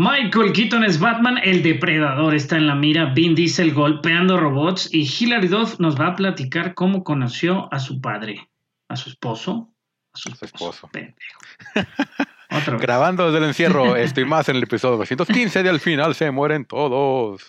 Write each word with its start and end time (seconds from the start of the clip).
Michael 0.00 0.52
Keaton 0.52 0.84
es 0.84 1.00
Batman, 1.00 1.40
el 1.42 1.60
depredador 1.60 2.32
está 2.32 2.56
en 2.56 2.68
la 2.68 2.76
mira, 2.76 3.06
Vin 3.06 3.34
Diesel 3.34 3.74
golpeando 3.74 4.38
robots 4.38 4.88
y 4.94 5.00
Hilary 5.00 5.48
Duff 5.48 5.80
nos 5.80 6.00
va 6.00 6.06
a 6.06 6.14
platicar 6.14 6.74
cómo 6.74 7.02
conoció 7.02 7.68
a 7.74 7.80
su 7.80 8.00
padre, 8.00 8.48
a 8.88 8.94
su 8.94 9.10
esposo, 9.10 9.74
a 10.14 10.18
su 10.18 10.28
esposo. 10.44 10.88
Grabando 12.78 13.24
desde 13.26 13.38
el 13.38 13.44
encierro, 13.46 13.96
estoy 13.96 14.24
más 14.24 14.48
en 14.48 14.54
el 14.54 14.62
episodio 14.62 14.98
215 14.98 15.64
de 15.64 15.68
Al 15.68 15.80
final 15.80 16.14
se 16.14 16.30
mueren 16.30 16.64
todos. 16.64 17.42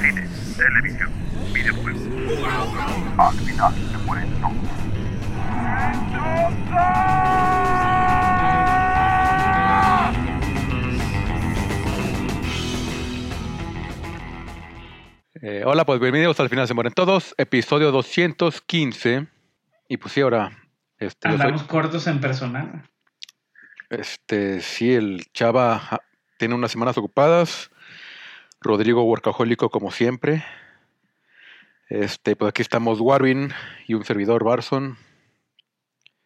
Cine, 0.00 0.28
televisión, 0.56 1.12
videojuegos. 1.54 2.02
Al 3.18 3.34
final 3.34 3.72
se 3.72 3.98
mueren 3.98 4.40
todos. 4.40 4.86
Eh, 15.42 15.64
hola, 15.66 15.84
pues 15.84 16.00
bienvenidos 16.00 16.40
al 16.40 16.48
final 16.48 16.66
se 16.66 16.72
mueren 16.72 16.94
todos, 16.94 17.34
episodio 17.36 17.92
215. 17.92 19.26
Y 19.86 19.96
pues 19.98 20.14
sí, 20.14 20.22
ahora. 20.22 20.50
Este, 20.98 21.28
Andamos 21.28 21.64
cortos 21.64 22.06
en 22.06 22.20
personal. 22.20 22.88
Este, 23.90 24.62
sí, 24.62 24.94
el 24.94 25.26
Chava 25.34 26.00
tiene 26.38 26.54
unas 26.54 26.70
semanas 26.70 26.96
ocupadas. 26.96 27.70
Rodrigo 28.60 29.04
workahólico 29.04 29.68
como 29.68 29.90
siempre. 29.90 30.42
Este, 31.90 32.34
pues 32.34 32.48
aquí 32.48 32.62
estamos 32.62 33.00
Warvin 33.00 33.52
y 33.86 33.92
un 33.92 34.04
servidor 34.04 34.42
Barson. 34.42 34.96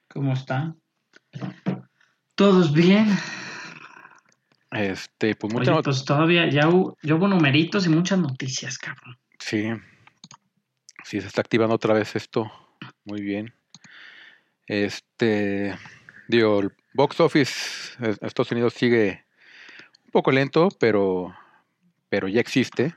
¿Cómo 0.06 0.34
están? 0.34 0.80
¿Todos 2.36 2.72
bien? 2.72 3.08
Este, 4.72 5.34
pues 5.34 5.52
muchas 5.52 5.82
pues 5.82 6.04
todavía 6.04 6.48
ya 6.48 6.68
hubo, 6.68 6.96
ya 7.02 7.16
hubo 7.16 7.26
numeritos 7.26 7.86
y 7.86 7.88
muchas 7.88 8.18
noticias, 8.18 8.78
cabrón. 8.78 9.18
Sí. 9.38 9.70
Sí, 11.04 11.20
se 11.20 11.26
está 11.26 11.40
activando 11.40 11.74
otra 11.74 11.94
vez 11.94 12.14
esto. 12.14 12.50
Muy 13.04 13.22
bien. 13.22 13.52
Este, 14.66 15.76
digo, 16.28 16.60
el 16.60 16.72
box 16.92 17.18
office 17.20 17.96
en 17.98 18.10
Estados 18.20 18.52
Unidos 18.52 18.74
sigue 18.74 19.24
un 20.04 20.12
poco 20.12 20.30
lento, 20.30 20.68
pero, 20.78 21.34
pero 22.08 22.28
ya 22.28 22.40
existe. 22.40 22.94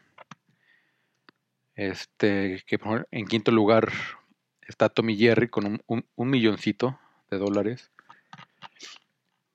Este, 1.76 2.64
que 2.68 2.80
en 3.10 3.26
quinto 3.26 3.50
lugar 3.52 3.92
está 4.68 4.90
Tommy 4.90 5.18
Jerry 5.18 5.48
con 5.48 5.82
un, 5.88 6.06
un, 6.16 6.30
milloncito 6.30 7.00
de 7.32 7.40
dólares. 7.40 7.92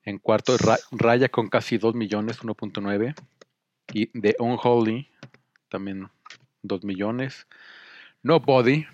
En 0.03 0.17
cuarto, 0.17 0.55
Raya 0.91 1.29
con 1.29 1.49
casi 1.49 1.77
2 1.77 1.95
millones, 1.95 2.41
1.9. 2.41 3.15
Y 3.93 4.07
The 4.19 4.35
Unholy, 4.39 5.09
también 5.69 6.09
2 6.63 6.83
millones. 6.83 7.47
Nobody, 8.23 8.85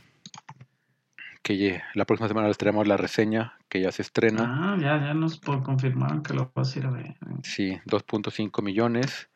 que 1.41 1.81
la 1.93 2.05
próxima 2.05 2.27
semana 2.27 2.47
les 2.47 2.57
traemos 2.57 2.87
la 2.87 2.97
reseña, 2.97 3.57
que 3.69 3.81
ya 3.81 3.91
se 3.91 4.01
estrena. 4.01 4.73
Ah, 4.73 4.77
ya, 4.79 4.99
ya 4.99 5.13
nos 5.13 5.39
confirmaron 5.39 6.23
que 6.23 6.33
lo 6.33 6.51
vas 6.55 6.75
a 6.75 6.79
ir 6.79 6.85
a 6.85 6.89
ver. 6.89 7.15
Sí, 7.43 7.79
2.5 7.85 8.63
millones. 8.63 9.29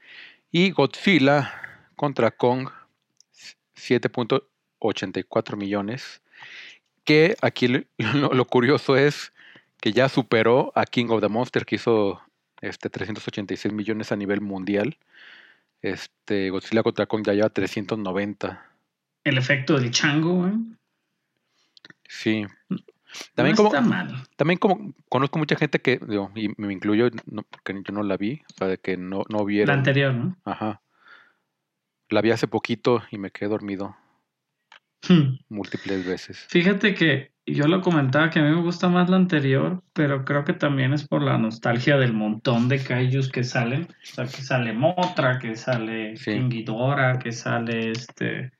Y 0.51 0.71
Godzilla 0.71 1.53
contra 1.95 2.31
Kong, 2.31 2.69
7.84 3.75 5.55
millones. 5.55 6.23
Que 7.03 7.35
aquí 7.41 7.67
lo, 7.67 7.83
curioso 8.47 8.95
es 8.95 9.31
que 9.81 9.93
ya 9.93 10.09
superó 10.09 10.71
a 10.75 10.85
King 10.85 11.07
of 11.09 11.21
the 11.21 11.29
Monster, 11.29 11.65
que 11.65 11.75
hizo 11.75 12.21
este 12.61 12.89
386 12.89 13.73
millones 13.73 14.11
a 14.11 14.15
nivel 14.15 14.41
mundial. 14.41 14.97
Este 15.81 16.49
Godzilla 16.49 16.83
contra 16.83 17.05
Kong 17.05 17.23
ya 17.25 17.33
lleva 17.33 17.49
390. 17.49 18.65
El 19.23 19.37
efecto 19.37 19.77
del 19.79 19.91
chango, 19.91 20.47
¿eh? 20.47 20.53
Sí. 22.07 22.45
También 23.33 23.55
como, 23.55 23.71
También 24.35 24.59
como 24.59 24.93
conozco 25.07 25.39
mucha 25.39 25.55
gente 25.55 25.79
que, 25.79 25.99
digo, 26.05 26.31
y 26.35 26.49
me 26.57 26.73
incluyo, 26.73 27.09
que 27.63 27.73
yo 27.73 27.93
no 27.93 28.03
la 28.03 28.17
vi, 28.17 28.41
o 28.49 28.53
sea, 28.57 28.67
de 28.67 28.77
que 28.77 28.97
no, 28.97 29.23
no 29.29 29.45
vieron. 29.45 29.67
La 29.67 29.73
anterior, 29.73 30.13
¿no? 30.13 30.37
Ajá. 30.43 30.81
La 32.09 32.21
vi 32.21 32.31
hace 32.31 32.47
poquito 32.47 33.03
y 33.11 33.17
me 33.17 33.31
quedé 33.31 33.49
dormido 33.49 33.95
hmm. 35.07 35.39
múltiples 35.49 36.05
veces. 36.05 36.45
Fíjate 36.49 36.93
que 36.93 37.31
yo 37.53 37.67
lo 37.67 37.81
comentaba 37.81 38.29
que 38.29 38.39
a 38.39 38.43
mí 38.43 38.49
me 38.49 38.61
gusta 38.61 38.89
más 38.89 39.09
la 39.09 39.17
anterior, 39.17 39.83
pero 39.93 40.25
creo 40.25 40.43
que 40.43 40.53
también 40.53 40.93
es 40.93 41.07
por 41.07 41.21
la 41.21 41.37
nostalgia 41.37 41.97
del 41.97 42.13
montón 42.13 42.67
de 42.69 42.83
kaijus 42.83 43.31
que 43.31 43.43
salen. 43.43 43.83
O 43.83 44.05
sea, 44.05 44.25
que 44.25 44.41
sale 44.41 44.73
Motra, 44.73 45.39
que 45.39 45.55
sale 45.55 46.17
sí. 46.17 46.39
que 47.21 47.31
sale 47.31 47.91
este 47.91 48.51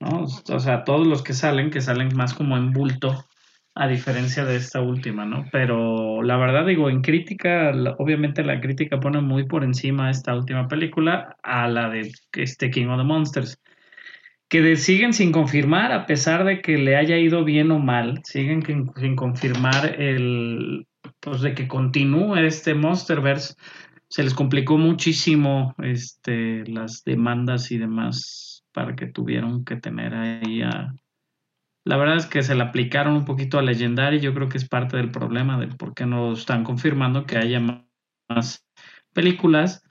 ¿no? 0.00 0.24
O 0.24 0.58
sea, 0.58 0.84
todos 0.84 1.06
los 1.06 1.22
que 1.22 1.34
salen, 1.34 1.70
que 1.70 1.80
salen 1.80 2.08
más 2.16 2.34
como 2.34 2.56
en 2.56 2.72
bulto, 2.72 3.24
a 3.74 3.86
diferencia 3.86 4.44
de 4.44 4.56
esta 4.56 4.80
última, 4.80 5.24
¿no? 5.24 5.46
Pero 5.52 6.22
la 6.22 6.36
verdad 6.36 6.66
digo, 6.66 6.90
en 6.90 7.02
crítica, 7.02 7.72
obviamente 7.98 8.42
la 8.42 8.60
crítica 8.60 8.98
pone 8.98 9.20
muy 9.20 9.44
por 9.46 9.62
encima 9.62 10.10
esta 10.10 10.34
última 10.34 10.66
película 10.66 11.36
a 11.42 11.68
la 11.68 11.88
de 11.88 12.10
este 12.32 12.70
King 12.70 12.86
of 12.86 12.98
the 12.98 13.04
Monsters, 13.04 13.62
que 14.50 14.76
siguen 14.76 15.12
sin 15.12 15.30
confirmar, 15.30 15.92
a 15.92 16.06
pesar 16.06 16.44
de 16.44 16.60
que 16.60 16.76
le 16.76 16.96
haya 16.96 17.16
ido 17.16 17.44
bien 17.44 17.70
o 17.70 17.78
mal, 17.78 18.20
siguen 18.24 18.62
sin 18.96 19.14
confirmar 19.14 19.94
el, 20.00 20.88
pues 21.20 21.40
de 21.40 21.54
que 21.54 21.68
continúe 21.68 22.34
este 22.34 22.74
Monsterverse. 22.74 23.54
Se 24.08 24.24
les 24.24 24.34
complicó 24.34 24.76
muchísimo 24.76 25.72
este, 25.78 26.64
las 26.66 27.04
demandas 27.04 27.70
y 27.70 27.78
demás 27.78 28.64
para 28.72 28.96
que 28.96 29.06
tuvieron 29.06 29.64
que 29.64 29.76
tener 29.76 30.14
ahí 30.14 30.62
a... 30.62 30.94
La 31.84 31.96
verdad 31.96 32.16
es 32.16 32.26
que 32.26 32.42
se 32.42 32.56
le 32.56 32.62
aplicaron 32.62 33.14
un 33.14 33.24
poquito 33.24 33.56
a 33.56 33.62
Legendary, 33.62 34.18
yo 34.18 34.34
creo 34.34 34.48
que 34.48 34.58
es 34.58 34.68
parte 34.68 34.96
del 34.96 35.12
problema 35.12 35.60
de 35.60 35.68
por 35.68 35.94
qué 35.94 36.06
no 36.06 36.32
están 36.32 36.64
confirmando 36.64 37.24
que 37.24 37.38
haya 37.38 37.60
más 38.28 38.66
películas, 39.14 39.82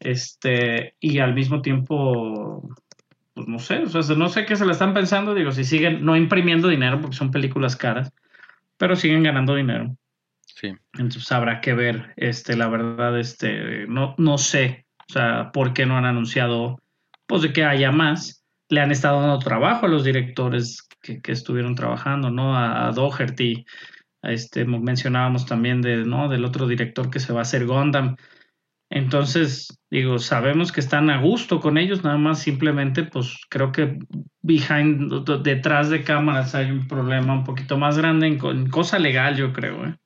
este, 0.00 0.96
y 1.00 1.18
al 1.18 1.34
mismo 1.34 1.60
tiempo, 1.60 2.68
pues 3.36 3.48
no 3.48 3.58
sé, 3.58 3.82
o 3.82 4.02
sea, 4.02 4.16
no 4.16 4.30
sé 4.30 4.46
qué 4.46 4.56
se 4.56 4.64
le 4.64 4.72
están 4.72 4.94
pensando, 4.94 5.34
digo, 5.34 5.52
si 5.52 5.62
siguen 5.62 6.02
no 6.02 6.16
imprimiendo 6.16 6.68
dinero 6.68 7.02
porque 7.02 7.18
son 7.18 7.30
películas 7.30 7.76
caras, 7.76 8.10
pero 8.78 8.96
siguen 8.96 9.22
ganando 9.22 9.54
dinero. 9.54 9.94
Sí. 10.46 10.72
Entonces 10.94 11.30
habrá 11.30 11.60
que 11.60 11.74
ver, 11.74 12.14
este, 12.16 12.56
la 12.56 12.68
verdad, 12.68 13.20
este, 13.20 13.86
no, 13.88 14.14
no 14.16 14.38
sé, 14.38 14.86
o 15.06 15.12
sea, 15.12 15.50
por 15.52 15.74
qué 15.74 15.84
no 15.84 15.98
han 15.98 16.06
anunciado 16.06 16.80
pues 17.26 17.42
de 17.42 17.52
que 17.52 17.62
haya 17.62 17.92
más. 17.92 18.42
Le 18.70 18.80
han 18.80 18.90
estado 18.90 19.20
dando 19.20 19.38
trabajo 19.38 19.84
a 19.84 19.90
los 19.90 20.02
directores 20.02 20.88
que, 21.02 21.20
estuvieron 21.30 21.74
trabajando, 21.74 22.30
¿no? 22.30 22.56
A, 22.56 22.90
Doherty, 22.90 23.66
a 24.22 24.32
este, 24.32 24.64
mencionábamos 24.64 25.44
también 25.44 25.82
de, 25.82 26.06
¿no? 26.06 26.30
del 26.30 26.46
otro 26.46 26.66
director 26.66 27.10
que 27.10 27.20
se 27.20 27.34
va 27.34 27.40
a 27.40 27.42
hacer 27.42 27.66
Gundam. 27.66 28.16
Entonces, 28.88 29.80
digo, 29.90 30.18
sabemos 30.18 30.70
que 30.70 30.80
están 30.80 31.10
a 31.10 31.20
gusto 31.20 31.60
con 31.60 31.76
ellos, 31.76 32.04
nada 32.04 32.18
más 32.18 32.40
simplemente, 32.40 33.02
pues 33.02 33.36
creo 33.48 33.72
que 33.72 33.98
behind, 34.42 35.24
detrás 35.42 35.90
de 35.90 36.04
cámaras 36.04 36.54
hay 36.54 36.70
un 36.70 36.86
problema 36.86 37.34
un 37.34 37.44
poquito 37.44 37.76
más 37.78 37.98
grande 37.98 38.28
en, 38.28 38.70
cosa 38.70 38.98
legal, 38.98 39.36
yo 39.36 39.52
creo. 39.52 39.86
¿eh? 39.86 39.96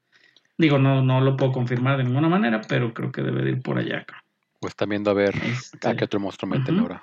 Digo, 0.57 0.79
no, 0.79 1.03
no 1.03 1.21
lo 1.21 1.37
puedo 1.37 1.53
confirmar 1.53 1.99
de 1.99 2.05
ninguna 2.05 2.29
manera, 2.29 2.63
pero 2.63 2.95
creo 2.95 3.13
que 3.13 3.23
debe 3.23 3.43
de 3.43 3.51
ir 3.51 3.63
por 3.63 3.79
allá. 3.79 4.07
Pues 4.61 4.73
están 4.73 4.89
viendo 4.89 5.11
a 5.11 5.15
ver 5.15 5.35
a 5.37 5.47
este, 5.47 5.97
qué 5.97 6.05
otro 6.05 6.21
monstruo 6.21 6.51
meten 6.51 6.79
ahora. 6.79 7.03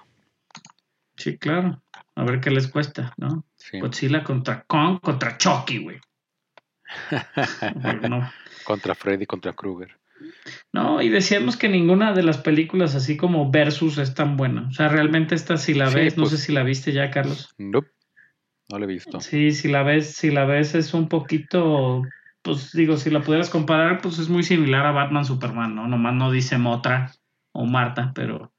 Sí, 1.16 1.38
claro. 1.38 1.82
A 2.16 2.24
ver 2.24 2.40
qué 2.40 2.50
les 2.50 2.68
cuesta, 2.68 3.14
¿no? 3.18 3.46
Godzilla 3.80 4.24
contra 4.24 4.64
Kong 4.64 5.00
contra 5.00 5.38
Chucky, 5.38 5.80
güey. 5.80 6.00
Contra 8.64 8.96
Freddy, 8.96 9.26
contra 9.26 9.54
Krueger. 9.54 9.98
No, 10.74 11.02
y 11.02 11.10
decíamos 11.10 11.58
que 11.58 11.70
ninguna 11.70 12.14
de 12.14 12.24
las 12.24 12.38
películas 12.38 12.96
así 12.96 13.18
como 13.18 13.52
Versus 13.52 13.98
es 13.98 14.14
tan 14.14 14.38
buena. 14.38 14.68
O 14.68 14.72
sea, 14.72 14.88
realmente 14.88 15.36
esta 15.36 15.58
si 15.58 15.74
la 15.74 15.90
ves, 15.90 16.18
no 16.18 16.26
sé 16.26 16.32
pues 16.32 16.44
si 16.44 16.52
la 16.52 16.64
viste 16.64 16.92
ya, 16.92 17.10
Carlos. 17.10 17.54
No, 17.58 17.82
no 18.70 18.80
la 18.80 18.86
he 18.86 18.88
visto. 18.88 19.20
Sí, 19.20 19.52
si 19.52 19.68
la 19.68 19.84
ves, 19.84 20.14
si 20.14 20.32
la 20.32 20.46
ves 20.46 20.76
es 20.76 20.94
un 20.94 21.08
poquito, 21.10 22.04
pues 22.42 22.72
digo, 22.74 22.98
si 22.98 23.10
la 23.10 23.22
pudieras 23.22 23.50
comparar, 23.50 24.02
pues 24.02 24.20
es 24.20 24.30
muy 24.30 24.44
similar 24.44 24.86
a 24.86 24.92
Batman 24.92 25.26
Superman, 25.26 25.76
¿no? 25.76 25.88
Nomás 25.88 26.16
no 26.16 26.32
dice 26.32 26.58
Motra 26.58 27.12
o 27.54 27.66
Marta, 27.66 28.12
pero 28.14 28.54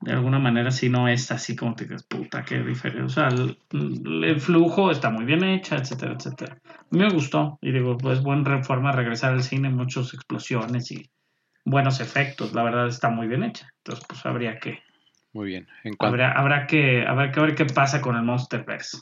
de 0.00 0.12
alguna 0.12 0.38
manera 0.38 0.70
sí 0.70 0.88
no 0.88 1.08
es 1.08 1.30
así 1.32 1.56
como 1.56 1.74
te 1.74 1.84
digas, 1.84 2.04
puta, 2.04 2.44
qué 2.44 2.60
diferente. 2.60 3.02
O 3.02 3.08
sea, 3.08 3.28
el, 3.28 4.40
flujo 4.40 4.90
está 4.90 5.10
muy 5.10 5.24
bien 5.24 5.42
hecha, 5.42 5.76
etcétera, 5.76 6.14
etcétera. 6.14 6.58
A 6.64 6.86
mí 6.90 7.00
me 7.00 7.10
gustó 7.10 7.58
y 7.60 7.72
digo, 7.72 7.96
pues 7.98 8.22
buena 8.22 8.62
forma 8.62 8.90
de 8.90 8.98
regresar 8.98 9.32
al 9.32 9.42
cine, 9.42 9.70
muchas 9.70 10.14
explosiones 10.14 10.92
y 10.92 11.10
buenos 11.64 12.00
efectos. 12.00 12.54
La 12.54 12.62
verdad 12.62 12.86
está 12.86 13.10
muy 13.10 13.26
bien 13.26 13.42
hecha. 13.42 13.68
Entonces, 13.78 14.04
pues 14.08 14.24
habría 14.24 14.58
que. 14.58 14.78
Muy 15.32 15.48
bien. 15.48 15.66
En 15.82 15.96
habrá, 15.98 16.32
habrá, 16.32 16.66
que, 16.66 17.04
habrá 17.04 17.32
que 17.32 17.40
ver 17.40 17.54
qué 17.54 17.66
pasa 17.66 18.00
con 18.00 18.16
el 18.16 18.22
Monsterverse. 18.22 18.98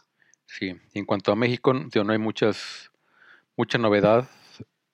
Sí, 0.46 0.74
y 0.94 0.98
en 0.98 1.04
cuanto 1.04 1.30
a 1.30 1.36
México, 1.36 1.74
no 1.74 2.12
hay 2.12 2.18
muchas, 2.18 2.90
mucha 3.56 3.76
novedad. 3.76 4.28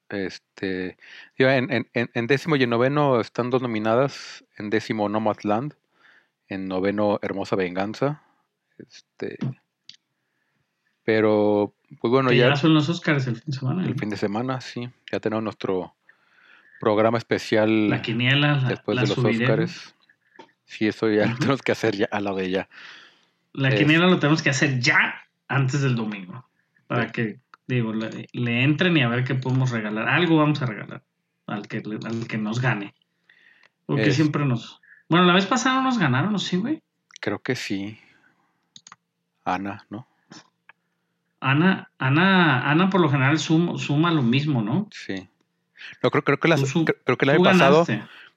Este, 0.09 0.99
en, 1.39 1.89
en, 1.95 2.27
décimo 2.27 2.57
y 2.57 2.65
en 2.65 2.71
noveno 2.71 3.21
están 3.21 3.51
dos 3.51 3.63
nominadas. 3.63 4.45
En 4.59 4.69
décimo 4.69 5.09
Nomadland. 5.09 5.75
En 6.53 6.69
noveno 6.69 7.19
Hermosa 7.23 7.57
Venganza. 7.57 8.23
Este, 8.79 9.39
pero, 11.03 11.75
pues 12.01 12.11
bueno, 12.11 12.31
ya, 12.31 12.51
ya. 12.51 12.57
son 12.57 12.75
los 12.75 12.89
Oscars 12.91 13.27
el 13.27 13.37
fin 13.37 13.45
de 13.47 13.59
semana. 13.59 13.87
El 13.87 13.99
fin 13.99 14.11
de 14.11 14.17
semana, 14.17 14.61
sí. 14.61 14.91
Ya 15.11 15.19
tenemos 15.19 15.43
nuestro 15.43 15.95
programa 16.79 17.17
especial. 17.17 17.89
La 17.89 18.03
quiniela. 18.03 18.65
después 18.69 19.01
de 19.01 19.07
los 19.07 19.19
Oscars. 19.19 19.95
Sí, 20.67 20.87
eso 20.87 21.11
ya 21.11 21.27
lo 21.27 21.37
tenemos 21.39 21.63
que 21.63 21.73
hacer 21.73 21.97
ya 21.97 22.09
a 22.11 22.21
la 22.21 22.35
de 22.35 22.51
ya. 22.51 22.69
La 23.55 23.75
quiniela 23.75 24.07
lo 24.07 24.19
tenemos 24.19 24.43
que 24.43 24.51
hacer 24.51 24.79
ya 24.79 25.15
antes 25.49 25.81
del 25.81 25.97
domingo. 25.97 26.47
Para 26.87 27.11
que 27.13 27.41
digo, 27.67 27.95
le, 27.95 28.63
entren 28.63 28.95
y 28.97 29.03
a 29.03 29.09
ver 29.09 29.25
qué 29.25 29.35
podemos 29.35 29.71
regalar. 29.71 30.07
Algo 30.07 30.37
vamos 30.37 30.61
a 30.61 30.67
regalar 30.67 31.03
al 31.47 31.67
que, 31.67 31.79
al 31.79 32.27
que 32.29 32.37
nos 32.37 32.61
gane. 32.61 32.95
Porque 33.87 34.13
siempre 34.13 34.45
nos... 34.45 34.82
Bueno, 35.13 35.27
la 35.27 35.35
vez 35.35 35.45
pasada 35.45 35.75
no 35.75 35.83
nos 35.83 35.99
ganaron, 35.99 36.33
¿no? 36.33 36.39
Sí, 36.39 36.57
güey. 36.57 36.81
Creo 37.21 37.39
que 37.39 37.55
sí. 37.55 37.99
Ana, 39.45 39.85
¿no? 39.91 40.07
Ana, 41.39 41.91
Ana, 41.99 42.71
Ana 42.71 42.89
por 42.89 43.03
lo 43.03 43.11
general 43.11 43.39
suma, 43.39 44.11
lo 44.11 44.23
mismo, 44.23 44.63
¿no? 44.63 44.89
Sí. 44.91 45.29
No, 46.03 46.11
creo, 46.11 46.25
creo 46.25 46.41
que 46.41 46.49
la, 46.49 46.57
creo, 46.57 47.19
que 47.19 47.27
el 47.27 47.31
año 47.31 47.43
pasado, 47.43 47.85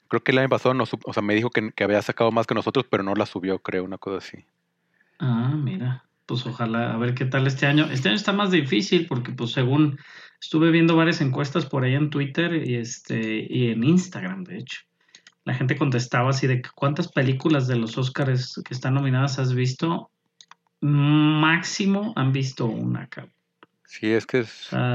creo 0.10 0.22
que 0.22 0.33
el 0.33 0.39
año 0.39 0.50
pasado 0.50 0.74
no, 0.74 0.83
o 0.83 1.13
sea, 1.13 1.24
me 1.24 1.33
dijo 1.36 1.50
que, 1.50 1.72
que, 1.72 1.86
había 1.86 2.01
sacado 2.01 2.33
más 2.33 2.45
que 2.45 2.56
nosotros, 2.56 2.86
pero 2.89 3.04
no 3.04 3.16
la 3.16 3.25
subió, 3.25 3.60
creo, 3.60 3.86
una 3.86 3.98
cosa 3.98 4.18
así. 4.18 4.44
Ah, 5.18 5.54
mira 5.56 6.04
pues 6.25 6.45
ojalá 6.45 6.92
a 6.94 6.98
ver 6.98 7.13
qué 7.13 7.24
tal 7.24 7.48
este 7.48 7.68
año. 7.68 7.86
Este 7.86 8.10
año 8.10 8.18
está 8.18 8.33
más 8.33 8.51
difícil 8.51 9.06
porque 9.07 9.31
pues 9.31 9.51
según 9.51 9.98
estuve 10.42 10.72
viendo 10.72 10.98
varias 10.98 11.22
encuestas 11.22 11.68
por 11.68 11.86
ahí 11.86 11.94
en 11.94 12.10
Twitter 12.10 12.68
y 12.68 12.75
este 12.75 13.48
y 13.50 13.69
en 13.69 13.83
Instagram, 13.83 14.44
de 14.44 14.57
hecho. 14.57 14.81
La 15.46 15.54
gente 15.54 15.78
contestaba 15.78 16.32
así 16.32 16.48
de 16.48 16.62
cuántas 16.74 17.12
películas 17.12 17.68
de 17.68 17.78
los 17.78 17.98
Oscars 17.98 18.62
que 18.66 18.74
están 18.74 18.96
nominadas 18.96 19.40
has 19.40 19.54
visto. 19.54 20.10
Máximo 20.82 22.14
han 22.16 22.32
visto 22.32 22.66
una, 22.66 23.08
cabrón. 23.08 23.34
Sí, 23.86 24.12
es 24.12 24.26
que 24.26 24.44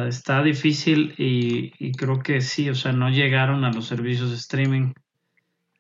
está 0.09 0.43
difícil 0.43 1.15
y, 1.17 1.73
y, 1.79 1.93
creo 1.93 2.19
que 2.19 2.41
sí, 2.41 2.69
o 2.69 2.75
sea, 2.75 2.93
no 2.93 3.09
llegaron 3.09 3.65
a 3.65 3.73
los 3.73 3.87
servicios 3.87 4.31
de 4.31 4.37
streaming. 4.37 4.93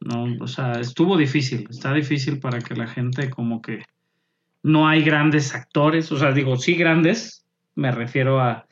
No, 0.01 0.25
o 0.41 0.47
sea, 0.47 0.81
estuvo 0.81 1.19
difícil, 1.19 1.67
está 1.69 1.93
difícil 1.93 2.39
para 2.39 2.61
que 2.61 2.75
la 2.75 2.87
gente 2.87 3.29
como 3.29 3.61
que 3.61 3.85
no 4.63 4.89
hay 4.89 5.03
grandes 5.03 5.55
actores, 5.55 6.11
o 6.13 6.19
sea, 6.19 6.33
digo, 6.33 6.57
sí 6.57 6.77
grandes, 6.77 7.45
me 7.75 7.91
refiero 7.91 8.41
a, 8.41 8.67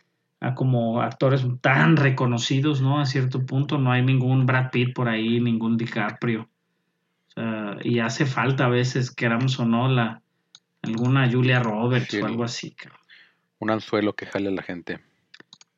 como 0.54 1.00
actores 1.00 1.44
tan 1.60 1.96
reconocidos, 1.96 2.80
¿no? 2.80 3.00
A 3.00 3.06
cierto 3.06 3.44
punto, 3.44 3.78
no 3.78 3.90
hay 3.90 4.02
ningún 4.02 4.46
Brad 4.46 4.70
Pitt 4.70 4.94
por 4.94 5.08
ahí, 5.08 5.40
ningún 5.40 5.76
DiCaprio. 5.76 6.42
O 6.42 7.30
sea, 7.30 7.76
y 7.82 7.98
hace 7.98 8.24
falta 8.24 8.66
a 8.66 8.68
veces, 8.68 9.10
queramos 9.10 9.58
o 9.58 9.64
no, 9.64 9.88
la, 9.88 10.22
alguna 10.82 11.30
Julia 11.30 11.60
Roberts 11.60 12.14
o 12.14 12.26
algo 12.26 12.44
así. 12.44 12.76
Un 13.58 13.70
anzuelo 13.70 14.14
que 14.14 14.26
jale 14.26 14.48
a 14.48 14.52
la 14.52 14.62
gente. 14.62 15.00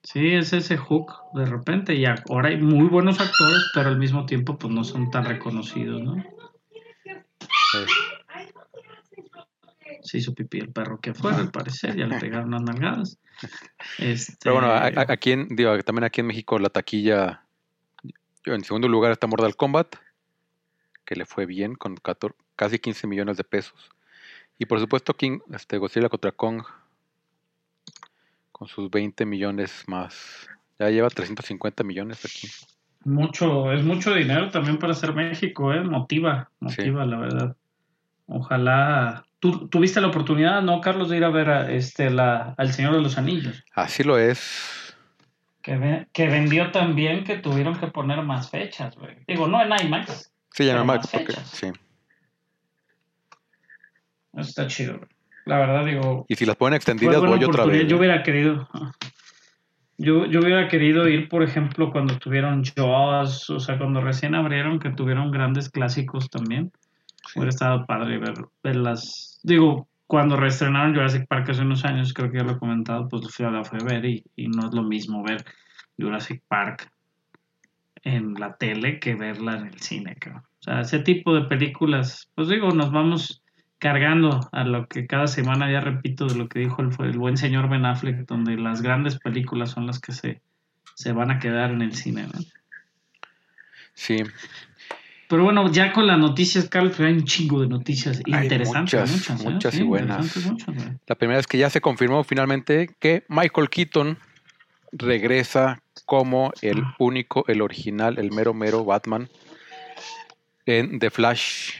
Sí, 0.02 0.34
es 0.34 0.52
ese 0.52 0.76
hook 0.76 1.12
de 1.34 1.46
repente. 1.46 1.94
Y 1.94 2.04
ahora 2.04 2.48
hay 2.48 2.58
muy 2.58 2.88
buenos 2.88 3.20
actores, 3.20 3.70
pero 3.74 3.88
al 3.88 3.98
mismo 3.98 4.26
tiempo 4.26 4.58
pues 4.58 4.72
no 4.72 4.84
son 4.84 5.10
tan 5.10 5.24
reconocidos, 5.24 6.02
¿no? 6.02 6.16
se 10.02 10.18
hizo 10.18 10.34
pipí 10.34 10.58
el 10.58 10.72
perro 10.72 11.00
que 11.00 11.10
afuera, 11.10 11.38
al 11.38 11.50
parecer, 11.50 11.96
ya 11.96 12.06
le 12.06 12.18
pegaron 12.18 12.48
unas 12.48 12.62
nalgadas. 12.62 13.18
Este, 13.98 14.34
Pero 14.42 14.56
bueno, 14.56 14.72
aquí 14.72 15.32
en, 15.32 15.48
digo, 15.56 15.78
también 15.82 16.04
aquí 16.04 16.20
en 16.20 16.26
México 16.26 16.58
la 16.58 16.70
taquilla, 16.70 17.44
en 18.44 18.64
segundo 18.64 18.88
lugar 18.88 19.12
está 19.12 19.26
Mortal 19.26 19.56
Kombat, 19.56 19.96
que 21.04 21.16
le 21.16 21.26
fue 21.26 21.46
bien 21.46 21.74
con 21.74 21.96
casi 22.56 22.78
15 22.78 23.06
millones 23.06 23.36
de 23.36 23.44
pesos. 23.44 23.90
Y 24.58 24.66
por 24.66 24.78
supuesto 24.78 25.14
King, 25.14 25.40
este, 25.52 25.78
Godzilla 25.78 26.08
contra 26.08 26.32
Kong, 26.32 26.62
con 28.52 28.68
sus 28.68 28.90
20 28.90 29.24
millones 29.24 29.84
más. 29.86 30.48
Ya 30.78 30.90
lleva 30.90 31.08
350 31.08 31.82
millones 31.82 32.24
aquí. 32.24 32.48
Mucho, 33.04 33.72
es 33.72 33.82
mucho 33.82 34.14
dinero 34.14 34.50
también 34.50 34.78
para 34.78 34.92
ser 34.92 35.14
México, 35.14 35.72
¿eh? 35.72 35.80
Motiva, 35.80 36.50
motiva, 36.60 37.06
la 37.06 37.18
verdad. 37.18 37.56
Ojalá 38.26 39.24
¿Tú 39.40 39.68
tuviste 39.68 40.00
la 40.02 40.08
oportunidad, 40.08 40.60
no, 40.62 40.80
Carlos, 40.82 41.08
de 41.08 41.16
ir 41.16 41.24
a 41.24 41.30
ver 41.30 41.48
a, 41.48 41.72
este, 41.72 42.10
la, 42.10 42.54
al 42.58 42.72
Señor 42.72 42.94
de 42.94 43.00
los 43.00 43.16
Anillos? 43.16 43.64
Así 43.74 44.04
lo 44.04 44.18
es. 44.18 44.94
Que, 45.62 46.06
que 46.12 46.28
vendió 46.28 46.70
tan 46.70 46.94
bien 46.94 47.24
que 47.24 47.38
tuvieron 47.38 47.78
que 47.78 47.86
poner 47.86 48.22
más 48.22 48.50
fechas, 48.50 48.96
güey. 48.96 49.16
Digo, 49.26 49.48
no 49.48 49.62
en 49.62 49.86
IMAX. 49.86 50.30
Sí, 50.52 50.68
en 50.68 50.82
IMAX, 50.82 51.06
porque, 51.08 51.32
sí. 51.44 51.72
está 54.36 54.66
chido, 54.66 54.98
güey. 54.98 55.08
La 55.46 55.58
verdad, 55.58 55.86
digo. 55.86 56.26
Y 56.28 56.36
si 56.36 56.44
las 56.44 56.56
ponen 56.56 56.76
extendidas, 56.76 57.20
voy 57.20 57.42
otra 57.42 57.64
vez. 57.64 57.86
Yo 57.88 57.96
hubiera 57.96 58.22
querido. 58.22 58.68
Yo, 59.96 60.26
yo 60.26 60.40
hubiera 60.40 60.68
querido 60.68 61.08
ir, 61.08 61.28
por 61.28 61.42
ejemplo, 61.42 61.90
cuando 61.92 62.18
tuvieron 62.18 62.62
Jaws, 62.64 63.50
o 63.50 63.58
sea, 63.60 63.78
cuando 63.78 64.00
recién 64.00 64.34
abrieron, 64.34 64.78
que 64.78 64.90
tuvieron 64.90 65.30
grandes 65.30 65.70
clásicos 65.70 66.30
también. 66.30 66.72
Hubiera 67.34 67.50
estado 67.50 67.86
padre 67.86 68.18
ver, 68.18 68.34
verlas. 68.62 69.40
Digo, 69.42 69.88
cuando 70.06 70.36
reestrenaron 70.36 70.94
Jurassic 70.94 71.26
Park 71.28 71.50
hace 71.50 71.62
unos 71.62 71.84
años, 71.84 72.12
creo 72.12 72.30
que 72.30 72.38
ya 72.38 72.44
lo 72.44 72.52
he 72.52 72.58
comentado, 72.58 73.08
pues 73.08 73.32
fui 73.34 73.46
a 73.46 73.50
la 73.50 73.64
fue 73.64 73.78
a 73.80 73.84
ver 73.84 74.04
y, 74.04 74.24
no 74.36 74.66
es 74.66 74.74
lo 74.74 74.82
mismo 74.82 75.22
ver 75.22 75.44
Jurassic 75.98 76.42
Park 76.48 76.90
en 78.02 78.34
la 78.34 78.56
tele 78.56 78.98
que 78.98 79.14
verla 79.14 79.58
en 79.58 79.66
el 79.66 79.80
cine, 79.80 80.16
creo. 80.18 80.38
O 80.38 80.62
sea, 80.62 80.80
ese 80.80 80.98
tipo 80.98 81.34
de 81.34 81.42
películas, 81.42 82.30
pues 82.34 82.48
digo, 82.48 82.70
nos 82.72 82.90
vamos 82.90 83.42
cargando 83.78 84.40
a 84.52 84.64
lo 84.64 84.88
que 84.88 85.06
cada 85.06 85.26
semana 85.26 85.70
ya 85.70 85.80
repito 85.80 86.26
de 86.26 86.34
lo 86.34 86.48
que 86.48 86.58
dijo 86.58 86.82
el, 86.82 86.90
el 87.06 87.18
buen 87.18 87.36
señor 87.36 87.68
Ben 87.68 87.86
Affleck, 87.86 88.26
donde 88.26 88.56
las 88.56 88.82
grandes 88.82 89.18
películas 89.18 89.70
son 89.70 89.86
las 89.86 90.00
que 90.00 90.12
se, 90.12 90.42
se 90.94 91.12
van 91.12 91.30
a 91.30 91.38
quedar 91.38 91.70
en 91.70 91.82
el 91.82 91.94
cine, 91.94 92.24
¿no? 92.24 92.40
Sí, 93.94 94.16
pero 95.30 95.44
bueno, 95.44 95.70
ya 95.70 95.92
con 95.92 96.08
las 96.08 96.18
noticias, 96.18 96.68
Carlos, 96.68 96.98
hay 96.98 97.12
un 97.12 97.24
chingo 97.24 97.60
de 97.60 97.68
noticias 97.68 98.20
interesantes. 98.26 99.12
Muchas, 99.12 99.44
muchas, 99.44 99.74
¿eh? 99.76 99.78
y 99.78 99.82
buenas. 99.84 100.34
la 101.06 101.14
primera 101.14 101.38
es 101.38 101.46
que 101.46 101.56
ya 101.56 101.70
se 101.70 101.80
confirmó 101.80 102.24
finalmente 102.24 102.90
que 102.98 103.22
Michael 103.28 103.70
Keaton 103.70 104.18
regresa 104.90 105.84
como 106.04 106.52
el 106.62 106.82
único, 106.98 107.44
el 107.46 107.62
original, 107.62 108.18
el 108.18 108.32
mero 108.32 108.54
mero 108.54 108.84
Batman 108.84 109.28
en 110.66 110.98
The 110.98 111.10
Flash. 111.10 111.74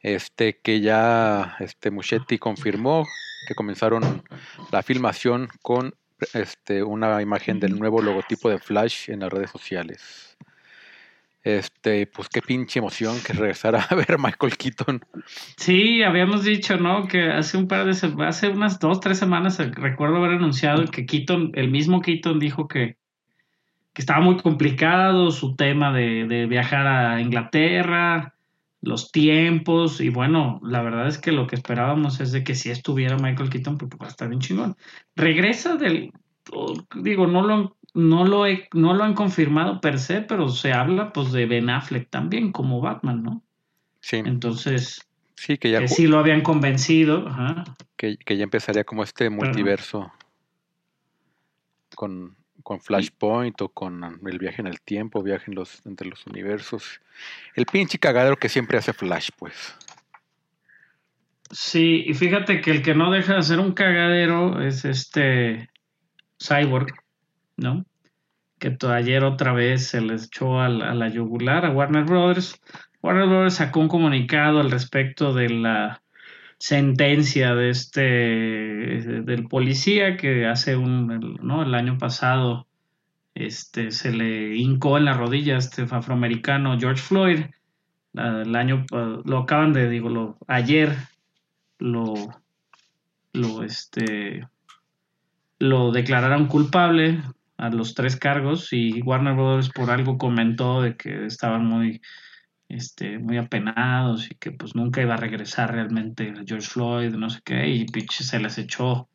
Este 0.00 0.60
que 0.60 0.80
ya 0.80 1.56
este 1.58 1.90
Muschetti 1.90 2.38
confirmó 2.38 3.04
que 3.48 3.56
comenzaron 3.56 4.22
la 4.70 4.84
filmación 4.84 5.48
con 5.62 5.96
este 6.32 6.84
una 6.84 7.20
imagen 7.20 7.58
del 7.58 7.76
nuevo 7.76 8.00
logotipo 8.00 8.48
de 8.48 8.60
Flash 8.60 9.10
en 9.10 9.18
las 9.18 9.32
redes 9.32 9.50
sociales. 9.50 10.25
Este, 11.46 12.08
pues 12.08 12.28
qué 12.28 12.42
pinche 12.42 12.80
emoción 12.80 13.18
que 13.24 13.32
regresara 13.32 13.86
a 13.88 13.94
ver 13.94 14.18
Michael 14.18 14.56
Keaton. 14.56 15.00
Sí, 15.56 16.02
habíamos 16.02 16.42
dicho, 16.42 16.76
¿no? 16.76 17.06
Que 17.06 17.30
hace 17.30 17.56
un 17.56 17.68
par 17.68 17.84
de 17.84 17.92
hace 18.26 18.48
unas 18.48 18.80
dos, 18.80 18.98
tres 18.98 19.16
semanas 19.16 19.60
eh, 19.60 19.70
recuerdo 19.72 20.16
haber 20.16 20.32
anunciado 20.32 20.84
que 20.86 21.06
Keaton, 21.06 21.52
el 21.54 21.70
mismo 21.70 22.00
Keaton 22.00 22.40
dijo 22.40 22.66
que, 22.66 22.96
que 23.92 24.02
estaba 24.02 24.20
muy 24.20 24.38
complicado 24.38 25.30
su 25.30 25.54
tema 25.54 25.92
de, 25.92 26.26
de, 26.26 26.46
viajar 26.46 26.84
a 26.88 27.20
Inglaterra, 27.20 28.34
los 28.80 29.12
tiempos, 29.12 30.00
y 30.00 30.08
bueno, 30.08 30.58
la 30.64 30.82
verdad 30.82 31.06
es 31.06 31.18
que 31.18 31.30
lo 31.30 31.46
que 31.46 31.54
esperábamos 31.54 32.18
es 32.18 32.32
de 32.32 32.42
que 32.42 32.56
si 32.56 32.70
estuviera 32.70 33.18
Michael 33.18 33.50
Keaton, 33.50 33.78
porque 33.78 33.98
va 33.98 34.06
a 34.06 34.10
estar 34.10 34.28
bien 34.28 34.40
chingón. 34.40 34.74
Regresa 35.14 35.76
del, 35.76 36.12
digo, 36.96 37.28
no 37.28 37.42
lo 37.42 37.76
no 37.96 38.26
lo, 38.26 38.44
no 38.74 38.92
lo 38.92 39.04
han 39.04 39.14
confirmado 39.14 39.80
per 39.80 39.98
se, 39.98 40.20
pero 40.20 40.50
se 40.50 40.72
habla 40.72 41.14
pues 41.14 41.32
de 41.32 41.46
Ben 41.46 41.70
Affleck 41.70 42.10
también 42.10 42.52
como 42.52 42.82
Batman, 42.82 43.22
¿no? 43.22 43.42
Sí. 44.00 44.16
Entonces, 44.18 45.00
sí, 45.34 45.56
que 45.56 45.70
ya 45.70 45.88
sí 45.88 46.06
lo 46.06 46.18
habían 46.18 46.42
convencido. 46.42 47.26
Que, 47.96 48.18
ya 48.26 48.44
empezaría 48.44 48.84
como 48.84 49.02
este 49.02 49.30
multiverso 49.30 50.12
con, 51.94 52.36
con, 52.62 52.82
Flashpoint 52.82 53.62
o 53.62 53.70
con 53.70 54.04
el 54.04 54.38
viaje 54.38 54.60
en 54.60 54.66
el 54.66 54.82
tiempo, 54.82 55.22
viaje 55.22 55.50
los, 55.52 55.84
entre 55.86 56.06
los 56.06 56.26
universos. 56.26 57.00
El 57.54 57.64
pinche 57.64 57.98
cagadero 57.98 58.36
que 58.36 58.50
siempre 58.50 58.76
hace 58.76 58.92
Flash, 58.92 59.30
pues. 59.38 59.74
Sí, 61.50 62.04
y 62.06 62.12
fíjate 62.12 62.60
que 62.60 62.72
el 62.72 62.82
que 62.82 62.94
no 62.94 63.10
deja 63.10 63.36
de 63.36 63.42
ser 63.42 63.58
un 63.58 63.72
cagadero 63.72 64.60
es 64.60 64.84
este 64.84 65.70
Cyborg. 66.38 67.05
¿No? 67.56 67.84
Que 68.58 68.76
ayer 68.90 69.24
otra 69.24 69.52
vez 69.52 69.88
se 69.88 70.00
les 70.00 70.26
echó 70.26 70.60
a 70.60 70.68
la, 70.68 71.08
yugular 71.08 71.66
a 71.66 71.70
Warner 71.70 72.04
Brothers. 72.04 72.60
Warner 73.02 73.26
Brothers 73.26 73.54
sacó 73.54 73.80
un 73.80 73.88
comunicado 73.88 74.60
al 74.60 74.70
respecto 74.70 75.34
de 75.34 75.50
la 75.50 76.02
sentencia 76.58 77.54
de 77.54 77.68
este 77.68 78.00
del 78.00 79.46
policía 79.46 80.16
que 80.16 80.46
hace 80.46 80.74
un 80.74 81.36
¿no? 81.42 81.62
el 81.62 81.74
año 81.74 81.98
pasado 81.98 82.66
este, 83.36 83.90
se 83.90 84.12
le 84.12 84.56
hincó 84.56 84.96
en 84.96 85.04
la 85.04 85.12
rodilla 85.12 85.58
este 85.58 85.82
afroamericano 85.82 86.78
George 86.80 87.02
Floyd. 87.02 87.40
El 88.14 88.56
año 88.56 88.86
lo 88.90 89.38
acaban 89.38 89.74
de, 89.74 89.90
digo, 89.90 90.38
ayer 90.48 90.96
lo, 91.78 92.14
lo, 93.34 93.62
este, 93.62 94.48
lo 95.58 95.92
declararon 95.92 96.46
culpable 96.46 97.20
a 97.56 97.70
los 97.70 97.94
tres 97.94 98.16
cargos 98.16 98.72
y 98.72 99.00
Warner 99.02 99.34
Brothers 99.34 99.70
por 99.70 99.90
algo 99.90 100.18
comentó 100.18 100.82
de 100.82 100.96
que 100.96 101.26
estaban 101.26 101.64
muy, 101.64 102.00
este, 102.68 103.18
muy 103.18 103.38
apenados 103.38 104.30
y 104.30 104.34
que 104.34 104.52
pues 104.52 104.74
nunca 104.74 105.02
iba 105.02 105.14
a 105.14 105.18
regresar 105.18 105.72
realmente 105.72 106.34
George 106.46 106.68
Floyd, 106.68 107.14
no 107.14 107.30
sé 107.30 107.40
qué, 107.44 107.68
y 107.68 107.86
pinche 107.86 108.24
se 108.24 108.38
les 108.38 108.58
echó 108.58 109.08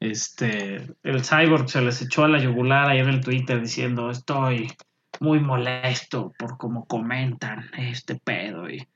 este, 0.00 0.76
el 1.02 1.24
cyborg 1.24 1.68
se 1.68 1.80
les 1.80 2.02
echó 2.02 2.24
a 2.24 2.28
la 2.28 2.38
yugular 2.38 2.88
ahí 2.88 2.98
en 2.98 3.08
el 3.08 3.20
Twitter 3.20 3.60
diciendo 3.60 4.10
estoy 4.10 4.68
muy 5.20 5.40
molesto 5.40 6.32
por 6.38 6.58
cómo 6.58 6.86
comentan 6.86 7.70
este 7.78 8.16
pedo 8.16 8.68
y 8.68 8.86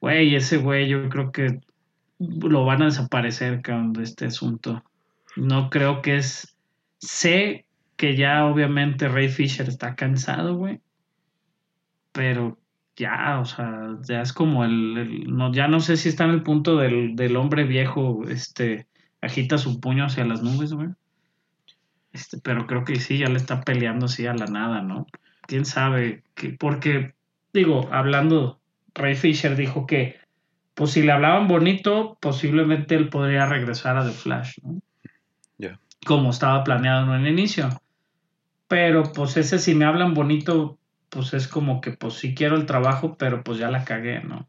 güey, 0.00 0.34
ese 0.34 0.58
güey 0.58 0.88
yo 0.88 1.08
creo 1.08 1.32
que 1.32 1.60
lo 2.18 2.64
van 2.64 2.82
a 2.82 2.86
desaparecer 2.86 3.62
con 3.62 4.00
este 4.00 4.26
asunto. 4.26 4.84
No 5.36 5.70
creo 5.70 6.02
que 6.02 6.16
es 6.16 6.56
sé 6.98 7.64
que 8.02 8.16
ya 8.16 8.46
obviamente 8.46 9.06
Ray 9.06 9.28
Fisher 9.28 9.68
está 9.68 9.94
cansado, 9.94 10.56
güey. 10.56 10.80
Pero 12.10 12.58
ya, 12.96 13.38
o 13.38 13.44
sea, 13.44 13.96
ya 14.02 14.22
es 14.22 14.32
como 14.32 14.64
el, 14.64 15.32
no, 15.32 15.52
ya 15.52 15.68
no 15.68 15.78
sé 15.78 15.96
si 15.96 16.08
está 16.08 16.24
en 16.24 16.30
el 16.30 16.42
punto 16.42 16.78
del, 16.78 17.14
del 17.14 17.36
hombre 17.36 17.62
viejo, 17.62 18.24
este, 18.28 18.88
agita 19.20 19.56
su 19.56 19.78
puño 19.78 20.06
hacia 20.06 20.24
las 20.24 20.42
nubes, 20.42 20.72
güey. 20.72 20.88
Este, 22.12 22.38
pero 22.38 22.66
creo 22.66 22.84
que 22.84 22.96
sí, 22.96 23.18
ya 23.18 23.28
le 23.28 23.36
está 23.36 23.60
peleando 23.60 24.06
así 24.06 24.26
a 24.26 24.34
la 24.34 24.46
nada, 24.46 24.82
¿no? 24.82 25.06
Quién 25.42 25.64
sabe, 25.64 26.24
que, 26.34 26.54
porque, 26.54 27.14
digo, 27.52 27.88
hablando, 27.92 28.58
Ray 28.96 29.14
Fisher 29.14 29.54
dijo 29.54 29.86
que, 29.86 30.16
pues 30.74 30.90
si 30.90 31.02
le 31.02 31.12
hablaban 31.12 31.46
bonito, 31.46 32.18
posiblemente 32.20 32.96
él 32.96 33.10
podría 33.10 33.46
regresar 33.46 33.96
a 33.96 34.04
The 34.04 34.10
Flash, 34.10 34.58
¿no? 34.64 34.80
Como 36.04 36.30
estaba 36.30 36.64
planeado 36.64 37.14
en 37.14 37.24
el 37.24 37.32
inicio. 37.32 37.68
Pero 38.72 39.12
pues 39.12 39.36
ese 39.36 39.58
si 39.58 39.74
me 39.74 39.84
hablan 39.84 40.14
bonito, 40.14 40.78
pues 41.10 41.34
es 41.34 41.46
como 41.46 41.82
que 41.82 41.90
pues 41.90 42.14
sí 42.14 42.34
quiero 42.34 42.56
el 42.56 42.64
trabajo, 42.64 43.18
pero 43.18 43.44
pues 43.44 43.58
ya 43.58 43.70
la 43.70 43.84
cagué, 43.84 44.22
¿no? 44.22 44.48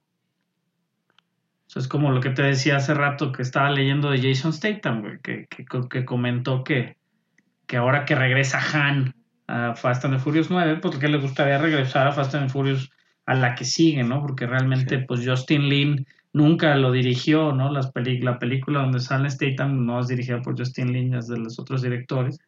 es 1.75 1.89
como 1.89 2.09
lo 2.09 2.21
que 2.21 2.29
te 2.29 2.41
decía 2.41 2.77
hace 2.77 2.93
rato 2.93 3.33
que 3.33 3.41
estaba 3.41 3.69
leyendo 3.69 4.09
de 4.09 4.21
Jason 4.21 4.53
Statham, 4.53 5.01
güey, 5.01 5.19
que, 5.21 5.47
que, 5.49 6.05
comentó 6.05 6.63
que, 6.63 6.95
que 7.67 7.75
ahora 7.75 8.05
que 8.05 8.15
regresa 8.15 8.61
Han 8.73 9.13
a 9.47 9.75
Fast 9.75 10.05
and 10.05 10.13
the 10.13 10.19
Furious 10.21 10.49
9, 10.49 10.77
pues 10.81 10.97
que 10.99 11.09
le 11.09 11.17
gustaría 11.17 11.57
regresar 11.57 12.07
a 12.07 12.13
Fast 12.13 12.33
and 12.35 12.47
the 12.47 12.53
Furious 12.53 12.91
a 13.25 13.33
la 13.33 13.55
que 13.55 13.65
sigue, 13.65 14.05
¿no? 14.05 14.21
Porque 14.21 14.47
realmente, 14.47 14.99
pues 14.99 15.27
Justin 15.27 15.67
Lin 15.67 16.07
nunca 16.31 16.73
lo 16.75 16.93
dirigió, 16.93 17.51
¿no? 17.51 17.69
Las 17.69 17.91
la 18.21 18.39
película 18.39 18.83
donde 18.83 19.01
sale 19.01 19.29
Statham 19.29 19.85
no 19.85 19.99
es 19.99 20.07
dirigida 20.07 20.41
por 20.41 20.57
Justin 20.57 20.93
Lin, 20.93 21.13
es 21.13 21.27
de 21.27 21.39
los 21.39 21.59
otros 21.59 21.81
directores. 21.81 22.39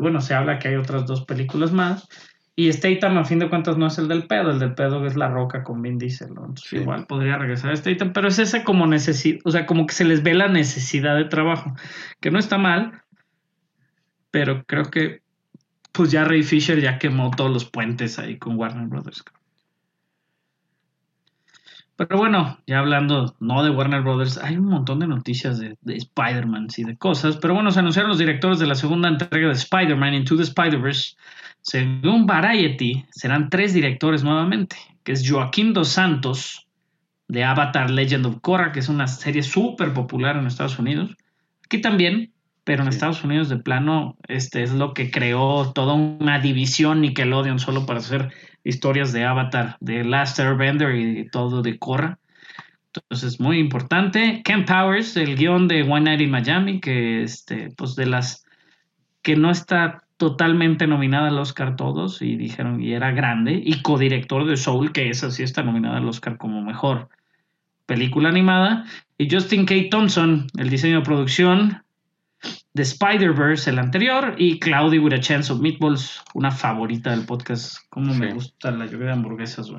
Bueno, 0.00 0.20
se 0.20 0.34
habla 0.34 0.58
que 0.58 0.68
hay 0.68 0.76
otras 0.76 1.06
dos 1.06 1.24
películas 1.24 1.72
más. 1.72 2.08
Y 2.56 2.70
Statham, 2.72 3.16
a 3.16 3.24
fin 3.24 3.38
de 3.38 3.48
cuentas, 3.48 3.78
no 3.78 3.86
es 3.86 3.96
el 3.98 4.08
del 4.08 4.26
pedo, 4.26 4.50
el 4.50 4.58
del 4.58 4.74
pedo 4.74 5.06
es 5.06 5.16
la 5.16 5.28
roca 5.28 5.62
con 5.62 5.80
Vin 5.80 5.98
Diesel, 5.98 6.28
Entonces, 6.28 6.72
igual 6.72 7.06
podría 7.06 7.38
regresar 7.38 7.70
a 7.70 7.76
Statham, 7.76 8.12
pero 8.12 8.28
es 8.28 8.38
ese 8.38 8.64
como 8.64 8.86
necesidad, 8.86 9.38
o 9.44 9.50
sea, 9.50 9.64
como 9.64 9.86
que 9.86 9.94
se 9.94 10.04
les 10.04 10.22
ve 10.22 10.34
la 10.34 10.48
necesidad 10.48 11.16
de 11.16 11.24
trabajo, 11.24 11.74
que 12.20 12.30
no 12.30 12.38
está 12.38 12.58
mal, 12.58 13.02
pero 14.30 14.64
creo 14.64 14.90
que, 14.90 15.22
pues 15.92 16.10
ya 16.10 16.24
Ray 16.24 16.42
Fisher 16.42 16.80
ya 16.80 16.98
quemó 16.98 17.30
todos 17.30 17.50
los 17.50 17.64
puentes 17.64 18.18
ahí 18.18 18.36
con 18.36 18.56
Warner 18.56 18.88
Brothers. 18.88 19.24
Pero 22.00 22.16
bueno, 22.16 22.58
ya 22.66 22.78
hablando 22.78 23.36
no 23.40 23.62
de 23.62 23.68
Warner 23.68 24.00
Brothers, 24.00 24.38
hay 24.38 24.56
un 24.56 24.64
montón 24.64 25.00
de 25.00 25.06
noticias 25.06 25.58
de, 25.58 25.76
de 25.82 25.96
Spider-Man 25.96 26.68
y 26.74 26.84
de 26.84 26.96
cosas. 26.96 27.36
Pero 27.36 27.52
bueno, 27.52 27.70
se 27.72 27.80
anunciaron 27.80 28.08
los 28.08 28.16
directores 28.16 28.58
de 28.58 28.66
la 28.66 28.74
segunda 28.74 29.06
entrega 29.10 29.48
de 29.48 29.52
Spider-Man 29.52 30.14
Into 30.14 30.34
the 30.34 30.44
Spider-Verse. 30.44 31.16
Según 31.60 32.24
Variety, 32.24 33.04
serán 33.10 33.50
tres 33.50 33.74
directores 33.74 34.24
nuevamente, 34.24 34.76
que 35.04 35.12
es 35.12 35.30
Joaquín 35.30 35.74
Dos 35.74 35.88
Santos, 35.88 36.66
de 37.28 37.44
Avatar 37.44 37.90
Legend 37.90 38.24
of 38.24 38.40
Korra, 38.40 38.72
que 38.72 38.80
es 38.80 38.88
una 38.88 39.06
serie 39.06 39.42
súper 39.42 39.92
popular 39.92 40.38
en 40.38 40.46
Estados 40.46 40.78
Unidos. 40.78 41.14
Aquí 41.66 41.82
también, 41.82 42.32
pero 42.64 42.82
en 42.82 42.88
Estados 42.88 43.22
Unidos 43.24 43.50
de 43.50 43.58
plano, 43.58 44.16
este 44.26 44.62
es 44.62 44.72
lo 44.72 44.94
que 44.94 45.10
creó 45.10 45.70
toda 45.74 45.92
una 45.92 46.38
división 46.38 47.02
Nickelodeon 47.02 47.58
solo 47.58 47.84
para 47.84 47.98
hacer 47.98 48.32
historias 48.64 49.12
de 49.12 49.24
Avatar, 49.24 49.76
de 49.80 50.04
Last 50.04 50.38
Airbender 50.38 50.94
y 50.94 51.28
todo 51.30 51.62
de 51.62 51.78
Korra. 51.78 52.18
Entonces, 52.94 53.38
muy 53.38 53.58
importante. 53.58 54.42
Ken 54.44 54.64
Powers, 54.64 55.16
el 55.16 55.36
guion 55.36 55.68
de 55.68 55.82
One 55.82 56.02
Night 56.02 56.20
in 56.20 56.30
Miami, 56.30 56.80
que 56.80 57.22
este, 57.22 57.70
pues 57.76 57.94
de 57.94 58.06
las 58.06 58.44
que 59.22 59.36
no 59.36 59.50
está 59.50 60.02
totalmente 60.16 60.86
nominada 60.86 61.28
al 61.28 61.38
Oscar 61.38 61.76
todos 61.76 62.20
y 62.20 62.36
dijeron 62.36 62.82
y 62.82 62.92
era 62.92 63.10
grande 63.10 63.58
y 63.64 63.80
codirector 63.80 64.44
de 64.44 64.58
Soul 64.58 64.92
que 64.92 65.08
esa 65.08 65.30
sí 65.30 65.42
está 65.42 65.62
nominada 65.62 65.96
al 65.96 66.08
Oscar 66.08 66.36
como 66.36 66.60
mejor 66.60 67.08
película 67.86 68.28
animada 68.28 68.84
y 69.16 69.30
Justin 69.30 69.64
K. 69.64 69.74
Thompson 69.90 70.46
el 70.58 70.68
diseño 70.68 70.98
de 70.98 71.04
producción 71.06 71.82
de 72.74 72.82
Spider-Verse 72.82 73.70
el 73.70 73.78
anterior 73.78 74.34
y 74.38 74.58
Claudia 74.58 75.00
with 75.00 75.14
a 75.14 75.20
Chance 75.20 75.52
of 75.52 75.60
Meatballs 75.60 76.22
una 76.34 76.50
favorita 76.50 77.10
del 77.10 77.26
podcast 77.26 77.78
como 77.88 78.14
me 78.14 78.32
gusta 78.32 78.70
la 78.70 78.86
lluvia 78.86 79.06
de 79.06 79.12
hamburguesas 79.12 79.70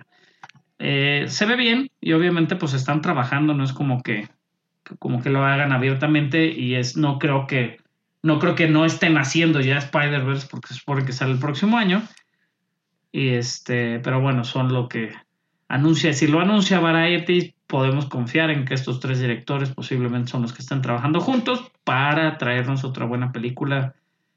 eh, 0.80 1.26
se 1.28 1.46
ve 1.46 1.56
bien 1.56 1.90
y 2.02 2.14
obviamente 2.14 2.56
pues 2.56 2.74
están 2.74 3.02
trabajando 3.02 3.54
no 3.54 3.64
es 3.64 3.74
como 3.74 4.02
que 4.02 4.30
como 5.00 5.22
que 5.22 5.30
lo 5.30 5.46
hagan 5.46 5.72
abiertamente 5.72 6.48
y 6.48 6.76
es 6.76 6.98
no 6.98 7.20
creo 7.20 7.48
que 7.48 7.78
no 8.24 8.40
creo 8.40 8.56
que 8.56 8.68
no 8.68 8.86
estén 8.86 9.18
haciendo 9.18 9.62
ya 9.62 9.78
Spider-Verse 9.78 10.48
porque 10.50 10.70
se 10.70 10.76
supone 10.76 11.06
que 11.06 11.14
sale 11.14 11.34
el 11.34 11.40
próximo 11.40 11.78
año. 11.78 12.04
Y 13.12 13.30
este, 13.30 14.00
pero 14.00 14.22
bueno, 14.22 14.44
son 14.44 14.72
lo 14.72 14.88
que 14.88 15.12
anuncia. 15.68 16.14
Si 16.14 16.28
lo 16.28 16.40
anuncia 16.40 16.80
Variety, 16.80 17.56
podemos 17.72 18.08
confiar 18.08 18.52
en 18.52 18.66
que 18.66 18.74
estos 18.74 19.00
tres 19.00 19.22
directores 19.22 19.70
posiblemente 19.70 20.30
son 20.30 20.42
los 20.42 20.52
que 20.52 20.62
están 20.62 20.82
trabajando 20.82 21.22
juntos 21.22 21.72
para 21.86 22.38
traernos 22.38 22.84
otra 22.84 23.06
buena 23.06 23.32
película. 23.32 23.96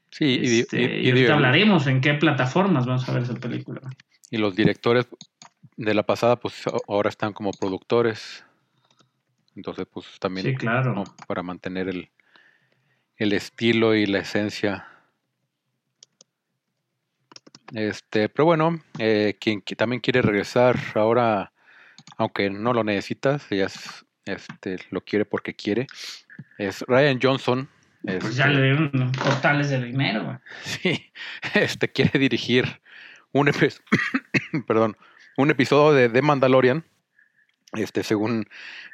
Sí, 0.09 0.39
y, 0.41 0.59
este, 0.61 1.09
ahorita 1.09 1.33
hablaremos 1.33 1.85
en 1.87 1.99
qué 1.99 2.13
plataformas 2.13 2.85
vamos 2.85 3.09
a 3.09 3.11
ver 3.11 3.23
esa 3.23 3.33
película. 3.33 3.81
Y 4.31 4.37
los 4.37 4.55
directores 4.55 5.09
de 5.75 5.93
la 5.93 6.03
pasada, 6.03 6.37
pues 6.37 6.63
ahora 6.87 7.09
están 7.09 7.33
como 7.33 7.51
productores. 7.51 8.45
Entonces, 9.53 9.85
pues 9.91 10.05
también 10.17 10.47
sí, 10.47 10.55
claro. 10.55 11.03
para 11.27 11.43
mantener 11.43 11.89
el, 11.89 12.09
el 13.17 13.33
estilo 13.33 13.95
y 13.95 14.05
la 14.05 14.19
esencia. 14.19 14.87
Este, 17.73 18.29
pero 18.29 18.45
bueno, 18.45 18.79
eh, 18.97 19.35
quien 19.41 19.61
también 19.61 19.99
quiere 19.99 20.21
regresar 20.21 20.79
ahora, 20.93 21.51
aunque 22.17 22.49
no 22.49 22.73
lo 22.73 22.83
necesitas, 22.83 23.47
ya 23.49 23.67
este, 24.25 24.79
lo 24.89 25.01
quiere 25.01 25.25
porque 25.25 25.53
quiere, 25.53 25.87
es 26.57 26.81
Ryan 26.87 27.19
Johnson. 27.21 27.69
Pues 28.01 28.35
ya 28.35 28.47
le 28.47 28.61
dieron 28.61 29.11
portales 29.11 29.69
de 29.69 29.83
dinero. 29.83 30.39
Sí, 30.63 31.11
este 31.53 31.91
quiere 31.91 32.19
dirigir 32.19 32.81
un, 33.31 33.49
perdón, 34.67 34.95
un 35.37 35.49
episodio 35.49 35.93
de 35.93 36.09
The 36.09 36.21
Mandalorian 36.21 36.85
este, 37.73 38.03
según 38.03 38.47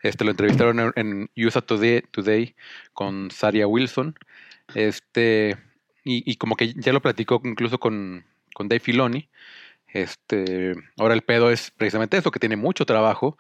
este, 0.04 0.24
lo 0.24 0.32
entrevistaron 0.32 0.94
en, 0.96 1.30
USA 1.36 1.62
Today, 1.62 2.04
Today, 2.12 2.56
con 2.94 3.30
Saria 3.32 3.68
Wilson. 3.68 4.16
Este, 4.76 5.58
y, 6.04 6.36
como 6.38 6.56
que 6.56 6.74
ya 6.74 6.94
lo 6.94 7.02
platicó 7.02 7.42
incluso 7.44 7.80
con, 7.80 8.26
con 8.54 8.68
Dave 8.68 8.80
Filoni. 8.80 9.30
Este, 9.94 10.74
ahora 10.98 11.14
el 11.14 11.22
pedo 11.22 11.52
es 11.52 11.72
precisamente 11.72 12.18
eso, 12.18 12.32
que 12.32 12.40
tiene 12.40 12.56
mucho 12.56 12.86
trabajo 12.86 13.38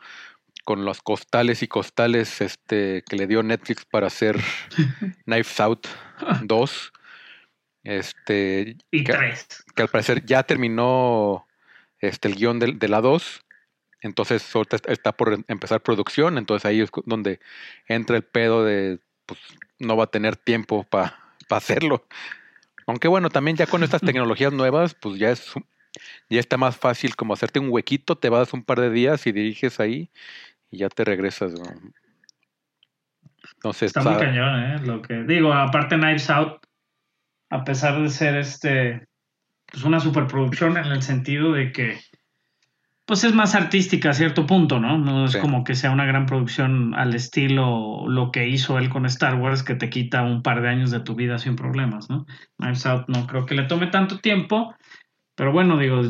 con 0.64 0.86
los 0.86 1.02
costales 1.02 1.64
y 1.64 1.68
costales 1.68 2.42
este, 2.42 3.04
que 3.10 3.16
le 3.16 3.28
dio 3.28 3.42
Netflix 3.42 3.86
para 3.86 4.08
hacer 4.08 4.40
Knives 5.26 5.60
Out 5.60 5.88
2. 6.44 6.94
Este, 7.84 8.78
y 8.92 9.04
que, 9.04 9.14
que, 9.76 9.82
al 9.82 9.88
parecer 9.88 10.24
ya 10.24 10.44
terminó 10.44 11.48
este, 12.00 12.28
el 12.28 12.36
guion 12.36 12.60
de, 12.60 12.74
de 12.74 12.88
la 12.88 13.02
2 13.02 13.44
entonces 14.02 14.44
está 14.88 15.12
por 15.12 15.34
em, 15.34 15.44
empezar 15.48 15.82
producción, 15.82 16.38
entonces 16.38 16.66
ahí 16.66 16.82
es 16.82 16.90
donde 17.06 17.40
entra 17.88 18.18
el 18.18 18.24
pedo 18.24 18.66
de, 18.66 19.00
pues 19.26 19.40
no 19.80 19.96
va 19.96 20.06
a 20.06 20.12
tener 20.12 20.36
tiempo 20.36 20.84
para 20.84 21.20
hacerlo. 21.50 22.06
Aunque 22.88 23.08
bueno, 23.08 23.30
también 23.30 23.58
ya 23.58 23.68
con 23.68 23.84
estas 23.84 24.02
tecnologías 24.02 24.52
nuevas, 24.52 24.96
pues 24.96 25.20
ya 25.20 25.30
es 25.30 25.54
ya 26.30 26.40
está 26.40 26.58
más 26.58 26.78
fácil 26.78 27.16
como 27.16 27.34
hacerte 27.34 27.60
un 27.60 27.70
huequito, 27.70 28.18
te 28.18 28.30
vas 28.30 28.54
un 28.54 28.64
par 28.64 28.80
de 28.80 28.90
días 28.90 29.28
y 29.28 29.32
diriges 29.32 29.80
ahí 29.80 30.10
y 30.70 30.78
ya 30.80 30.90
te 30.90 31.04
regresas. 31.04 31.54
¿no? 33.64 33.74
sé, 33.74 33.86
está, 33.88 34.02
muy 34.02 34.16
cañón, 34.16 34.64
¿eh? 34.64 34.80
Lo 34.86 35.02
que 35.02 35.24
digo, 35.24 35.54
aparte 35.54 35.96
Knives 35.96 36.30
Out, 36.30 36.66
a 37.50 37.64
pesar 37.64 38.02
de 38.02 38.10
ser 38.10 38.38
este 38.38 39.08
pues 39.72 39.84
una 39.84 40.00
superproducción 40.00 40.78
en 40.78 40.88
el 40.88 41.02
sentido 41.02 41.54
de 41.54 41.72
que 41.72 42.00
pues 43.06 43.24
es 43.24 43.34
más 43.34 43.56
artística 43.56 44.12
a 44.12 44.14
cierto 44.14 44.46
punto, 44.46 44.80
¿no? 44.80 44.98
No 44.98 45.26
es 45.26 45.36
como 45.36 45.64
que 45.64 45.76
sea 45.76 45.92
una 45.92 46.06
gran 46.06 46.26
producción 46.26 46.94
al 46.96 47.14
estilo 47.14 48.08
lo 48.08 48.32
que 48.32 48.48
hizo 48.48 48.78
él 48.78 48.90
con 48.90 49.06
Star 49.06 49.36
Wars 49.36 49.64
que 49.64 49.76
te 49.76 49.90
quita 49.90 50.22
un 50.22 50.42
par 50.42 50.62
de 50.62 50.70
años 50.70 50.92
de 50.92 51.02
tu 51.02 51.16
vida 51.16 51.38
sin 51.38 51.56
problemas, 51.56 52.10
¿no? 52.10 52.26
Knives 52.58 52.86
Out 52.86 53.10
no 53.10 53.28
creo 53.28 53.46
que 53.46 53.56
le 53.56 53.64
tome 53.64 53.88
tanto 53.88 54.20
tiempo, 54.20 54.74
pero 55.42 55.52
bueno, 55.52 55.80
digo, 55.80 56.04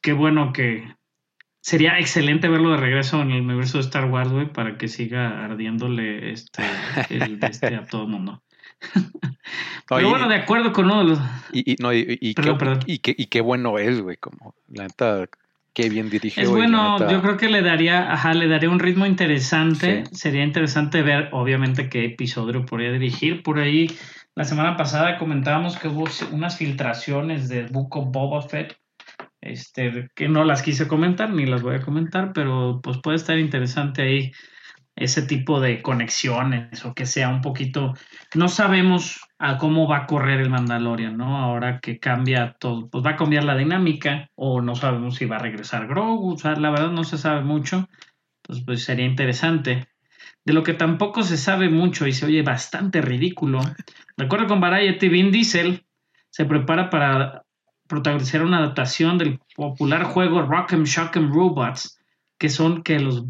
qué 0.00 0.12
bueno 0.12 0.52
que 0.52 0.94
sería 1.60 1.98
excelente 1.98 2.48
verlo 2.48 2.70
de 2.70 2.76
regreso 2.76 3.20
en 3.20 3.32
el 3.32 3.40
universo 3.40 3.78
de 3.78 3.82
Star 3.82 4.04
Wars, 4.04 4.30
güey, 4.30 4.52
para 4.52 4.78
que 4.78 4.86
siga 4.86 5.44
ardiéndole 5.44 6.30
este, 6.30 6.62
el, 7.08 7.40
este 7.42 7.74
a 7.74 7.84
todo 7.84 8.02
el 8.02 8.10
mundo. 8.10 8.44
Pero 9.88 10.08
bueno, 10.08 10.28
de 10.28 10.36
acuerdo 10.36 10.72
con 10.72 10.84
uno 10.84 10.98
de 10.98 11.04
los. 11.04 11.18
Y, 11.52 11.74
no, 11.80 11.92
y, 11.92 12.04
qué, 13.02 13.12
y, 13.18 13.26
qué, 13.26 13.40
bueno 13.40 13.76
es, 13.76 14.00
güey. 14.00 14.16
Como 14.18 14.54
la 14.68 14.84
neta, 14.84 15.28
qué 15.74 15.88
bien 15.88 16.08
dirige. 16.08 16.40
Es 16.40 16.48
bueno, 16.48 17.10
yo 17.10 17.20
creo 17.22 17.36
que 17.36 17.48
le 17.48 17.62
daría, 17.62 18.12
ajá, 18.12 18.34
le 18.34 18.46
daría 18.46 18.70
un 18.70 18.78
ritmo 18.78 19.04
interesante. 19.04 20.04
Sería 20.12 20.44
interesante 20.44 21.02
ver, 21.02 21.30
obviamente, 21.32 21.88
qué 21.88 22.04
episodio 22.04 22.64
podría 22.64 22.92
dirigir. 22.92 23.42
Por 23.42 23.58
ahí, 23.58 23.90
la 24.40 24.44
semana 24.44 24.74
pasada 24.74 25.18
comentábamos 25.18 25.76
que 25.76 25.88
hubo 25.88 26.06
unas 26.32 26.56
filtraciones 26.56 27.50
del 27.50 27.68
of 27.74 28.10
Boba 28.10 28.40
Fett. 28.40 28.74
Este, 29.38 30.08
que 30.14 30.30
no 30.30 30.44
las 30.44 30.62
quise 30.62 30.88
comentar, 30.88 31.28
ni 31.28 31.44
las 31.44 31.60
voy 31.60 31.74
a 31.74 31.82
comentar, 31.82 32.32
pero 32.32 32.80
pues 32.82 32.96
puede 33.02 33.18
estar 33.18 33.38
interesante 33.38 34.00
ahí 34.00 34.32
ese 34.96 35.20
tipo 35.20 35.60
de 35.60 35.82
conexiones 35.82 36.86
o 36.86 36.94
que 36.94 37.04
sea 37.04 37.28
un 37.28 37.42
poquito, 37.42 37.92
no 38.34 38.48
sabemos 38.48 39.20
a 39.38 39.58
cómo 39.58 39.86
va 39.86 39.98
a 39.98 40.06
correr 40.06 40.40
el 40.40 40.48
Mandalorian, 40.48 41.18
¿no? 41.18 41.36
Ahora 41.36 41.78
que 41.78 41.98
cambia 41.98 42.56
todo, 42.58 42.88
pues 42.88 43.04
va 43.04 43.10
a 43.10 43.16
cambiar 43.16 43.44
la 43.44 43.58
dinámica 43.58 44.30
o 44.36 44.62
no 44.62 44.74
sabemos 44.74 45.16
si 45.16 45.26
va 45.26 45.36
a 45.36 45.40
regresar 45.40 45.86
Grogu, 45.86 46.32
o 46.32 46.38
sea, 46.38 46.54
la 46.56 46.70
verdad 46.70 46.92
no 46.92 47.04
se 47.04 47.18
sabe 47.18 47.42
mucho, 47.42 47.90
pues, 48.40 48.64
pues 48.64 48.84
sería 48.84 49.04
interesante. 49.04 49.86
De 50.44 50.52
lo 50.52 50.62
que 50.62 50.74
tampoco 50.74 51.22
se 51.22 51.36
sabe 51.36 51.68
mucho 51.68 52.06
y 52.06 52.12
se 52.12 52.26
oye 52.26 52.42
bastante 52.42 53.00
ridículo, 53.00 53.60
de 54.16 54.24
acuerdo 54.24 54.46
con 54.46 54.60
Variety, 54.60 55.08
Vin 55.08 55.30
Diesel 55.30 55.84
se 56.30 56.44
prepara 56.44 56.88
para 56.90 57.44
protagonizar 57.86 58.42
una 58.42 58.58
adaptación 58.58 59.18
del 59.18 59.40
popular 59.54 60.04
juego 60.04 60.42
Rock'em 60.42 60.84
Shock'em 60.84 61.32
Robots, 61.32 61.98
que 62.38 62.48
son 62.48 62.82
que 62.82 62.98
los, 63.00 63.24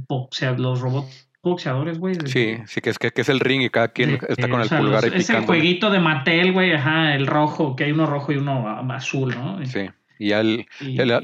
los 0.59 0.81
robots 0.81 1.31
boxeadores, 1.43 1.99
güey. 1.99 2.15
Sí, 2.27 2.59
sí, 2.67 2.81
que 2.81 2.91
es, 2.91 2.99
que, 2.99 3.11
es 3.15 3.29
el 3.29 3.41
ring 3.41 3.63
y 3.63 3.71
cada 3.71 3.89
quien 3.89 4.19
está 4.29 4.49
con 4.49 4.61
el 4.61 4.69
pulgar 4.69 5.05
ahí 5.05 5.13
Es 5.15 5.31
el 5.31 5.47
jueguito 5.47 5.91
de 5.91 5.99
Mattel, 5.99 6.53
güey, 6.53 6.73
ajá, 6.73 7.15
el 7.15 7.27
rojo, 7.27 7.75
que 7.75 7.85
hay 7.85 7.93
uno 7.93 8.07
rojo 8.07 8.33
y 8.33 8.37
uno 8.37 8.69
azul, 8.93 9.35
¿no? 9.35 9.65
Sí, 9.65 9.89
y 10.19 10.29
ya, 10.29 10.43
le, 10.43 10.67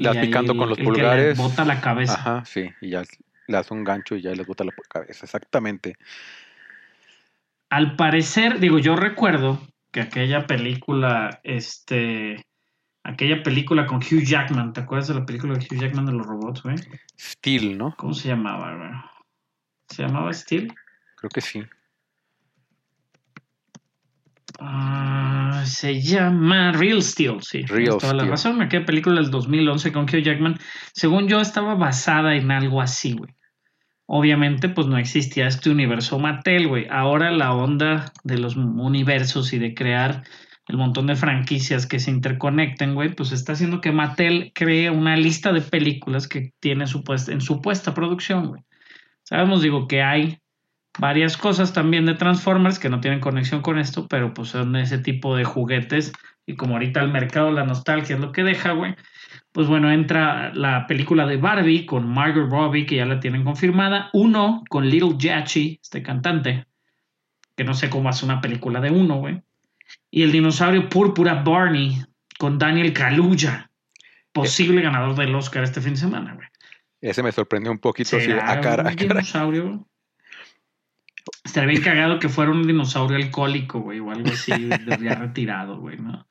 vas 0.01 0.17
picando 0.17 0.57
con 0.57 0.69
los 0.69 0.77
pulgares. 0.79 1.37
le 1.37 1.43
bota 1.43 1.63
la 1.65 1.79
cabeza. 1.79 2.15
Ajá, 2.15 2.45
sí, 2.45 2.69
y 2.81 2.89
ya 2.89 3.03
le 3.47 3.57
das 3.57 3.71
un 3.71 3.83
gancho 3.83 4.15
y 4.15 4.21
ya 4.21 4.31
le 4.31 4.43
bota 4.43 4.63
la 4.63 4.73
cabeza, 4.89 5.25
exactamente. 5.25 5.95
Al 7.69 7.95
parecer, 7.95 8.59
digo, 8.59 8.79
yo 8.79 8.95
recuerdo 8.95 9.59
que 9.91 10.01
aquella 10.01 10.45
película, 10.47 11.39
este, 11.43 12.45
aquella 13.03 13.43
película 13.43 13.85
con 13.85 13.97
Hugh 13.97 14.23
Jackman, 14.23 14.73
¿te 14.73 14.81
acuerdas 14.81 15.07
de 15.07 15.15
la 15.15 15.25
película 15.25 15.53
de 15.53 15.65
Hugh 15.65 15.79
Jackman 15.79 16.05
de 16.05 16.13
los 16.13 16.25
robots, 16.25 16.63
güey? 16.63 16.75
Steel, 17.19 17.77
¿no? 17.77 17.95
¿Cómo 17.97 18.13
se 18.13 18.29
llamaba, 18.29 18.75
güey? 18.75 18.91
¿Se 19.89 20.03
llamaba 20.03 20.33
Steel? 20.33 20.73
Creo 21.15 21.29
que 21.29 21.41
sí. 21.41 21.63
Ah, 24.59 25.63
se 25.65 26.01
llama 26.01 26.71
Real 26.71 27.01
Steel, 27.03 27.41
sí. 27.41 27.63
Real 27.63 27.97
toda 27.97 28.13
la 28.13 28.25
razón. 28.25 28.61
Aquella 28.61 28.85
película 28.85 29.21
del 29.21 29.29
2011 29.29 29.91
con 29.91 30.03
Hugh 30.03 30.23
Jackman, 30.23 30.57
según 30.93 31.27
yo, 31.27 31.41
estaba 31.41 31.75
basada 31.75 32.35
en 32.35 32.51
algo 32.51 32.81
así, 32.81 33.13
güey. 33.13 33.36
Obviamente, 34.07 34.69
pues 34.69 34.87
no 34.87 34.97
existía 34.97 35.47
este 35.47 35.69
universo 35.69 36.17
Mattel, 36.17 36.67
güey. 36.67 36.87
Ahora 36.89 37.29
la 37.31 37.53
onda 37.53 38.13
de 38.23 38.37
los 38.37 38.55
universos 38.55 39.51
y 39.51 39.59
de 39.59 39.73
crear 39.73 40.23
el 40.67 40.77
montón 40.77 41.07
de 41.07 41.15
franquicias 41.15 41.85
que 41.85 41.99
se 41.99 42.11
interconecten, 42.11 42.95
güey, 42.95 43.13
pues 43.13 43.31
está 43.31 43.53
haciendo 43.53 43.81
que 43.81 43.91
Mattel 43.91 44.51
cree 44.53 44.89
una 44.89 45.15
lista 45.15 45.53
de 45.53 45.61
películas 45.61 46.27
que 46.27 46.51
tiene 46.59 46.87
supuesta, 46.87 47.31
en 47.31 47.41
supuesta 47.41 47.93
producción, 47.93 48.47
güey. 48.47 48.61
Sabemos, 49.23 49.61
digo, 49.61 49.87
que 49.87 50.01
hay 50.01 50.39
varias 50.99 51.37
cosas 51.37 51.73
también 51.73 52.05
de 52.05 52.15
Transformers 52.15 52.79
que 52.79 52.89
no 52.89 53.01
tienen 53.01 53.19
conexión 53.19 53.61
con 53.61 53.77
esto, 53.77 54.07
pero 54.07 54.33
pues 54.33 54.49
son 54.49 54.75
ese 54.77 54.97
tipo 54.97 55.35
de 55.35 55.43
juguetes 55.43 56.13
y 56.45 56.55
como 56.55 56.73
ahorita 56.73 57.01
el 57.01 57.11
mercado, 57.11 57.51
la 57.51 57.65
nostalgia 57.65 58.15
es 58.15 58.21
lo 58.21 58.31
que 58.31 58.43
deja, 58.43 58.71
güey. 58.71 58.95
Pues 59.51 59.67
bueno, 59.67 59.91
entra 59.91 60.53
la 60.53 60.85
película 60.87 61.25
de 61.25 61.37
Barbie 61.37 61.85
con 61.85 62.07
Margot 62.07 62.49
Robbie, 62.49 62.85
que 62.85 62.97
ya 62.97 63.05
la 63.05 63.19
tienen 63.19 63.43
confirmada. 63.43 64.09
Uno 64.13 64.63
con 64.69 64.87
Little 64.87 65.15
Jachi, 65.19 65.79
este 65.81 66.03
cantante, 66.03 66.67
que 67.55 67.63
no 67.63 67.73
sé 67.73 67.89
cómo 67.89 68.09
hace 68.09 68.25
una 68.25 68.39
película 68.39 68.79
de 68.79 68.91
uno, 68.91 69.17
güey. 69.17 69.41
Y 70.11 70.23
el 70.23 70.31
dinosaurio 70.31 70.89
púrpura 70.89 71.41
Barney 71.43 71.97
con 72.37 72.59
Daniel 72.59 72.93
Kaluuya, 72.93 73.71
posible 74.31 74.81
ganador 74.81 75.15
del 75.15 75.33
Oscar 75.33 75.63
este 75.63 75.81
fin 75.81 75.93
de 75.93 75.99
semana, 75.99 76.35
güey. 76.35 76.47
Ese 77.01 77.23
me 77.23 77.31
sorprendió 77.31 77.71
un 77.71 77.79
poquito 77.79 78.17
así, 78.17 78.31
a 78.31 78.61
cara. 78.61 78.89
Un 78.89 78.95
dinosaurio. 78.95 79.87
Estaría 81.43 81.69
bien 81.69 81.81
cagado 81.81 82.19
que 82.19 82.29
fuera 82.29 82.51
un 82.51 82.65
dinosaurio 82.65 83.17
alcohólico, 83.17 83.79
güey, 83.79 83.99
o 83.99 84.11
algo 84.11 84.29
así, 84.29 84.51
de 84.69 85.15
retirado, 85.15 85.79
güey, 85.79 85.97
¿no? 85.97 86.27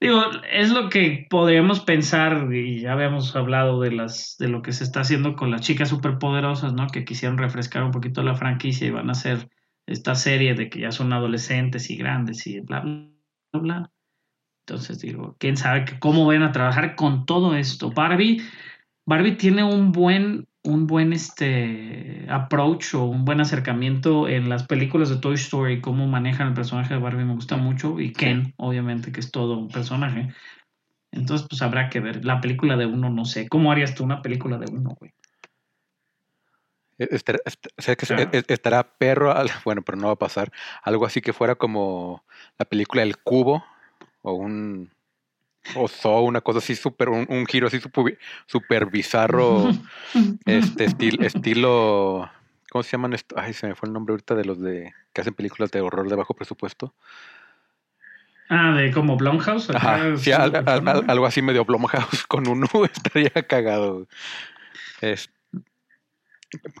Digo, 0.00 0.22
es 0.50 0.70
lo 0.70 0.88
que 0.88 1.26
podríamos 1.28 1.80
pensar, 1.80 2.52
y 2.52 2.80
ya 2.80 2.92
habíamos 2.92 3.34
hablado 3.34 3.80
de 3.80 3.92
las, 3.92 4.36
de 4.38 4.48
lo 4.48 4.62
que 4.62 4.72
se 4.72 4.84
está 4.84 5.00
haciendo 5.00 5.36
con 5.36 5.50
las 5.50 5.60
chicas 5.62 5.88
superpoderosas, 5.88 6.72
¿no? 6.72 6.86
Que 6.86 7.04
quisieron 7.04 7.38
refrescar 7.38 7.82
un 7.82 7.90
poquito 7.90 8.22
la 8.22 8.34
franquicia 8.34 8.86
y 8.86 8.90
van 8.90 9.08
a 9.08 9.12
hacer 9.12 9.50
esta 9.86 10.14
serie 10.14 10.54
de 10.54 10.68
que 10.70 10.80
ya 10.80 10.92
son 10.92 11.12
adolescentes 11.12 11.90
y 11.90 11.96
grandes 11.96 12.46
y 12.46 12.60
bla, 12.60 12.80
bla, 12.80 13.10
bla. 13.52 13.90
Entonces 14.66 15.00
digo, 15.00 15.36
quién 15.38 15.56
sabe 15.56 15.86
cómo 15.98 16.26
van 16.26 16.42
a 16.42 16.52
trabajar 16.52 16.94
con 16.94 17.26
todo 17.26 17.56
esto. 17.56 17.90
Barbie 17.90 18.42
Barbie 19.08 19.36
tiene 19.36 19.64
un 19.64 19.90
buen, 19.90 20.46
un 20.68 20.86
buen 20.86 21.14
este, 21.14 22.26
approach 22.28 22.94
o 22.94 23.04
un 23.04 23.24
buen 23.24 23.40
acercamiento 23.40 24.28
en 24.28 24.50
las 24.50 24.66
películas 24.66 25.08
de 25.08 25.16
Toy 25.16 25.34
Story, 25.34 25.80
cómo 25.80 26.06
manejan 26.06 26.48
el 26.48 26.54
personaje 26.54 26.92
de 26.92 27.00
Barbie 27.00 27.24
me 27.24 27.34
gusta 27.34 27.56
mucho, 27.56 27.98
y 27.98 28.12
Ken, 28.12 28.52
obviamente, 28.58 29.10
que 29.10 29.20
es 29.20 29.30
todo 29.30 29.56
un 29.56 29.68
personaje. 29.68 30.28
Entonces, 31.10 31.46
pues 31.48 31.62
habrá 31.62 31.88
que 31.88 32.00
ver. 32.00 32.22
La 32.24 32.42
película 32.42 32.76
de 32.76 32.84
uno, 32.84 33.08
no 33.08 33.24
sé. 33.24 33.48
¿Cómo 33.48 33.72
harías 33.72 33.94
tú 33.94 34.04
una 34.04 34.20
película 34.20 34.58
de 34.58 34.70
uno, 34.70 34.94
güey? 34.98 35.10
E, 36.98 37.08
estará, 37.12 37.38
e, 37.46 38.42
estará 38.48 38.82
perro, 38.98 39.34
bueno, 39.64 39.80
pero 39.80 39.96
no 39.96 40.08
va 40.08 40.12
a 40.12 40.16
pasar. 40.16 40.52
Algo 40.82 41.06
así 41.06 41.22
que 41.22 41.32
fuera 41.32 41.54
como 41.54 42.24
la 42.58 42.66
película 42.66 43.02
El 43.02 43.16
Cubo 43.16 43.64
o 44.20 44.34
un 44.34 44.90
o 45.74 46.20
una 46.20 46.40
cosa 46.40 46.58
así 46.58 46.74
súper, 46.74 47.08
un, 47.08 47.46
giro 47.46 47.66
así 47.66 47.80
súper 48.46 48.86
bizarro, 48.86 49.70
este 50.46 50.84
estilo, 50.84 52.30
¿cómo 52.70 52.82
se 52.82 52.92
llaman 52.92 53.14
esto? 53.14 53.34
Ay, 53.38 53.52
se 53.52 53.66
me 53.66 53.74
fue 53.74 53.88
el 53.88 53.92
nombre 53.92 54.12
ahorita 54.12 54.34
de 54.34 54.44
los 54.44 54.60
de 54.60 54.92
que 55.12 55.20
hacen 55.20 55.34
películas 55.34 55.70
de 55.70 55.80
horror 55.80 56.08
de 56.08 56.16
bajo 56.16 56.34
presupuesto. 56.34 56.94
Ah, 58.50 58.72
de 58.72 58.90
como 58.92 59.16
Blumhouse. 59.16 59.68
sí, 60.16 60.32
algo 60.32 61.26
así 61.26 61.42
medio 61.42 61.64
Blumhouse 61.64 62.26
con 62.26 62.48
un 62.48 62.64
U 62.72 62.84
estaría 62.92 63.30
cagado. 63.46 64.06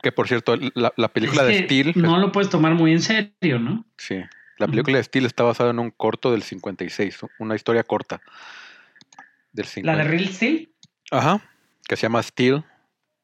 que 0.02 0.12
por 0.12 0.28
cierto, 0.28 0.56
la, 0.74 1.08
película 1.08 1.44
de 1.44 1.64
Steel. 1.64 1.92
No 1.96 2.18
lo 2.18 2.32
puedes 2.32 2.48
tomar 2.48 2.74
muy 2.74 2.92
en 2.92 3.02
serio, 3.02 3.58
¿no? 3.58 3.84
Sí. 3.98 4.22
La 4.56 4.66
película 4.66 4.96
de 4.96 5.04
Steel 5.04 5.26
está 5.26 5.44
basada 5.44 5.70
en 5.70 5.78
un 5.78 5.90
corto 5.90 6.32
del 6.32 6.42
56, 6.42 7.20
una 7.38 7.54
historia 7.54 7.84
corta. 7.84 8.20
¿La 9.82 9.96
de 9.96 10.04
Real 10.04 10.28
Steel? 10.28 10.72
Ajá, 11.10 11.40
que 11.86 11.96
se 11.96 12.02
llama 12.02 12.22
Steel, 12.22 12.64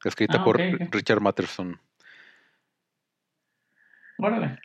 escrita 0.04 0.38
ah, 0.38 0.44
por 0.44 0.58
Richard 0.58 1.20
Matterson. 1.20 1.80
Órale. 4.18 4.58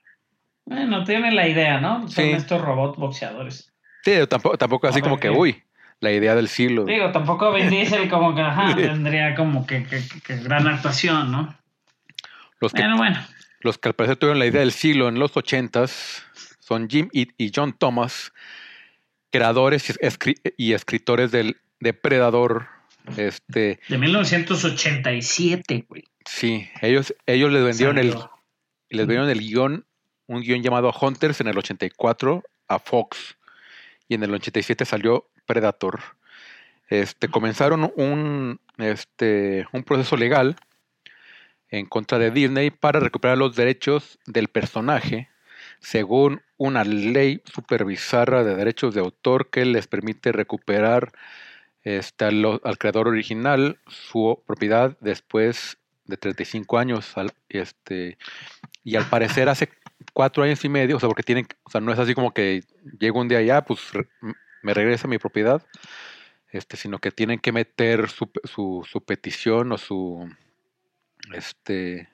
Bueno, 0.66 1.04
tiene 1.04 1.32
la 1.32 1.48
idea, 1.48 1.80
¿no? 1.80 2.08
Son 2.08 2.26
estos 2.26 2.62
robots 2.62 2.98
boxeadores. 2.98 3.74
Sí, 4.04 4.14
tampoco, 4.30 4.58
tampoco 4.58 4.88
así 4.88 5.02
como 5.02 5.20
que, 5.20 5.30
uy, 5.30 5.64
la 6.00 6.12
idea 6.12 6.36
del 6.36 6.48
siglo. 6.48 6.86
Digo, 6.86 7.12
tampoco 7.12 7.52
Vin 7.54 7.70
Diesel 7.72 8.10
como 8.10 8.36
que, 8.36 8.42
ajá, 8.42 8.76
tendría 8.76 9.36
como 9.36 9.66
que, 9.66 9.86
gran 10.44 10.68
actuación, 10.68 11.32
¿no? 11.32 11.58
Los 12.60 12.74
que, 12.74 12.82
bueno, 12.82 12.98
bueno. 12.98 13.20
Los 13.62 13.78
que 13.78 13.90
al 13.90 13.96
parecer 13.96 14.18
tuvieron 14.18 14.40
la 14.40 14.46
idea 14.46 14.62
del 14.62 14.72
siglo 14.72 15.10
en 15.10 15.20
los 15.20 15.36
ochentas 15.36 16.24
son 16.60 16.88
Jim 16.90 17.10
y 17.12 17.52
John 17.54 17.74
Thomas, 17.74 18.32
creadores 19.32 19.98
y 20.58 20.74
escritores 20.74 21.32
del 21.32 21.58
Depredador. 21.80 22.68
Este, 23.18 23.80
de 23.88 23.98
1987, 23.98 25.86
güey. 25.88 26.04
Sí, 26.26 26.70
ellos, 26.82 27.16
ellos 27.26 27.52
les 27.52 27.64
vendieron 27.64 27.98
el 27.98 28.16
les 28.90 29.06
vendieron 29.06 29.30
el 29.30 29.40
guion, 29.40 29.86
un 30.28 30.42
guion 30.42 30.64
llamado 30.64 30.92
Hunters 31.00 31.42
en 31.42 31.48
el 31.48 31.58
84 31.58 32.44
a 32.68 32.80
Fox. 32.80 33.38
Y 34.08 34.16
en 34.16 34.24
el 34.24 34.34
87 34.34 34.86
salió 34.86 35.30
Predator. 35.46 36.02
este, 36.90 37.28
comenzaron 37.28 37.92
un, 37.96 38.60
este, 38.78 39.68
un 39.72 39.84
proceso 39.84 40.18
legal 40.18 40.56
en 41.70 41.86
contra 41.86 42.18
de 42.18 42.32
Disney 42.32 42.72
para 42.72 43.00
recuperar 43.00 43.38
los 43.38 43.56
derechos 43.56 44.18
del 44.26 44.48
personaje 44.48 45.30
según 45.80 46.42
una 46.58 46.84
ley 46.84 47.42
supervisada 47.46 48.44
de 48.44 48.56
derechos 48.56 48.94
de 48.94 49.02
autor 49.02 49.50
que 49.50 49.66
les 49.66 49.88
permite 49.88 50.32
recuperar 50.32 51.12
este, 51.84 52.26
al, 52.26 52.78
creador 52.78 53.08
original 53.08 53.80
su 53.88 54.42
propiedad 54.46 54.98
después 55.00 55.78
de 56.06 56.18
35 56.18 56.78
años. 56.78 57.14
este, 57.50 58.18
y 58.84 58.96
al 58.96 59.08
parecer 59.10 59.50
hace 59.50 59.70
cuatro 60.14 60.44
años 60.44 60.64
y 60.66 60.70
medio, 60.70 60.98
o 60.98 61.00
sea, 61.00 61.08
porque 61.08 61.24
tienen, 61.24 61.48
o 61.64 61.70
sea, 61.70 61.82
no 61.82 61.92
es 61.92 62.00
así 62.00 62.14
como 62.14 62.34
que 62.34 62.64
llego 63.00 63.20
un 63.20 63.28
día 63.28 63.42
ya, 63.42 63.64
pues 63.64 63.80
me 64.62 64.74
regresa 64.74 65.08
mi 65.08 65.18
propiedad, 65.18 65.66
este, 66.50 66.78
sino 66.78 67.00
que 67.00 67.12
tienen 67.12 67.40
que 67.40 67.52
meter 67.52 68.10
su, 68.10 68.30
su, 68.44 68.86
su 68.90 69.02
petición 69.02 69.72
o 69.72 69.78
su, 69.78 70.30
este, 71.34 72.10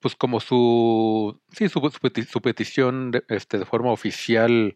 pues 0.00 0.14
como 0.14 0.40
su, 0.40 1.40
sí, 1.52 1.68
su, 1.68 1.80
su, 1.80 2.40
petición 2.40 3.10
de, 3.10 3.24
este, 3.28 3.58
de 3.58 3.64
forma 3.64 3.90
oficial 3.90 4.74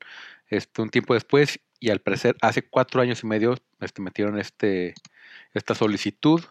este, 0.49 0.83
un 0.83 0.91
tiempo 0.91 1.15
después 1.15 1.61
y 1.81 1.91
al 1.91 2.01
parecer 2.01 2.37
hace 2.41 2.63
cuatro 2.63 3.01
años 3.01 3.23
y 3.23 3.27
medio 3.27 3.57
este, 3.81 4.03
metieron 4.03 4.39
este, 4.39 4.95
esta 5.55 5.75
solicitud 5.75 6.43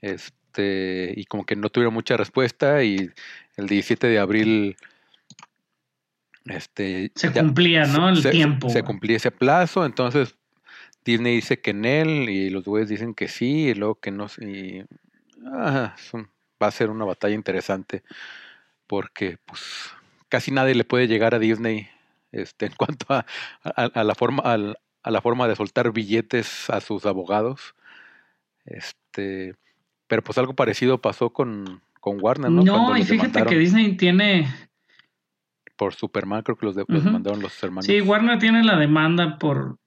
este, 0.00 1.12
y 1.16 1.24
como 1.24 1.44
que 1.44 1.56
no 1.56 1.68
tuvieron 1.68 1.94
mucha 1.94 2.16
respuesta 2.16 2.82
y 2.82 3.10
el 3.56 3.66
17 3.66 4.06
de 4.06 4.18
abril 4.18 4.76
este, 6.46 7.12
se 7.14 7.32
cumplía, 7.32 7.84
¿no? 7.84 8.08
El 8.08 8.28
tiempo. 8.28 8.70
Se 8.70 8.82
cumplía 8.82 9.18
ese 9.18 9.30
plazo, 9.30 9.84
entonces 9.84 10.36
Disney 11.04 11.36
dice 11.36 11.60
que 11.60 11.70
en 11.70 11.84
él 11.84 12.28
y 12.28 12.50
los 12.50 12.64
güeyes 12.64 12.88
dicen 12.88 13.14
que 13.14 13.28
sí 13.28 13.68
y 13.68 13.74
luego 13.74 13.96
que 13.96 14.10
no. 14.10 14.26
Y, 14.40 14.82
ah, 15.46 15.94
va 16.62 16.68
a 16.68 16.72
ser 16.72 16.90
una 16.90 17.04
batalla 17.04 17.34
interesante 17.34 18.02
porque 18.86 19.38
pues 19.44 19.90
casi 20.28 20.50
nadie 20.50 20.74
le 20.74 20.84
puede 20.84 21.06
llegar 21.06 21.34
a 21.34 21.38
Disney 21.38 21.88
este, 22.32 22.66
en 22.66 22.72
cuanto 22.76 23.06
a, 23.08 23.24
a, 23.62 24.04
la 24.04 24.14
forma 24.14 24.42
a, 24.44 25.10
la 25.10 25.20
forma 25.20 25.48
de 25.48 25.56
soltar 25.56 25.92
billetes 25.92 26.70
a 26.70 26.80
sus 26.80 27.06
abogados. 27.06 27.74
Este, 28.64 29.54
pero 30.06 30.22
pues 30.22 30.38
algo 30.38 30.54
parecido 30.54 31.00
pasó 31.00 31.30
con, 31.30 31.82
con 32.00 32.18
Warner, 32.20 32.50
¿no? 32.50 32.62
No, 32.62 32.96
y 32.96 33.04
fíjate 33.04 33.44
que 33.44 33.56
Disney 33.56 33.96
tiene 33.96 34.48
por 35.76 35.94
Superman, 35.94 36.42
creo 36.42 36.56
que 36.56 36.66
los, 36.66 36.76
mandaron 37.04 37.40
los 37.40 37.62
hermanos. 37.62 37.86
Sí, 37.86 38.02
Warner 38.02 38.38
tiene 38.38 38.62
la 38.62 38.76
demanda 38.76 39.38
por 39.38 39.78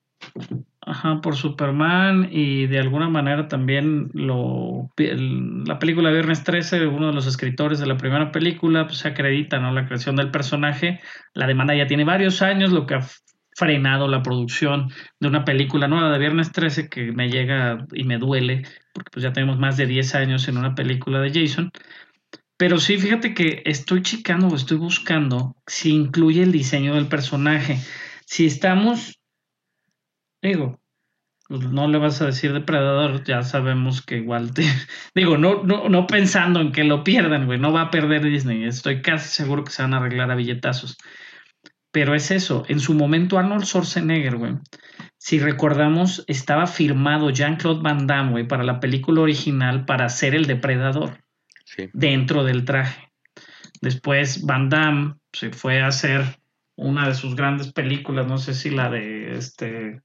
Ajá, 0.86 1.22
por 1.22 1.38
Superman 1.38 2.28
y 2.30 2.68
de 2.68 2.80
alguna 2.80 3.08
manera 3.08 3.48
también 3.48 4.10
lo, 4.14 4.92
la 4.98 5.80
película 5.80 6.12
Viernes 6.12 6.44
13, 6.44 6.88
uno 6.88 7.08
de 7.08 7.14
los 7.14 7.26
escritores 7.26 7.80
de 7.80 7.86
la 7.86 7.96
primera 7.96 8.32
película, 8.32 8.86
pues 8.86 8.98
se 8.98 9.08
acredita 9.08 9.60
¿no? 9.60 9.72
la 9.72 9.86
creación 9.86 10.18
del 10.18 10.30
personaje. 10.30 11.00
La 11.34 11.48
demanda 11.48 11.74
ya 11.74 11.88
tiene 11.88 12.04
varios 12.04 12.42
años, 12.42 12.72
lo 12.72 12.86
que 12.86 12.96
ha 12.96 13.08
frenado 13.56 14.08
la 14.08 14.24
producción 14.24 14.90
de 15.20 15.28
una 15.28 15.46
película 15.46 15.88
nueva 15.88 16.12
de 16.12 16.20
Viernes 16.20 16.52
13 16.52 16.90
que 16.90 17.12
me 17.14 17.30
llega 17.30 17.86
y 17.94 18.04
me 18.04 18.18
duele, 18.18 18.64
porque 18.94 19.10
pues 19.12 19.24
ya 19.24 19.32
tenemos 19.32 19.58
más 19.58 19.78
de 19.78 19.86
10 19.86 20.16
años 20.16 20.48
en 20.50 20.58
una 20.58 20.76
película 20.76 21.22
de 21.22 21.32
Jason. 21.32 21.72
Pero 22.58 22.80
sí, 22.80 22.98
fíjate 22.98 23.34
que 23.34 23.62
estoy 23.66 24.02
chicando 24.02 24.48
o 24.48 24.56
estoy 24.56 24.78
buscando 24.78 25.56
si 25.66 25.92
incluye 25.94 26.44
el 26.44 26.52
diseño 26.52 26.96
del 26.96 27.08
personaje. 27.08 27.80
Si 28.26 28.46
estamos 28.46 29.20
Digo, 30.44 30.80
no 31.50 31.88
le 31.88 31.98
vas 31.98 32.22
a 32.22 32.26
decir 32.26 32.52
depredador, 32.52 33.24
ya 33.24 33.44
sabemos 33.44 34.02
que 34.02 34.18
igual 34.18 34.54
te. 34.54 34.64
Digo, 35.16 35.38
no, 35.38 35.64
no, 35.64 35.88
no 35.88 36.06
pensando 36.06 36.60
en 36.60 36.74
que 36.74 36.84
lo 36.84 37.04
pierdan, 37.04 37.46
güey. 37.46 37.58
No 37.60 37.72
va 37.72 37.84
a 37.84 37.92
perder 37.92 38.24
Disney. 38.24 38.66
Estoy 38.66 39.02
casi 39.02 39.30
seguro 39.30 39.64
que 39.64 39.72
se 39.72 39.82
van 39.82 39.94
a 39.94 39.98
arreglar 39.98 40.32
a 40.32 40.36
billetazos. 40.36 40.98
Pero 41.92 42.14
es 42.14 42.30
eso. 42.30 42.66
En 42.68 42.80
su 42.80 42.94
momento, 42.94 43.38
Arnold 43.38 43.64
Schwarzenegger, 43.64 44.36
güey. 44.36 44.56
Si 45.18 45.40
recordamos, 45.40 46.26
estaba 46.28 46.68
firmado 46.68 47.30
Jean-Claude 47.30 47.82
Van 47.82 48.06
Damme, 48.06 48.32
güey, 48.32 48.48
para 48.48 48.64
la 48.64 48.82
película 48.82 49.22
original 49.22 49.86
para 49.86 50.10
ser 50.10 50.36
el 50.36 50.46
depredador. 50.46 51.24
Dentro 51.94 52.44
del 52.44 52.66
traje. 52.66 53.10
Después 53.82 54.46
Van 54.46 54.70
Damme 54.70 55.16
se 55.32 55.52
fue 55.52 55.82
a 55.82 55.88
hacer 55.88 56.24
una 56.76 57.08
de 57.08 57.16
sus 57.16 57.36
grandes 57.36 57.72
películas, 57.72 58.28
no 58.28 58.38
sé 58.38 58.54
si 58.54 58.70
la 58.70 58.90
de 58.90 59.38
este 59.38 60.02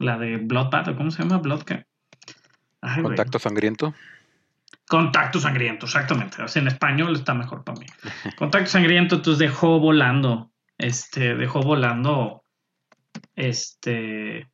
la 0.00 0.18
de 0.18 0.38
Bloodbath, 0.38 0.96
¿cómo 0.96 1.10
se 1.10 1.22
llama? 1.22 1.38
Blood 1.38 1.62
Contacto 3.02 3.38
sangriento. 3.38 3.94
Contacto 4.88 5.38
sangriento, 5.38 5.86
exactamente. 5.86 6.38
En 6.54 6.66
español 6.66 7.14
está 7.14 7.34
mejor 7.34 7.62
para 7.62 7.78
mí. 7.78 7.86
Contacto 8.36 8.70
sangriento, 8.70 9.16
entonces 9.16 9.38
dejó 9.38 9.78
volando. 9.78 10.50
Este, 10.78 11.36
dejó 11.36 11.60
volando. 11.60 12.42
Este. 13.36 14.48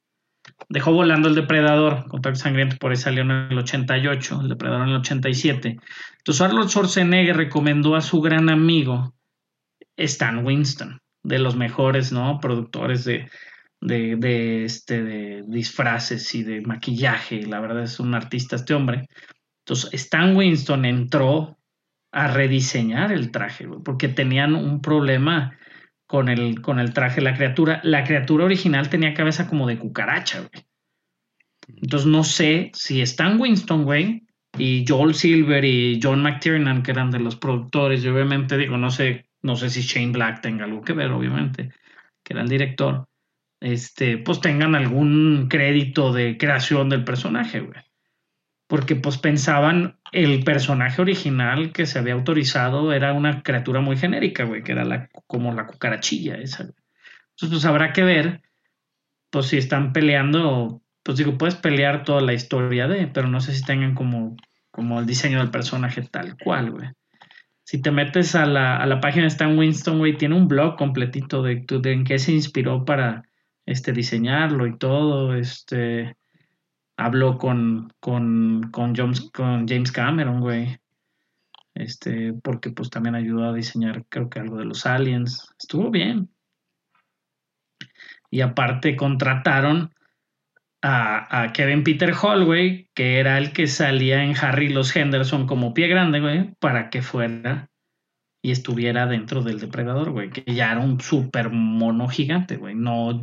Dejó 0.68 0.92
volando 0.92 1.28
el 1.28 1.36
depredador. 1.36 2.08
Contacto 2.08 2.40
sangriento, 2.40 2.76
por 2.78 2.90
ahí 2.90 2.96
salió 2.96 3.22
en 3.22 3.30
el 3.30 3.58
88. 3.58 4.40
El 4.42 4.48
depredador 4.48 4.82
en 4.82 4.94
el 4.94 5.00
87. 5.00 5.78
Entonces 6.18 6.40
Arnold 6.40 6.68
Schwarzenegger 6.68 7.36
recomendó 7.36 7.94
a 7.94 8.00
su 8.00 8.20
gran 8.20 8.50
amigo 8.50 9.14
Stan 9.96 10.44
Winston, 10.44 11.00
de 11.22 11.38
los 11.38 11.54
mejores, 11.54 12.10
¿no? 12.10 12.40
Productores 12.40 13.04
de, 13.04 13.30
de, 13.80 14.16
de, 14.16 14.64
este, 14.64 15.02
de 15.02 15.44
disfraces 15.46 16.34
y 16.34 16.42
de 16.42 16.60
maquillaje. 16.62 17.42
La 17.46 17.60
verdad 17.60 17.84
es 17.84 18.00
un 18.00 18.14
artista 18.14 18.56
este 18.56 18.74
hombre. 18.74 19.08
Entonces, 19.64 19.94
Stan 19.94 20.36
Winston 20.36 20.84
entró 20.84 21.58
a 22.12 22.28
rediseñar 22.28 23.12
el 23.12 23.30
traje, 23.30 23.68
porque 23.84 24.08
tenían 24.08 24.54
un 24.54 24.80
problema 24.80 25.58
con 26.06 26.28
el, 26.28 26.62
con 26.62 26.78
el 26.78 26.92
traje. 26.92 27.20
La 27.20 27.34
criatura, 27.34 27.80
la 27.82 28.04
criatura 28.04 28.44
original 28.44 28.88
tenía 28.88 29.14
cabeza 29.14 29.48
como 29.48 29.66
de 29.66 29.78
cucaracha, 29.78 30.40
güey. 30.40 30.66
Entonces, 31.68 32.06
no 32.06 32.22
sé 32.22 32.70
si 32.74 33.02
Stan 33.02 33.40
Winston, 33.40 33.84
güey, 33.84 34.22
y 34.56 34.84
Joel 34.88 35.14
Silver 35.14 35.64
y 35.64 36.00
John 36.00 36.22
McTiernan, 36.22 36.82
que 36.82 36.92
eran 36.92 37.10
de 37.10 37.18
los 37.18 37.36
productores, 37.36 38.04
y 38.04 38.08
obviamente 38.08 38.56
digo, 38.56 38.78
no 38.78 38.90
sé, 38.90 39.28
no 39.42 39.56
sé 39.56 39.68
si 39.68 39.82
Shane 39.82 40.12
Black 40.12 40.40
tenga 40.40 40.64
algo 40.64 40.82
que 40.82 40.92
ver, 40.92 41.10
obviamente, 41.10 41.70
que 42.22 42.32
era 42.32 42.42
el 42.42 42.48
director 42.48 43.08
este, 43.66 44.16
pues 44.16 44.40
tengan 44.40 44.76
algún 44.76 45.48
crédito 45.48 46.12
de 46.12 46.38
creación 46.38 46.88
del 46.88 47.02
personaje, 47.02 47.58
güey. 47.58 47.80
Porque 48.68 48.94
pues 48.94 49.18
pensaban 49.18 49.98
el 50.12 50.44
personaje 50.44 51.02
original 51.02 51.72
que 51.72 51.84
se 51.86 51.98
había 51.98 52.14
autorizado 52.14 52.92
era 52.92 53.12
una 53.12 53.42
criatura 53.42 53.80
muy 53.80 53.96
genérica, 53.96 54.44
güey, 54.44 54.62
que 54.62 54.70
era 54.70 54.84
la, 54.84 55.08
como 55.26 55.52
la 55.52 55.66
cucarachilla 55.66 56.36
esa. 56.36 56.62
Entonces, 56.62 57.50
pues 57.50 57.64
habrá 57.64 57.92
que 57.92 58.04
ver, 58.04 58.42
pues 59.30 59.46
si 59.46 59.56
están 59.56 59.92
peleando, 59.92 60.80
pues 61.02 61.18
digo, 61.18 61.36
puedes 61.36 61.56
pelear 61.56 62.04
toda 62.04 62.20
la 62.20 62.34
historia 62.34 62.86
de, 62.86 63.08
pero 63.08 63.26
no 63.26 63.40
sé 63.40 63.52
si 63.52 63.64
tengan 63.64 63.96
como, 63.96 64.36
como 64.70 65.00
el 65.00 65.06
diseño 65.06 65.38
del 65.38 65.50
personaje 65.50 66.02
tal 66.02 66.36
cual, 66.36 66.70
güey. 66.70 66.88
Si 67.64 67.82
te 67.82 67.90
metes 67.90 68.36
a 68.36 68.46
la, 68.46 68.76
a 68.76 68.86
la 68.86 69.00
página 69.00 69.24
de 69.24 69.30
Stan 69.30 69.58
Winston, 69.58 69.98
güey, 69.98 70.16
tiene 70.16 70.36
un 70.36 70.46
blog 70.46 70.76
completito 70.76 71.42
de, 71.42 71.64
de 71.68 71.92
en 71.92 72.04
qué 72.04 72.20
se 72.20 72.30
inspiró 72.30 72.84
para, 72.84 73.25
este, 73.66 73.92
diseñarlo 73.92 74.66
y 74.66 74.78
todo. 74.78 75.34
Este, 75.34 76.16
habló 76.96 77.36
con, 77.36 77.92
con, 78.00 78.70
con, 78.70 78.94
James, 78.94 79.30
con 79.32 79.68
James 79.68 79.92
Cameron, 79.92 80.40
güey. 80.40 80.78
Este, 81.74 82.32
porque 82.32 82.70
pues 82.70 82.88
también 82.88 83.14
ayudó 83.14 83.44
a 83.44 83.52
diseñar, 83.52 84.06
creo 84.08 84.30
que 84.30 84.40
algo 84.40 84.56
de 84.56 84.64
los 84.64 84.86
aliens. 84.86 85.52
Estuvo 85.58 85.90
bien. 85.90 86.30
Y 88.30 88.40
aparte 88.40 88.96
contrataron 88.96 89.92
a, 90.82 91.42
a, 91.42 91.52
Kevin 91.52 91.84
Peter 91.84 92.14
Hall, 92.14 92.44
güey, 92.44 92.90
que 92.94 93.18
era 93.18 93.38
el 93.38 93.52
que 93.52 93.66
salía 93.66 94.22
en 94.24 94.36
Harry 94.36 94.68
los 94.68 94.94
Henderson 94.94 95.46
como 95.46 95.74
pie 95.74 95.88
grande, 95.88 96.20
güey, 96.20 96.54
para 96.60 96.90
que 96.90 97.02
fuera 97.02 97.68
y 98.46 98.52
estuviera 98.52 99.06
dentro 99.06 99.42
del 99.42 99.58
depredador, 99.58 100.12
güey, 100.12 100.30
que 100.30 100.54
ya 100.54 100.70
era 100.70 100.80
un 100.80 101.00
súper 101.00 101.50
mono 101.50 102.06
gigante, 102.06 102.56
güey, 102.56 102.76
no 102.76 103.20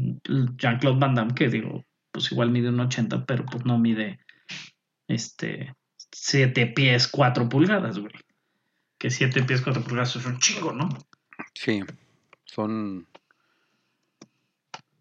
Jean-Claude 0.58 1.00
Van 1.00 1.16
Damme, 1.16 1.34
que 1.34 1.48
digo, 1.48 1.86
pues 2.12 2.30
igual 2.34 2.52
mide 2.52 2.68
un 2.68 2.82
80, 2.82 3.26
pero 3.26 3.46
pues 3.46 3.64
no 3.64 3.78
mide 3.78 4.20
este 5.08 5.74
7 6.12 6.66
pies 6.76 7.08
4 7.08 7.48
pulgadas, 7.48 8.00
güey. 8.00 8.12
Que 8.98 9.10
7 9.10 9.44
pies 9.44 9.62
4 9.62 9.86
pulgadas 9.86 10.14
es 10.18 10.26
un 10.26 10.40
chingo, 10.40 10.74
¿no? 10.74 10.90
Sí, 11.54 11.80
son... 12.44 13.08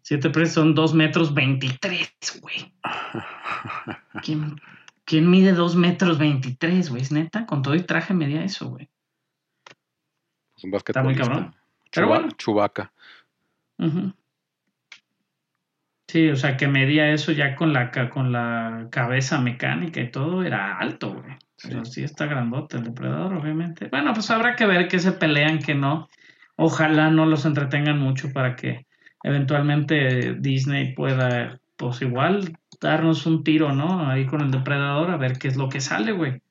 7 0.03 0.29
pies 0.29 0.53
son 0.53 0.73
2 0.73 0.93
metros 0.93 1.33
23, 1.33 2.13
güey. 2.39 2.73
¿Quién, 4.23 4.55
¿Quién 5.03 5.29
mide 5.29 5.51
2 5.51 5.75
metros 5.75 6.17
23, 6.17 6.91
güey? 6.91 7.01
Es 7.01 7.11
neta, 7.11 7.45
con 7.45 7.61
todo 7.61 7.73
el 7.73 7.85
traje 7.85 8.13
medía 8.13 8.45
eso, 8.45 8.69
güey 8.69 8.89
un 10.63 10.73
Está 10.75 11.03
muy 11.03 11.15
cabrón. 11.15 11.55
Pero 11.91 12.07
bueno. 12.07 12.29
Chubaca. 12.37 12.91
Sí, 13.79 14.13
Sí, 16.07 16.29
o 16.29 16.35
sea, 16.35 16.57
que 16.57 16.67
medía 16.67 17.11
eso 17.11 17.31
ya 17.31 17.55
con 17.55 17.73
la, 17.73 17.89
con 18.09 18.31
la 18.31 18.87
cabeza 18.91 19.41
mecánica 19.41 19.99
y 19.99 20.11
todo, 20.11 20.43
era 20.43 20.77
alto, 20.77 21.13
güey. 21.13 21.37
Sí. 21.57 22.03
está 22.03 22.25
grandote 22.25 22.77
el 22.77 22.83
depredador, 22.83 23.33
obviamente. 23.33 23.87
Bueno, 23.87 24.13
pues 24.13 24.29
habrá 24.29 24.55
que 24.55 24.65
ver 24.65 24.87
que 24.87 24.99
se 24.99 25.13
pelean, 25.13 25.59
que 25.59 25.73
no. 25.73 26.09
Ojalá 26.55 27.09
no 27.09 27.25
los 27.25 27.45
entretengan 27.45 27.99
mucho 27.99 28.31
para 28.31 28.55
que 28.55 28.85
eventualmente 29.23 30.35
Disney 30.35 30.93
pueda, 30.93 31.59
pues 31.77 32.01
igual, 32.01 32.57
darnos 32.79 33.25
un 33.25 33.43
tiro, 33.43 33.73
¿no? 33.73 34.07
Ahí 34.07 34.25
con 34.25 34.41
el 34.41 34.51
depredador 34.51 35.09
a 35.09 35.17
ver 35.17 35.39
qué 35.39 35.47
es 35.47 35.55
lo 35.55 35.69
que 35.69 35.79
sale, 35.79 36.11
güey. 36.11 36.41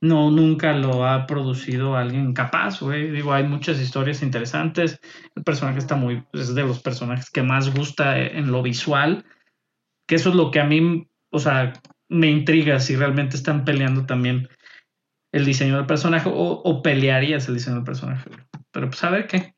No, 0.00 0.30
nunca 0.30 0.72
lo 0.74 1.06
ha 1.06 1.26
producido 1.26 1.96
alguien 1.96 2.34
capaz, 2.34 2.80
güey. 2.80 3.10
Digo, 3.10 3.32
hay 3.32 3.44
muchas 3.44 3.80
historias 3.80 4.22
interesantes. 4.22 5.00
El 5.34 5.42
personaje 5.42 5.78
está 5.78 5.96
muy, 5.96 6.22
es 6.32 6.54
de 6.54 6.62
los 6.62 6.80
personajes 6.82 7.30
que 7.30 7.42
más 7.42 7.74
gusta 7.74 8.18
en 8.18 8.52
lo 8.52 8.62
visual. 8.62 9.24
Que 10.06 10.16
eso 10.16 10.30
es 10.30 10.34
lo 10.34 10.50
que 10.50 10.60
a 10.60 10.64
mí, 10.64 11.08
o 11.30 11.38
sea, 11.38 11.72
me 12.08 12.30
intriga 12.30 12.78
si 12.78 12.94
realmente 12.94 13.36
están 13.36 13.64
peleando 13.64 14.04
también 14.04 14.48
el 15.32 15.44
diseño 15.44 15.76
del 15.76 15.86
personaje 15.86 16.30
o, 16.32 16.82
pelearías 16.82 17.48
el 17.48 17.54
diseño 17.54 17.76
del 17.76 17.84
personaje. 17.84 18.30
Pero 18.70 18.88
pues 18.88 19.02
a 19.02 19.10
ver 19.10 19.26
qué. 19.26 19.54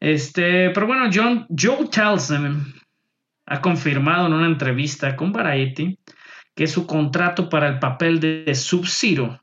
Este, 0.00 0.70
pero 0.70 0.86
bueno, 0.86 1.10
John, 1.12 1.46
Joe 1.56 1.88
Townsend 1.88 2.74
ha 3.46 3.60
confirmado 3.60 4.26
en 4.26 4.34
una 4.34 4.46
entrevista 4.46 5.16
con 5.16 5.32
Variety 5.32 5.98
que 6.58 6.66
su 6.66 6.88
contrato 6.88 7.48
para 7.48 7.68
el 7.68 7.78
papel 7.78 8.18
de 8.18 8.52
Sub-Zero 8.52 9.40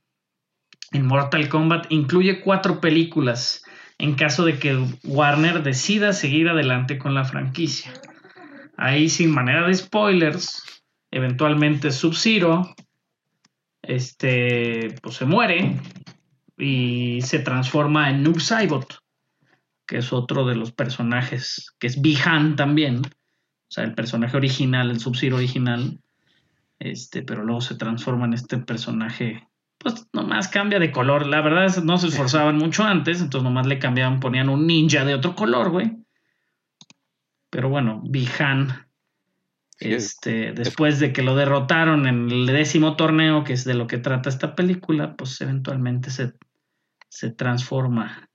en 0.91 1.05
Mortal 1.05 1.47
Kombat 1.47 1.85
incluye 1.89 2.41
cuatro 2.41 2.81
películas 2.81 3.63
en 3.97 4.15
caso 4.15 4.43
de 4.43 4.59
que 4.59 4.85
Warner 5.05 5.63
decida 5.63 6.11
seguir 6.11 6.49
adelante 6.49 6.97
con 6.97 7.13
la 7.13 7.23
franquicia. 7.23 7.93
Ahí 8.75 9.07
sin 9.07 9.31
manera 9.31 9.65
de 9.65 9.73
spoilers, 9.75 10.61
eventualmente 11.09 11.91
Sub-Zero 11.91 12.75
este, 13.81 14.93
pues 15.01 15.15
se 15.15 15.23
muere 15.23 15.79
y 16.57 17.21
se 17.21 17.39
transforma 17.39 18.09
en 18.09 18.23
Noob 18.23 18.41
Saibot, 18.41 18.99
que 19.87 19.99
es 19.99 20.11
otro 20.11 20.45
de 20.45 20.57
los 20.57 20.73
personajes, 20.73 21.73
que 21.79 21.87
es 21.87 22.01
Bihan 22.01 22.57
también, 22.57 23.05
o 23.05 23.69
sea, 23.69 23.85
el 23.85 23.95
personaje 23.95 24.35
original, 24.35 24.91
el 24.91 24.99
Sub-Zero 24.99 25.37
original, 25.37 26.01
este, 26.79 27.23
pero 27.23 27.43
luego 27.43 27.61
se 27.61 27.75
transforma 27.75 28.25
en 28.25 28.33
este 28.33 28.57
personaje, 28.57 29.47
pues 29.77 30.07
nomás 30.13 30.47
cambia 30.47 30.79
de 30.79 30.91
color, 30.91 31.27
la 31.27 31.41
verdad 31.41 31.65
es, 31.65 31.83
no 31.83 31.97
se 31.97 32.07
esforzaban 32.07 32.57
mucho 32.57 32.83
antes, 32.83 33.21
entonces 33.21 33.43
nomás 33.43 33.67
le 33.67 33.79
cambiaban, 33.79 34.19
ponían 34.19 34.49
un 34.49 34.67
ninja 34.67 35.05
de 35.05 35.13
otro 35.13 35.35
color, 35.35 35.69
güey. 35.71 35.91
Pero 37.49 37.69
bueno, 37.69 38.01
Bihan 38.03 38.85
este, 39.79 40.53
después 40.53 40.99
de 40.99 41.11
que 41.11 41.21
lo 41.21 41.35
derrotaron 41.35 42.07
en 42.07 42.29
el 42.31 42.45
décimo 42.45 42.95
torneo, 42.95 43.43
que 43.43 43.53
es 43.53 43.65
de 43.65 43.73
lo 43.73 43.87
que 43.87 43.97
trata 43.97 44.29
esta 44.29 44.55
película, 44.55 45.15
pues 45.15 45.39
eventualmente 45.41 46.09
se, 46.09 46.33
se 47.09 47.31
transforma. 47.31 48.29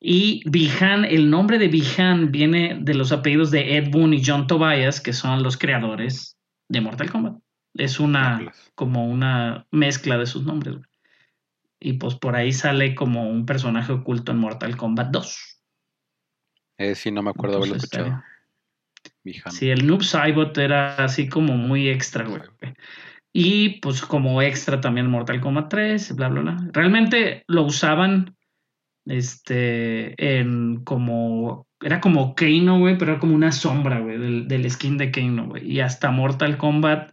Y 0.00 0.42
Bihan, 0.48 1.04
el 1.04 1.28
nombre 1.28 1.58
de 1.58 1.68
Bihan 1.68 2.30
viene 2.30 2.78
de 2.80 2.94
los 2.94 3.12
apellidos 3.12 3.50
de 3.50 3.76
Ed 3.76 3.90
Boon 3.90 4.14
y 4.14 4.22
John 4.24 4.46
Tobias, 4.46 5.00
que 5.00 5.12
son 5.12 5.42
los 5.42 5.56
creadores 5.56 6.38
de 6.68 6.80
Mortal 6.80 7.10
Kombat. 7.10 7.36
Es 7.74 8.00
una 8.00 8.52
como 8.74 9.08
una 9.08 9.66
mezcla 9.70 10.18
de 10.18 10.26
sus 10.26 10.44
nombres. 10.44 10.76
Y 11.80 11.94
pues 11.94 12.16
por 12.16 12.34
ahí 12.34 12.52
sale 12.52 12.94
como 12.94 13.28
un 13.28 13.46
personaje 13.46 13.92
oculto 13.92 14.32
en 14.32 14.38
Mortal 14.38 14.76
Kombat 14.76 15.10
2. 15.10 15.62
Eh, 16.78 16.94
sí, 16.94 17.10
no 17.10 17.22
me 17.22 17.30
acuerdo 17.30 17.58
haberlo 17.58 17.76
escuchado. 17.76 18.22
Sí, 19.50 19.70
el 19.70 19.86
Noob 19.86 20.02
Saibot 20.02 20.56
era 20.58 20.96
así 20.96 21.28
como 21.28 21.56
muy 21.56 21.88
extra, 21.88 22.24
güey. 22.24 22.42
Y 23.32 23.80
pues 23.80 24.02
como 24.02 24.42
extra 24.42 24.80
también 24.80 25.10
Mortal 25.10 25.40
Kombat 25.40 25.68
3, 25.68 26.16
bla, 26.16 26.28
bla, 26.28 26.40
bla. 26.40 26.56
Realmente 26.72 27.44
lo 27.46 27.64
usaban 27.64 28.36
este 29.06 30.38
en 30.40 30.82
como 30.84 31.66
era 31.80 32.00
como 32.00 32.34
Kano, 32.34 32.78
güey, 32.78 32.98
pero 32.98 33.12
era 33.12 33.20
como 33.20 33.34
una 33.34 33.52
sombra, 33.52 34.00
güey, 34.00 34.44
del, 34.46 34.70
skin 34.70 34.98
de 34.98 35.10
Kano, 35.10 35.46
güey. 35.48 35.70
Y 35.70 35.80
hasta 35.80 36.10
Mortal 36.10 36.58
Kombat, 36.58 37.12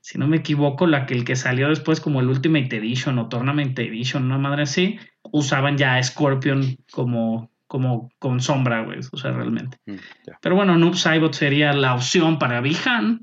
si 0.00 0.18
no 0.18 0.26
me 0.26 0.38
equivoco, 0.38 0.86
la 0.86 1.06
que 1.06 1.14
el 1.14 1.24
que 1.24 1.36
salió 1.36 1.68
después 1.68 2.00
como 2.00 2.20
el 2.20 2.28
Ultimate 2.28 2.76
Edition 2.76 3.18
o 3.18 3.28
Tournament 3.28 3.78
Edition, 3.78 4.24
una 4.24 4.38
madre 4.38 4.64
así, 4.64 4.98
usaban 5.22 5.78
ya 5.78 5.96
a 5.96 6.02
Scorpion 6.02 6.76
como 6.90 7.50
como 7.66 8.10
con 8.18 8.40
sombra, 8.40 8.82
güey, 8.82 9.00
o 9.10 9.16
sea, 9.16 9.32
realmente. 9.32 9.78
Mm, 9.86 9.94
Pero 10.40 10.54
bueno, 10.54 10.76
Noob 10.76 10.94
Saibot 10.94 11.32
sería 11.32 11.72
la 11.72 11.94
opción 11.94 12.38
para 12.38 12.60
Bihan 12.60 13.20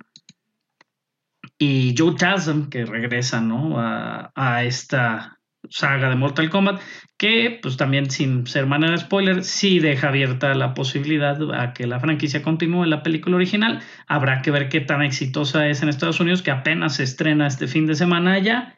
y 1.58 1.96
Joe 1.98 2.15
Tasm, 2.15 2.70
que 2.70 2.86
regresa, 2.86 3.39
¿no? 3.39 3.76
A, 3.78 4.63
esta 4.63 5.39
saga 5.69 6.10
de 6.10 6.15
Mortal 6.15 6.50
Kombat, 6.50 6.82
que 7.17 7.60
pues 7.62 7.78
también 7.78 8.10
sin 8.10 8.47
ser 8.47 8.65
manera 8.65 8.93
de 8.93 8.97
spoiler, 8.97 9.43
sí 9.43 9.80
deja 9.80 10.10
abierta 10.10 10.54
la 10.56 10.74
posibilidad 10.74 11.38
a 11.54 11.74
que 11.74 11.88
la 11.88 12.00
franquicia 12.00 12.41
continúe 12.41 12.86
la 12.86 13.04
película 13.04 13.36
original. 13.36 13.82
Habrá 14.08 14.41
que 14.41 14.52
ver 14.52 14.69
qué 14.69 14.82
tan 14.82 15.02
exitosa 15.02 15.67
es 15.67 15.82
en 15.82 15.89
Estados 15.89 16.19
Unidos, 16.19 16.41
que 16.41 16.52
apenas 16.52 16.95
se 16.95 17.04
estrena 17.04 17.47
este 17.47 17.67
fin 17.67 17.86
de 17.86 17.95
semana 17.95 18.34
allá. 18.34 18.76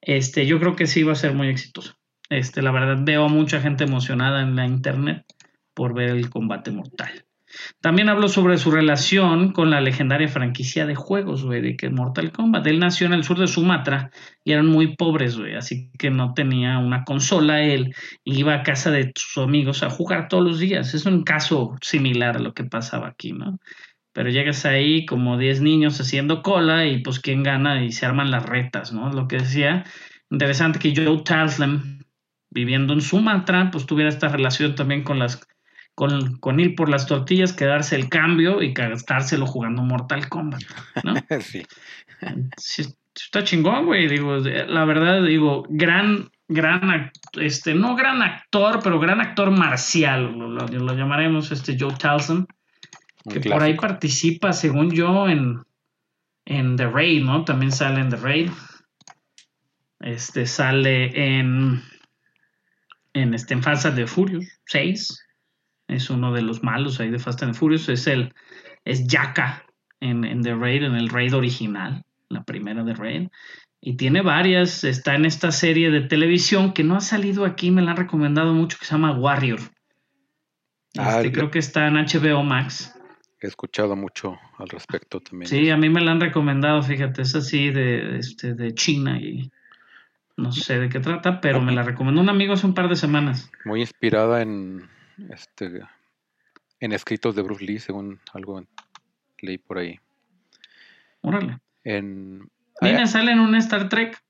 Este, 0.00 0.46
yo 0.46 0.60
creo 0.60 0.76
que 0.76 0.86
sí 0.86 1.02
va 1.02 1.12
a 1.12 1.16
ser 1.16 1.34
muy 1.34 1.48
exitoso. 1.48 1.98
Este, 2.30 2.62
la 2.62 2.70
verdad, 2.70 2.98
veo 3.00 3.24
a 3.24 3.28
mucha 3.28 3.60
gente 3.60 3.84
emocionada 3.84 4.42
en 4.42 4.54
la 4.54 4.66
internet 4.66 5.24
por 5.74 5.94
ver 5.94 6.10
el 6.10 6.28
combate 6.28 6.70
mortal. 6.70 7.27
También 7.80 8.08
habló 8.08 8.28
sobre 8.28 8.58
su 8.58 8.70
relación 8.70 9.52
con 9.52 9.70
la 9.70 9.80
legendaria 9.80 10.28
franquicia 10.28 10.86
de 10.86 10.94
juegos, 10.94 11.44
güey, 11.44 11.60
de 11.60 11.76
que 11.76 11.90
Mortal 11.90 12.32
Kombat. 12.32 12.66
Él 12.66 12.78
nació 12.78 13.06
en 13.06 13.14
el 13.14 13.24
sur 13.24 13.38
de 13.38 13.46
Sumatra 13.46 14.10
y 14.44 14.52
eran 14.52 14.66
muy 14.66 14.96
pobres, 14.96 15.38
güey, 15.38 15.54
así 15.54 15.90
que 15.98 16.10
no 16.10 16.34
tenía 16.34 16.78
una 16.78 17.04
consola 17.04 17.62
él. 17.62 17.94
Iba 18.24 18.54
a 18.54 18.62
casa 18.62 18.90
de 18.90 19.12
sus 19.14 19.42
amigos 19.42 19.82
a 19.82 19.90
jugar 19.90 20.28
todos 20.28 20.44
los 20.44 20.58
días. 20.58 20.94
Es 20.94 21.06
un 21.06 21.24
caso 21.24 21.76
similar 21.80 22.36
a 22.36 22.40
lo 22.40 22.54
que 22.54 22.64
pasaba 22.64 23.08
aquí, 23.08 23.32
¿no? 23.32 23.58
Pero 24.12 24.30
llegas 24.30 24.64
ahí 24.64 25.06
como 25.06 25.38
10 25.38 25.60
niños 25.60 26.00
haciendo 26.00 26.42
cola 26.42 26.86
y 26.86 27.02
pues 27.02 27.20
quién 27.20 27.42
gana 27.42 27.84
y 27.84 27.92
se 27.92 28.06
arman 28.06 28.30
las 28.30 28.44
retas, 28.44 28.92
¿no? 28.92 29.12
Lo 29.12 29.28
que 29.28 29.36
decía. 29.38 29.84
Interesante 30.30 30.78
que 30.78 30.94
Joe 30.94 31.22
Taslim 31.24 31.98
viviendo 32.50 32.92
en 32.92 33.00
Sumatra, 33.00 33.70
pues 33.70 33.86
tuviera 33.86 34.08
esta 34.08 34.28
relación 34.28 34.74
también 34.74 35.02
con 35.02 35.18
las 35.18 35.46
con, 35.98 36.36
con, 36.36 36.60
ir 36.60 36.76
por 36.76 36.88
las 36.88 37.08
tortillas, 37.08 37.52
quedarse 37.52 37.96
el 37.96 38.08
cambio 38.08 38.62
y 38.62 38.72
gastárselo 38.72 39.48
jugando 39.48 39.82
Mortal 39.82 40.28
Kombat, 40.28 40.62
¿no? 41.02 41.14
sí. 41.40 41.64
Está 43.16 43.42
chingón, 43.42 43.86
güey. 43.86 44.06
Digo, 44.06 44.36
la 44.36 44.84
verdad, 44.84 45.24
digo, 45.24 45.64
gran, 45.68 46.30
gran, 46.46 47.10
este, 47.32 47.74
no 47.74 47.96
gran 47.96 48.22
actor, 48.22 48.78
pero 48.80 49.00
gran 49.00 49.20
actor 49.20 49.50
marcial, 49.50 50.38
lo, 50.38 50.48
lo, 50.48 50.94
llamaremos 50.94 51.50
este 51.50 51.76
Joe 51.76 51.94
Townsend, 51.98 52.46
que 53.28 53.40
por 53.40 53.60
ahí 53.60 53.74
participa, 53.74 54.52
según 54.52 54.92
yo, 54.92 55.28
en, 55.28 55.58
en 56.44 56.76
The 56.76 56.86
Raid, 56.86 57.24
¿no? 57.24 57.44
También 57.44 57.72
sale 57.72 58.00
en 58.02 58.10
The 58.10 58.16
Raid. 58.18 58.50
Este 59.98 60.46
sale 60.46 61.10
en 61.12 61.82
en, 63.14 63.34
este, 63.34 63.54
en 63.54 63.60
the 63.62 64.06
Furious 64.06 64.46
6. 64.66 65.27
Es 65.88 66.10
uno 66.10 66.32
de 66.32 66.42
los 66.42 66.62
malos 66.62 67.00
ahí 67.00 67.10
de 67.10 67.18
Fast 67.18 67.42
and 67.42 67.54
Furious. 67.54 67.88
Es 67.88 68.06
el 68.06 68.34
es 68.84 69.06
Yaka 69.06 69.64
en, 70.00 70.24
en 70.24 70.42
The 70.42 70.54
Raid, 70.54 70.84
en 70.84 70.94
el 70.94 71.08
Raid 71.08 71.34
original, 71.34 72.04
la 72.28 72.44
primera 72.44 72.84
de 72.84 72.94
Raid. 72.94 73.28
Y 73.80 73.96
tiene 73.96 74.22
varias. 74.22 74.84
Está 74.84 75.14
en 75.14 75.24
esta 75.24 75.52
serie 75.52 75.90
de 75.90 76.02
televisión 76.02 76.72
que 76.72 76.84
no 76.84 76.96
ha 76.96 77.00
salido 77.00 77.44
aquí, 77.44 77.70
me 77.70 77.82
la 77.82 77.92
han 77.92 77.96
recomendado 77.96 78.52
mucho, 78.52 78.78
que 78.78 78.84
se 78.84 78.92
llama 78.92 79.12
Warrior. 79.12 79.60
Ah, 80.96 81.16
este, 81.16 81.32
creo 81.32 81.50
que 81.50 81.58
está 81.58 81.86
en 81.86 81.94
HBO 81.94 82.42
Max. 82.42 82.94
He 83.40 83.46
escuchado 83.46 83.94
mucho 83.94 84.36
al 84.58 84.68
respecto 84.68 85.20
también. 85.20 85.48
Sí, 85.48 85.70
a 85.70 85.76
mí 85.76 85.88
me 85.88 86.00
la 86.00 86.10
han 86.10 86.20
recomendado, 86.20 86.82
fíjate, 86.82 87.22
es 87.22 87.34
así 87.36 87.70
de, 87.70 88.18
este, 88.18 88.54
de 88.54 88.74
China 88.74 89.20
y 89.20 89.52
no 90.36 90.50
sé 90.50 90.78
de 90.78 90.88
qué 90.88 90.98
trata, 90.98 91.40
pero 91.40 91.60
me 91.60 91.72
la 91.72 91.82
recomendó 91.82 92.20
un 92.20 92.28
amigo 92.28 92.54
hace 92.54 92.66
un 92.66 92.74
par 92.74 92.88
de 92.88 92.96
semanas. 92.96 93.50
Muy 93.64 93.80
inspirada 93.80 94.42
en 94.42 94.88
este 95.30 95.82
en 96.80 96.92
escritos 96.92 97.34
de 97.34 97.42
Bruce 97.42 97.64
Lee, 97.64 97.78
según 97.78 98.20
algo 98.32 98.64
leí 99.40 99.58
por 99.58 99.78
ahí. 99.78 99.98
Órale. 101.20 101.58
En 101.84 102.48
Mira, 102.80 103.06
sale 103.06 103.32
en 103.32 103.40
un 103.40 103.54
Star 103.56 103.88
Trek. 103.88 104.22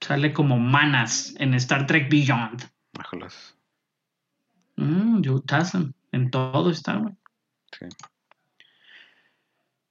Sale 0.00 0.32
como 0.32 0.58
manas 0.58 1.34
en 1.38 1.54
Star 1.54 1.86
Trek 1.86 2.10
Beyond. 2.10 2.70
Ájalas. 2.98 3.56
Mm, 4.76 5.22
Joe 5.24 5.40
En 6.12 6.30
todo 6.30 6.70
está, 6.70 7.00
Sí. 7.78 7.86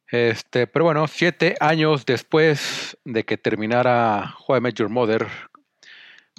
Este, 0.08 0.68
pero 0.68 0.86
bueno, 0.86 1.08
siete 1.08 1.56
años 1.60 2.06
después 2.06 2.98
de 3.04 3.26
que 3.26 3.38
terminara 3.38 4.36
How 4.48 4.58
I 4.58 4.62
Met 4.62 4.76
Your 4.76 4.90
Mother, 4.90 5.28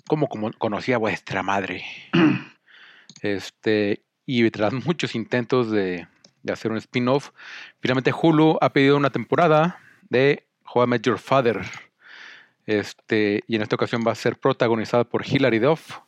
como, 0.06 0.28
como 0.28 0.52
conocí 0.52 0.92
a 0.92 0.98
vuestra 0.98 1.42
madre. 1.42 1.84
Este, 3.24 4.02
y 4.26 4.50
tras 4.50 4.72
muchos 4.86 5.14
intentos 5.14 5.70
de, 5.70 6.06
hacer 6.52 6.70
un 6.70 6.76
spin-off. 6.76 7.30
Finalmente 7.80 8.12
Hulu 8.12 8.58
ha 8.60 8.70
pedido 8.70 8.98
una 8.98 9.08
temporada 9.08 9.80
de 10.10 10.46
How 10.66 10.84
I 10.84 10.86
Met 10.86 11.02
Your 11.06 11.18
Father. 11.18 11.62
Este, 12.66 13.42
y 13.46 13.56
en 13.56 13.62
esta 13.62 13.76
ocasión 13.76 14.04
va 14.06 14.12
a 14.12 14.14
ser 14.14 14.36
protagonizada 14.36 15.04
por 15.04 15.26
Hilary 15.26 15.58
Duff 15.58 16.00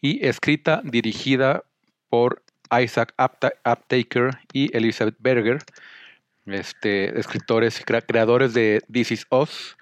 y 0.00 0.26
escrita, 0.26 0.80
dirigida 0.82 1.64
por 2.08 2.42
Isaac 2.70 3.12
Aptaker 3.18 4.38
y 4.52 4.74
Elizabeth 4.74 5.16
Berger, 5.18 5.58
este, 6.46 7.18
escritores 7.20 7.80
y 7.80 7.84
creadores 7.84 8.54
de 8.54 8.82
This 8.90 9.12
Is 9.12 9.26
Us, 9.30 9.76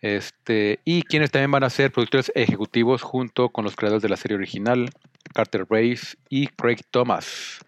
este, 0.00 0.80
y 0.84 1.02
quienes 1.02 1.30
también 1.30 1.50
van 1.50 1.64
a 1.64 1.70
ser 1.70 1.90
productores 1.90 2.30
ejecutivos 2.34 3.02
junto 3.02 3.48
con 3.48 3.64
los 3.64 3.74
creadores 3.74 4.02
de 4.02 4.08
la 4.08 4.16
serie 4.16 4.36
original, 4.36 4.90
Carter 5.34 5.66
Race 5.68 6.16
y 6.28 6.46
Craig 6.48 6.80
Thomas. 6.90 7.64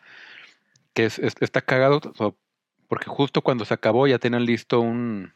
Que 0.92 1.04
está 1.04 1.60
cagado 1.60 2.00
porque 2.88 3.06
justo 3.06 3.40
cuando 3.42 3.64
se 3.64 3.72
acabó 3.72 4.08
ya 4.08 4.18
tenían 4.18 4.44
listo 4.44 4.80
un, 4.80 5.32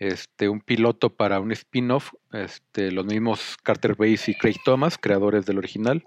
este, 0.00 0.48
un 0.48 0.60
piloto 0.60 1.10
para 1.10 1.38
un 1.38 1.52
spin-off, 1.52 2.14
este, 2.32 2.90
los 2.90 3.06
mismos 3.06 3.56
Carter 3.62 3.96
Race 3.96 4.30
y 4.30 4.34
Craig 4.34 4.56
Thomas, 4.64 4.98
creadores 4.98 5.46
del 5.46 5.58
original, 5.58 6.02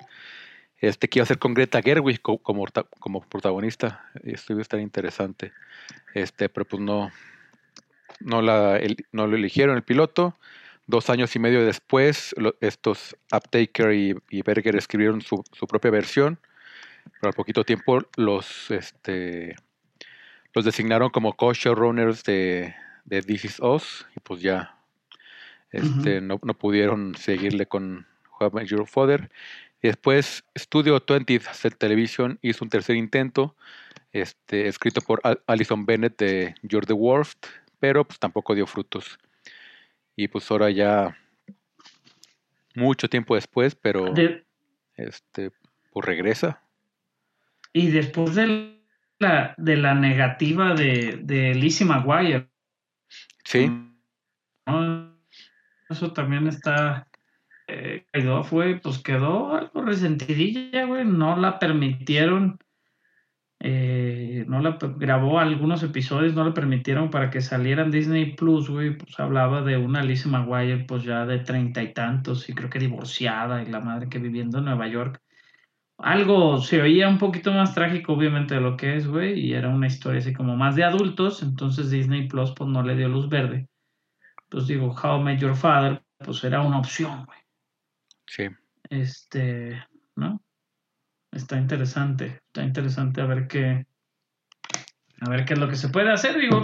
este, 0.80 1.08
que 1.08 1.20
iba 1.20 1.24
a 1.24 1.28
ser 1.28 1.40
con 1.40 1.54
Greta 1.54 1.82
Gerwig 1.82 2.22
como, 2.22 2.66
como, 3.00 3.22
protagonista. 3.22 4.12
Esto 4.24 4.52
iba 4.52 4.60
a 4.60 4.64
estar 4.64 4.82
interesante. 4.82 5.54
Este, 6.14 6.50
pero 6.50 6.66
pues 6.66 6.82
no, 6.82 7.10
no, 8.20 8.42
la, 8.42 8.80
no 9.12 9.28
lo 9.28 9.36
eligieron 9.36 9.76
el 9.76 9.84
piloto. 9.84 10.38
Dos 10.86 11.10
años 11.10 11.36
y 11.36 11.40
medio 11.40 11.66
después, 11.66 12.36
estos 12.60 13.16
Uptaker 13.32 13.94
y, 13.94 14.42
Berger 14.42 14.76
escribieron 14.76 15.22
su, 15.22 15.44
propia 15.68 15.92
versión, 15.92 16.40
pero 17.20 17.30
al 17.30 17.34
poquito 17.34 17.64
tiempo 17.64 18.00
los, 18.18 18.70
este, 18.70 19.56
los 20.54 20.66
designaron 20.66 21.10
como 21.10 21.34
co-showrunners 21.34 22.24
de, 22.24 22.76
de 23.06 23.22
This 23.22 23.46
Is 23.46 23.60
Us 23.62 24.06
y 24.16 24.20
pues 24.20 24.42
ya 24.42 24.78
este, 25.74 26.22
no, 26.22 26.38
pudieron 26.38 27.16
seguirle 27.16 27.66
con 27.66 28.06
What 28.40 28.66
Your 28.66 28.88
Father. 28.88 29.32
Y 29.82 29.88
después 29.88 30.46
Studio 30.58 31.04
20th 31.04 31.76
Television 31.78 32.40
hizo 32.42 32.64
un 32.64 32.70
tercer 32.70 32.96
intento, 32.96 33.56
este, 34.12 34.68
escrito 34.68 35.02
por 35.02 35.20
Alison 35.48 35.86
Bennett 35.86 36.18
de 36.18 36.56
You're 36.62 36.86
the 36.86 36.94
Worst, 36.94 37.48
pero 37.84 38.06
pues 38.06 38.18
tampoco 38.18 38.56
dio 38.56 38.66
frutos. 38.66 39.20
Y 40.16 40.30
pues 40.30 40.50
ahora 40.50 40.70
ya 40.70 41.18
mucho 42.76 43.10
tiempo 43.10 43.36
después, 43.36 43.76
pero 43.76 44.14
este 44.96 45.52
pues 45.92 46.06
regresa. 46.06 46.62
Y 47.74 47.90
después 47.90 48.36
de 48.36 48.80
la, 49.20 49.54
de 49.58 49.76
la 49.76 49.96
negativa 49.96 50.74
de, 50.74 51.20
de 51.24 51.56
Lizzie 51.56 51.86
McGuire. 51.86 52.48
Sí. 53.44 53.70
Eso 55.90 56.14
también 56.14 56.48
está 56.48 57.10
eh, 57.68 58.06
quedó, 58.14 58.46
fue, 58.46 58.80
pues 58.82 59.00
quedó 59.00 59.58
algo 59.58 59.82
resentidilla, 59.82 60.86
güey. 60.86 61.04
No 61.04 61.36
la 61.36 61.60
permitieron 61.60 62.60
eh, 63.66 64.44
no 64.50 64.60
la 64.60 64.78
grabó 64.98 65.40
algunos 65.40 65.84
episodios, 65.84 66.36
no 66.36 66.44
le 66.44 66.52
permitieron 66.52 67.10
para 67.10 67.30
que 67.30 67.40
salieran 67.40 67.92
Disney 67.92 68.36
Plus, 68.36 68.70
güey, 68.70 68.98
pues 68.98 69.18
hablaba 69.22 69.62
de 69.62 69.78
una 69.78 70.02
Alice 70.02 70.28
Maguire, 70.28 70.84
pues 70.84 71.04
ya 71.06 71.26
de 71.26 71.40
treinta 71.40 71.82
y 71.82 71.94
tantos, 71.94 72.50
y 72.50 72.54
creo 72.54 72.70
que 72.70 72.80
divorciada, 72.80 73.64
y 73.64 73.68
la 73.68 73.80
madre 73.80 74.10
que 74.10 74.20
viviendo 74.20 74.58
en 74.58 74.66
Nueva 74.66 74.90
York. 74.90 75.22
Algo 75.98 76.58
se 76.60 76.82
oía 76.82 77.08
un 77.08 77.18
poquito 77.18 77.54
más 77.54 77.74
trágico, 77.74 78.12
obviamente, 78.12 78.56
de 78.56 78.60
lo 78.60 78.76
que 78.76 78.98
es, 78.98 79.08
güey, 79.08 79.40
y 79.40 79.54
era 79.54 79.70
una 79.70 79.88
historia 79.88 80.20
así 80.20 80.34
como 80.34 80.58
más 80.58 80.76
de 80.76 80.84
adultos, 80.84 81.42
entonces 81.42 81.90
Disney 81.90 82.28
Plus, 82.28 82.52
pues 82.52 82.70
no 82.70 82.84
le 82.84 82.98
dio 82.98 83.08
luz 83.08 83.30
verde. 83.30 83.70
Pues 84.50 84.68
digo, 84.68 84.94
How 84.94 85.22
I 85.22 85.24
Met 85.24 85.40
Your 85.40 85.56
Father, 85.56 86.04
pues 86.18 86.44
era 86.44 86.62
una 86.62 86.80
opción, 86.80 87.24
güey. 87.26 87.40
Sí. 88.28 88.50
Este, 88.90 89.82
¿no? 90.18 90.43
Está 91.34 91.58
interesante, 91.58 92.42
está 92.48 92.64
interesante 92.64 93.22
a 93.22 93.26
ver 93.26 93.48
qué, 93.48 93.86
a 95.22 95.30
ver 95.30 95.46
qué 95.46 95.54
es 95.54 95.60
lo 95.60 95.68
que 95.68 95.76
se 95.76 95.90
puede 95.90 96.12
hacer. 96.12 96.40
Digo, 96.40 96.62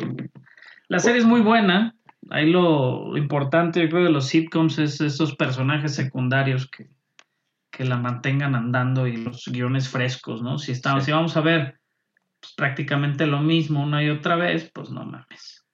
la 0.87 0.99
serie 0.99 1.19
es 1.19 1.25
muy 1.25 1.41
buena. 1.41 1.95
Ahí 2.29 2.49
lo 2.49 3.17
importante, 3.17 3.81
yo 3.81 3.89
creo, 3.89 4.03
de 4.03 4.11
los 4.11 4.27
sitcoms 4.27 4.77
es 4.77 5.01
esos 5.01 5.35
personajes 5.35 5.95
secundarios 5.95 6.69
que, 6.69 6.89
que 7.71 7.85
la 7.85 7.97
mantengan 7.97 8.55
andando 8.55 9.07
y 9.07 9.17
los 9.17 9.45
guiones 9.47 9.89
frescos, 9.89 10.41
¿no? 10.41 10.59
Si, 10.59 10.71
estamos, 10.71 11.05
si 11.05 11.11
vamos 11.11 11.35
a 11.37 11.41
ver 11.41 11.79
pues, 12.39 12.53
prácticamente 12.53 13.25
lo 13.25 13.39
mismo 13.39 13.81
una 13.81 14.03
y 14.03 14.09
otra 14.09 14.35
vez, 14.35 14.69
pues 14.73 14.91
no 14.91 15.05
mames. 15.05 15.65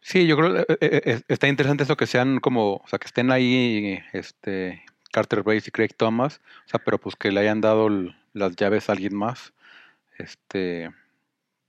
Sí, 0.00 0.26
yo 0.26 0.36
creo 0.36 0.54
que 0.54 0.60
eh, 0.60 0.78
eh, 0.80 1.02
eh, 1.04 1.20
está 1.28 1.46
interesante 1.46 1.84
eso 1.84 1.96
que 1.96 2.06
sean 2.06 2.40
como, 2.40 2.76
o 2.76 2.86
sea, 2.88 2.98
que 2.98 3.06
estén 3.06 3.30
ahí 3.30 4.00
este, 4.12 4.82
Carter 5.12 5.44
Bates 5.44 5.68
y 5.68 5.70
Craig 5.70 5.90
Thomas, 5.96 6.40
o 6.66 6.68
sea, 6.68 6.80
pero 6.84 6.98
pues 6.98 7.14
que 7.14 7.30
le 7.30 7.40
hayan 7.40 7.60
dado 7.60 7.88
las 8.32 8.56
llaves 8.56 8.88
a 8.88 8.92
alguien 8.92 9.14
más, 9.14 9.52
este, 10.18 10.90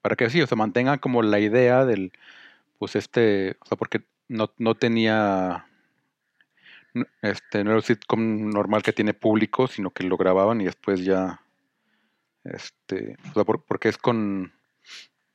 para 0.01 0.15
que 0.15 0.29
sí, 0.29 0.41
o 0.41 0.47
sea, 0.47 0.57
mantengan 0.57 0.97
como 0.97 1.21
la 1.21 1.39
idea 1.39 1.85
del, 1.85 2.11
pues 2.79 2.95
este, 2.95 3.57
o 3.59 3.65
sea, 3.65 3.77
porque 3.77 4.03
no, 4.27 4.51
no 4.57 4.75
tenía, 4.75 5.67
este, 7.21 7.63
no 7.63 7.71
era 7.71 7.77
un 7.77 7.83
sitcom 7.83 8.49
normal 8.49 8.81
que 8.81 8.93
tiene 8.93 9.13
público, 9.13 9.67
sino 9.67 9.91
que 9.91 10.03
lo 10.03 10.17
grababan 10.17 10.61
y 10.61 10.65
después 10.65 11.03
ya, 11.03 11.41
este, 12.43 13.17
o 13.29 13.33
sea, 13.33 13.43
porque 13.43 13.89
es 13.89 13.97
con, 13.97 14.53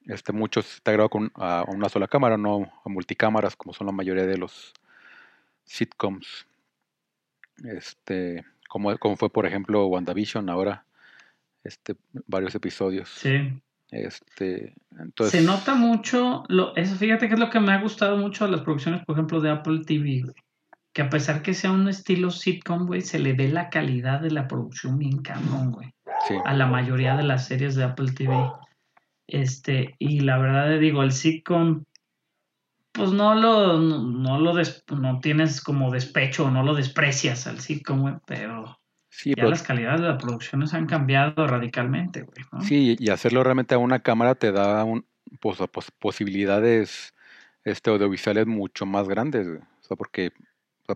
este, 0.07 0.33
muchos 0.33 0.77
está 0.77 0.93
grabado 0.93 1.11
con 1.11 1.33
a 1.35 1.65
una 1.69 1.89
sola 1.91 2.09
cámara, 2.09 2.39
no 2.39 2.73
a 2.85 2.89
multicámaras, 2.89 3.57
como 3.57 3.75
son 3.75 3.87
la 3.87 3.93
mayoría 3.93 4.25
de 4.27 4.39
los 4.39 4.73
sitcoms. 5.65 6.47
Este, 7.65 8.45
como, 8.69 8.97
como 8.99 9.17
fue, 9.17 9.31
por 9.31 9.47
ejemplo, 9.47 9.87
WandaVision 9.87 10.49
ahora, 10.49 10.85
este, 11.65 11.97
varios 12.27 12.55
episodios. 12.55 13.09
Sí. 13.09 13.61
Este, 13.91 14.75
entonces... 14.99 15.41
Se 15.41 15.47
nota 15.47 15.75
mucho, 15.75 16.45
lo, 16.49 16.77
eso, 16.77 16.95
fíjate 16.97 17.29
que 17.29 17.35
es 17.35 17.41
lo 17.41 17.51
que 17.51 17.61
me 17.61 17.73
ha 17.73 17.81
gustado 17.81 18.17
mucho 18.17 18.45
de 18.45 18.53
las 18.53 18.61
producciones, 18.61 19.05
por 19.05 19.17
ejemplo, 19.17 19.41
de 19.41 19.51
Apple 19.51 19.81
TV, 19.87 20.25
Que 20.93 21.03
a 21.03 21.11
pesar 21.11 21.43
que 21.43 21.55
sea 21.55 21.73
un 21.73 21.89
estilo 21.89 22.31
sitcom, 22.31 22.87
güey, 22.87 23.01
se 23.01 23.19
le 23.19 23.33
ve 23.33 23.49
la 23.49 23.71
calidad 23.71 24.21
de 24.21 24.31
la 24.31 24.47
producción 24.47 24.99
bien 24.99 25.23
cabrón, 25.23 25.73
güey. 25.73 25.93
A 26.45 26.53
la 26.53 26.67
mayoría 26.67 27.17
de 27.17 27.23
las 27.23 27.47
series 27.47 27.75
de 27.77 27.85
Apple 27.85 28.13
TV. 28.13 28.35
Este, 29.27 29.95
y 29.99 30.21
la 30.21 30.39
verdad, 30.39 30.79
digo, 30.79 31.03
el 31.03 31.13
sitcom 31.13 31.85
pues 32.99 33.13
no 33.13 33.35
lo, 33.35 33.79
no, 33.79 34.39
lo 34.41 34.53
no 34.97 35.21
tienes 35.21 35.61
como 35.61 35.91
despecho, 35.91 36.51
no 36.51 36.63
lo 36.63 36.75
desprecias 36.75 37.47
al 37.47 37.61
sitcom, 37.61 38.19
pero 38.27 38.79
ya 39.25 39.35
pues 39.37 39.51
las 39.51 39.63
calidades 39.63 40.01
de 40.01 40.09
las 40.09 40.23
producciones 40.23 40.75
han 40.75 40.87
cambiado 40.87 41.47
radicalmente, 41.47 42.23
güey. 42.23 42.65
Sí, 42.67 42.97
y 42.99 43.11
hacerlo 43.11 43.45
realmente 43.45 43.75
a 43.75 43.79
una 43.79 44.01
cámara 44.01 44.35
te 44.35 44.53
da 44.53 44.85
un, 44.85 45.07
pues, 45.41 45.59
posibilidades 45.99 47.15
este, 47.65 47.91
audiovisuales 47.91 48.47
mucho 48.47 48.85
más 48.85 49.09
grandes, 49.09 49.47
o 49.47 49.83
sea, 49.83 49.97
porque 49.97 50.33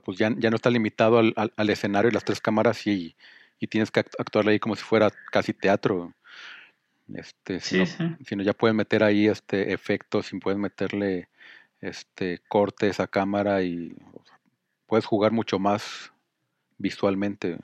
pues 0.04 0.18
ya, 0.18 0.34
ya 0.38 0.50
no 0.50 0.56
está 0.56 0.70
limitado 0.70 1.18
al, 1.18 1.34
al, 1.36 1.70
escenario 1.70 2.10
y 2.10 2.14
las 2.14 2.24
tres 2.24 2.40
cámaras 2.40 2.86
y, 2.86 3.14
y 3.60 3.66
tienes 3.66 3.90
que 3.90 4.00
actuar 4.00 4.48
ahí 4.48 4.58
como 4.58 4.74
si 4.74 4.82
fuera 4.82 5.10
casi 5.30 5.52
teatro. 5.52 6.14
Este, 7.14 7.60
sí, 7.60 7.84
sí. 7.84 8.04
sino 8.24 8.42
ya 8.42 8.54
pueden 8.54 8.76
meter 8.76 9.02
ahí 9.02 9.26
este 9.26 9.74
efectos 9.74 10.32
y 10.32 10.38
pueden 10.38 10.60
meterle 10.60 11.28
este 11.82 12.40
corte 12.48 12.88
esa 12.88 13.06
cámara 13.06 13.62
y 13.62 13.94
puedes 14.86 15.04
jugar 15.04 15.32
mucho 15.32 15.58
más 15.58 16.12
visualmente. 16.78 17.58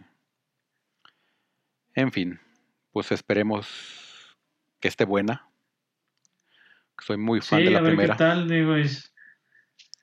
En 1.95 2.13
fin, 2.13 2.39
pues 2.93 3.11
esperemos 3.13 4.37
que 4.81 4.89
esté 4.89 5.05
buena. 5.05 5.49
Soy 7.01 7.17
muy 7.17 7.41
fan 7.41 7.65
de 7.65 7.71
la 7.71 7.79
a 7.79 7.83
ver 7.83 7.93
primera. 7.93 8.15
¿Qué 8.15 8.19
tal? 8.19 8.49
Digo, 8.49 8.75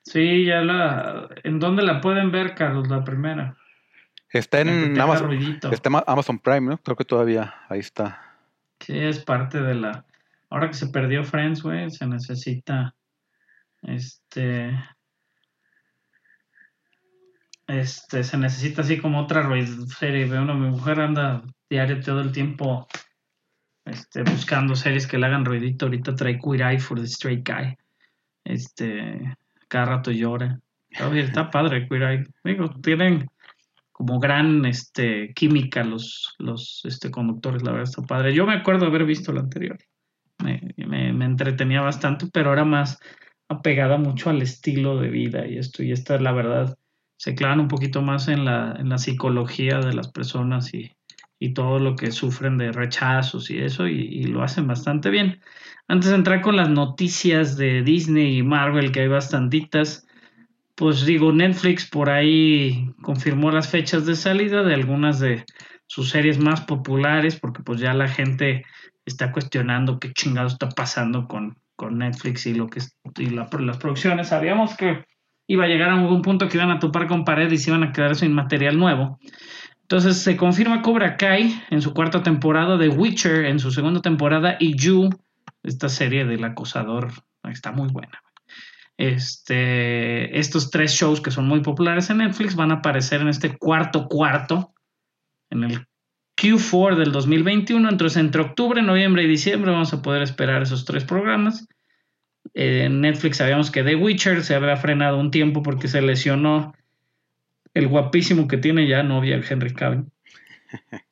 Sí, 0.02 0.44
ya 0.44 0.60
la. 0.60 1.28
¿En 1.42 1.58
dónde 1.58 1.82
la 1.82 2.00
pueden 2.00 2.30
ver, 2.30 2.54
Carlos, 2.54 2.88
la 2.88 3.02
primera? 3.04 3.56
Está 4.30 4.60
en 4.60 4.98
Amazon, 5.00 5.32
está 5.72 6.04
Amazon 6.06 6.38
Prime, 6.38 6.60
¿no? 6.60 6.78
Creo 6.78 6.96
que 6.96 7.04
todavía 7.04 7.54
ahí 7.68 7.80
está. 7.80 8.38
Sí, 8.80 8.96
es 8.96 9.24
parte 9.24 9.60
de 9.60 9.74
la. 9.74 10.04
Ahora 10.48 10.68
que 10.68 10.74
se 10.74 10.86
perdió 10.88 11.24
Friends, 11.24 11.62
güey, 11.62 11.90
se 11.90 12.06
necesita 12.06 12.95
este. 13.86 14.72
Este, 17.66 18.22
se 18.22 18.38
necesita 18.38 18.82
así 18.82 18.98
como 18.98 19.20
otra 19.20 19.48
serie. 19.98 20.26
Una 20.26 20.54
mi 20.54 20.70
mujer 20.70 21.00
anda 21.00 21.42
diario 21.68 22.00
todo 22.00 22.20
el 22.20 22.30
tiempo 22.30 22.86
este, 23.84 24.22
buscando 24.22 24.76
series 24.76 25.06
que 25.06 25.18
le 25.18 25.26
hagan 25.26 25.44
ruidito. 25.44 25.86
Ahorita 25.86 26.14
trae 26.14 26.38
Queer 26.38 26.62
Eye 26.62 26.78
for 26.78 27.00
the 27.00 27.06
Straight 27.06 27.48
Guy. 27.48 27.76
Este, 28.44 29.36
cada 29.68 29.86
rato 29.86 30.12
llora. 30.12 30.60
Está, 30.90 31.50
padre 31.50 31.88
Queer 31.88 32.02
Eye. 32.02 32.24
Digo, 32.44 32.70
tienen 32.80 33.26
como 33.96 34.20
gran 34.20 34.66
este, 34.66 35.32
química 35.32 35.82
los, 35.82 36.34
los 36.36 36.82
este, 36.84 37.10
conductores, 37.10 37.62
la 37.62 37.72
verdad 37.72 37.88
está 37.88 38.02
padre. 38.02 38.34
Yo 38.34 38.44
me 38.44 38.52
acuerdo 38.52 38.84
haber 38.84 39.06
visto 39.06 39.32
la 39.32 39.40
anterior, 39.40 39.78
me, 40.44 40.60
me, 40.76 41.24
entretenía 41.24 41.80
bastante, 41.80 42.26
pero 42.30 42.52
era 42.52 42.66
más 42.66 42.98
apegada 43.48 43.96
mucho 43.96 44.30
al 44.30 44.42
estilo 44.42 44.98
de 44.98 45.08
vida 45.08 45.46
y 45.46 45.58
esto, 45.58 45.82
y 45.82 45.92
esta 45.92 46.18
la 46.18 46.32
verdad 46.32 46.78
se 47.16 47.34
clavan 47.34 47.60
un 47.60 47.68
poquito 47.68 48.02
más 48.02 48.28
en 48.28 48.44
la, 48.44 48.76
en 48.78 48.88
la 48.88 48.98
psicología 48.98 49.78
de 49.80 49.94
las 49.94 50.08
personas 50.08 50.74
y, 50.74 50.92
y 51.38 51.52
todo 51.52 51.78
lo 51.78 51.96
que 51.96 52.12
sufren 52.12 52.58
de 52.58 52.72
rechazos 52.72 53.50
y 53.50 53.58
eso, 53.58 53.86
y, 53.86 54.24
lo 54.24 54.42
hacen 54.42 54.66
bastante 54.66 55.10
bien. 55.10 55.40
Antes 55.88 56.10
de 56.10 56.16
entrar 56.16 56.40
con 56.40 56.56
las 56.56 56.68
noticias 56.68 57.56
de 57.56 57.82
Disney 57.82 58.38
y 58.38 58.42
Marvel, 58.42 58.90
que 58.92 59.00
hay 59.00 59.08
bastantitas, 59.08 60.06
pues 60.74 61.04
digo, 61.04 61.32
Netflix 61.32 61.88
por 61.88 62.10
ahí 62.10 62.90
confirmó 63.02 63.50
las 63.50 63.68
fechas 63.68 64.06
de 64.06 64.16
salida 64.16 64.62
de 64.62 64.74
algunas 64.74 65.20
de 65.20 65.44
sus 65.86 66.10
series 66.10 66.38
más 66.38 66.62
populares, 66.62 67.38
porque 67.38 67.62
pues 67.62 67.80
ya 67.80 67.94
la 67.94 68.08
gente 68.08 68.64
está 69.04 69.30
cuestionando 69.30 70.00
qué 70.00 70.12
chingado 70.12 70.48
está 70.48 70.68
pasando 70.68 71.28
con, 71.28 71.56
con 71.76 71.98
Netflix 71.98 72.46
y 72.46 72.54
lo 72.54 72.68
que 72.68 72.80
y 73.18 73.26
las 73.26 73.76
producciones. 73.78 74.28
Sabíamos 74.28 74.76
que 74.76 75.04
iba 75.46 75.64
a 75.64 75.68
llegar 75.68 75.90
a 75.90 75.94
algún 75.94 76.22
punto 76.22 76.48
que 76.48 76.56
iban 76.56 76.70
a 76.70 76.78
topar 76.78 77.06
con 77.06 77.24
pared 77.24 77.50
y 77.50 77.58
se 77.58 77.70
iban 77.70 77.84
a 77.84 77.92
quedar 77.92 78.16
sin 78.16 78.32
material 78.32 78.78
nuevo. 78.78 79.18
Entonces 79.82 80.18
se 80.18 80.36
confirma 80.36 80.82
Cobra 80.82 81.16
Kai 81.16 81.62
en 81.70 81.80
su 81.80 81.94
cuarta 81.94 82.22
temporada, 82.22 82.76
The 82.78 82.88
Witcher 82.88 83.44
en 83.44 83.60
su 83.60 83.70
segunda 83.70 84.00
temporada 84.00 84.56
y 84.58 84.76
You, 84.76 85.10
esta 85.62 85.88
serie 85.88 86.24
del 86.24 86.42
acosador, 86.42 87.12
está 87.44 87.70
muy 87.70 87.88
buena. 87.88 88.20
Este, 88.96 90.36
estos 90.38 90.70
tres 90.70 90.92
shows 90.92 91.20
que 91.20 91.30
son 91.30 91.46
muy 91.46 91.60
populares 91.60 92.10
en 92.10 92.18
Netflix 92.18 92.56
van 92.56 92.72
a 92.72 92.76
aparecer 92.76 93.20
en 93.20 93.28
este 93.28 93.56
cuarto 93.56 94.08
cuarto, 94.08 94.74
en 95.50 95.64
el 95.64 95.86
Q4 96.36 96.96
del 96.96 97.12
2021. 97.12 97.88
Entonces 97.88 98.18
entre 98.18 98.42
octubre, 98.42 98.82
noviembre 98.82 99.22
y 99.22 99.28
diciembre 99.28 99.72
vamos 99.72 99.92
a 99.92 100.02
poder 100.02 100.22
esperar 100.22 100.62
esos 100.62 100.84
tres 100.84 101.04
programas. 101.04 101.66
En 102.54 103.00
Netflix 103.00 103.38
sabíamos 103.38 103.70
que 103.70 103.82
The 103.82 103.96
Witcher 103.96 104.42
se 104.42 104.54
había 104.54 104.76
frenado 104.76 105.18
un 105.18 105.30
tiempo 105.30 105.62
porque 105.62 105.88
se 105.88 106.00
lesionó 106.00 106.74
el 107.74 107.88
guapísimo 107.88 108.48
que 108.48 108.56
tiene 108.56 108.86
ya 108.86 109.02
novia, 109.02 109.40
Henry 109.48 109.74
Cavill. 109.74 110.04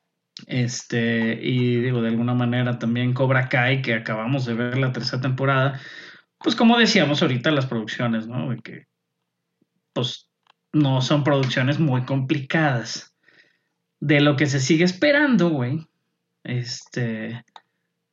Este, 0.47 1.39
y 1.41 1.77
digo, 1.77 2.01
de 2.01 2.09
alguna 2.09 2.33
manera 2.33 2.77
también 2.77 3.13
Cobra 3.13 3.47
Kai, 3.47 3.81
que 3.81 3.93
acabamos 3.93 4.45
de 4.45 4.53
ver 4.53 4.77
la 4.77 4.91
tercera 4.91 5.21
temporada. 5.21 5.79
Pues 6.37 6.55
como 6.55 6.77
decíamos 6.77 7.21
ahorita, 7.21 7.51
las 7.51 7.65
producciones, 7.65 8.27
¿no? 8.27 8.49
De 8.49 8.57
que, 8.59 8.85
pues, 9.93 10.29
no 10.73 11.01
son 11.01 11.23
producciones 11.23 11.79
muy 11.79 12.03
complicadas. 12.03 13.14
De 14.05 14.21
lo 14.21 14.35
que 14.35 14.45
se 14.45 14.59
sigue 14.59 14.83
esperando, 14.83 15.49
güey. 15.49 15.87
Este, 16.43 17.43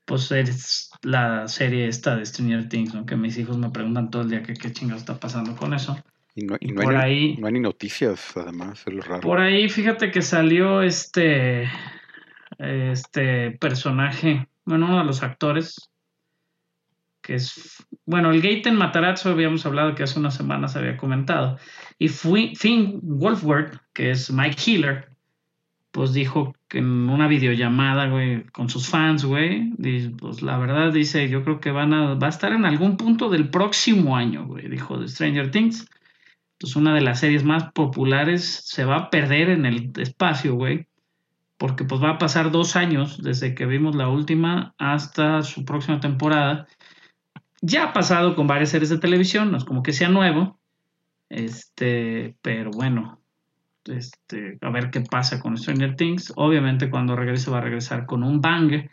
pues 0.07 0.33
es 0.33 0.91
la 1.03 1.47
serie 1.49 1.87
esta 1.87 2.17
de 2.17 2.25
Stranger 2.25 2.67
Things, 2.67 2.95
¿no? 2.95 3.05
Que 3.05 3.15
mis 3.15 3.37
hijos 3.37 3.59
me 3.59 3.69
preguntan 3.69 4.11
todo 4.11 4.23
el 4.23 4.31
día 4.31 4.43
que 4.43 4.55
qué 4.55 4.73
chingados 4.73 5.03
está 5.03 5.21
pasando 5.21 5.55
con 5.55 5.75
eso. 5.75 6.03
Y 6.35 6.47
no, 6.47 6.57
por 6.83 6.97
hay, 6.97 7.13
ahí, 7.13 7.37
no 7.37 7.47
hay 7.47 7.53
ni 7.53 7.61
noticias, 7.61 8.35
además, 8.39 8.83
es 8.87 8.95
lo 8.95 9.03
raro. 9.03 9.21
Por 9.21 9.39
ahí, 9.39 9.69
fíjate 9.69 10.11
que 10.11 10.23
salió 10.23 10.81
este, 10.81 11.71
este 12.57 13.51
personaje, 13.51 14.49
bueno, 14.65 14.87
uno 14.87 15.01
de 15.01 15.05
los 15.05 15.23
actores, 15.23 15.91
que 17.21 17.35
es, 17.35 17.85
bueno, 18.07 18.31
el 18.31 18.41
Gaten 18.41 18.77
Matarazzo 18.77 19.29
habíamos 19.29 19.67
hablado 19.67 19.95
que 19.95 20.05
hace 20.05 20.19
unas 20.19 20.35
semanas 20.35 20.75
había 20.75 20.97
comentado, 20.97 21.59
y 21.99 22.09
Finn 22.09 22.99
Wolfward, 23.03 23.79
que 23.93 24.11
es 24.13 24.33
Mike 24.33 24.57
Healer, 24.59 25.12
pues 25.93 26.13
dijo 26.13 26.55
que 26.69 26.79
en 26.79 27.09
una 27.09 27.29
videollamada, 27.29 28.09
güey, 28.09 28.45
con 28.47 28.69
sus 28.69 28.89
fans, 28.89 29.25
güey, 29.25 29.71
pues 30.19 30.43
la 30.43 30.59
verdad 30.59 30.93
dice, 30.93 31.29
yo 31.29 31.45
creo 31.45 31.61
que 31.61 31.71
van 31.71 31.95
a, 31.95 32.15
va 32.15 32.27
a 32.27 32.31
estar 32.31 32.53
en 32.53 32.65
algún 32.65 32.97
punto 32.97 33.29
del 33.31 33.51
próximo 33.51 34.17
año, 34.17 34.47
güey, 34.47 34.69
dijo 34.69 34.99
de 34.99 35.07
Stranger 35.07 35.51
Things 35.51 35.87
pues 36.63 36.77
una 36.77 36.95
de 36.95 37.01
las 37.01 37.19
series 37.19 37.43
más 37.43 37.73
populares 37.73 38.63
se 38.65 38.85
va 38.85 38.97
a 38.97 39.11
perder 39.11 39.51
en 39.51 39.67
el 39.67 39.91
espacio, 39.97 40.55
güey. 40.55 40.87
Porque 41.57 41.85
pues 41.85 42.01
va 42.01 42.11
a 42.11 42.19
pasar 42.19 42.53
dos 42.53 42.77
años 42.77 43.21
desde 43.21 43.57
que 43.57 43.67
vimos 43.67 43.97
la 43.97 44.09
última 44.09 44.73
hasta 44.79 45.43
su 45.43 45.65
próxima 45.65 45.99
temporada. 45.99 46.69
Ya 47.63 47.87
ha 47.87 47.93
pasado 47.93 48.37
con 48.37 48.47
varias 48.47 48.71
series 48.71 48.91
de 48.91 48.99
televisión, 48.99 49.51
no 49.51 49.59
es 49.59 49.65
como 49.65 49.83
que 49.83 49.93
sea 49.93 50.09
nuevo. 50.09 50.61
Este, 51.29 52.37
pero 52.43 52.71
bueno, 52.71 53.21
este, 53.87 54.59
a 54.61 54.71
ver 54.71 54.91
qué 54.91 55.01
pasa 55.01 55.41
con 55.41 55.57
Stranger 55.57 55.97
Things. 55.97 56.33
Obviamente 56.37 56.91
cuando 56.91 57.17
regrese 57.17 57.51
va 57.51 57.59
a 57.59 57.63
regresar 57.63 58.07
con 58.07 58.23
un 58.23 58.41
bang, 58.41 58.89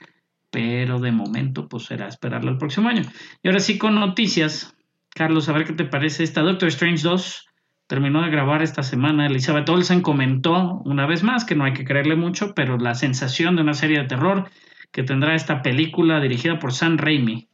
pero 0.49 0.99
de 0.99 1.11
momento 1.11 1.67
pues 1.67 1.85
será 1.85 2.07
esperarlo 2.07 2.51
el 2.51 2.57
próximo 2.57 2.89
año. 2.89 3.03
Y 3.43 3.47
ahora 3.47 3.59
sí 3.59 3.77
con 3.77 3.95
noticias. 3.95 4.75
Carlos, 5.11 5.49
a 5.49 5.53
ver 5.53 5.65
qué 5.65 5.73
te 5.73 5.85
parece 5.85 6.23
esta 6.23 6.41
Doctor 6.41 6.69
Strange 6.69 7.03
2 7.03 7.49
terminó 7.89 8.21
de 8.21 8.29
grabar 8.29 8.61
esta 8.61 8.83
semana. 8.83 9.25
Elizabeth 9.25 9.67
Olsen 9.67 10.01
comentó 10.01 10.79
una 10.85 11.07
vez 11.07 11.23
más 11.23 11.43
que 11.43 11.55
no 11.55 11.63
hay 11.63 11.73
que 11.73 11.85
creerle 11.85 12.15
mucho, 12.15 12.53
pero 12.53 12.77
la 12.77 12.93
sensación 12.93 13.55
de 13.55 13.63
una 13.63 13.73
serie 13.73 13.97
de 13.97 14.07
terror 14.07 14.49
que 14.91 15.01
tendrá 15.01 15.33
esta 15.33 15.63
película 15.63 16.19
dirigida 16.19 16.59
por 16.59 16.71
Sam 16.71 16.97
Raimi. 16.97 17.49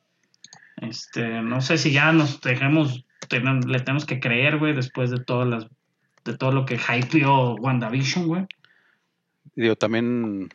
Este, 0.76 1.42
no 1.42 1.62
sé 1.62 1.78
si 1.78 1.94
ya 1.94 2.12
nos 2.12 2.42
dejemos, 2.42 3.06
le 3.30 3.80
tenemos 3.80 4.06
que 4.06 4.20
creer, 4.20 4.58
güey, 4.58 4.76
después 4.76 5.10
de 5.10 5.24
todas 5.24 5.48
las, 5.48 5.68
de 6.26 6.38
todo 6.38 6.52
lo 6.52 6.66
que 6.66 6.76
hypeó 6.76 7.56
WandaVision, 7.56 8.28
güey. 8.28 8.46
Digo, 9.56 9.76
también, 9.76 10.50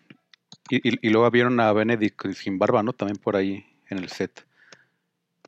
y, 0.69 1.09
luego 1.09 1.31
vieron 1.31 1.59
a 1.61 1.73
Benedict 1.73 2.33
sin 2.33 2.59
barba, 2.59 2.83
¿no? 2.83 2.93
También 2.93 3.17
por 3.17 3.37
ahí 3.37 3.65
en 3.89 3.99
el 3.99 4.09
set. 4.09 4.45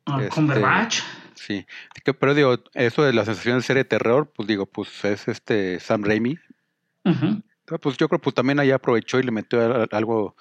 Ah, 0.05 0.21
¿Con 0.29 0.51
este, 0.51 1.03
Sí, 1.35 1.65
pero 2.19 2.33
digo, 2.33 2.57
eso 2.73 3.03
de 3.03 3.13
la 3.13 3.25
sensación 3.25 3.57
de 3.57 3.63
serie 3.63 3.83
de 3.83 3.89
terror, 3.89 4.31
pues 4.33 4.47
digo, 4.47 4.65
pues 4.65 5.03
es 5.05 5.27
este 5.27 5.79
Sam 5.79 6.03
Raimi. 6.03 6.37
Pues 7.81 7.97
yo 7.97 8.07
creo 8.07 8.19
pues 8.19 8.35
también 8.35 8.59
ahí 8.59 8.71
aprovechó 8.71 9.19
y 9.19 9.23
le 9.23 9.31
metió 9.31 9.87
algo, 9.91 10.35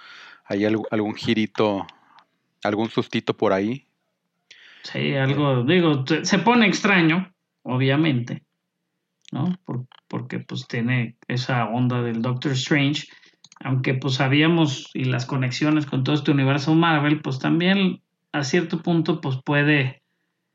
ahí 0.45 0.65
algún 0.65 1.15
girito, 1.15 1.87
algún 2.63 2.89
sustito 2.89 3.37
por 3.37 3.53
ahí. 3.53 3.87
Sí, 4.83 5.15
algo, 5.15 5.65
digo, 5.65 6.05
se 6.23 6.39
pone 6.39 6.67
extraño, 6.67 7.33
obviamente, 7.63 8.43
¿no? 9.33 9.59
porque 10.07 10.39
pues 10.39 10.69
tiene 10.69 11.17
esa 11.27 11.65
onda 11.65 12.03
del 12.03 12.23
Doctor 12.23 12.53
Strange, 12.53 13.09
aunque 13.65 13.95
pues 13.95 14.15
sabíamos 14.15 14.91
y 14.95 15.05
las 15.05 15.27
conexiones 15.27 15.87
con 15.87 16.05
todo 16.05 16.15
este 16.15 16.31
universo 16.31 16.75
Marvel, 16.75 17.23
pues 17.23 17.39
también 17.39 18.03
a 18.33 18.45
cierto 18.45 18.83
punto 18.83 19.21
pues 19.21 19.39
puede 19.45 20.03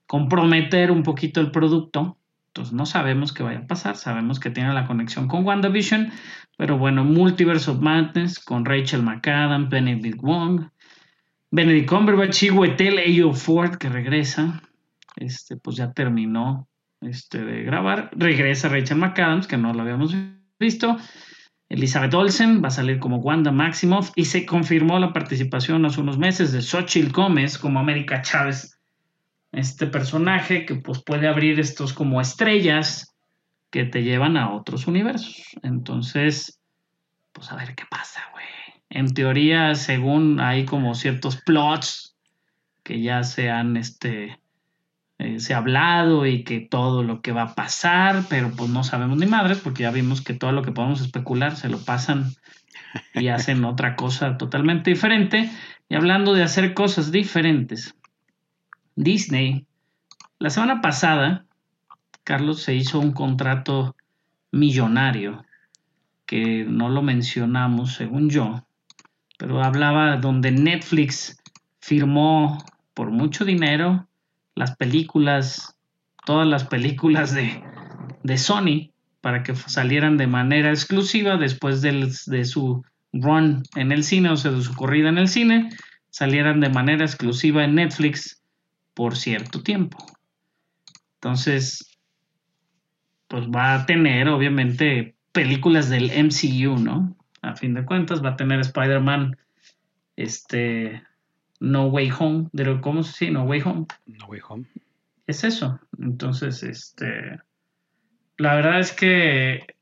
comprometer 0.05 0.91
un 0.91 1.03
poquito 1.03 1.41
el 1.41 1.51
producto. 1.51 2.17
Entonces 2.47 2.73
no 2.73 2.85
sabemos 2.85 3.33
qué 3.33 3.43
vaya 3.43 3.59
a 3.59 3.67
pasar, 3.67 3.97
sabemos 3.97 4.39
que 4.39 4.51
tiene 4.51 4.73
la 4.73 4.87
conexión 4.87 5.27
con 5.27 5.45
WandaVision, 5.45 6.11
pero 6.57 6.77
bueno, 6.77 7.03
Multiverse 7.03 7.71
of 7.71 7.81
Madness 7.81 8.39
con 8.39 8.65
Rachel 8.65 9.03
McAdams, 9.03 9.69
Benedict 9.69 10.21
Wong, 10.21 10.69
Benedict 11.49 11.89
Cumberbatch 11.89 12.43
y 12.43 12.49
Wetel 12.51 13.33
Ford 13.33 13.75
que 13.77 13.89
regresa, 13.89 14.61
este, 15.15 15.57
pues 15.57 15.77
ya 15.77 15.91
terminó 15.93 16.67
este, 17.01 17.43
de 17.43 17.63
grabar, 17.63 18.09
regresa 18.13 18.69
Rachel 18.69 18.97
McAdams, 18.97 19.47
que 19.47 19.57
no 19.57 19.73
lo 19.73 19.81
habíamos 19.81 20.15
visto, 20.59 20.97
Elizabeth 21.69 22.13
Olsen 22.13 22.63
va 22.63 22.69
a 22.69 22.71
salir 22.71 22.99
como 22.99 23.17
Wanda 23.17 23.51
Maximoff 23.51 24.11
y 24.15 24.25
se 24.25 24.45
confirmó 24.45 24.99
la 24.99 25.11
participación 25.11 25.85
hace 25.85 25.99
unos 25.99 26.17
meses 26.17 26.51
de 26.51 26.61
Xochitl 26.61 27.11
Gómez 27.11 27.57
como 27.57 27.79
América 27.79 28.21
Chávez 28.21 28.77
este 29.51 29.87
personaje 29.87 30.65
que 30.65 30.75
pues 30.75 31.03
puede 31.03 31.27
abrir 31.27 31.59
estos 31.59 31.93
como 31.93 32.21
estrellas 32.21 33.15
que 33.69 33.85
te 33.85 34.03
llevan 34.03 34.37
a 34.37 34.53
otros 34.53 34.87
universos. 34.87 35.43
Entonces, 35.63 36.61
pues 37.33 37.51
a 37.51 37.55
ver 37.55 37.75
qué 37.75 37.83
pasa, 37.89 38.21
güey. 38.31 38.45
En 38.89 39.13
teoría, 39.13 39.75
según 39.75 40.39
hay 40.39 40.65
como 40.65 40.95
ciertos 40.95 41.37
plots 41.41 42.15
que 42.83 43.01
ya 43.01 43.23
se 43.23 43.49
han, 43.49 43.75
este, 43.75 44.39
eh, 45.19 45.39
se 45.39 45.53
ha 45.53 45.57
hablado 45.57 46.27
y 46.27 46.43
que 46.43 46.59
todo 46.59 47.01
lo 47.01 47.21
que 47.21 47.31
va 47.31 47.41
a 47.43 47.55
pasar, 47.55 48.25
pero 48.29 48.51
pues 48.51 48.69
no 48.69 48.83
sabemos 48.83 49.17
ni 49.17 49.25
madres 49.25 49.59
porque 49.59 49.83
ya 49.83 49.91
vimos 49.91 50.21
que 50.21 50.33
todo 50.33 50.51
lo 50.51 50.61
que 50.61 50.71
podemos 50.71 51.01
especular 51.01 51.55
se 51.55 51.69
lo 51.69 51.79
pasan 51.79 52.35
y 53.15 53.29
hacen 53.29 53.65
otra 53.65 53.95
cosa 53.95 54.37
totalmente 54.37 54.91
diferente. 54.91 55.49
Y 55.89 55.95
hablando 55.95 56.33
de 56.33 56.43
hacer 56.43 56.73
cosas 56.73 57.11
diferentes, 57.11 57.95
Disney, 58.95 59.65
la 60.37 60.51
semana 60.51 60.81
pasada, 60.81 61.45
Carlos 62.23 62.61
se 62.61 62.75
hizo 62.75 62.99
un 62.99 63.11
contrato 63.11 63.95
millonario, 64.51 65.45
que 66.25 66.65
no 66.65 66.89
lo 66.89 67.01
mencionamos 67.01 67.93
según 67.93 68.29
yo, 68.29 68.67
pero 69.37 69.63
hablaba 69.63 70.17
donde 70.17 70.51
Netflix 70.51 71.41
firmó 71.79 72.63
por 72.93 73.11
mucho 73.11 73.45
dinero 73.45 74.06
las 74.57 74.75
películas, 74.75 75.77
todas 76.25 76.47
las 76.47 76.65
películas 76.65 77.33
de, 77.33 77.63
de 78.23 78.37
Sony 78.37 78.91
para 79.21 79.43
que 79.43 79.55
salieran 79.55 80.17
de 80.17 80.27
manera 80.27 80.69
exclusiva 80.69 81.37
después 81.37 81.81
de 81.81 82.45
su 82.45 82.83
run 83.13 83.63
en 83.75 83.91
el 83.91 84.03
cine, 84.03 84.29
o 84.29 84.37
sea, 84.37 84.51
de 84.51 84.61
su 84.61 84.73
corrida 84.73 85.09
en 85.09 85.17
el 85.17 85.27
cine, 85.27 85.69
salieran 86.09 86.59
de 86.59 86.69
manera 86.69 87.05
exclusiva 87.05 87.63
en 87.63 87.75
Netflix 87.75 88.41
por 88.93 89.15
cierto 89.15 89.61
tiempo. 89.61 89.97
Entonces, 91.15 91.97
pues 93.27 93.45
va 93.47 93.75
a 93.75 93.85
tener 93.85 94.29
obviamente 94.29 95.15
películas 95.31 95.89
del 95.89 96.11
MCU, 96.11 96.79
¿no? 96.79 97.15
A 97.41 97.55
fin 97.55 97.73
de 97.73 97.85
cuentas 97.85 98.23
va 98.23 98.29
a 98.29 98.35
tener 98.35 98.59
Spider-Man, 98.59 99.37
este, 100.15 101.03
No 101.59 101.87
Way 101.87 102.11
Home, 102.19 102.49
¿cómo 102.81 103.03
se 103.03 103.25
dice? 103.25 103.31
No 103.31 103.43
Way 103.43 103.61
Home. 103.65 103.85
No 104.05 104.25
Way 104.27 104.41
Home. 104.47 104.65
Es 105.25 105.43
eso. 105.43 105.79
Entonces, 105.99 106.63
este, 106.63 107.39
la 108.37 108.55
verdad 108.55 108.79
es 108.79 108.93
que, 108.93 109.75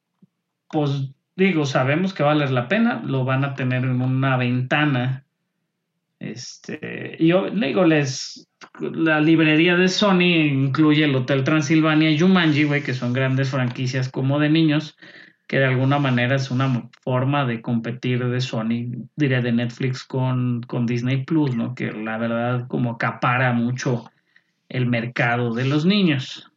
pues 0.69 1.11
digo, 1.35 1.65
sabemos 1.65 2.13
que 2.13 2.23
vale 2.23 2.49
la 2.49 2.67
pena, 2.67 3.01
lo 3.05 3.25
van 3.25 3.43
a 3.43 3.53
tener 3.53 3.83
en 3.83 4.01
una 4.01 4.37
ventana. 4.37 5.25
Este, 6.19 7.17
y 7.19 7.27
yo 7.27 7.49
digo, 7.49 7.85
les, 7.85 8.47
la 8.79 9.19
librería 9.19 9.75
de 9.75 9.89
Sony 9.89 10.47
incluye 10.47 11.03
el 11.03 11.15
Hotel 11.15 11.43
Transilvania 11.43 12.09
y 12.09 12.19
Jumanji, 12.19 12.63
güey, 12.63 12.83
que 12.83 12.93
son 12.93 13.13
grandes 13.13 13.49
franquicias 13.49 14.09
como 14.09 14.39
de 14.39 14.49
niños, 14.49 14.97
que 15.47 15.59
de 15.59 15.65
alguna 15.65 15.99
manera 15.99 16.35
es 16.35 16.49
una 16.49 16.89
forma 17.01 17.45
de 17.45 17.61
competir 17.61 18.25
de 18.25 18.41
Sony, 18.41 19.07
diría 19.15 19.41
de 19.41 19.51
Netflix 19.51 20.03
con, 20.03 20.63
con 20.63 20.85
Disney 20.85 21.23
Plus, 21.23 21.55
¿no? 21.55 21.75
Que 21.75 21.91
la 21.91 22.17
verdad 22.17 22.67
como 22.67 22.91
acapara 22.91 23.53
mucho 23.53 24.09
el 24.69 24.87
mercado 24.87 25.53
de 25.53 25.65
los 25.65 25.85
niños. 25.85 26.51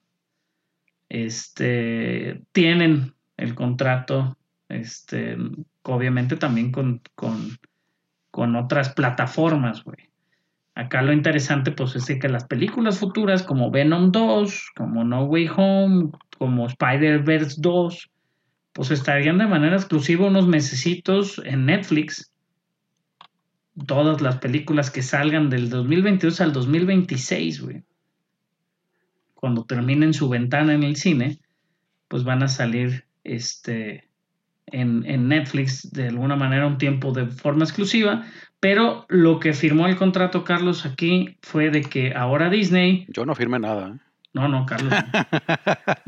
Este, 1.09 2.43
tienen 2.53 3.15
el 3.37 3.55
contrato, 3.55 4.37
este, 4.69 5.37
obviamente 5.83 6.37
también 6.37 6.73
con, 6.73 7.03
con, 7.15 7.59
con 8.31 8.57
otras 8.57 8.91
plataformas, 8.91 9.85
güey. 9.85 10.09
Acá 10.75 11.03
lo 11.03 11.13
interesante, 11.13 11.73
pues, 11.73 11.97
es 11.97 12.07
que 12.07 12.29
las 12.29 12.45
películas 12.45 13.01
futuras 13.01 13.43
como 13.43 13.71
Venom 13.71 14.13
2, 14.13 14.71
como 14.77 15.03
No 15.03 15.25
Way 15.25 15.51
Home, 15.57 16.11
como 16.39 16.67
Spider-Verse 16.67 17.57
2, 17.59 18.11
pues 18.79 18.93
estarían 18.93 19.37
de 19.39 19.47
manera 19.47 19.77
exclusiva 19.77 20.29
unos 20.29 20.47
mesecitos 20.47 21.43
en 21.45 21.67
Netflix. 21.67 22.33
Todas 23.87 24.23
las 24.23 24.39
películas 24.39 24.91
que 24.91 25.03
salgan 25.03 25.51
del 25.51 25.69
2022 25.69 26.41
al 26.41 26.55
2026, 26.55 27.61
güey 27.61 27.83
cuando 29.39 29.65
terminen 29.65 30.15
su 30.15 30.29
ventana 30.29 30.75
en 30.75 30.83
el 30.83 30.97
cine, 30.97 31.39
pues 32.09 32.25
van 32.25 32.43
a 32.43 32.49
salir 32.49 33.05
este, 33.23 34.09
en, 34.67 35.29
Netflix 35.29 35.93
de 35.93 36.09
alguna 36.09 36.35
manera 36.35 36.67
un 36.67 36.77
tiempo 36.77 37.13
de 37.13 37.27
forma 37.27 37.63
exclusiva, 37.63 38.25
pero 38.59 39.07
lo 39.09 39.39
que 39.39 39.53
firmó 39.53 39.87
el 39.87 39.95
contrato 39.95 40.43
Carlos 40.43 40.85
aquí 40.85 41.39
fue 41.41 41.71
de 41.71 41.83
que 41.83 42.15
ahora 42.15 42.51
Disney... 42.51 43.07
Yo 43.11 43.25
no 43.25 43.37
firmé 43.37 43.61
nada. 43.61 43.95
¿eh? 43.95 44.08
No, 44.35 44.47
no, 44.49 44.67
Carlos. 44.67 44.93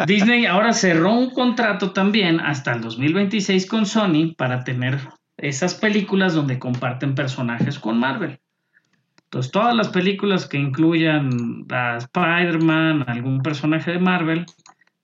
Disney 0.07 0.47
ahora 0.47 0.73
cerró 0.73 1.15
un 1.15 1.31
contrato 1.31 1.93
también 1.93 2.41
hasta 2.41 2.73
el 2.73 2.81
2026 2.83 3.67
con 3.67 3.87
Sony 3.87 4.35
para 4.37 4.63
tener 4.63 4.99
esas 5.37 5.75
películas 5.75 6.35
donde 6.35 6.59
comparten 6.59 7.15
personajes 7.15 7.79
con 7.79 7.99
Marvel. 7.99 8.39
Entonces, 9.25 9.53
todas 9.53 9.75
las 9.75 9.89
películas 9.89 10.47
que 10.47 10.59
incluyan 10.59 11.65
a 11.71 11.97
Spider-Man, 11.99 13.05
algún 13.07 13.43
personaje 13.43 13.93
de 13.93 13.99
Marvel, 13.99 14.45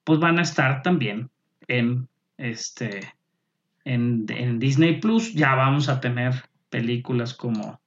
pues 0.04 0.18
van 0.18 0.38
a 0.38 0.42
estar 0.42 0.82
también 0.82 1.30
en 1.68 2.08
este 2.36 3.14
en, 3.84 4.26
Disney 4.58 5.00
Plus. 5.00 5.32
Ya 5.32 5.54
vamos 5.54 5.88
a 5.88 6.00
tener 6.00 6.34
películas 6.70 7.34
como 7.34 7.80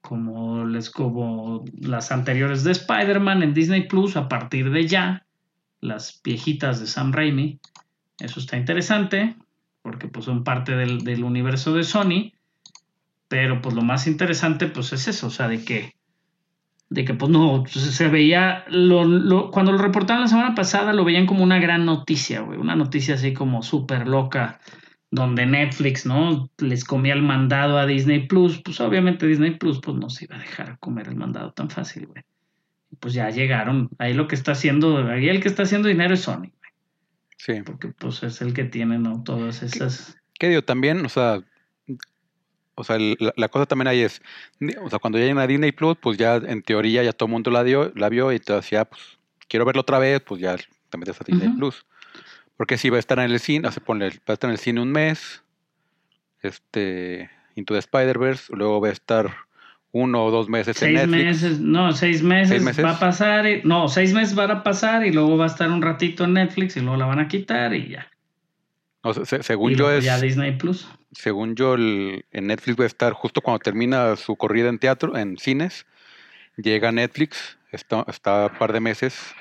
como 0.00 0.64
les 0.64 0.90
como 0.90 1.64
las 1.78 2.12
anteriores 2.12 2.64
de 2.64 2.72
Spider-Man 2.72 3.42
en 3.42 3.54
Disney 3.54 3.86
Plus 3.86 4.16
a 4.16 4.28
partir 4.28 4.70
de 4.70 4.86
ya, 4.86 5.26
las 5.80 6.20
viejitas 6.22 6.80
de 6.80 6.86
Sam 6.86 7.12
Raimi. 7.12 7.60
Eso 8.18 8.40
está 8.40 8.56
interesante 8.56 9.36
porque 9.82 10.08
pues 10.08 10.26
son 10.26 10.44
parte 10.44 10.76
del, 10.76 11.04
del 11.04 11.24
universo 11.24 11.74
de 11.74 11.84
Sony 11.84 12.32
pero 13.30 13.62
pues 13.62 13.76
lo 13.76 13.82
más 13.82 14.08
interesante 14.08 14.66
pues 14.66 14.92
es 14.92 15.06
eso, 15.06 15.28
o 15.28 15.30
sea, 15.30 15.46
de 15.46 15.64
que, 15.64 15.94
de 16.88 17.04
que 17.04 17.14
pues 17.14 17.30
no, 17.30 17.62
se 17.68 18.08
veía, 18.08 18.64
lo, 18.68 19.52
cuando 19.52 19.70
lo 19.70 19.78
reportaron 19.78 20.22
la 20.22 20.28
semana 20.28 20.56
pasada 20.56 20.92
lo 20.92 21.04
veían 21.04 21.26
como 21.26 21.44
una 21.44 21.60
gran 21.60 21.86
noticia, 21.86 22.40
güey, 22.40 22.58
una 22.58 22.74
noticia 22.74 23.14
así 23.14 23.32
como 23.32 23.62
súper 23.62 24.08
loca, 24.08 24.58
donde 25.10 25.44
Netflix, 25.46 26.06
¿no? 26.06 26.50
Les 26.58 26.84
comía 26.84 27.14
el 27.14 27.22
mandado 27.22 27.78
a 27.78 27.86
Disney 27.86 28.26
Plus, 28.26 28.62
pues 28.62 28.80
obviamente 28.80 29.26
Disney 29.26 29.52
Plus 29.52 29.80
pues 29.80 29.96
no 29.96 30.08
se 30.08 30.24
iba 30.24 30.36
a 30.36 30.40
dejar 30.40 30.78
comer 30.78 31.08
el 31.08 31.16
mandado 31.16 31.52
tan 31.52 31.68
fácil, 31.68 32.06
güey. 32.06 32.22
Pues 33.00 33.14
ya 33.14 33.30
llegaron, 33.30 33.88
ahí 33.98 34.14
lo 34.14 34.28
que 34.28 34.34
está 34.34 34.52
haciendo, 34.52 34.98
ahí 35.08 35.28
el 35.28 35.40
que 35.40 35.48
está 35.48 35.64
haciendo 35.64 35.88
dinero 35.88 36.14
es 36.14 36.20
Sony, 36.20 36.38
güey. 36.38 36.72
Sí. 37.36 37.62
Porque 37.64 37.88
pues 37.88 38.22
es 38.22 38.40
el 38.40 38.52
que 38.52 38.64
tiene, 38.64 38.98
¿no? 38.98 39.22
Todas 39.22 39.62
esas... 39.62 40.16
¿Qué 40.38 40.48
digo? 40.48 40.62
También, 40.62 41.04
o 41.04 41.08
sea, 41.08 41.42
o 42.74 42.84
sea, 42.84 42.98
la, 42.98 43.48
cosa 43.48 43.66
también 43.66 43.88
ahí 43.88 44.00
es, 44.00 44.22
o 44.82 44.88
sea, 44.88 44.98
cuando 44.98 45.18
lleguen 45.18 45.38
a 45.38 45.46
Disney 45.46 45.72
Plus, 45.72 45.96
pues 46.00 46.18
ya 46.18 46.36
en 46.36 46.62
teoría 46.62 47.02
ya 47.02 47.12
todo 47.12 47.26
el 47.26 47.32
mundo 47.32 47.50
la, 47.50 47.64
dio, 47.64 47.92
la 47.94 48.08
vio 48.08 48.32
y 48.32 48.40
te 48.40 48.52
decía, 48.52 48.84
pues 48.84 49.18
quiero 49.48 49.64
verlo 49.64 49.82
otra 49.82 49.98
vez, 49.98 50.20
pues 50.22 50.40
ya 50.40 50.56
te 50.88 50.98
metes 50.98 51.20
a 51.20 51.24
Disney 51.24 51.48
Plus. 51.50 51.84
Porque 52.60 52.76
si 52.76 52.90
va 52.90 52.96
a 52.96 53.00
estar 53.00 53.18
en 53.18 53.30
el 53.30 53.40
cine, 53.40 53.66
o 53.66 53.72
sea, 53.72 53.82
va 53.88 54.04
a 54.04 54.32
estar 54.34 54.50
en 54.50 54.50
el 54.50 54.58
cine 54.58 54.82
un 54.82 54.92
mes, 54.92 55.42
este, 56.42 57.30
Into 57.54 57.72
the 57.72 57.80
Spider-Verse, 57.80 58.54
luego 58.54 58.82
va 58.82 58.88
a 58.88 58.92
estar 58.92 59.34
uno 59.92 60.26
o 60.26 60.30
dos 60.30 60.50
meses 60.50 60.82
en 60.82 60.92
Netflix. 60.92 61.24
Meses, 61.24 61.58
no, 61.58 61.90
seis 61.92 62.22
meses, 62.22 62.62
meses, 62.62 62.84
va 62.84 62.90
a 62.90 62.98
pasar, 62.98 63.46
no, 63.64 63.88
seis 63.88 64.12
meses 64.12 64.34
van 64.34 64.50
a 64.50 64.62
pasar 64.62 65.06
y 65.06 65.10
luego 65.10 65.38
va 65.38 65.44
a 65.44 65.46
estar 65.46 65.70
un 65.70 65.80
ratito 65.80 66.24
en 66.24 66.34
Netflix 66.34 66.76
y 66.76 66.80
luego 66.80 66.98
la 66.98 67.06
van 67.06 67.20
a 67.20 67.28
quitar 67.28 67.74
y 67.74 67.88
ya. 67.88 68.06
No, 69.02 69.14
según 69.14 69.74
yo 69.74 69.90
es. 69.90 70.04
Ya 70.04 70.20
Disney 70.20 70.52
Plus 70.52 70.86
según 71.12 71.56
yo, 71.56 71.74
el, 71.76 72.26
en 72.30 72.48
Netflix 72.48 72.78
va 72.78 72.84
a 72.84 72.88
estar 72.88 73.12
justo 73.14 73.40
cuando 73.40 73.60
termina 73.60 74.16
su 74.16 74.36
corrida 74.36 74.68
en 74.68 74.78
teatro, 74.78 75.16
en 75.16 75.38
cines. 75.38 75.86
Llega 76.56 76.92
Netflix, 76.92 77.58
está, 77.72 78.04
está 78.06 78.46
un 78.46 78.58
par 78.58 78.72
de 78.72 78.80
meses. 78.80 79.34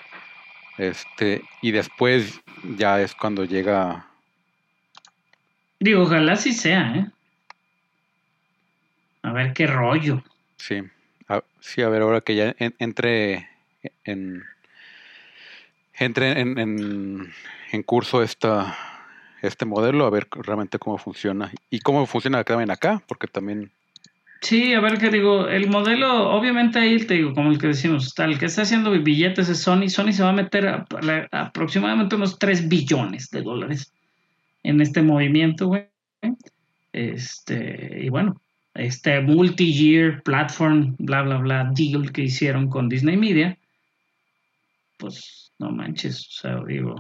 Este, 0.80 1.44
y 1.62 1.72
después 1.72 2.42
ya 2.78 3.02
es 3.02 3.14
cuando 3.14 3.44
llega. 3.44 4.08
Digo, 5.80 6.04
ojalá 6.04 6.38
sí 6.38 6.54
sea, 6.54 6.96
¿eh? 6.96 7.06
A 9.22 9.34
ver 9.34 9.54
qué 9.54 9.68
rollo. 9.68 10.24
Sí, 10.56 10.82
a, 11.28 11.44
sí, 11.60 11.82
a 11.82 11.90
ver, 11.90 12.02
ahora 12.02 12.22
que 12.22 12.36
ya 12.36 12.56
entre 12.58 13.50
en. 14.06 14.44
Entre 15.94 16.40
en, 16.40 16.58
en, 16.58 17.34
en 17.74 17.84
curso 17.84 18.24
esta 18.24 18.78
este 19.42 19.66
modelo, 19.66 20.06
a 20.06 20.10
ver 20.10 20.28
realmente 20.32 20.80
cómo 20.80 20.98
funciona 20.98 21.52
y 21.70 21.80
cómo 21.80 22.06
funciona 22.06 22.44
también 22.44 22.72
acá, 22.72 23.02
porque 23.08 23.28
también... 23.28 23.72
Sí, 24.42 24.74
a 24.74 24.80
ver 24.80 24.98
qué 24.98 25.10
digo, 25.10 25.48
el 25.50 25.70
modelo, 25.70 26.30
obviamente 26.32 26.80
ahí 26.80 26.98
te 27.06 27.16
digo, 27.16 27.34
como 27.34 27.52
el 27.52 27.58
que 27.58 27.68
decimos, 27.68 28.14
el 28.18 28.40
que 28.40 28.46
está 28.46 28.62
haciendo 28.62 28.92
billetes 28.92 29.50
es 29.50 29.60
Sony, 29.60 29.90
Sony 29.90 30.14
se 30.14 30.24
va 30.24 30.30
a 30.30 30.34
meter 30.34 30.86
aproximadamente 31.32 32.16
unos 32.16 32.40
3 32.40 32.70
billones 32.70 33.30
de 33.32 33.42
dólares 33.42 33.92
en 34.64 34.80
este 34.80 35.02
movimiento, 35.02 35.68
güey. 35.68 35.88
Este, 36.94 38.00
y 38.02 38.10
bueno, 38.10 38.42
este 38.74 39.22
multi-year 39.22 40.24
platform, 40.24 40.96
bla, 41.00 41.22
bla, 41.22 41.38
bla, 41.38 41.72
deal 41.76 42.12
que 42.12 42.24
hicieron 42.24 42.70
con 42.70 42.88
Disney 42.88 43.18
Media, 43.18 43.58
pues 44.98 45.52
no 45.60 45.72
manches, 45.72 46.28
o 46.28 46.32
sea, 46.32 46.64
digo, 46.66 46.96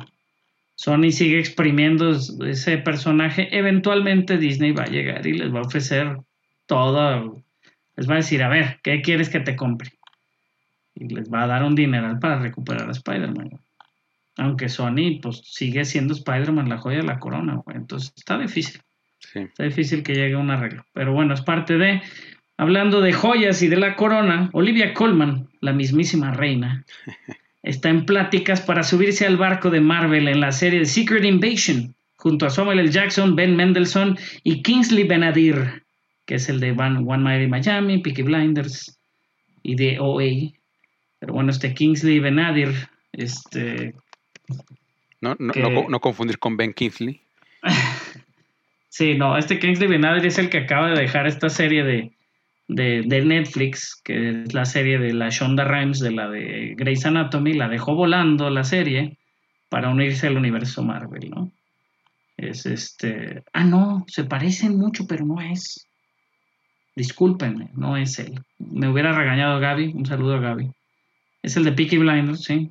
Sony 0.75 1.11
sigue 1.11 1.39
exprimiendo 1.39 2.11
ese 2.45 2.77
personaje, 2.79 3.47
eventualmente 3.57 4.37
Disney 4.37 4.71
va 4.71 4.83
a 4.83 4.89
llegar 4.89 5.25
y 5.25 5.33
les 5.33 5.53
va 5.53 5.59
a 5.59 5.63
ofrecer 5.63 6.17
todo, 6.69 7.41
les 7.97 8.07
va 8.07 8.13
a 8.13 8.17
decir, 8.17 8.43
a 8.43 8.47
ver, 8.47 8.79
¿qué 8.83 9.01
quieres 9.01 9.29
que 9.29 9.39
te 9.39 9.55
compre? 9.55 9.91
Y 10.93 11.09
les 11.09 11.33
va 11.33 11.43
a 11.43 11.47
dar 11.47 11.63
un 11.63 11.73
dineral 11.73 12.19
para 12.19 12.39
recuperar 12.39 12.87
a 12.87 12.91
Spider-Man. 12.91 13.59
Aunque 14.37 14.69
Sony 14.69 15.19
pues 15.21 15.41
sigue 15.43 15.83
siendo 15.83 16.13
Spider-Man 16.13 16.69
la 16.69 16.77
joya 16.77 16.97
de 16.97 17.03
la 17.03 17.19
corona, 17.19 17.55
güey. 17.65 17.75
Entonces 17.75 18.13
está 18.15 18.37
difícil. 18.37 18.81
Está 19.33 19.63
difícil 19.63 20.03
que 20.03 20.13
llegue 20.13 20.35
a 20.35 20.37
un 20.37 20.51
arreglo. 20.51 20.85
Pero 20.93 21.11
bueno, 21.11 21.33
es 21.33 21.41
parte 21.41 21.77
de... 21.77 22.01
Hablando 22.55 23.01
de 23.01 23.13
joyas 23.13 23.63
y 23.63 23.67
de 23.67 23.77
la 23.77 23.95
corona, 23.95 24.49
Olivia 24.53 24.93
Colman, 24.93 25.49
la 25.61 25.73
mismísima 25.73 26.31
reina, 26.31 26.85
está 27.63 27.89
en 27.89 28.05
pláticas 28.05 28.61
para 28.61 28.83
subirse 28.83 29.25
al 29.25 29.37
barco 29.37 29.71
de 29.71 29.81
Marvel 29.81 30.27
en 30.27 30.39
la 30.39 30.51
serie 30.51 30.85
Secret 30.85 31.23
Invasion, 31.23 31.95
junto 32.15 32.45
a 32.45 32.49
Samuel 32.49 32.79
L. 32.79 32.91
Jackson, 32.91 33.35
Ben 33.35 33.55
Mendelssohn 33.55 34.17
y 34.43 34.61
Kingsley 34.61 35.05
Benadir, 35.05 35.83
que 36.29 36.35
es 36.35 36.47
el 36.47 36.59
de 36.59 36.73
One, 36.73 36.99
One 37.07 37.23
Mighty 37.23 37.47
Miami, 37.47 37.97
Peaky 37.97 38.21
Blinders 38.21 38.99
y 39.63 39.73
de 39.73 39.97
OA. 39.99 40.53
Pero 41.17 41.33
bueno, 41.33 41.49
este 41.49 41.73
Kingsley 41.73 42.19
Benadir, 42.19 42.69
este, 43.13 43.95
No, 45.21 45.35
no, 45.39 45.53
no, 45.55 45.89
no 45.89 45.99
confundir 45.99 46.37
con 46.37 46.55
Ben 46.55 46.71
Kingsley. 46.71 47.19
sí, 48.89 49.15
no, 49.15 49.39
este 49.39 49.57
Kingsley 49.57 49.89
Benadir 49.89 50.27
es 50.27 50.37
el 50.37 50.51
que 50.51 50.59
acaba 50.59 50.91
de 50.91 51.01
dejar 51.01 51.25
esta 51.25 51.49
serie 51.49 51.83
de, 51.83 52.11
de, 52.67 53.01
de, 53.07 53.25
Netflix, 53.25 53.99
que 54.03 54.29
es 54.29 54.53
la 54.53 54.65
serie 54.65 54.99
de 54.99 55.13
la 55.13 55.29
Shonda 55.29 55.65
Rhimes, 55.65 55.99
de 55.99 56.11
la 56.11 56.29
de 56.29 56.75
Grey's 56.77 57.07
Anatomy, 57.07 57.53
la 57.53 57.69
dejó 57.69 57.95
volando 57.95 58.51
la 58.51 58.63
serie 58.63 59.17
para 59.67 59.89
unirse 59.89 60.27
al 60.27 60.37
universo 60.37 60.83
Marvel, 60.83 61.31
¿no? 61.31 61.51
Es 62.37 62.67
este. 62.67 63.43
Ah, 63.51 63.63
no, 63.63 64.05
se 64.07 64.25
parecen 64.25 64.77
mucho, 64.77 65.07
pero 65.07 65.25
no 65.25 65.41
es. 65.41 65.88
Discúlpenme, 66.99 67.69
no 67.75 67.95
es 67.95 68.19
él. 68.19 68.41
Me 68.57 68.89
hubiera 68.89 69.13
regañado 69.13 69.57
Gaby. 69.61 69.93
Un 69.95 70.05
saludo 70.05 70.35
a 70.35 70.39
Gaby. 70.39 70.69
Es 71.41 71.55
el 71.55 71.63
de 71.63 71.71
Peaky 71.71 71.97
Blinders, 71.97 72.43
sí. 72.43 72.69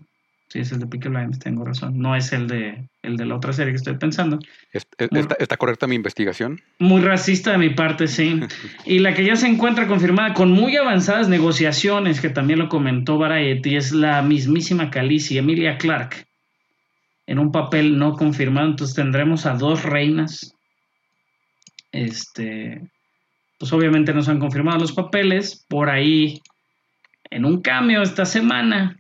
Sí, 0.51 0.59
es 0.59 0.71
el 0.73 0.81
de 0.81 0.87
Peaky 0.87 1.09
Blinders, 1.09 1.39
tengo 1.39 1.65
razón. 1.65 1.99
No 1.99 2.15
es 2.15 2.31
el 2.35 2.47
de, 2.47 2.89
el 3.03 3.17
de 3.17 3.25
la 3.25 3.37
otra 3.37 3.55
serie 3.55 3.73
que 3.73 3.79
estoy 3.79 3.97
pensando. 3.97 4.39
¿Está, 4.73 5.57
correcta 5.57 5.87
mi 5.87 5.95
investigación? 5.95 6.61
Muy 6.79 7.01
racista 7.01 7.53
de 7.53 7.59
mi 7.59 7.71
parte, 7.71 8.07
sí. 8.07 8.39
y 8.85 8.99
la 8.99 9.15
que 9.15 9.25
ya 9.25 9.35
se 9.35 9.47
encuentra 9.47 9.87
confirmada 9.87 10.35
con 10.35 10.51
muy 10.51 10.77
avanzadas 10.77 11.31
negociaciones, 11.31 12.21
que 12.21 12.29
también 12.29 12.59
lo 12.59 12.69
comentó 12.69 13.17
Variety, 13.17 13.77
es 13.77 13.93
la 13.93 14.21
mismísima 14.21 14.91
Calici, 14.91 15.39
Emilia 15.39 15.79
Clark 15.79 16.29
en 17.29 17.39
un 17.39 17.53
papel 17.53 17.99
no 17.99 18.15
confirmado, 18.15 18.69
entonces 18.69 18.97
tendremos 18.97 19.45
a 19.45 19.53
dos 19.53 19.83
reinas. 19.83 20.55
Este, 21.93 22.81
pues 23.59 23.73
obviamente 23.73 24.15
no 24.15 24.23
se 24.23 24.31
han 24.31 24.39
confirmado 24.39 24.79
los 24.79 24.93
papeles. 24.93 25.67
Por 25.69 25.91
ahí, 25.91 26.41
en 27.31 27.45
un 27.45 27.61
cambio 27.61 28.03
esta 28.03 28.25
semana, 28.25 28.99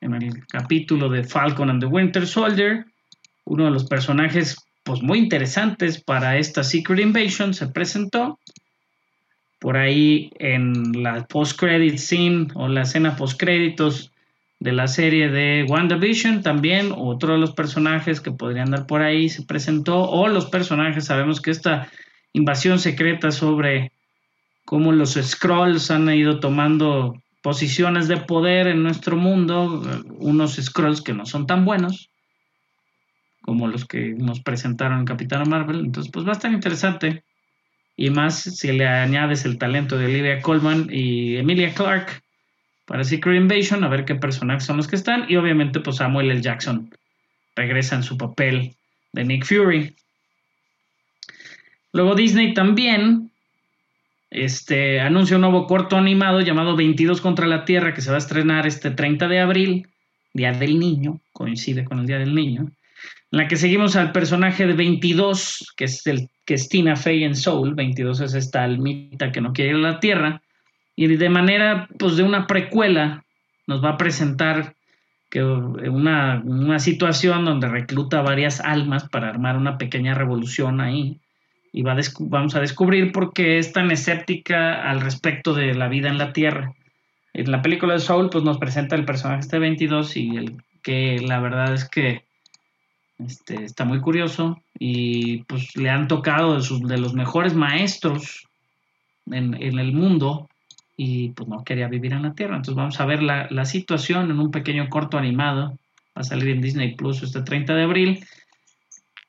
en 0.00 0.14
el 0.14 0.46
capítulo 0.46 1.08
de 1.08 1.24
Falcon 1.24 1.70
and 1.70 1.80
the 1.80 1.86
Winter 1.86 2.26
Soldier, 2.26 2.84
uno 3.44 3.64
de 3.64 3.70
los 3.70 3.86
personajes 3.86 4.56
pues 4.82 5.02
muy 5.02 5.18
interesantes 5.18 6.00
para 6.02 6.36
esta 6.36 6.62
Secret 6.62 7.00
Invasion 7.00 7.54
se 7.54 7.68
presentó. 7.68 8.38
Por 9.58 9.76
ahí 9.76 10.30
en 10.38 11.02
la 11.02 11.24
post-credit 11.26 11.96
scene 11.96 12.48
o 12.54 12.68
la 12.68 12.82
escena 12.82 13.16
post-créditos 13.16 14.12
de 14.58 14.72
la 14.72 14.86
serie 14.86 15.28
de 15.28 15.64
WandaVision 15.68 16.42
también, 16.42 16.92
otro 16.94 17.32
de 17.32 17.38
los 17.38 17.52
personajes 17.52 18.20
que 18.20 18.30
podrían 18.30 18.70
dar 18.70 18.86
por 18.86 19.02
ahí 19.02 19.28
se 19.28 19.42
presentó, 19.42 20.02
o 20.08 20.28
los 20.28 20.46
personajes, 20.46 21.04
sabemos 21.04 21.40
que 21.40 21.50
esta 21.50 21.88
invasión 22.32 22.78
secreta 22.78 23.30
sobre 23.30 23.92
cómo 24.64 24.92
los 24.92 25.14
Scrolls 25.14 25.90
han 25.90 26.08
ido 26.10 26.40
tomando 26.40 27.22
posiciones 27.42 28.08
de 28.08 28.16
poder 28.16 28.66
en 28.66 28.82
nuestro 28.82 29.16
mundo, 29.16 29.82
unos 30.18 30.56
Scrolls 30.56 31.00
que 31.00 31.12
no 31.12 31.26
son 31.26 31.46
tan 31.46 31.64
buenos 31.64 32.10
como 33.46 33.68
los 33.68 33.84
que 33.84 34.12
nos 34.18 34.40
presentaron 34.40 34.98
en 34.98 35.04
Capitán 35.04 35.48
Marvel, 35.48 35.78
entonces 35.78 36.10
pues 36.12 36.26
va 36.26 36.30
a 36.30 36.32
estar 36.32 36.50
interesante. 36.50 37.22
Y 37.96 38.10
más 38.10 38.42
si 38.42 38.72
le 38.72 38.86
añades 38.86 39.44
el 39.44 39.56
talento 39.56 39.96
de 39.96 40.06
Olivia 40.06 40.42
Colman 40.42 40.88
y 40.90 41.36
Emilia 41.36 41.72
Clarke, 41.72 42.20
para 42.86 43.04
Secret 43.04 43.36
Invasion, 43.36 43.84
a 43.84 43.88
ver 43.88 44.04
qué 44.04 44.14
personajes 44.14 44.64
son 44.64 44.76
los 44.76 44.86
que 44.86 44.96
están. 44.96 45.26
Y 45.28 45.36
obviamente, 45.36 45.80
pues 45.80 45.96
Samuel 45.96 46.30
L. 46.30 46.40
Jackson 46.40 46.90
regresa 47.54 47.96
en 47.96 48.02
su 48.02 48.16
papel 48.16 48.74
de 49.12 49.24
Nick 49.24 49.44
Fury. 49.44 49.94
Luego 51.92 52.14
Disney 52.14 52.54
también 52.54 53.30
este, 54.30 55.00
anuncia 55.00 55.36
un 55.36 55.42
nuevo 55.42 55.66
corto 55.66 55.96
animado 55.96 56.40
llamado 56.40 56.76
22 56.76 57.20
contra 57.20 57.46
la 57.46 57.64
Tierra 57.64 57.94
que 57.94 58.00
se 58.00 58.10
va 58.10 58.16
a 58.16 58.18
estrenar 58.18 58.66
este 58.66 58.90
30 58.90 59.28
de 59.28 59.40
abril, 59.40 59.88
Día 60.34 60.52
del 60.52 60.78
Niño, 60.78 61.20
coincide 61.32 61.84
con 61.84 62.00
el 62.00 62.06
Día 62.06 62.18
del 62.18 62.34
Niño, 62.34 62.70
en 63.32 63.38
la 63.38 63.48
que 63.48 63.56
seguimos 63.56 63.96
al 63.96 64.12
personaje 64.12 64.66
de 64.66 64.74
22, 64.74 65.72
que 65.76 65.84
es 65.84 66.06
el 66.06 66.28
que 66.44 66.54
es 66.54 66.68
Tina 66.68 66.94
Fey 66.94 67.24
en 67.24 67.34
Soul, 67.34 67.74
22 67.74 68.20
es 68.20 68.34
esta 68.34 68.62
almita 68.62 69.32
que 69.32 69.40
no 69.40 69.52
quiere 69.52 69.72
ir 69.72 69.76
a 69.76 69.90
la 69.90 70.00
Tierra, 70.00 70.42
y 70.94 71.08
de 71.08 71.28
manera, 71.28 71.88
pues 71.98 72.16
de 72.16 72.22
una 72.22 72.46
precuela, 72.46 73.24
nos 73.66 73.84
va 73.84 73.90
a 73.90 73.96
presentar 73.98 74.74
que 75.28 75.42
una, 75.42 76.40
una 76.44 76.78
situación 76.78 77.44
donde 77.44 77.68
recluta 77.68 78.22
varias 78.22 78.60
almas 78.60 79.08
para 79.08 79.28
armar 79.28 79.56
una 79.56 79.76
pequeña 79.76 80.14
revolución 80.14 80.80
ahí. 80.80 81.20
Y 81.76 81.82
va 81.82 81.94
vamos 82.20 82.56
a 82.56 82.60
descubrir 82.60 83.12
por 83.12 83.32
qué 83.34 83.58
es 83.58 83.72
tan 83.72 83.90
escéptica 83.90 84.88
al 84.90 85.00
respecto 85.00 85.52
de 85.52 85.74
la 85.74 85.88
vida 85.88 86.08
en 86.08 86.16
la 86.16 86.32
Tierra. 86.32 86.72
En 87.34 87.50
la 87.50 87.60
película 87.60 87.92
de 87.92 88.00
Soul, 88.00 88.30
pues 88.30 88.42
nos 88.44 88.56
presenta 88.56 88.96
el 88.96 89.04
personaje 89.04 89.40
este 89.40 89.58
22 89.58 90.16
y 90.16 90.36
el 90.36 90.56
que 90.82 91.20
la 91.20 91.38
verdad 91.38 91.74
es 91.74 91.86
que 91.86 92.24
este, 93.18 93.62
está 93.62 93.84
muy 93.84 94.00
curioso 94.00 94.62
y 94.78 95.42
pues 95.44 95.76
le 95.76 95.90
han 95.90 96.08
tocado 96.08 96.56
de, 96.56 96.62
sus, 96.62 96.80
de 96.82 96.96
los 96.96 97.12
mejores 97.12 97.54
maestros 97.54 98.48
en, 99.30 99.54
en 99.62 99.78
el 99.78 99.92
mundo 99.92 100.48
y 100.96 101.30
pues 101.30 101.48
no 101.48 101.62
quería 101.62 101.88
vivir 101.88 102.12
en 102.12 102.22
la 102.22 102.34
Tierra. 102.34 102.56
Entonces 102.56 102.76
vamos 102.76 103.00
a 103.00 103.06
ver 103.06 103.22
la, 103.22 103.64
situación 103.64 104.30
en 104.30 104.40
un 104.40 104.50
pequeño 104.50 104.88
corto 104.88 105.18
animado. 105.18 105.78
Va 106.16 106.22
a 106.22 106.24
salir 106.24 106.48
en 106.48 106.62
Disney 106.62 106.94
Plus 106.94 107.22
este 107.22 107.42
30 107.42 107.74
de 107.74 107.82
abril. 107.82 108.24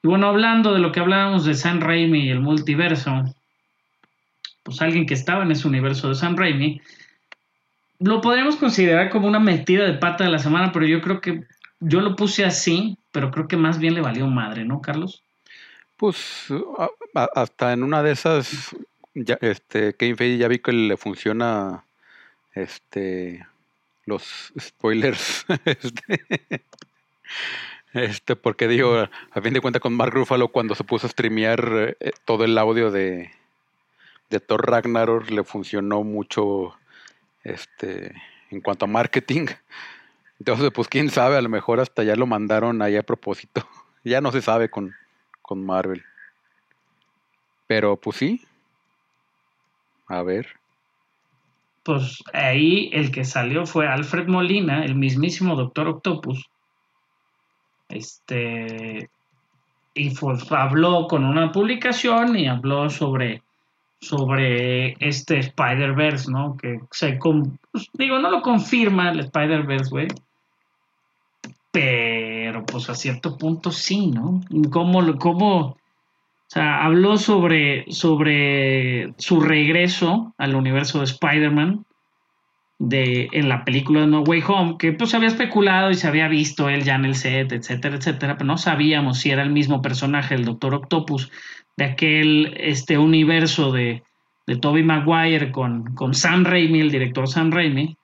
Y 0.07 0.09
bueno, 0.09 0.27
hablando 0.27 0.73
de 0.73 0.79
lo 0.79 0.93
que 0.93 1.01
hablábamos 1.01 1.43
de 1.43 1.53
San 1.53 1.81
Raimi 1.81 2.27
y 2.27 2.29
el 2.29 2.39
multiverso, 2.39 3.25
pues 4.63 4.81
alguien 4.81 5.05
que 5.05 5.13
estaba 5.13 5.43
en 5.43 5.51
ese 5.51 5.67
universo 5.67 6.07
de 6.07 6.15
San 6.15 6.37
Raimi, 6.37 6.79
lo 7.99 8.21
podríamos 8.21 8.55
considerar 8.55 9.09
como 9.09 9.27
una 9.27 9.41
metida 9.41 9.83
de 9.83 9.97
pata 9.97 10.23
de 10.23 10.29
la 10.29 10.39
semana, 10.39 10.71
pero 10.71 10.85
yo 10.85 11.01
creo 11.01 11.19
que 11.19 11.43
yo 11.81 11.99
lo 11.99 12.15
puse 12.15 12.45
así, 12.45 12.97
pero 13.11 13.31
creo 13.31 13.49
que 13.49 13.57
más 13.57 13.79
bien 13.79 13.95
le 13.95 13.99
valió 13.99 14.27
madre, 14.27 14.63
¿no, 14.63 14.81
Carlos? 14.81 15.23
Pues 15.97 16.47
hasta 17.35 17.73
en 17.73 17.83
una 17.83 18.01
de 18.01 18.11
esas 18.11 18.73
ya, 19.13 19.37
este, 19.41 19.93
Kevin 19.93 20.37
ya 20.37 20.47
vi 20.47 20.59
que 20.59 20.71
le 20.71 20.95
funciona 20.95 21.83
este 22.53 23.45
los 24.05 24.53
spoilers. 24.57 25.45
este, 25.65 26.63
este, 27.97 28.35
porque 28.35 28.67
digo, 28.67 29.07
a 29.31 29.41
fin 29.41 29.53
de 29.53 29.61
cuentas 29.61 29.81
con 29.81 29.93
Mark 29.93 30.13
Ruffalo 30.13 30.49
cuando 30.49 30.75
se 30.75 30.83
puso 30.83 31.07
a 31.07 31.09
streamear 31.09 31.95
eh, 31.99 32.11
todo 32.25 32.43
el 32.43 32.57
audio 32.57 32.91
de, 32.91 33.31
Thor 34.45 34.69
Ragnarok 34.69 35.29
le 35.29 35.43
funcionó 35.43 36.03
mucho 36.03 36.75
este 37.43 38.13
en 38.51 38.61
cuanto 38.61 38.85
a 38.85 38.87
marketing. 38.87 39.47
Entonces, 40.39 40.69
pues 40.71 40.87
quién 40.87 41.09
sabe, 41.09 41.37
a 41.37 41.41
lo 41.41 41.49
mejor 41.49 41.79
hasta 41.79 42.03
ya 42.03 42.15
lo 42.15 42.27
mandaron 42.27 42.81
ahí 42.81 42.95
a 42.95 43.03
propósito. 43.03 43.67
ya 44.03 44.21
no 44.21 44.31
se 44.31 44.41
sabe 44.41 44.69
con, 44.69 44.93
con 45.41 45.65
Marvel. 45.65 46.03
Pero 47.67 47.97
pues 47.97 48.17
sí, 48.17 48.41
a 50.07 50.21
ver. 50.23 50.47
Pues 51.83 52.23
ahí 52.33 52.89
el 52.93 53.11
que 53.11 53.25
salió 53.25 53.65
fue 53.65 53.87
Alfred 53.87 54.27
Molina, 54.27 54.85
el 54.85 54.95
mismísimo 54.95 55.55
Doctor 55.55 55.87
Octopus. 55.87 56.49
Este. 57.89 59.09
Y 59.93 60.13
habló 60.51 61.07
con 61.07 61.25
una 61.25 61.51
publicación 61.51 62.37
y 62.37 62.47
habló 62.47 62.89
sobre, 62.89 63.41
sobre 63.99 64.95
este 64.99 65.39
Spider-Verse, 65.39 66.31
¿no? 66.31 66.55
Que 66.57 66.79
se. 66.91 67.17
Pues, 67.71 67.87
digo, 67.93 68.19
no 68.19 68.29
lo 68.29 68.41
confirma 68.41 69.11
el 69.11 69.21
Spider-Verse, 69.21 69.89
güey. 69.89 70.07
Pero 71.71 72.65
pues 72.65 72.89
a 72.89 72.95
cierto 72.95 73.37
punto 73.37 73.71
sí, 73.71 74.07
¿no? 74.07 74.41
¿Cómo, 74.71 75.17
cómo 75.17 75.77
o 76.47 76.49
sea, 76.49 76.85
habló 76.85 77.17
sobre, 77.17 77.83
sobre 77.91 79.13
su 79.17 79.41
regreso 79.41 80.33
al 80.37 80.55
universo 80.55 80.99
de 80.99 81.03
Spider-Man 81.03 81.85
de, 82.79 83.29
en 83.31 83.49
la 83.49 83.65
película 83.65 84.01
de 84.01 84.07
No 84.07 84.21
Way 84.21 84.43
Home, 84.47 84.75
que 84.77 84.93
pues 84.93 85.13
había 85.13 85.29
especulado 85.29 85.89
y 85.89 85.95
se 85.95 86.07
había 86.07 86.27
visto 86.27 86.69
él 86.69 86.83
ya 86.83 86.95
en 86.95 87.05
el 87.05 87.15
set, 87.15 87.51
etcétera, 87.51 87.95
etcétera, 87.95 88.37
pero 88.37 88.47
no 88.47 88.57
sabíamos 88.57 89.19
si 89.19 89.31
era 89.31 89.43
el 89.43 89.49
mismo 89.49 89.81
personaje, 89.81 90.35
el 90.35 90.45
Doctor 90.45 90.75
Octopus, 90.75 91.31
de 91.75 91.85
aquel 91.85 92.53
este 92.57 92.97
universo 92.97 93.71
de, 93.71 94.03
de 94.45 94.55
Tobey 94.55 94.83
Maguire 94.83 95.51
con, 95.51 95.95
con 95.95 96.13
Sam 96.13 96.43
Raimi, 96.43 96.79
el 96.79 96.91
director 96.91 97.27
Sam 97.27 97.51
Raimi. 97.51 97.97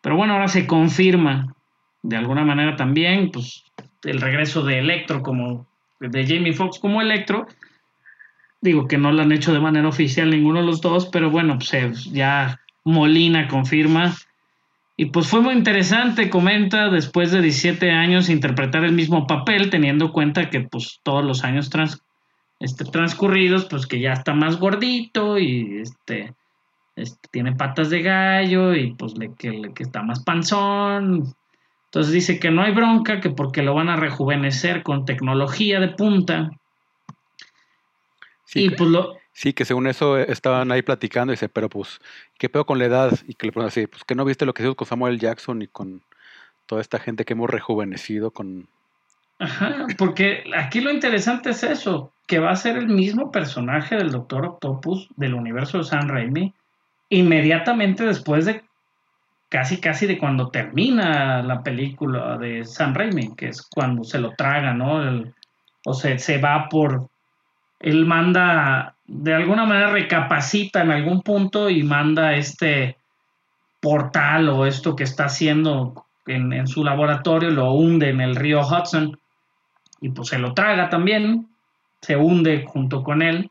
Pero 0.00 0.16
bueno, 0.16 0.34
ahora 0.34 0.48
se 0.48 0.66
confirma 0.66 1.54
de 2.02 2.16
alguna 2.16 2.44
manera 2.44 2.76
también, 2.76 3.30
pues, 3.30 3.64
el 4.04 4.20
regreso 4.20 4.62
de 4.62 4.78
Electro 4.78 5.22
como, 5.22 5.66
de 5.98 6.26
Jamie 6.26 6.52
Foxx 6.52 6.78
como 6.78 7.00
Electro, 7.00 7.46
Digo 8.60 8.88
que 8.88 8.98
no 8.98 9.12
lo 9.12 9.22
han 9.22 9.32
hecho 9.32 9.52
de 9.52 9.60
manera 9.60 9.86
oficial 9.86 10.30
ninguno 10.30 10.60
de 10.60 10.66
los 10.66 10.80
dos, 10.80 11.06
pero 11.06 11.30
bueno, 11.30 11.58
pues 11.58 12.04
ya 12.06 12.58
Molina 12.86 13.48
confirma. 13.48 14.14
Y 14.96 15.06
pues 15.06 15.26
fue 15.26 15.42
muy 15.42 15.54
interesante, 15.54 16.30
comenta, 16.30 16.88
después 16.88 17.32
de 17.32 17.42
17 17.42 17.90
años 17.90 18.30
interpretar 18.30 18.84
el 18.84 18.92
mismo 18.92 19.26
papel, 19.26 19.68
teniendo 19.68 20.06
en 20.06 20.12
cuenta 20.12 20.48
que 20.48 20.60
pues 20.60 21.00
todos 21.02 21.22
los 21.22 21.44
años 21.44 21.68
trans, 21.68 22.00
este, 22.60 22.84
transcurridos, 22.84 23.66
pues 23.66 23.86
que 23.86 24.00
ya 24.00 24.12
está 24.12 24.32
más 24.32 24.58
gordito 24.58 25.36
y 25.36 25.80
este, 25.80 26.32
este 26.94 27.28
tiene 27.30 27.54
patas 27.56 27.90
de 27.90 28.00
gallo 28.00 28.74
y 28.74 28.94
pues 28.94 29.18
le, 29.18 29.34
que, 29.34 29.72
que 29.74 29.82
está 29.82 30.02
más 30.02 30.22
panzón. 30.22 31.34
Entonces 31.86 32.12
dice 32.12 32.38
que 32.38 32.50
no 32.50 32.62
hay 32.62 32.72
bronca, 32.72 33.20
que 33.20 33.30
porque 33.30 33.62
lo 33.62 33.74
van 33.74 33.88
a 33.88 33.96
rejuvenecer 33.96 34.82
con 34.82 35.04
tecnología 35.04 35.80
de 35.80 35.88
punta. 35.88 36.50
Sí, 38.44 38.66
y 38.66 38.70
pues 38.70 38.88
lo... 38.88 39.16
Sí, 39.36 39.52
que 39.52 39.66
según 39.66 39.86
eso 39.86 40.16
estaban 40.16 40.72
ahí 40.72 40.80
platicando 40.80 41.30
y 41.30 41.36
dice, 41.36 41.50
pero 41.50 41.68
pues, 41.68 42.00
¿qué 42.38 42.48
pedo 42.48 42.64
con 42.64 42.78
la 42.78 42.86
edad? 42.86 43.12
Y 43.28 43.34
que 43.34 43.46
le 43.46 43.52
preguntan 43.52 43.68
así, 43.68 43.86
pues 43.86 44.02
que 44.02 44.14
no 44.14 44.24
viste 44.24 44.46
lo 44.46 44.54
que 44.54 44.62
hizo 44.62 44.74
con 44.74 44.88
Samuel 44.88 45.18
Jackson 45.18 45.60
y 45.60 45.66
con 45.66 46.00
toda 46.64 46.80
esta 46.80 46.98
gente 46.98 47.26
que 47.26 47.34
hemos 47.34 47.50
rejuvenecido 47.50 48.30
con... 48.30 48.66
Ajá, 49.38 49.88
porque 49.98 50.44
aquí 50.56 50.80
lo 50.80 50.90
interesante 50.90 51.50
es 51.50 51.62
eso, 51.64 52.14
que 52.26 52.38
va 52.38 52.50
a 52.50 52.56
ser 52.56 52.78
el 52.78 52.86
mismo 52.86 53.30
personaje 53.30 53.96
del 53.96 54.10
Doctor 54.10 54.46
Octopus 54.46 55.10
del 55.16 55.34
universo 55.34 55.76
de 55.76 55.84
San 55.84 56.08
Raimi 56.08 56.54
inmediatamente 57.10 58.04
después 58.04 58.46
de 58.46 58.64
casi 59.50 59.82
casi 59.82 60.06
de 60.06 60.16
cuando 60.16 60.48
termina 60.48 61.42
la 61.42 61.62
película 61.62 62.38
de 62.38 62.64
San 62.64 62.94
Raimi, 62.94 63.36
que 63.36 63.48
es 63.48 63.60
cuando 63.60 64.02
se 64.02 64.18
lo 64.18 64.30
traga, 64.30 64.72
¿no? 64.72 65.30
o 65.84 65.92
se, 65.92 66.18
se 66.18 66.38
va 66.38 66.70
por... 66.70 67.10
Él 67.80 68.06
manda, 68.06 68.95
de 69.08 69.34
alguna 69.34 69.64
manera 69.64 69.90
recapacita 69.90 70.82
en 70.82 70.90
algún 70.90 71.22
punto 71.22 71.70
y 71.70 71.82
manda 71.82 72.34
este 72.34 72.96
portal 73.80 74.48
o 74.48 74.66
esto 74.66 74.96
que 74.96 75.04
está 75.04 75.26
haciendo 75.26 76.06
en, 76.26 76.66
su 76.66 76.82
laboratorio, 76.82 77.50
lo 77.50 77.72
hunde 77.72 78.10
en 78.10 78.20
el 78.20 78.34
río 78.34 78.60
Hudson 78.60 79.18
y 80.00 80.08
pues 80.10 80.28
se 80.28 80.38
lo 80.38 80.54
traga 80.54 80.88
también, 80.88 81.46
se 82.00 82.16
hunde 82.16 82.64
junto 82.66 83.04
con 83.04 83.22
él 83.22 83.50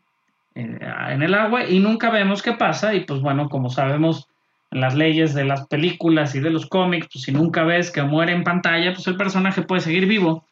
eh, 0.56 0.80
en 1.10 1.24
el 1.24 1.34
agua 1.34 1.66
y 1.66 1.80
nunca 1.80 2.10
vemos 2.10 2.42
qué 2.42 2.52
pasa 2.52 2.94
y 2.94 3.06
pues 3.06 3.22
bueno, 3.22 3.48
como 3.48 3.70
sabemos 3.70 4.28
en 4.72 4.82
las 4.82 4.94
leyes 4.94 5.34
de 5.34 5.46
las 5.46 5.68
películas 5.68 6.36
y 6.36 6.42
de 6.42 6.50
los 6.50 6.66
cómics, 6.66 7.08
pues 7.14 7.24
si 7.24 7.32
nunca 7.32 7.64
ves 7.64 7.92
que 7.92 8.04
muere 8.04 8.34
en 8.34 8.44
pantalla, 8.44 8.94
pues 8.94 9.08
el 9.08 9.16
personaje 9.16 9.62
puede 9.62 9.82
seguir 9.82 10.06
vivo. 10.06 10.44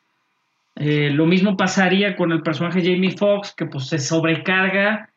Eh, 0.76 1.12
lo 1.12 1.26
mismo 1.26 1.56
pasaría 1.56 2.16
con 2.16 2.32
el 2.32 2.42
personaje 2.42 2.82
Jamie 2.82 3.16
Foxx, 3.16 3.54
que 3.54 3.66
pues 3.66 3.88
se 3.88 4.00
sobrecarga 4.00 5.10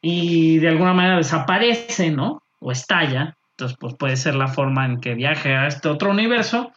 y 0.00 0.58
de 0.58 0.68
alguna 0.68 0.92
manera 0.92 1.16
desaparece, 1.16 2.10
¿no? 2.10 2.42
O 2.60 2.70
estalla. 2.70 3.36
Entonces, 3.52 3.76
pues 3.78 3.94
puede 3.94 4.16
ser 4.16 4.34
la 4.34 4.48
forma 4.48 4.84
en 4.84 5.00
que 5.00 5.14
viaje 5.14 5.54
a 5.54 5.66
este 5.66 5.88
otro 5.88 6.10
universo. 6.10 6.72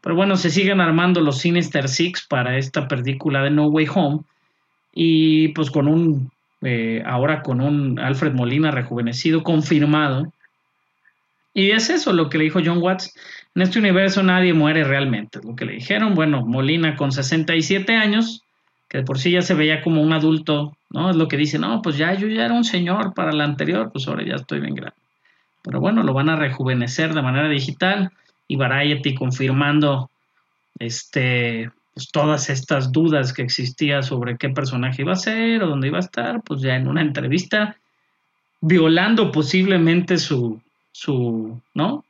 Pero 0.00 0.14
bueno, 0.14 0.36
se 0.36 0.50
siguen 0.50 0.80
armando 0.80 1.20
los 1.20 1.38
Sinister 1.38 1.88
Six 1.88 2.26
para 2.28 2.58
esta 2.58 2.86
película 2.86 3.42
de 3.42 3.50
No 3.50 3.66
Way 3.66 3.88
Home. 3.94 4.20
Y 4.92 5.48
pues 5.48 5.70
con 5.70 5.88
un, 5.88 6.30
eh, 6.62 7.02
ahora 7.04 7.42
con 7.42 7.60
un 7.60 7.98
Alfred 7.98 8.32
Molina 8.32 8.70
rejuvenecido 8.70 9.42
confirmado. 9.42 10.32
Y 11.54 11.70
es 11.70 11.90
eso 11.90 12.12
lo 12.12 12.28
que 12.28 12.38
le 12.38 12.44
dijo 12.44 12.60
John 12.64 12.82
Watts. 12.82 13.14
En 13.56 13.62
este 13.62 13.78
universo 13.78 14.22
nadie 14.22 14.52
muere 14.52 14.84
realmente. 14.84 15.40
Lo 15.42 15.56
que 15.56 15.64
le 15.64 15.72
dijeron, 15.72 16.14
bueno, 16.14 16.44
Molina 16.44 16.94
con 16.94 17.10
67 17.10 17.96
años, 17.96 18.42
que 18.86 19.02
por 19.02 19.18
sí 19.18 19.30
ya 19.30 19.40
se 19.40 19.54
veía 19.54 19.80
como 19.80 20.02
un 20.02 20.12
adulto, 20.12 20.76
¿no? 20.90 21.08
Es 21.08 21.16
lo 21.16 21.26
que 21.26 21.38
dice, 21.38 21.58
no, 21.58 21.80
pues 21.80 21.96
ya 21.96 22.12
yo 22.12 22.28
ya 22.28 22.44
era 22.44 22.52
un 22.52 22.64
señor 22.64 23.14
para 23.14 23.32
la 23.32 23.44
anterior, 23.44 23.90
pues 23.90 24.06
ahora 24.06 24.24
ya 24.26 24.34
estoy 24.34 24.60
bien 24.60 24.74
grande. 24.74 24.98
Pero 25.62 25.80
bueno, 25.80 26.02
lo 26.02 26.12
van 26.12 26.28
a 26.28 26.36
rejuvenecer 26.36 27.14
de 27.14 27.22
manera 27.22 27.48
digital 27.48 28.12
y 28.46 28.56
Variety 28.56 29.14
confirmando 29.14 30.10
este, 30.78 31.70
pues 31.94 32.10
todas 32.12 32.50
estas 32.50 32.92
dudas 32.92 33.32
que 33.32 33.40
existía 33.40 34.02
sobre 34.02 34.36
qué 34.36 34.50
personaje 34.50 35.00
iba 35.00 35.14
a 35.14 35.16
ser 35.16 35.62
o 35.62 35.68
dónde 35.68 35.88
iba 35.88 35.96
a 35.96 36.00
estar, 36.00 36.42
pues 36.42 36.60
ya 36.60 36.76
en 36.76 36.88
una 36.88 37.00
entrevista 37.00 37.78
violando 38.60 39.32
posiblemente 39.32 40.18
su, 40.18 40.60
su 40.92 41.58
¿no? 41.72 42.04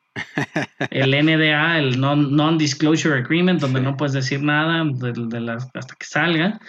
El 0.90 1.10
NDA, 1.10 1.78
el 1.78 2.00
Non-Disclosure 2.00 3.18
Agreement, 3.18 3.60
donde 3.60 3.80
no 3.80 3.96
puedes 3.96 4.14
decir 4.14 4.42
nada 4.42 4.84
hasta 5.74 5.94
que 5.94 6.06
salga. 6.06 6.60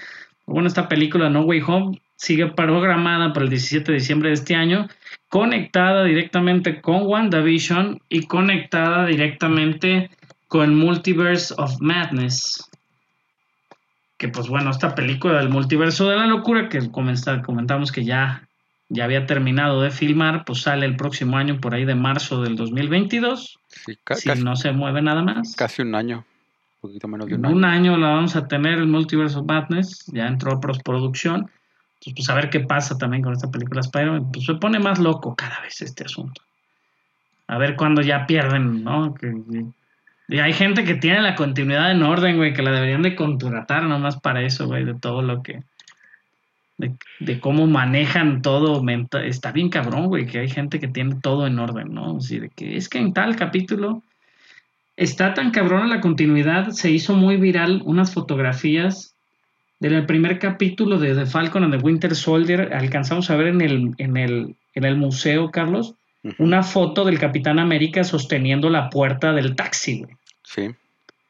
Bueno, 0.45 0.67
esta 0.67 0.87
película 0.87 1.29
No 1.29 1.41
Way 1.41 1.61
Home 1.67 2.01
sigue 2.15 2.47
programada 2.47 3.33
para 3.33 3.45
el 3.45 3.49
17 3.49 3.91
de 3.91 3.97
diciembre 3.99 4.29
de 4.29 4.35
este 4.35 4.55
año 4.55 4.87
conectada 5.29 6.03
directamente 6.03 6.81
con 6.81 7.05
WandaVision 7.05 7.99
y 8.09 8.25
conectada 8.27 9.05
directamente 9.05 10.09
con 10.47 10.75
Multiverse 10.75 11.53
of 11.57 11.75
Madness. 11.81 12.69
Que 14.17 14.29
pues 14.29 14.47
bueno, 14.47 14.71
esta 14.71 14.95
película 14.95 15.39
del 15.39 15.49
multiverso 15.49 16.09
de 16.09 16.15
la 16.15 16.27
locura 16.27 16.69
que 16.69 16.79
comentamos 16.89 17.91
que 17.91 18.03
ya, 18.03 18.47
ya 18.89 19.03
había 19.03 19.25
terminado 19.25 19.81
de 19.81 19.91
filmar, 19.91 20.45
pues 20.45 20.61
sale 20.61 20.85
el 20.85 20.95
próximo 20.95 21.37
año 21.37 21.59
por 21.59 21.73
ahí 21.73 21.85
de 21.85 21.95
marzo 21.95 22.41
del 22.41 22.55
2022. 22.55 23.59
si 24.15 24.29
no 24.41 24.55
se 24.55 24.71
mueve 24.71 25.01
nada 25.01 25.21
más. 25.21 25.55
Casi 25.55 25.81
un 25.81 25.95
año. 25.95 26.25
Un 26.81 26.89
poquito 26.89 27.07
menos 27.07 27.27
de 27.27 27.35
un, 27.35 27.45
un 27.45 27.65
año. 27.65 27.97
la 27.97 28.09
vamos 28.09 28.35
a 28.35 28.47
tener 28.47 28.79
el 28.79 28.87
Multiverse 28.87 29.37
of 29.37 29.45
Madness, 29.45 30.05
ya 30.13 30.27
entró 30.27 30.53
a 30.53 30.61
postproducción. 30.61 31.49
Entonces, 31.95 32.13
pues 32.15 32.29
a 32.29 32.35
ver 32.35 32.49
qué 32.49 32.59
pasa 32.59 32.97
también 32.97 33.23
con 33.23 33.33
esta 33.33 33.49
película 33.49 33.81
Spider-Man. 33.81 34.31
Pues 34.31 34.45
se 34.45 34.53
pone 34.55 34.79
más 34.79 34.99
loco 34.99 35.35
cada 35.35 35.59
vez 35.61 35.81
este 35.81 36.05
asunto. 36.05 36.41
A 37.47 37.57
ver 37.57 37.75
cuándo 37.75 38.01
ya 38.01 38.27
pierden, 38.27 38.83
¿no? 38.83 39.15
y 40.29 40.39
hay 40.39 40.53
gente 40.53 40.83
que 40.83 40.95
tiene 40.95 41.21
la 41.21 41.35
continuidad 41.35 41.91
en 41.91 42.03
orden, 42.03 42.35
güey, 42.37 42.53
que 42.53 42.61
la 42.61 42.71
deberían 42.71 43.01
de 43.01 43.15
contratar 43.15 43.83
nomás 43.83 44.19
para 44.19 44.43
eso, 44.43 44.67
güey, 44.67 44.83
de 44.83 44.93
todo 44.93 45.21
lo 45.21 45.41
que... 45.41 45.63
De, 46.77 47.39
cómo 47.39 47.65
manejan 47.65 48.43
todo, 48.43 48.83
está 49.23 49.51
bien 49.51 49.69
cabrón, 49.69 50.07
güey, 50.07 50.27
que 50.27 50.39
hay 50.39 50.49
gente 50.49 50.79
que 50.79 50.87
tiene 50.87 51.15
todo 51.21 51.47
en 51.47 51.57
orden, 51.57 51.93
¿no? 51.93 52.19
Es 52.19 52.29
de 52.29 52.49
que 52.55 52.77
es 52.77 52.87
que 52.87 52.99
en 52.99 53.13
tal 53.13 53.35
capítulo 53.35 54.03
está 54.95 55.33
tan 55.33 55.49
cabrón 55.49 55.89
la 55.89 56.01
continuidad, 56.01 56.69
se 56.69 56.91
hizo 56.91 57.15
muy 57.15 57.37
viral 57.37 57.81
unas 57.83 58.13
fotografías 58.13 59.15
del 59.79 60.05
primer 60.05 60.39
capítulo 60.39 60.99
de 60.99 61.15
The 61.15 61.25
Falcon 61.25 61.63
and 61.63 61.77
the 61.77 61.83
Winter 61.83 62.15
Soldier, 62.15 62.73
alcanzamos 62.73 63.29
a 63.29 63.35
ver 63.35 63.47
en 63.47 63.61
el, 63.61 63.95
en 63.97 64.17
el, 64.17 64.55
en 64.73 64.85
el 64.85 64.95
museo, 64.97 65.49
Carlos, 65.49 65.95
una 66.39 66.63
foto 66.63 67.05
del 67.05 67.19
Capitán 67.19 67.59
América 67.59 68.03
sosteniendo 68.03 68.69
la 68.69 68.89
puerta 68.89 69.33
del 69.33 69.55
taxi, 69.55 70.01
güey. 70.01 70.15
Sí, 70.43 70.69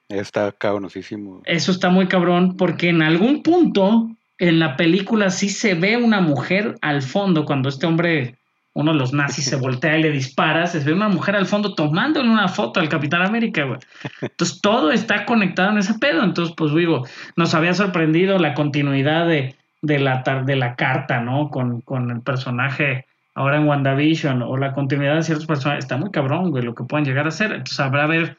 está 0.10 0.52
cabronosísimo. 0.52 1.42
Eso 1.46 1.72
está 1.72 1.90
muy 1.90 2.08
cabrón, 2.08 2.56
porque 2.56 2.90
en 2.90 3.02
algún 3.02 3.44
punto 3.44 4.10
en 4.38 4.60
la 4.60 4.78
película 4.78 5.30
sí 5.30 5.50
se 5.50 5.74
ve 5.74 5.98
una 5.98 6.22
mujer 6.22 6.76
al 6.82 7.02
fondo 7.02 7.46
cuando 7.46 7.70
este 7.70 7.86
hombre 7.86 8.36
uno 8.78 8.94
de 8.94 9.00
los 9.00 9.12
nazis 9.12 9.46
se 9.46 9.56
voltea 9.56 9.98
y 9.98 10.04
le 10.04 10.12
dispara, 10.12 10.68
se 10.68 10.80
ve 10.80 10.94
una 10.94 11.10
mujer 11.10 11.36
al 11.36 11.48
fondo 11.48 11.74
tomándole 11.74 12.30
una 12.30 12.48
foto 12.48 12.80
al 12.80 12.90
Capitán 12.90 13.24
América, 13.24 13.64
güey. 13.64 13.80
Entonces 14.22 14.62
todo 14.62 14.92
está 14.92 15.26
conectado 15.26 15.72
en 15.72 15.80
ese 15.80 15.96
pedo. 15.96 16.24
Entonces, 16.24 16.54
pues 16.56 16.76
digo, 16.76 17.04
nos 17.36 17.56
había 17.56 17.74
sorprendido 17.74 18.38
la 18.38 18.54
continuidad 18.54 19.28
de, 19.28 19.56
de, 19.82 19.98
la, 19.98 20.22
de 20.46 20.56
la 20.56 20.76
carta, 20.76 21.22
¿no? 21.22 21.50
Con, 21.50 21.82
con 21.82 22.12
el 22.12 22.22
personaje 22.22 23.08
ahora 23.34 23.58
en 23.58 23.68
WandaVision 23.68 24.44
o 24.44 24.58
la 24.58 24.74
continuidad 24.74 25.16
de 25.16 25.24
ciertos 25.24 25.48
personajes. 25.48 25.86
Está 25.86 25.98
muy 25.98 26.12
cabrón, 26.12 26.52
güey, 26.52 26.64
lo 26.64 26.76
que 26.76 26.84
pueden 26.84 27.08
llegar 27.08 27.26
a 27.26 27.30
hacer. 27.30 27.54
Entonces 27.54 27.80
habrá 27.80 28.04
a 28.04 28.08
ver 28.08 28.38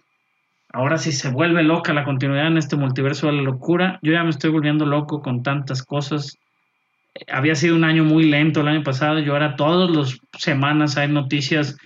ahora 0.72 0.98
sí 0.98 1.12
se 1.12 1.30
vuelve 1.30 1.62
loca 1.62 1.92
la 1.92 2.04
continuidad 2.04 2.48
en 2.48 2.58
este 2.58 2.76
multiverso 2.76 3.26
de 3.26 3.34
la 3.34 3.42
locura. 3.42 3.98
Yo 4.02 4.12
ya 4.12 4.22
me 4.22 4.30
estoy 4.30 4.50
volviendo 4.50 4.86
loco 4.86 5.22
con 5.22 5.42
tantas 5.42 5.82
cosas 5.82 6.38
había 7.26 7.54
sido 7.54 7.74
un 7.74 7.84
año 7.84 8.04
muy 8.04 8.24
lento 8.24 8.60
el 8.60 8.68
año 8.68 8.82
pasado, 8.82 9.18
yo 9.18 9.32
ahora 9.32 9.56
todas 9.56 9.90
las 9.90 10.20
semanas 10.38 10.96
hay 10.96 11.08
noticias 11.08 11.76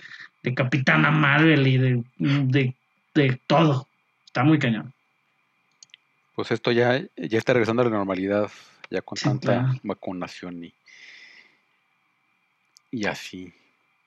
de 0.43 0.53
Capitana 0.53 1.09
Marvel 1.11 1.65
y 1.67 1.77
de, 1.77 2.75
de, 3.13 3.41
todo. 3.47 3.87
Está 4.25 4.43
muy 4.43 4.59
cañón. 4.59 4.93
Pues 6.35 6.51
esto 6.51 6.71
ya, 6.71 7.01
ya 7.15 7.37
está 7.37 7.53
regresando 7.53 7.81
a 7.81 7.85
la 7.85 7.91
normalidad, 7.91 8.51
ya 8.89 9.01
con 9.01 9.17
tanta 9.17 9.73
vacunación 9.83 10.65
y, 10.65 10.73
y 12.91 13.05
así. 13.05 13.53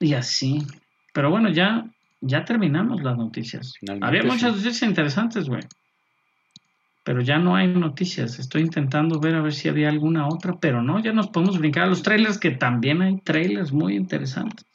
Y 0.00 0.14
así. 0.14 0.66
Pero 1.12 1.30
bueno, 1.30 1.48
ya, 1.48 1.86
ya 2.20 2.44
terminamos 2.44 3.02
las 3.02 3.16
noticias. 3.16 3.74
Había 4.00 4.22
muchas 4.22 4.56
noticias 4.56 4.82
interesantes, 4.82 5.48
güey 5.48 5.62
pero 7.06 7.20
ya 7.20 7.38
no 7.38 7.54
hay 7.54 7.68
noticias. 7.68 8.40
Estoy 8.40 8.62
intentando 8.62 9.20
ver 9.20 9.36
a 9.36 9.40
ver 9.40 9.54
si 9.54 9.68
había 9.68 9.88
alguna 9.88 10.26
otra, 10.26 10.56
pero 10.60 10.82
no, 10.82 11.00
ya 11.00 11.12
nos 11.12 11.28
podemos 11.28 11.56
brincar 11.56 11.84
a 11.84 11.86
los 11.86 12.02
trailers, 12.02 12.36
que 12.36 12.50
también 12.50 13.00
hay 13.00 13.20
trailers 13.20 13.70
muy 13.70 13.94
interesantes. 13.94 14.66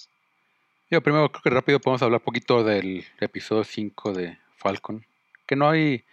Yo 0.90 1.02
primero 1.02 1.30
creo 1.30 1.42
que 1.42 1.50
rápido 1.50 1.82
podemos 1.82 2.02
hablar 2.02 2.22
un 2.22 2.24
poquito 2.24 2.64
del 2.64 3.04
episodio 3.20 3.66
5 3.66 4.14
de 4.14 4.38
Falcon, 4.56 5.06
que 5.46 5.58
no 5.58 5.70
hay 5.70 6.06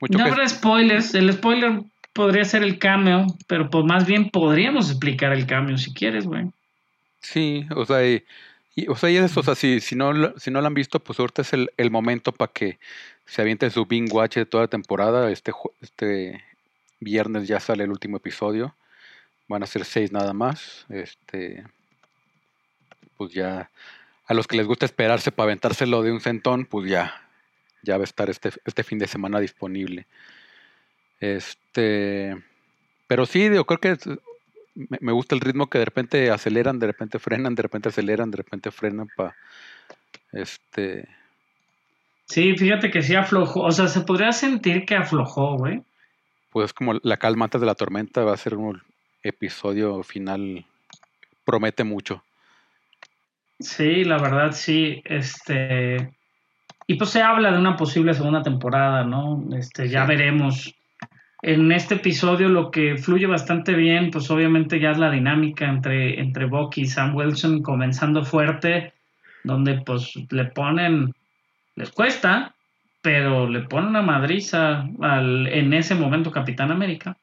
mucho 0.00 0.16
No 0.16 0.24
habrá 0.24 0.48
spoilers, 0.48 1.14
el 1.14 1.30
spoiler 1.30 1.82
podría 2.14 2.46
ser 2.46 2.62
el 2.62 2.78
cameo, 2.78 3.26
pero 3.46 3.68
pues 3.68 3.84
más 3.84 4.06
bien 4.06 4.30
podríamos 4.30 4.88
explicar 4.88 5.34
el 5.34 5.44
cameo 5.44 5.76
si 5.76 5.92
quieres, 5.92 6.24
güey. 6.24 6.46
Sí, 7.20 7.66
o 7.76 7.84
sea, 7.84 8.02
y, 8.02 8.24
o 8.88 8.96
sea, 8.96 9.10
y 9.10 9.16
eso, 9.16 9.40
o 9.40 9.42
sea, 9.42 9.54
si, 9.54 9.80
si, 9.80 9.96
no, 9.96 10.38
si 10.38 10.50
no 10.50 10.60
lo 10.60 10.66
han 10.66 10.74
visto, 10.74 11.00
pues 11.00 11.18
ahorita 11.18 11.42
es 11.42 11.52
el, 11.52 11.70
el 11.76 11.90
momento 11.90 12.32
para 12.32 12.52
que 12.52 12.78
se 13.26 13.42
avienta 13.42 13.68
su 13.70 13.86
binge 13.86 14.12
watch 14.12 14.36
de 14.36 14.46
toda 14.46 14.64
la 14.64 14.68
temporada. 14.68 15.30
Este, 15.30 15.52
este 15.80 16.44
viernes 17.00 17.46
ya 17.48 17.60
sale 17.60 17.84
el 17.84 17.90
último 17.90 18.16
episodio. 18.16 18.74
Van 19.48 19.62
a 19.62 19.66
ser 19.66 19.84
seis 19.84 20.12
nada 20.12 20.32
más. 20.32 20.86
Este, 20.88 21.64
pues 23.16 23.32
ya 23.32 23.70
a 24.26 24.34
los 24.34 24.46
que 24.46 24.56
les 24.56 24.66
gusta 24.66 24.86
esperarse 24.86 25.32
para 25.32 25.44
aventárselo 25.44 26.02
de 26.02 26.12
un 26.12 26.20
centón, 26.20 26.64
pues 26.64 26.88
ya 26.88 27.22
ya 27.82 27.96
va 27.96 28.02
a 28.02 28.04
estar 28.04 28.30
este, 28.30 28.50
este 28.64 28.84
fin 28.84 28.98
de 28.98 29.08
semana 29.08 29.40
disponible. 29.40 30.06
Este, 31.20 32.36
pero 33.06 33.26
sí, 33.26 33.50
yo 33.52 33.64
creo 33.66 33.80
que 33.80 33.98
me, 34.74 35.12
gusta 35.12 35.34
el 35.34 35.40
ritmo 35.40 35.68
que 35.68 35.78
de 35.78 35.84
repente 35.84 36.30
aceleran, 36.30 36.78
de 36.78 36.86
repente 36.86 37.18
frenan, 37.18 37.54
de 37.54 37.62
repente 37.62 37.88
aceleran, 37.88 38.30
de 38.30 38.38
repente 38.38 38.70
frenan 38.70 39.08
para 39.16 39.34
este. 40.32 41.08
Sí, 42.26 42.56
fíjate 42.56 42.90
que 42.90 43.02
sí 43.02 43.14
aflojó, 43.14 43.60
o 43.60 43.72
sea, 43.72 43.88
se 43.88 44.00
podría 44.00 44.32
sentir 44.32 44.86
que 44.86 44.96
aflojó, 44.96 45.56
güey. 45.56 45.82
Pues 46.50 46.72
como 46.72 46.94
la 47.02 47.16
calma 47.16 47.44
antes 47.44 47.60
de 47.60 47.66
la 47.66 47.74
tormenta 47.74 48.24
va 48.24 48.34
a 48.34 48.38
ser 48.38 48.56
un 48.56 48.82
episodio 49.22 50.02
final, 50.02 50.64
promete 51.44 51.84
mucho. 51.84 52.22
Sí, 53.60 54.04
la 54.04 54.18
verdad 54.18 54.52
sí, 54.52 55.02
este, 55.04 56.12
y 56.86 56.94
pues 56.94 57.10
se 57.10 57.22
habla 57.22 57.52
de 57.52 57.58
una 57.58 57.76
posible 57.76 58.12
segunda 58.14 58.42
temporada, 58.42 59.04
¿no? 59.04 59.44
Este, 59.56 59.88
ya 59.88 60.04
veremos 60.04 60.74
en 61.42 61.72
este 61.72 61.96
episodio 61.96 62.48
lo 62.48 62.70
que 62.70 62.96
fluye 62.96 63.26
bastante 63.26 63.74
bien, 63.74 64.12
pues 64.12 64.30
obviamente 64.30 64.78
ya 64.78 64.92
es 64.92 64.98
la 64.98 65.10
dinámica 65.10 65.68
entre, 65.68 66.20
entre 66.20 66.46
Bucky 66.46 66.82
y 66.82 66.86
Sam 66.86 67.16
Wilson 67.16 67.62
comenzando 67.62 68.24
fuerte, 68.24 68.92
donde 69.42 69.80
pues 69.80 70.14
le 70.30 70.44
ponen, 70.46 71.12
les 71.74 71.90
cuesta, 71.90 72.54
pero 73.02 73.48
le 73.48 73.62
ponen 73.62 73.90
una 73.90 74.02
madriza 74.02 74.88
al, 75.00 75.48
en 75.48 75.72
ese 75.74 75.96
momento 75.96 76.30
Capitán 76.30 76.70
América. 76.70 77.16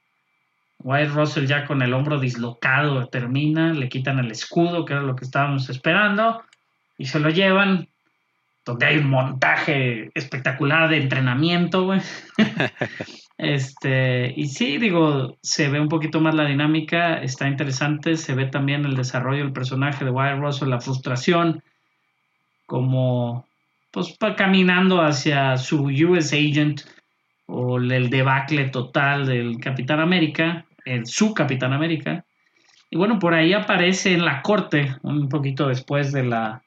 White 0.80 1.12
Russell 1.12 1.48
ya 1.48 1.66
con 1.66 1.82
el 1.82 1.94
hombro 1.94 2.20
dislocado 2.20 3.08
termina, 3.08 3.74
le 3.74 3.88
quitan 3.88 4.20
el 4.20 4.32
escudo, 4.32 4.84
que 4.84 4.94
era 4.94 5.02
lo 5.02 5.16
que 5.16 5.26
estábamos 5.26 5.70
esperando, 5.70 6.42
y 6.98 7.06
se 7.06 7.22
lo 7.22 7.30
llevan 7.30 7.88
donde 8.70 8.86
hay 8.86 8.98
un 8.98 9.10
montaje 9.10 10.12
espectacular 10.14 10.90
de 10.90 10.98
entrenamiento, 10.98 11.86
güey. 11.86 12.02
este, 13.38 14.32
y 14.36 14.48
sí, 14.48 14.78
digo, 14.78 15.38
se 15.42 15.70
ve 15.70 15.80
un 15.80 15.90
poquito 15.90 16.22
más 16.22 16.36
la 16.36 16.46
dinámica, 16.46 17.20
está 17.22 17.48
interesante, 17.48 18.16
se 18.16 18.36
ve 18.36 18.46
también 18.46 18.86
el 18.86 18.96
desarrollo 18.96 19.44
del 19.44 19.54
personaje 19.54 20.06
de 20.06 20.12
Wyatt 20.12 20.40
Russell, 20.40 20.70
la 20.70 20.80
frustración, 20.80 21.64
como, 22.68 23.48
pues, 23.90 24.16
caminando 24.38 25.02
hacia 25.02 25.58
su 25.58 25.86
US 25.86 26.32
Agent 26.34 26.82
o 27.48 27.78
el 27.78 28.12
debacle 28.12 28.70
total 28.70 29.26
del 29.26 29.60
Capitán 29.60 30.00
América, 30.00 30.66
el, 30.86 31.08
su 31.08 31.34
Capitán 31.34 31.74
América. 31.74 32.24
Y 32.92 32.98
bueno, 32.98 33.18
por 33.18 33.34
ahí 33.34 33.54
aparece 33.54 34.14
en 34.14 34.26
la 34.26 34.44
corte, 34.44 34.96
un 35.02 35.28
poquito 35.28 35.68
después 35.68 36.12
de 36.12 36.24
la, 36.24 36.62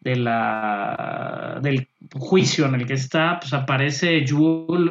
de 0.00 0.16
la, 0.16 1.58
del 1.62 1.88
juicio 2.14 2.66
en 2.66 2.76
el 2.76 2.86
que 2.86 2.94
está, 2.94 3.40
pues 3.40 3.52
aparece 3.52 4.24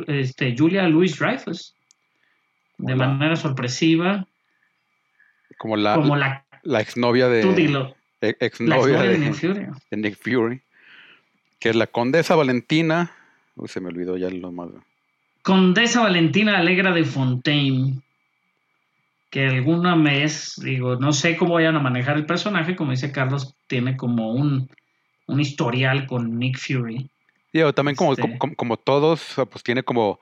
este, 0.08 0.56
Julia 0.58 0.88
Louis 0.88 1.18
Dreyfus 1.18 1.76
de 2.78 2.96
manera 2.96 3.36
sorpresiva. 3.36 4.28
Como 5.58 5.78
la, 5.78 5.96
como 5.96 6.16
la, 6.16 6.44
exnovia 6.80 7.28
de. 7.28 7.42
Exnovia 8.22 9.02
de, 9.02 9.18
Nick 9.92 10.18
Fury. 10.18 10.62
Que 11.60 11.70
es 11.70 11.76
la 11.76 11.88
condesa 11.88 12.36
Valentina. 12.36 13.12
Uy, 13.56 13.68
se 13.68 13.80
me 13.80 13.88
olvidó 13.88 14.18
ya 14.18 14.30
lo 14.30 14.52
más. 14.52 14.70
Condesa 15.42 16.02
Valentina 16.02 16.58
Alegra 16.58 16.92
de 16.92 17.04
Fontaine. 17.04 18.02
Que 19.32 19.48
alguna 19.48 19.96
vez, 19.96 20.54
digo, 20.64 20.96
no 20.98 21.12
sé 21.12 21.36
cómo 21.36 21.56
vayan 21.56 21.76
a 21.76 21.80
manejar 21.80 22.18
el 22.18 22.26
personaje, 22.26 22.76
como 22.76 22.92
dice 22.92 23.12
Carlos, 23.12 23.56
tiene 23.68 23.98
como 23.98 24.32
un 24.32 24.70
un 25.28 25.40
historial 25.40 26.08
con 26.08 26.40
Nick 26.40 26.58
Fury. 26.58 27.10
Y 27.54 27.74
también 27.74 27.96
como, 27.96 28.14
este 28.14 28.38
como, 28.38 28.78
todos, 28.78 29.36
pues 29.50 29.64
tiene 29.64 29.84
como 29.84 30.20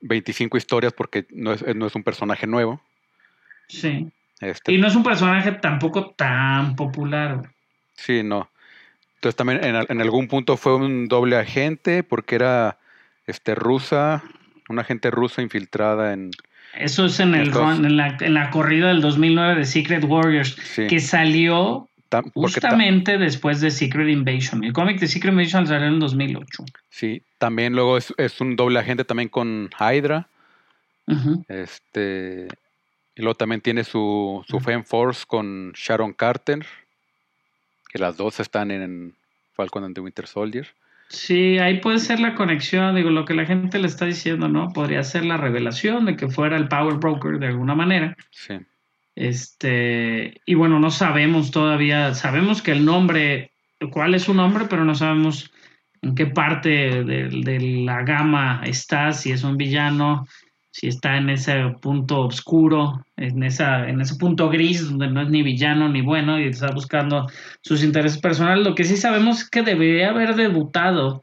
25 0.00 0.56
historias 0.56 0.92
porque 0.92 1.26
no 1.30 1.52
es, 1.52 1.64
no 1.74 1.86
es 1.86 1.94
un 1.94 2.02
personaje 2.02 2.46
nuevo. 2.46 2.80
Sí. 3.68 4.08
Este 4.40 4.72
y 4.72 4.78
no 4.78 4.88
es 4.88 4.94
un 4.94 5.02
personaje 5.02 5.52
tampoco 5.52 6.10
tan 6.10 6.76
popular. 6.76 7.50
Sí, 7.94 8.22
no. 8.22 8.50
Entonces 9.16 9.36
también 9.36 9.64
en, 9.64 9.76
en, 9.88 10.00
algún 10.00 10.28
punto 10.28 10.56
fue 10.56 10.76
un 10.76 11.08
doble 11.08 11.36
agente 11.36 12.02
porque 12.02 12.34
era 12.34 12.78
este 13.26 13.54
rusa, 13.54 14.22
una 14.68 14.82
agente 14.82 15.10
rusa 15.10 15.40
infiltrada 15.40 16.12
en... 16.12 16.30
Eso 16.74 17.06
es 17.06 17.20
en, 17.20 17.34
el 17.34 17.56
en, 17.56 17.96
la, 17.96 18.16
en 18.20 18.34
la 18.34 18.50
corrida 18.50 18.88
del 18.88 19.00
2009 19.00 19.54
de 19.54 19.64
Secret 19.64 20.04
Warriors, 20.04 20.56
que 20.74 20.98
salió 20.98 21.88
Justamente 22.34 23.18
después 23.18 23.60
de 23.60 23.70
Secret 23.70 24.08
Invasion. 24.08 24.64
El 24.64 24.72
cómic 24.72 24.98
de 25.00 25.06
Secret 25.06 25.32
Invasion 25.32 25.66
salió 25.66 25.88
en 25.88 25.98
2008. 25.98 26.64
Sí, 26.90 27.22
también 27.38 27.74
luego 27.74 27.96
es, 27.98 28.40
un 28.40 28.56
doble 28.56 28.78
agente 28.78 29.04
también 29.04 29.28
con 29.28 29.70
Hydra. 29.78 30.28
Este. 31.48 32.48
Y 33.16 33.22
luego 33.22 33.34
también 33.34 33.60
tiene 33.60 33.84
su, 33.84 34.44
su 34.48 34.60
Femme 34.60 34.84
Force 34.84 35.24
con 35.26 35.72
Sharon 35.72 36.12
Carter. 36.12 36.64
Que 37.88 37.98
las 37.98 38.16
dos 38.16 38.40
están 38.40 38.70
en 38.70 39.14
Falcon 39.54 39.84
and 39.84 39.94
the 39.94 40.00
Winter 40.00 40.26
Soldier. 40.26 40.66
Sí, 41.08 41.58
ahí 41.58 41.80
puede 41.80 41.98
ser 41.98 42.18
la 42.18 42.34
conexión, 42.34 42.96
digo, 42.96 43.10
lo 43.10 43.24
que 43.24 43.34
la 43.34 43.44
gente 43.44 43.78
le 43.78 43.86
está 43.86 44.04
diciendo, 44.04 44.48
¿no? 44.48 44.72
Podría 44.72 45.02
ser 45.04 45.24
la 45.24 45.36
revelación 45.36 46.06
de 46.06 46.16
que 46.16 46.28
fuera 46.28 46.56
el 46.56 46.68
Power 46.68 46.96
Broker 46.96 47.38
de 47.38 47.46
alguna 47.46 47.74
manera. 47.74 48.16
Sí. 48.30 48.54
Este, 49.16 50.40
y 50.44 50.54
bueno, 50.54 50.80
no 50.80 50.90
sabemos 50.90 51.50
todavía, 51.50 52.14
sabemos 52.14 52.62
que 52.62 52.72
el 52.72 52.84
nombre, 52.84 53.52
cuál 53.90 54.14
es 54.14 54.22
su 54.22 54.34
nombre, 54.34 54.66
pero 54.68 54.84
no 54.84 54.94
sabemos 54.94 55.52
en 56.02 56.14
qué 56.14 56.26
parte 56.26 57.04
de, 57.04 57.60
la 57.84 58.02
gama 58.02 58.62
está, 58.64 59.12
si 59.12 59.32
es 59.32 59.44
un 59.44 59.56
villano, 59.56 60.26
si 60.70 60.88
está 60.88 61.16
en 61.16 61.30
ese 61.30 61.54
punto 61.80 62.22
oscuro, 62.22 63.06
en, 63.16 63.42
esa, 63.44 63.88
en 63.88 64.00
ese 64.00 64.16
punto 64.16 64.50
gris 64.50 64.88
donde 64.88 65.08
no 65.08 65.22
es 65.22 65.30
ni 65.30 65.42
villano 65.42 65.88
ni 65.88 66.00
bueno 66.00 66.38
y 66.40 66.48
está 66.48 66.72
buscando 66.72 67.30
sus 67.62 67.84
intereses 67.84 68.18
personales. 68.18 68.66
Lo 68.66 68.74
que 68.74 68.84
sí 68.84 68.96
sabemos 68.96 69.42
es 69.42 69.50
que 69.50 69.62
debería 69.62 70.10
haber 70.10 70.34
debutado, 70.34 71.22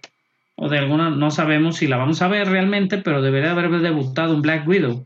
o 0.55 0.69
de 0.69 0.79
alguna, 0.79 1.09
no 1.09 1.29
sabemos 1.29 1.77
si 1.77 1.87
la 1.87 1.97
vamos 1.97 2.21
a 2.21 2.29
ver 2.29 2.47
realmente, 2.47 2.97
pero 2.99 3.21
debería 3.21 3.51
haber 3.51 3.69
debutado 3.81 4.33
un 4.33 4.41
Black 4.41 4.65
Widow. 4.65 5.05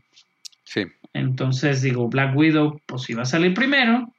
Sí. 0.62 0.84
Entonces 1.16 1.82
digo, 1.82 2.08
Black 2.08 2.36
Widow 2.36 2.80
pues 2.86 3.08
iba 3.10 3.22
a 3.22 3.26
salir 3.26 3.54
primero, 3.54 4.12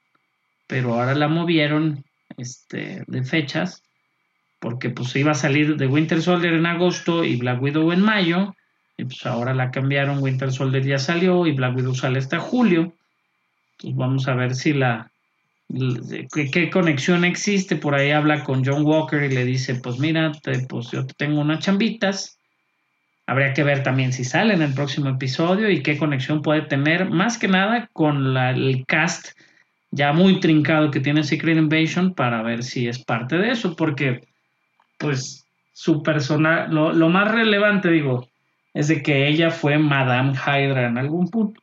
pero 0.68 0.94
ahora 0.94 1.16
la 1.16 1.28
movieron 1.28 2.04
este, 2.38 3.04
de 3.08 3.24
fechas 3.24 3.84
porque 4.60 4.90
pues 4.90 5.16
iba 5.16 5.32
a 5.32 5.36
salir 5.36 5.78
de 5.78 5.88
Winter 5.88 6.22
Soldier 6.22 6.54
en 6.54 6.66
agosto 6.66 7.24
y 7.24 7.36
Black 7.36 7.62
Widow 7.62 7.92
en 7.92 8.02
mayo, 8.02 8.56
y 8.98 9.06
pues 9.06 9.26
ahora 9.26 9.54
la 9.54 9.70
cambiaron, 9.70 10.24
Winter 10.24 10.52
Soldier 10.52 10.84
ya 10.84 10.98
salió 10.98 11.46
y 11.46 11.52
Black 11.52 11.76
Widow 11.76 11.94
sale 11.94 12.18
hasta 12.18 12.40
julio. 12.40 12.94
Entonces 13.74 13.96
vamos 13.96 14.28
a 14.28 14.34
ver 14.34 14.56
si 14.56 14.74
la 14.74 15.12
qué, 16.34 16.70
conexión 16.72 17.24
existe. 17.24 17.76
Por 17.76 17.94
ahí 17.94 18.10
habla 18.10 18.44
con 18.44 18.66
John 18.66 18.84
Walker 18.84 19.22
y 19.22 19.30
le 19.30 19.46
dice, 19.46 19.76
pues 19.76 20.00
mira, 20.00 20.32
pues 20.68 20.90
yo 20.90 21.06
tengo 21.06 21.42
unas 21.42 21.60
chambitas 21.60 22.37
Habría 23.28 23.54
que 23.54 23.64
ver 23.64 23.84
también 23.84 24.14
si 24.14 24.24
sale 24.24 24.54
en 24.54 24.62
el 24.62 24.74
próximo 24.74 25.10
episodio 25.10 25.70
y 25.70 25.84
qué 25.84 25.98
conexión 25.98 26.42
puede 26.42 26.62
tener, 26.62 27.10
más 27.10 27.38
que 27.38 27.48
nada 27.48 27.90
con 27.94 28.36
el 28.38 28.86
cast 28.88 29.38
ya 29.92 30.14
muy 30.14 30.40
trincado 30.40 30.92
que 30.92 31.00
tiene 31.00 31.24
Secret 31.24 31.58
Invasion 31.58 32.14
para 32.14 32.42
ver 32.42 32.64
si 32.64 32.88
es 32.88 33.04
parte 33.04 33.38
de 33.38 33.52
eso, 33.52 33.76
porque 33.76 34.28
pues 34.98 35.46
su 35.74 36.02
personal, 36.04 36.74
lo, 36.74 36.94
lo 36.94 37.10
más 37.10 37.32
relevante 37.32 37.92
digo, 37.92 38.28
es 38.74 38.88
de 38.88 39.02
que 39.02 39.28
ella 39.28 39.52
fue 39.52 39.78
Madame 39.78 40.34
Hydra 40.34 40.88
en 40.88 40.98
algún 40.98 41.30
punto. 41.30 41.62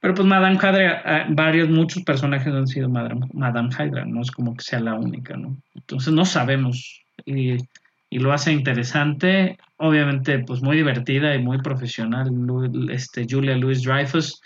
Pero 0.00 0.14
pues 0.14 0.26
Madame 0.26 0.56
Hydra, 0.56 1.02
ah, 1.04 1.26
varios, 1.28 1.68
muchos 1.68 2.04
personajes 2.04 2.52
han 2.52 2.66
sido 2.66 2.88
Madame, 2.88 3.26
Madame 3.32 3.70
Hydra, 3.70 4.04
no 4.04 4.22
es 4.22 4.30
como 4.30 4.54
que 4.54 4.62
sea 4.62 4.80
la 4.80 4.94
única, 4.94 5.36
¿no? 5.36 5.56
Entonces 5.74 6.12
no 6.12 6.24
sabemos. 6.24 7.02
Y 7.24 7.56
y 8.16 8.18
lo 8.18 8.32
hace 8.32 8.50
interesante, 8.50 9.58
obviamente 9.76 10.38
pues 10.38 10.62
muy 10.62 10.78
divertida 10.78 11.34
y 11.34 11.38
muy 11.38 11.60
profesional, 11.60 12.30
este, 12.90 13.26
Julia 13.28 13.54
Louis 13.58 13.82
Dreyfus, 13.82 14.40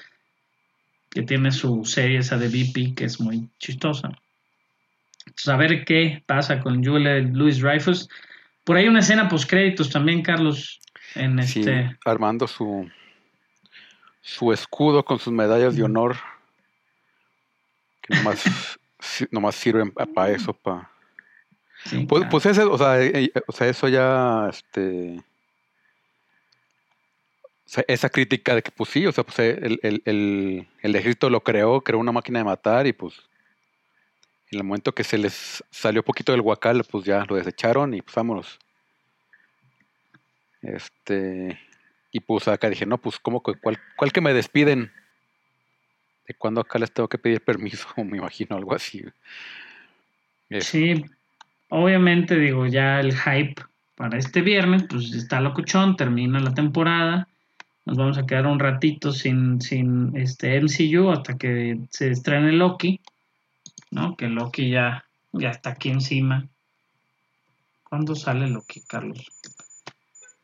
que 1.08 1.22
tiene 1.22 1.52
su 1.52 1.84
serie 1.84 2.18
esa 2.18 2.36
de 2.36 2.48
BP 2.48 2.96
que 2.96 3.04
es 3.04 3.20
muy 3.20 3.48
chistosa. 3.60 4.10
Saber 5.36 5.84
qué 5.84 6.20
pasa 6.26 6.58
con 6.58 6.84
Julia 6.84 7.18
Louis 7.20 7.60
Dreyfus. 7.60 8.08
Por 8.64 8.76
ahí 8.76 8.88
una 8.88 8.98
escena 8.98 9.28
post 9.28 9.48
créditos 9.48 9.88
también, 9.88 10.22
Carlos, 10.22 10.80
en 11.14 11.38
este... 11.38 11.96
armando 12.04 12.48
su, 12.48 12.90
su 14.20 14.52
escudo 14.52 15.04
con 15.04 15.20
sus 15.20 15.32
medallas 15.32 15.76
de 15.76 15.84
honor, 15.84 16.16
que 18.02 18.16
nomás, 18.16 18.42
nomás 19.30 19.54
sirven 19.54 19.92
para 19.92 20.32
eso, 20.32 20.52
para 20.54 20.89
pues, 22.08 22.24
pues 22.30 22.46
ese, 22.46 22.62
o 22.62 22.78
sea, 22.78 23.02
eh, 23.02 23.30
eh, 23.34 23.42
o 23.46 23.52
sea, 23.52 23.68
eso 23.68 23.88
ya, 23.88 24.48
este, 24.50 25.22
esa 27.86 28.08
crítica 28.08 28.54
de 28.54 28.62
que, 28.62 28.70
pues 28.70 28.90
sí, 28.90 29.06
o 29.06 29.12
sea, 29.12 29.24
pues 29.24 29.38
eh, 29.38 29.58
el, 29.62 29.80
el, 29.82 30.02
el, 30.04 30.68
el, 30.82 30.96
ejército 30.96 31.30
lo 31.30 31.42
creó, 31.42 31.80
creó 31.82 31.98
una 31.98 32.12
máquina 32.12 32.40
de 32.40 32.44
matar 32.44 32.86
y 32.86 32.92
pues 32.92 33.14
en 34.50 34.58
el 34.58 34.64
momento 34.64 34.92
que 34.92 35.04
se 35.04 35.16
les 35.16 35.64
salió 35.70 36.04
poquito 36.04 36.32
del 36.32 36.40
huacal, 36.40 36.84
pues 36.90 37.04
ya 37.04 37.24
lo 37.28 37.36
desecharon 37.36 37.94
y 37.94 38.02
pues 38.02 38.14
vámonos. 38.14 38.58
Este, 40.62 41.58
y 42.10 42.20
pues 42.20 42.48
acá 42.48 42.68
dije, 42.68 42.84
no, 42.84 42.98
pues, 42.98 43.18
¿cómo 43.18 43.40
cuál, 43.42 43.78
cuál 43.96 44.12
que 44.12 44.20
me 44.20 44.34
despiden? 44.34 44.92
¿De 46.26 46.34
cuándo 46.34 46.60
acá 46.60 46.78
les 46.78 46.92
tengo 46.92 47.08
que 47.08 47.18
pedir 47.18 47.42
permiso? 47.42 47.86
Me 47.96 48.18
imagino 48.18 48.56
algo 48.56 48.74
así. 48.74 49.04
Sí, 50.60 51.04
obviamente 51.70 52.38
digo, 52.38 52.66
ya 52.66 53.00
el 53.00 53.16
hype 53.16 53.62
para 53.96 54.18
este 54.18 54.42
viernes, 54.42 54.84
pues 54.88 55.12
está 55.12 55.40
locuchón, 55.40 55.96
termina 55.96 56.40
la 56.40 56.54
temporada. 56.54 57.28
Nos 57.86 57.96
vamos 57.96 58.18
a 58.18 58.26
quedar 58.26 58.46
un 58.46 58.58
ratito 58.58 59.12
sin, 59.12 59.60
sin 59.60 60.16
este 60.16 60.60
MCU 60.60 61.10
hasta 61.10 61.36
que 61.36 61.78
se 61.90 62.10
estrene 62.10 62.52
Loki, 62.52 63.00
¿no? 63.90 64.16
Que 64.16 64.28
Loki 64.28 64.70
ya, 64.70 65.04
ya 65.32 65.50
está 65.50 65.70
aquí 65.70 65.88
encima. 65.90 66.46
¿Cuándo 67.84 68.14
sale 68.14 68.48
Loki, 68.48 68.82
Carlos? 68.82 69.30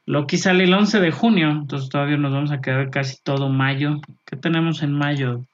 Loki 0.07 0.39
sale 0.39 0.65
el 0.65 0.75
11 0.75 1.01
de 1.01 1.11
junio, 1.11 1.51
entonces 1.51 1.89
todavía 1.89 2.17
nos 2.17 2.33
vamos 2.33 2.51
a 2.53 2.61
quedar 2.61 2.91
casi 2.91 3.17
todo 3.23 3.49
mayo. 3.49 4.01
¿Qué 4.25 4.37
tenemos 4.37 4.83
en 4.83 4.93
mayo? 4.93 5.45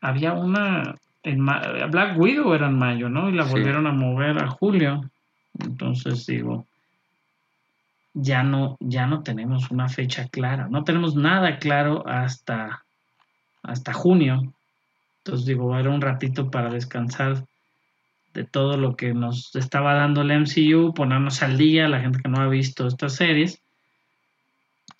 Había 0.00 0.32
una 0.32 0.96
en 1.26 1.44
Black 1.44 2.16
Widow 2.16 2.54
era 2.54 2.68
en 2.68 2.78
mayo, 2.78 3.08
¿no? 3.08 3.28
Y 3.28 3.32
la 3.32 3.44
volvieron 3.44 3.86
a 3.86 3.92
mover 3.92 4.38
a 4.38 4.48
julio. 4.48 5.10
Entonces 5.58 6.24
digo, 6.26 6.66
ya 8.14 8.44
no, 8.44 8.76
ya 8.78 9.06
no 9.06 9.22
tenemos 9.22 9.70
una 9.70 9.88
fecha 9.88 10.28
clara, 10.28 10.68
no 10.70 10.84
tenemos 10.84 11.16
nada 11.16 11.58
claro 11.58 12.06
hasta, 12.06 12.84
hasta 13.62 13.92
junio. 13.92 14.52
Entonces 15.24 15.46
digo, 15.46 15.76
era 15.76 15.90
un 15.90 16.00
ratito 16.00 16.50
para 16.50 16.70
descansar 16.70 17.44
de 18.32 18.44
todo 18.44 18.76
lo 18.76 18.96
que 18.96 19.12
nos 19.12 19.54
estaba 19.56 19.94
dando 19.94 20.22
el 20.22 20.30
MCU, 20.30 20.94
ponernos 20.94 21.42
al 21.42 21.58
día, 21.58 21.88
la 21.88 22.00
gente 22.00 22.20
que 22.22 22.28
no 22.28 22.40
ha 22.40 22.48
visto 22.48 22.86
estas 22.86 23.16
series. 23.16 23.60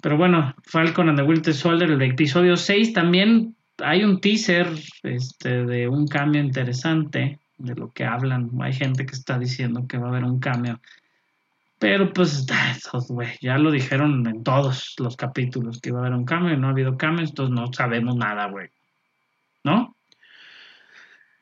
Pero 0.02 0.16
bueno, 0.16 0.54
Falcon 0.64 1.08
and 1.08 1.18
the 1.18 1.24
Winter 1.24 1.54
Soldier, 1.54 1.90
el 1.90 2.02
episodio 2.02 2.56
6 2.56 2.92
también 2.92 3.55
hay 3.78 4.04
un 4.04 4.20
teaser 4.20 4.68
este, 5.02 5.64
de 5.64 5.88
un 5.88 6.06
cambio 6.06 6.40
interesante 6.40 7.38
de 7.58 7.74
lo 7.74 7.90
que 7.92 8.04
hablan. 8.04 8.50
Hay 8.60 8.72
gente 8.72 9.06
que 9.06 9.14
está 9.14 9.38
diciendo 9.38 9.86
que 9.88 9.98
va 9.98 10.06
a 10.06 10.10
haber 10.10 10.24
un 10.24 10.40
cambio. 10.40 10.80
Pero 11.78 12.12
pues, 12.12 12.46
ya 13.40 13.58
lo 13.58 13.70
dijeron 13.70 14.26
en 14.26 14.42
todos 14.42 14.94
los 14.98 15.16
capítulos 15.16 15.80
que 15.80 15.90
iba 15.90 15.98
a 15.98 16.02
haber 16.02 16.14
un 16.14 16.24
cambio 16.24 16.54
y 16.54 16.56
no 16.56 16.68
ha 16.68 16.70
habido 16.70 16.96
cambios, 16.96 17.30
entonces 17.30 17.54
no 17.54 17.72
sabemos 17.72 18.16
nada, 18.16 18.46
güey. 18.46 18.68
¿No? 19.62 19.94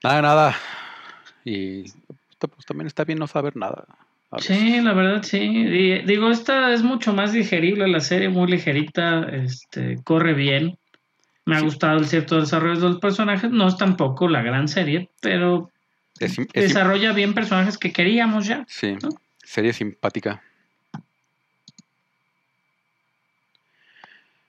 Nada, 0.03 0.23
nada. 0.23 0.57
Y 1.45 1.85
pues 2.39 2.67
también 2.67 2.87
está 2.87 3.05
bien 3.05 3.19
no 3.19 3.27
saber 3.27 3.57
nada. 3.57 3.85
Sí, 4.39 4.81
la 4.81 4.93
verdad 4.93 5.23
sí. 5.23 5.39
digo, 6.05 6.31
esta 6.31 6.73
es 6.73 6.83
mucho 6.83 7.13
más 7.13 7.33
digerible, 7.33 7.87
la 7.87 8.01
serie 8.01 8.29
muy 8.29 8.51
ligerita, 8.51 9.29
este, 9.29 10.03
corre 10.03 10.35
bien. 10.35 10.77
Me 11.47 11.57
ha 11.57 11.61
gustado 11.61 11.99
el 11.99 12.07
cierto 12.07 12.41
desarrollo 12.41 12.81
de 12.81 12.89
los 12.89 12.99
personajes. 12.99 13.51
No 13.51 13.69
es 13.69 13.77
tampoco 13.77 14.29
la 14.29 14.43
gran 14.43 14.69
serie, 14.69 15.11
pero 15.21 15.71
desarrolla 16.55 17.13
bien 17.13 17.35
personajes 17.35 17.77
que 17.77 17.93
queríamos 17.93 18.47
ya. 18.47 18.65
Sí, 18.69 18.97
serie 19.43 19.73
simpática. 19.73 20.43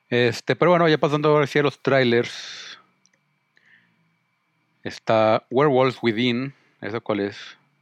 Este, 0.09 0.55
pero 0.55 0.71
bueno, 0.71 0.87
ya 0.87 0.97
pasando 0.97 1.29
ahora 1.29 1.47
sí 1.47 1.59
a 1.59 1.63
los 1.63 1.81
trailers. 1.81 2.79
Está 4.83 5.45
Werewolves 5.49 5.97
Within. 6.01 6.53
¿Esa 6.79 6.99
cuál 6.99 7.21
es? 7.21 7.37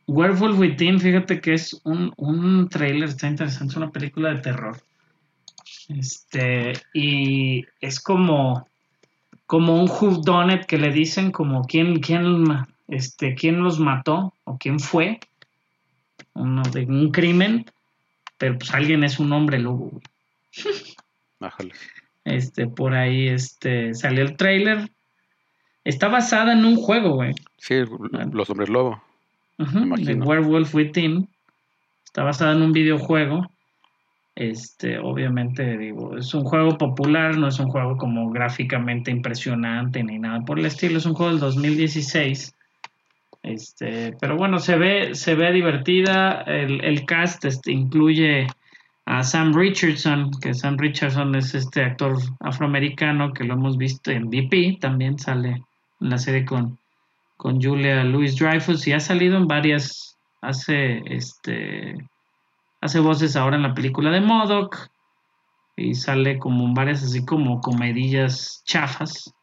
Werewolf 0.08 0.58
Within, 0.60 1.00
fíjate 1.00 1.40
que 1.40 1.54
es 1.54 1.80
un, 1.84 2.14
un 2.18 2.70
trailer, 2.70 3.10
está 3.10 3.28
interesante, 3.28 3.72
es 3.72 3.78
una 3.78 3.92
película 3.92 4.34
de 4.34 4.42
terror. 4.42 4.78
Este, 5.90 6.74
y 6.94 7.66
es 7.80 8.00
como 8.00 8.68
como 9.54 9.76
un 9.76 9.88
whodunit 9.88 10.66
que 10.66 10.80
le 10.80 10.90
dicen 10.90 11.32
como 11.32 11.62
quién, 11.66 12.00
quién, 12.00 12.44
este, 12.88 13.36
quién 13.36 13.62
los 13.62 13.80
mató 13.80 14.34
o 14.46 14.58
quién 14.58 14.80
fue, 14.80 15.20
uno 16.34 16.64
de 16.64 16.86
un 16.86 17.12
crimen, 17.12 17.64
pero 18.40 18.58
pues 18.58 18.74
alguien 18.74 19.04
es 19.04 19.20
un 19.20 19.32
hombre 19.32 19.60
lobo, 19.60 20.02
Este, 22.26 22.66
por 22.66 22.96
ahí 22.96 23.28
este, 23.28 23.94
salió 23.94 24.24
el 24.24 24.38
trailer. 24.38 24.90
Está 25.84 26.08
basada 26.08 26.54
en 26.54 26.66
un 26.66 26.76
juego, 26.76 27.12
güey. 27.12 27.36
Sí, 27.58 27.76
los 28.32 28.50
hombres 28.50 28.70
lobo. 28.70 29.04
Werewolf 29.60 30.74
Within. 30.74 31.30
Está 32.04 32.24
basada 32.24 32.54
en 32.54 32.64
un 32.64 32.72
videojuego. 32.72 33.52
Este, 34.36 34.98
obviamente, 34.98 35.78
digo, 35.78 36.18
es 36.18 36.34
un 36.34 36.44
juego 36.44 36.78
popular, 36.78 37.38
no 37.38 37.48
es 37.48 37.60
un 37.60 37.68
juego 37.68 37.98
como 37.98 38.32
gráficamente 38.32 39.12
impresionante 39.12 40.04
ni 40.04 40.18
nada 40.18 40.42
por 40.42 40.58
el 40.58 40.66
estilo, 40.66 40.98
es 40.98 41.06
un 41.06 41.14
juego 41.14 41.32
del 41.32 41.40
2016. 41.40 42.56
Este, 43.44 44.16
pero 44.20 44.38
bueno, 44.38 44.58
se 44.58 44.78
ve, 44.78 45.16
se 45.16 45.36
ve 45.36 45.52
divertida. 45.52 46.42
El, 46.48 47.06
cast 47.06 47.46
este, 47.46 47.72
incluye 47.72 48.48
a 49.06 49.24
Sam 49.24 49.54
Richardson, 49.54 50.32
que 50.42 50.54
Sam 50.54 50.78
Richardson 50.78 51.36
es 51.36 51.54
este 51.54 51.84
actor 51.84 52.18
afroamericano 52.40 53.34
que 53.34 53.44
lo 53.44 53.54
hemos 53.54 53.78
visto 53.78 54.12
en 54.12 54.30
VP, 54.30 54.78
también 54.80 55.20
sale 55.20 55.62
en 56.00 56.10
la 56.10 56.18
serie 56.18 56.46
con, 56.46 56.80
con 57.38 57.62
Julia 57.62 58.04
Louis 58.06 58.38
Dreyfus 58.38 58.88
y 58.88 58.94
ha 58.94 59.00
salido 59.02 59.38
en 59.38 59.48
varias, 59.48 60.18
hace 60.42 61.02
este 61.06 61.98
hace 62.84 63.00
voces 63.00 63.38
ahora 63.38 63.56
en 63.56 63.64
la 63.64 63.74
película 63.74 64.12
de 64.12 64.20
Modoc 64.20 64.90
y 65.78 65.96
sale 65.96 66.38
como 66.38 66.74
varias 66.74 67.02
así 67.02 67.24
como 67.24 67.62
comedillas 67.62 68.62
chafas. 68.66 69.34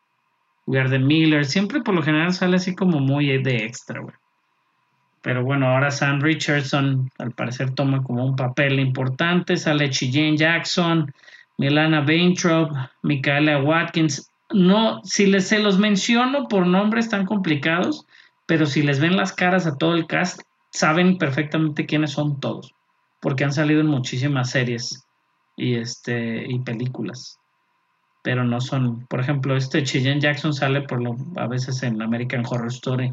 We 0.67 0.79
are 0.79 0.91
the 0.91 0.99
Miller, 0.99 1.47
siempre 1.47 1.81
por 1.81 1.95
lo 1.95 2.03
general 2.03 2.35
sale 2.35 2.57
así 2.57 2.75
como 2.75 3.01
muy 3.01 3.43
de 3.43 3.65
extra, 3.65 4.01
güey. 4.01 4.15
Pero 5.23 5.43
bueno, 5.43 5.69
ahora 5.69 5.91
Sam 5.91 6.21
Richardson 6.21 7.11
al 7.19 7.33
parecer 7.33 7.71
toma 7.71 8.03
como 8.03 8.27
un 8.27 8.37
papel 8.37 8.79
importante, 8.79 9.57
sale 9.57 9.89
Cheyenne 9.89 10.37
Jackson, 10.37 11.11
Milana 11.57 12.03
Baintrop, 12.03 12.71
Micaela 13.03 13.63
Watkins. 13.63 14.31
No, 14.51 15.01
si 15.03 15.25
les 15.25 15.49
se 15.49 15.61
los 15.61 15.79
menciono 15.79 16.47
por 16.47 16.67
nombre 16.67 17.01
están 17.01 17.25
complicados, 17.25 18.07
pero 18.45 18.67
si 18.67 18.83
les 18.83 19.01
ven 19.01 19.17
las 19.17 19.33
caras 19.33 19.67
a 19.67 19.79
todo 19.79 19.95
el 19.95 20.07
cast, 20.07 20.43
saben 20.73 21.17
perfectamente 21.17 21.87
quiénes 21.87 22.11
son 22.11 22.39
todos 22.39 22.75
porque 23.21 23.45
han 23.45 23.53
salido 23.53 23.81
en 23.81 23.87
muchísimas 23.87 24.51
series 24.51 25.05
y, 25.57 25.75
este, 25.75 26.45
y 26.49 26.59
películas. 26.61 27.39
Pero 28.23 28.45
no 28.45 28.61
son, 28.61 29.07
por 29.07 29.21
ejemplo, 29.21 29.57
este 29.57 29.83
Cheyenne 29.83 30.21
Jackson 30.21 30.53
sale 30.53 30.83
por 30.83 31.03
lo, 31.03 31.17
a 31.37 31.47
veces 31.47 31.83
en 31.83 32.03
American 32.03 32.45
Horror 32.45 32.69
Story. 32.69 33.13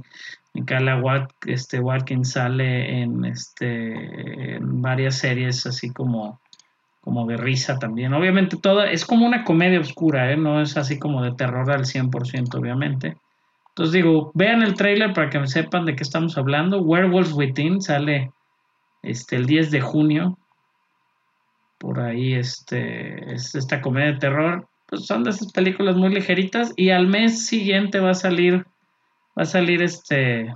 Michaela 0.53 1.27
este, 1.45 1.79
Watkins 1.79 2.31
sale 2.31 3.01
en, 3.01 3.23
este, 3.25 4.57
varias 4.59 5.15
series 5.15 5.65
así 5.65 5.91
como, 5.91 6.41
como 7.01 7.25
de 7.25 7.37
risa 7.37 7.79
también. 7.79 8.13
Obviamente 8.13 8.57
todo 8.57 8.83
es 8.83 9.05
como 9.05 9.25
una 9.25 9.43
comedia 9.43 9.79
oscura, 9.79 10.31
¿eh? 10.31 10.37
no 10.37 10.61
es 10.61 10.75
así 10.75 10.99
como 10.99 11.23
de 11.23 11.33
terror 11.33 11.69
al 11.71 11.85
100%, 11.85 12.55
obviamente. 12.55 13.17
Entonces 13.69 13.93
digo, 13.93 14.31
vean 14.33 14.63
el 14.63 14.73
trailer 14.73 15.13
para 15.13 15.29
que 15.29 15.45
sepan 15.47 15.85
de 15.85 15.95
qué 15.95 16.03
estamos 16.03 16.37
hablando. 16.37 16.81
Werewolves 16.81 17.33
Within 17.33 17.81
sale 17.81 18.31
este, 19.07 19.37
el 19.37 19.45
10 19.45 19.71
de 19.71 19.81
junio. 19.81 20.37
Por 21.77 21.99
ahí 21.99 22.33
este, 22.33 23.33
es 23.33 23.55
esta 23.55 23.81
comedia 23.81 24.13
de 24.13 24.19
terror. 24.19 24.67
Pues 24.87 25.05
son 25.05 25.23
de 25.23 25.31
esas 25.31 25.51
películas 25.51 25.95
muy 25.95 26.09
ligeritas. 26.09 26.73
Y 26.75 26.89
al 26.89 27.07
mes 27.07 27.45
siguiente 27.45 27.99
va 27.99 28.11
a 28.11 28.15
salir. 28.15 28.65
Va 29.37 29.43
a 29.43 29.45
salir 29.45 29.81
este. 29.81 30.53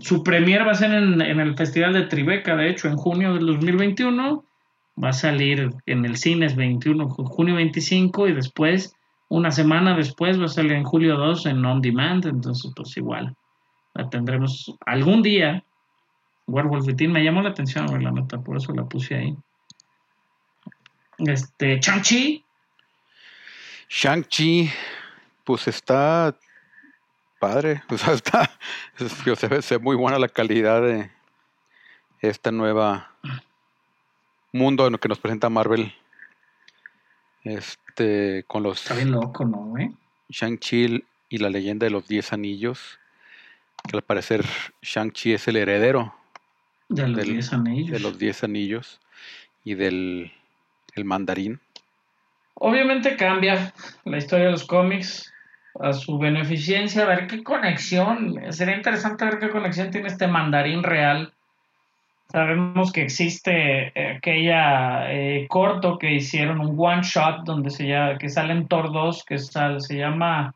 Su 0.00 0.22
premier 0.22 0.66
va 0.66 0.72
a 0.72 0.74
ser 0.74 0.92
en, 0.92 1.20
el 1.22 1.56
Festival 1.56 1.94
de 1.94 2.02
Tribeca, 2.02 2.56
de 2.56 2.68
hecho, 2.68 2.88
en 2.88 2.96
junio 2.96 3.34
del 3.34 3.46
2021. 3.46 4.44
Va 5.02 5.08
a 5.10 5.12
salir 5.14 5.70
en 5.86 6.04
el 6.04 6.16
cines 6.16 6.56
21, 6.56 7.08
junio 7.08 7.54
25 7.54 8.28
y 8.28 8.32
después, 8.34 8.94
una 9.28 9.50
semana 9.50 9.96
después, 9.96 10.38
va 10.38 10.46
a 10.46 10.48
salir 10.48 10.72
en 10.72 10.84
julio 10.84 11.16
2 11.16 11.46
en 11.46 11.64
On 11.64 11.80
Demand. 11.80 12.26
Entonces, 12.26 12.70
pues 12.76 12.96
igual, 12.96 13.34
la 13.94 14.10
tendremos 14.10 14.74
algún 14.84 15.22
día 15.22 15.64
Werewolf 16.48 16.86
Within 16.86 17.12
me 17.12 17.22
llamó 17.22 17.42
la 17.42 17.50
atención, 17.50 17.86
la 18.02 18.10
nota, 18.10 18.40
por 18.40 18.56
eso 18.56 18.72
la 18.72 18.84
puse 18.84 19.14
ahí. 19.14 19.36
Este, 21.18 21.78
Shang-Chi. 21.78 22.44
Shang-Chi, 23.90 24.70
pues 25.44 25.68
está 25.68 26.34
padre, 27.38 27.82
o 27.90 27.98
sea, 27.98 28.14
está, 28.14 28.50
se 28.96 29.48
ve, 29.48 29.62
se 29.62 29.76
ve 29.76 29.84
muy 29.84 29.94
buena 29.94 30.18
la 30.18 30.28
calidad 30.28 30.82
de 30.82 31.10
esta 32.20 32.50
nueva 32.50 33.12
mundo 34.52 34.86
en 34.86 34.92
lo 34.92 34.98
que 34.98 35.08
nos 35.08 35.18
presenta 35.18 35.50
Marvel. 35.50 35.94
Este, 37.44 38.44
con 38.46 38.62
los. 38.62 38.82
Está 38.82 38.94
bien 38.94 39.12
loco, 39.12 39.44
¿no, 39.44 39.74
Shang-Chi 40.30 41.04
y 41.28 41.38
la 41.38 41.50
leyenda 41.50 41.84
de 41.84 41.90
los 41.90 42.08
Diez 42.08 42.32
Anillos. 42.32 42.98
Que 43.86 43.96
al 43.96 44.02
parecer 44.02 44.44
Shang-Chi 44.82 45.34
es 45.34 45.46
el 45.46 45.56
heredero 45.56 46.14
De 46.88 47.06
los 47.08 47.16
del- 47.16 47.32
10 47.34 47.52
anillos. 47.52 47.90
de 47.90 48.00
los 48.00 48.18
10 48.18 48.44
anillos 48.44 49.00
y 49.64 49.74
del 49.74 50.32
el 50.94 51.04
mandarín. 51.04 51.60
Obviamente 52.54 53.16
cambia 53.16 53.72
la 54.04 54.16
historia 54.18 54.46
de 54.46 54.52
los 54.52 54.64
cómics 54.66 55.32
a 55.80 55.92
su 55.92 56.18
beneficencia, 56.18 57.04
a 57.04 57.06
ver 57.06 57.26
qué 57.28 57.44
conexión, 57.44 58.34
sería 58.52 58.76
interesante 58.76 59.24
ver 59.26 59.38
qué 59.38 59.50
conexión 59.50 59.90
tiene 59.90 60.08
este 60.08 60.26
mandarín 60.26 60.82
real. 60.82 61.32
Sabemos 62.32 62.92
que 62.92 63.02
existe 63.02 63.92
eh, 63.94 64.16
aquella 64.16 65.12
eh, 65.12 65.46
corto 65.48 65.98
que 65.98 66.12
hicieron, 66.12 66.60
un 66.60 66.74
one 66.76 67.02
shot, 67.02 67.44
donde 67.44 67.70
se 67.70 67.86
llama, 67.86 68.18
que 68.18 68.28
sale 68.28 68.52
en 68.52 68.66
Thor 68.68 68.92
2, 68.92 69.24
que 69.24 69.38
sal- 69.38 69.80
se 69.80 69.96
llama 69.96 70.54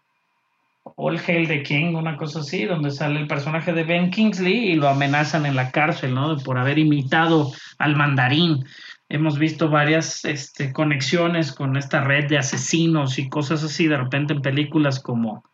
All 0.84 1.18
Hail 1.18 1.46
the 1.46 1.62
King, 1.62 1.94
una 1.94 2.16
cosa 2.16 2.40
así, 2.40 2.64
donde 2.64 2.90
sale 2.90 3.20
el 3.20 3.26
personaje 3.26 3.72
de 3.72 3.84
Ben 3.84 4.10
Kingsley 4.10 4.70
y 4.70 4.74
lo 4.74 4.88
amenazan 4.88 5.46
en 5.46 5.54
la 5.54 5.70
cárcel, 5.70 6.14
¿no? 6.14 6.36
Por 6.38 6.58
haber 6.58 6.78
imitado 6.78 7.52
al 7.78 7.96
mandarín. 7.96 8.64
Hemos 9.08 9.38
visto 9.38 9.68
varias 9.68 10.24
este, 10.24 10.72
conexiones 10.72 11.52
con 11.52 11.76
esta 11.76 12.00
red 12.00 12.28
de 12.28 12.38
asesinos 12.38 13.18
y 13.18 13.28
cosas 13.28 13.62
así, 13.62 13.86
de 13.86 13.96
repente 13.96 14.32
en 14.32 14.42
películas 14.42 15.00
como, 15.00 15.44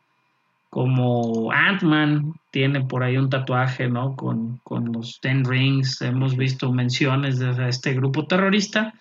como 0.71 1.53
Ant-Man, 1.53 2.35
tiene 2.51 2.83
por 2.83 3.03
ahí 3.03 3.17
un 3.17 3.31
tatuaje, 3.31 3.89
¿no? 3.89 4.17
Con, 4.17 4.61
con 4.65 4.93
los 4.93 5.21
Ten 5.21 5.45
Rings, 5.45 6.01
hemos 6.03 6.37
visto 6.37 6.73
menciones 6.73 7.39
de 7.39 7.69
este 7.69 7.95
grupo 7.95 8.27
terrorista. 8.27 8.95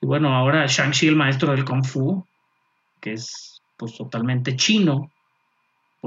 Y 0.00 0.06
bueno, 0.06 0.34
ahora 0.34 0.66
Shang-Chi, 0.66 1.08
el 1.08 1.16
maestro 1.16 1.52
del 1.52 1.64
Kung 1.64 1.84
Fu, 1.84 2.24
que 3.00 3.14
es 3.14 3.60
pues 3.76 3.96
totalmente 3.96 4.56
chino, 4.56 5.10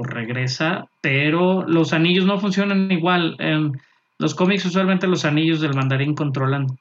pues 0.00 0.14
regresa, 0.14 0.88
pero 1.02 1.66
los 1.66 1.92
anillos 1.92 2.24
no 2.24 2.38
funcionan 2.38 2.90
igual. 2.90 3.36
En 3.38 3.80
los 4.18 4.34
cómics 4.34 4.64
usualmente 4.64 5.06
los 5.06 5.24
anillos 5.24 5.60
del 5.60 5.74
mandarín 5.74 6.14
controlan 6.14 6.78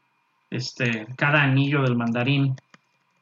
este, 0.50 1.06
cada 1.18 1.44
anillo 1.44 1.82
del 1.82 1.98
mandarín 1.98 2.56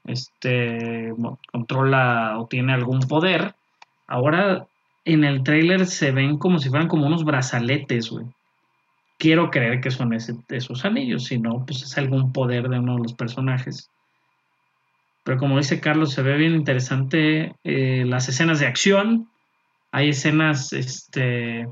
este, 0.06 1.14
controla 1.52 2.38
o 2.38 2.46
tiene 2.46 2.74
algún 2.74 3.00
poder. 3.00 3.56
Ahora 4.08 4.68
en 5.04 5.24
el 5.24 5.44
tráiler 5.44 5.88
se 5.88 6.12
ven 6.12 6.38
como 6.38 6.60
si 6.60 6.70
fueran 6.70 6.88
como 6.88 7.08
unos 7.08 7.24
brazaletes, 7.24 8.12
güey. 8.12 8.26
Quiero 9.18 9.50
creer 9.50 9.82
que 9.82 9.90
son 9.90 10.14
esos 10.14 10.86
anillos, 10.86 11.24
si 11.24 11.40
no, 11.40 11.66
pues 11.66 11.82
es 11.82 11.98
algún 11.98 12.32
poder 12.34 12.70
de 12.70 12.78
uno 12.78 12.98
de 12.98 13.02
los 13.02 13.14
personajes. 13.14 13.90
Pero 15.24 15.40
como 15.40 15.58
dice 15.58 15.80
Carlos, 15.80 16.14
se 16.14 16.22
ve 16.22 16.38
bien 16.38 16.54
interesante 16.54 17.56
eh, 17.64 18.04
las 18.06 18.30
escenas 18.30 18.60
de 18.60 18.68
acción. 18.68 19.28
Hay 19.92 20.10
escenas, 20.10 20.74
este, 20.74 21.68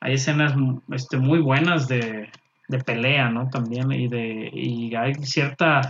hay 0.00 0.14
escenas 0.14 0.54
este, 0.92 1.18
muy 1.18 1.40
buenas 1.40 1.88
de, 1.88 2.30
de 2.68 2.78
pelea, 2.78 3.30
¿no? 3.30 3.48
También 3.48 3.92
y 3.92 4.08
de 4.08 4.50
y 4.52 4.94
hay 4.94 5.14
cierta 5.14 5.82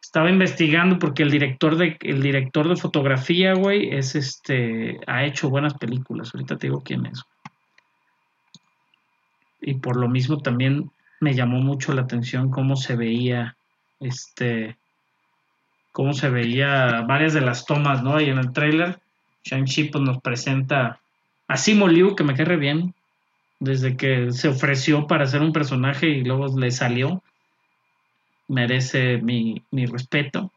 estaba 0.00 0.28
investigando 0.28 0.98
porque 0.98 1.22
el 1.22 1.30
director 1.30 1.76
de 1.76 1.96
el 2.00 2.20
director 2.20 2.68
de 2.68 2.76
fotografía, 2.76 3.54
güey, 3.54 3.90
es 3.94 4.14
este 4.16 4.98
ha 5.06 5.24
hecho 5.24 5.50
buenas 5.50 5.74
películas. 5.74 6.34
Ahorita 6.34 6.56
te 6.56 6.66
digo 6.66 6.82
quién 6.84 7.06
es. 7.06 7.22
Y 9.60 9.74
por 9.74 9.96
lo 9.96 10.08
mismo 10.08 10.38
también 10.38 10.90
me 11.20 11.34
llamó 11.34 11.60
mucho 11.60 11.92
la 11.92 12.02
atención 12.02 12.50
cómo 12.50 12.76
se 12.76 12.96
veía 12.96 13.56
este 14.00 14.76
cómo 15.92 16.12
se 16.12 16.28
veía 16.30 17.02
varias 17.02 17.34
de 17.34 17.42
las 17.42 17.66
tomas, 17.66 18.02
¿no? 18.02 18.20
Y 18.20 18.30
en 18.30 18.38
el 18.38 18.52
tráiler 18.52 18.98
Shang-Chi 19.44 19.84
pues, 19.84 20.02
nos 20.04 20.20
presenta 20.20 21.00
a 21.48 21.56
Simu 21.56 21.88
Liu, 21.88 22.14
que 22.14 22.24
me 22.24 22.34
cae 22.34 22.44
re 22.44 22.56
bien, 22.56 22.94
desde 23.58 23.96
que 23.96 24.32
se 24.32 24.48
ofreció 24.48 25.06
para 25.06 25.26
ser 25.26 25.42
un 25.42 25.52
personaje 25.52 26.08
y 26.08 26.24
luego 26.24 26.58
le 26.58 26.70
salió. 26.70 27.22
Merece 28.48 29.18
mi, 29.18 29.62
mi 29.70 29.86
respeto. 29.86 30.52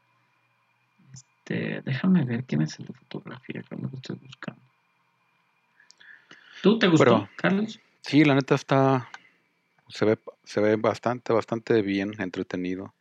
Este, 1.14 1.82
déjame 1.86 2.24
ver 2.24 2.44
quién 2.46 2.62
es 2.62 2.80
el 2.80 2.88
de 2.88 2.94
fotografía, 2.94 3.62
que 3.62 3.76
lo 3.76 3.90
estoy 3.94 4.16
buscando. 4.18 4.62
¿Tú 6.62 6.80
te 6.80 6.88
gustó, 6.88 7.04
Pero- 7.06 7.30
Carlos? 7.36 7.80
Sí, 8.02 8.24
la 8.26 8.36
neta 8.36 8.56
está. 8.56 9.10
Se 9.90 10.06
ve, 10.06 10.18
se 10.44 10.60
ve 10.62 10.76
bastante, 10.76 11.34
bastante 11.34 11.82
bien, 11.82 12.14
entretenido. 12.20 12.94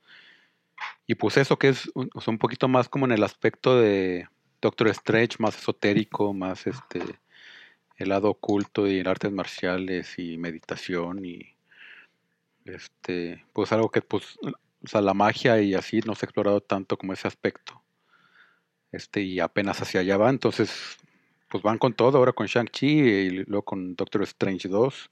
Y 1.07 1.15
pues 1.15 1.37
eso 1.37 1.59
que 1.59 1.69
es 1.69 1.91
un, 1.95 2.11
sea, 2.21 2.31
un 2.33 2.39
poquito 2.39 2.69
más 2.69 2.89
como 2.89 3.07
en 3.07 3.13
el 3.13 3.23
aspecto 3.23 3.81
de 3.81 4.29
Doctor 4.63 4.89
Strange, 4.89 5.37
más 5.39 5.59
esotérico, 5.59 6.33
más 6.33 6.67
este 6.67 7.01
el 7.99 8.09
lado 8.09 8.31
oculto 8.31 8.89
y 8.89 8.99
en 8.99 9.07
artes 9.07 9.31
marciales 9.31 10.19
y 10.19 10.39
meditación 10.39 11.25
y 11.25 11.55
este 12.65 13.45
pues 13.53 13.71
algo 13.73 13.91
que 13.91 14.01
pues 14.01 14.39
o 14.85 14.89
sea, 14.89 15.01
la 15.01 15.15
magia 15.15 15.61
y 15.61 15.75
así 15.75 16.01
no 16.01 16.15
se 16.15 16.25
ha 16.25 16.29
explorado 16.29 16.61
tanto 16.61 16.97
como 16.97 17.13
ese 17.13 17.29
aspecto. 17.29 17.81
Este, 18.91 19.23
y 19.23 19.41
apenas 19.41 19.81
hacia 19.81 20.01
allá 20.01 20.17
va, 20.17 20.29
entonces 20.29 20.99
pues 21.49 21.63
van 21.63 21.79
con 21.79 21.95
todo, 21.95 22.19
ahora 22.19 22.33
con 22.33 22.47
Shang-Chi 22.47 22.87
y 22.87 23.31
luego 23.45 23.63
con 23.63 23.95
Doctor 23.95 24.23
Strange 24.23 24.69
2. 24.69 25.11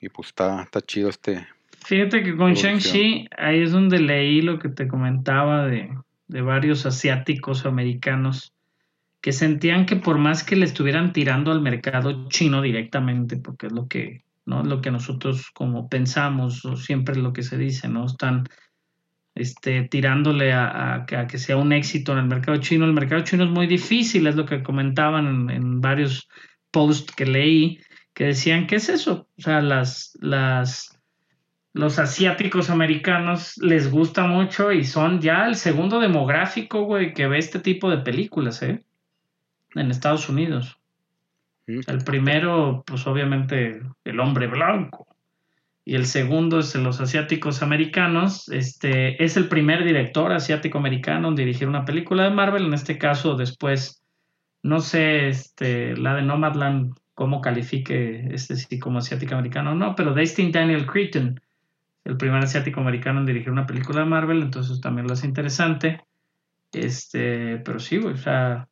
Y 0.00 0.08
pues 0.08 0.28
está, 0.28 0.62
está 0.62 0.80
chido 0.80 1.08
este. 1.08 1.46
Fíjate 1.84 2.22
que 2.22 2.36
con. 2.36 2.54
Shang-Chi, 2.54 3.28
ahí 3.36 3.62
es 3.62 3.72
donde 3.72 3.98
leí 3.98 4.42
lo 4.42 4.58
que 4.58 4.68
te 4.68 4.86
comentaba 4.86 5.66
de, 5.66 5.90
de 6.28 6.42
varios 6.42 6.86
asiáticos 6.86 7.64
o 7.64 7.68
americanos 7.68 8.54
que 9.20 9.32
sentían 9.32 9.86
que 9.86 9.96
por 9.96 10.18
más 10.18 10.44
que 10.44 10.56
le 10.56 10.66
estuvieran 10.66 11.12
tirando 11.12 11.50
al 11.50 11.62
mercado 11.62 12.28
chino 12.28 12.60
directamente, 12.60 13.38
porque 13.38 13.68
es 13.68 13.72
lo 13.72 13.88
que, 13.88 14.24
¿no? 14.44 14.62
lo 14.62 14.82
que 14.82 14.90
nosotros 14.90 15.50
como 15.54 15.88
pensamos, 15.88 16.64
o 16.64 16.76
siempre 16.76 17.14
es 17.14 17.22
lo 17.22 17.32
que 17.32 17.42
se 17.42 17.56
dice, 17.56 17.88
¿no? 17.88 18.04
Están 18.04 18.44
este, 19.34 19.84
tirándole 19.84 20.52
a, 20.52 21.06
que 21.06 21.38
sea 21.38 21.56
un 21.56 21.72
éxito 21.72 22.12
en 22.12 22.18
el 22.18 22.26
mercado 22.26 22.58
chino. 22.58 22.84
El 22.84 22.92
mercado 22.92 23.24
chino 23.24 23.44
es 23.44 23.50
muy 23.50 23.66
difícil, 23.66 24.26
es 24.26 24.36
lo 24.36 24.44
que 24.44 24.62
comentaban 24.62 25.26
en, 25.26 25.50
en 25.50 25.80
varios 25.80 26.28
posts 26.70 27.14
que 27.14 27.24
leí, 27.24 27.80
que 28.12 28.24
decían, 28.24 28.66
¿qué 28.66 28.76
es 28.76 28.88
eso? 28.88 29.28
O 29.38 29.42
sea, 29.42 29.60
las, 29.60 30.16
las, 30.20 30.93
los 31.74 31.98
asiáticos 31.98 32.70
americanos 32.70 33.56
les 33.58 33.90
gusta 33.90 34.26
mucho 34.26 34.70
y 34.70 34.84
son 34.84 35.20
ya 35.20 35.46
el 35.48 35.56
segundo 35.56 35.98
demográfico, 35.98 36.84
güey, 36.84 37.12
que 37.12 37.26
ve 37.26 37.38
este 37.38 37.58
tipo 37.58 37.90
de 37.90 37.98
películas, 37.98 38.62
¿eh? 38.62 38.84
En 39.74 39.90
Estados 39.90 40.28
Unidos. 40.28 40.78
¿Mm? 41.66 41.80
El 41.88 42.04
primero, 42.04 42.84
pues 42.86 43.04
obviamente, 43.08 43.82
el 44.04 44.20
hombre 44.20 44.46
blanco. 44.46 45.08
Y 45.84 45.96
el 45.96 46.06
segundo 46.06 46.60
es 46.60 46.76
los 46.76 47.00
asiáticos 47.00 47.60
americanos. 47.60 48.48
Este 48.50 49.22
es 49.22 49.36
el 49.36 49.48
primer 49.48 49.84
director 49.84 50.32
asiático 50.32 50.78
americano 50.78 51.28
en 51.28 51.34
dirigir 51.34 51.66
una 51.66 51.84
película 51.84 52.22
de 52.22 52.30
Marvel. 52.30 52.66
En 52.66 52.74
este 52.74 52.98
caso, 52.98 53.34
después, 53.34 54.00
no 54.62 54.78
sé, 54.78 55.26
este, 55.26 55.96
la 55.96 56.14
de 56.14 56.22
Nomadland, 56.22 56.94
cómo 57.14 57.40
califique 57.40 58.28
este 58.32 58.54
sí 58.54 58.78
como 58.78 58.98
asiático 58.98 59.34
americano 59.34 59.72
o 59.72 59.74
no, 59.74 59.96
pero 59.96 60.14
Destin 60.14 60.52
Daniel 60.52 60.86
Cretton, 60.86 61.40
el 62.04 62.16
primer 62.16 62.42
asiático 62.42 62.80
americano 62.80 63.20
en 63.20 63.26
dirigir 63.26 63.50
una 63.50 63.66
película 63.66 64.00
de 64.00 64.06
Marvel, 64.06 64.42
entonces 64.42 64.80
también 64.80 65.06
lo 65.06 65.14
hace 65.14 65.26
interesante. 65.26 66.04
Este, 66.72 67.58
pero 67.58 67.78
sí, 67.78 67.98
o 67.98 68.16
sea, 68.16 68.68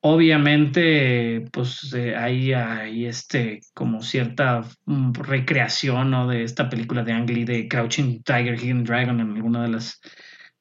obviamente, 0.00 1.44
pues 1.52 1.92
eh, 1.94 2.14
hay, 2.16 2.52
hay 2.52 3.06
este, 3.06 3.60
como 3.74 4.02
cierta 4.02 4.62
mm, 4.84 5.12
recreación, 5.14 6.10
¿no? 6.10 6.28
De 6.28 6.42
esta 6.42 6.68
película 6.68 7.02
de 7.02 7.12
Ang 7.12 7.30
Lee 7.30 7.44
de 7.44 7.68
Crouching 7.68 8.22
Tiger, 8.22 8.58
Hidden 8.58 8.84
Dragon 8.84 9.20
en 9.20 9.36
alguna 9.36 9.62
de 9.62 9.68
las 9.68 10.00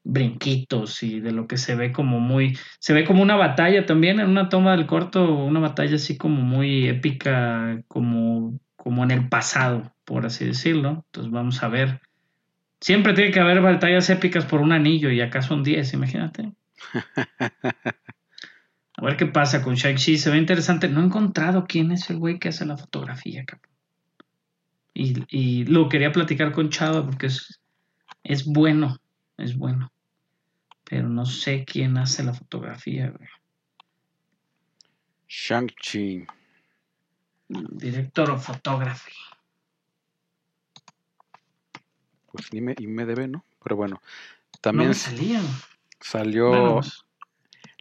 brinquitos 0.04 1.02
y 1.04 1.20
de 1.20 1.32
lo 1.32 1.48
que 1.48 1.58
se 1.58 1.76
ve 1.76 1.92
como 1.92 2.20
muy, 2.20 2.58
se 2.80 2.94
ve 2.94 3.06
como 3.06 3.24
una 3.24 3.36
batalla 3.36 3.86
también 3.86 4.20
en 4.20 4.30
una 4.30 4.50
toma 4.50 4.72
del 4.76 4.86
corto, 4.86 5.34
una 5.34 5.60
batalla 5.60 5.96
así 5.96 6.16
como 6.18 6.42
muy 6.42 6.88
épica, 6.88 7.82
como, 7.88 8.60
como 8.86 9.04
en 9.04 9.10
el 9.10 9.28
pasado, 9.30 9.96
por 10.06 10.28
así 10.28 10.46
decirlo. 10.46 11.04
Entonces 11.08 11.32
vamos 11.32 11.64
a 11.64 11.70
ver. 11.70 12.02
Siempre 12.80 13.14
tiene 13.14 13.32
que 13.32 13.40
haber 13.40 13.60
batallas 13.60 14.12
épicas 14.12 14.46
por 14.46 14.62
un 14.62 14.72
anillo 14.72 15.10
y 15.10 15.22
acá 15.22 15.42
son 15.42 15.64
10, 15.64 15.96
imagínate. 15.96 16.52
A 18.98 19.04
ver 19.04 19.18
qué 19.18 19.26
pasa 19.26 19.64
con 19.64 19.74
Shang-Chi. 19.74 20.20
Se 20.20 20.30
ve 20.30 20.38
interesante. 20.38 20.88
No 20.88 21.02
he 21.02 21.06
encontrado 21.06 21.66
quién 21.68 21.92
es 21.92 22.08
el 22.12 22.18
güey 22.18 22.38
que 22.38 22.50
hace 22.50 22.64
la 22.64 22.78
fotografía, 22.78 23.44
cabrón. 23.44 23.72
Y, 24.94 25.16
y 25.36 25.66
lo 25.66 25.90
quería 25.90 26.12
platicar 26.12 26.52
con 26.52 26.70
Chava 26.70 27.04
porque 27.04 27.26
es, 27.26 27.60
es 28.24 28.46
bueno. 28.46 29.00
Es 29.36 29.58
bueno. 29.58 29.92
Pero 30.84 31.10
no 31.10 31.26
sé 31.26 31.66
quién 31.66 31.98
hace 31.98 32.24
la 32.24 32.36
fotografía, 32.36 33.10
güey. 33.10 33.28
Shang-Chi. 35.28 36.28
Director 37.48 38.32
of 38.32 38.46
Photography. 38.46 39.14
Pues 42.32 42.52
ni 42.52 42.62
me, 42.62 42.76
y 42.78 42.88
me 42.88 43.06
debe, 43.06 43.28
¿no? 43.28 43.46
Pero 43.64 43.76
bueno. 43.76 44.02
No 44.02 44.60
También 44.62 44.90
me 44.90 44.96
salía. 44.96 45.42
salió 46.00 46.50
Bueno, 46.50 46.74
pues, 46.76 47.06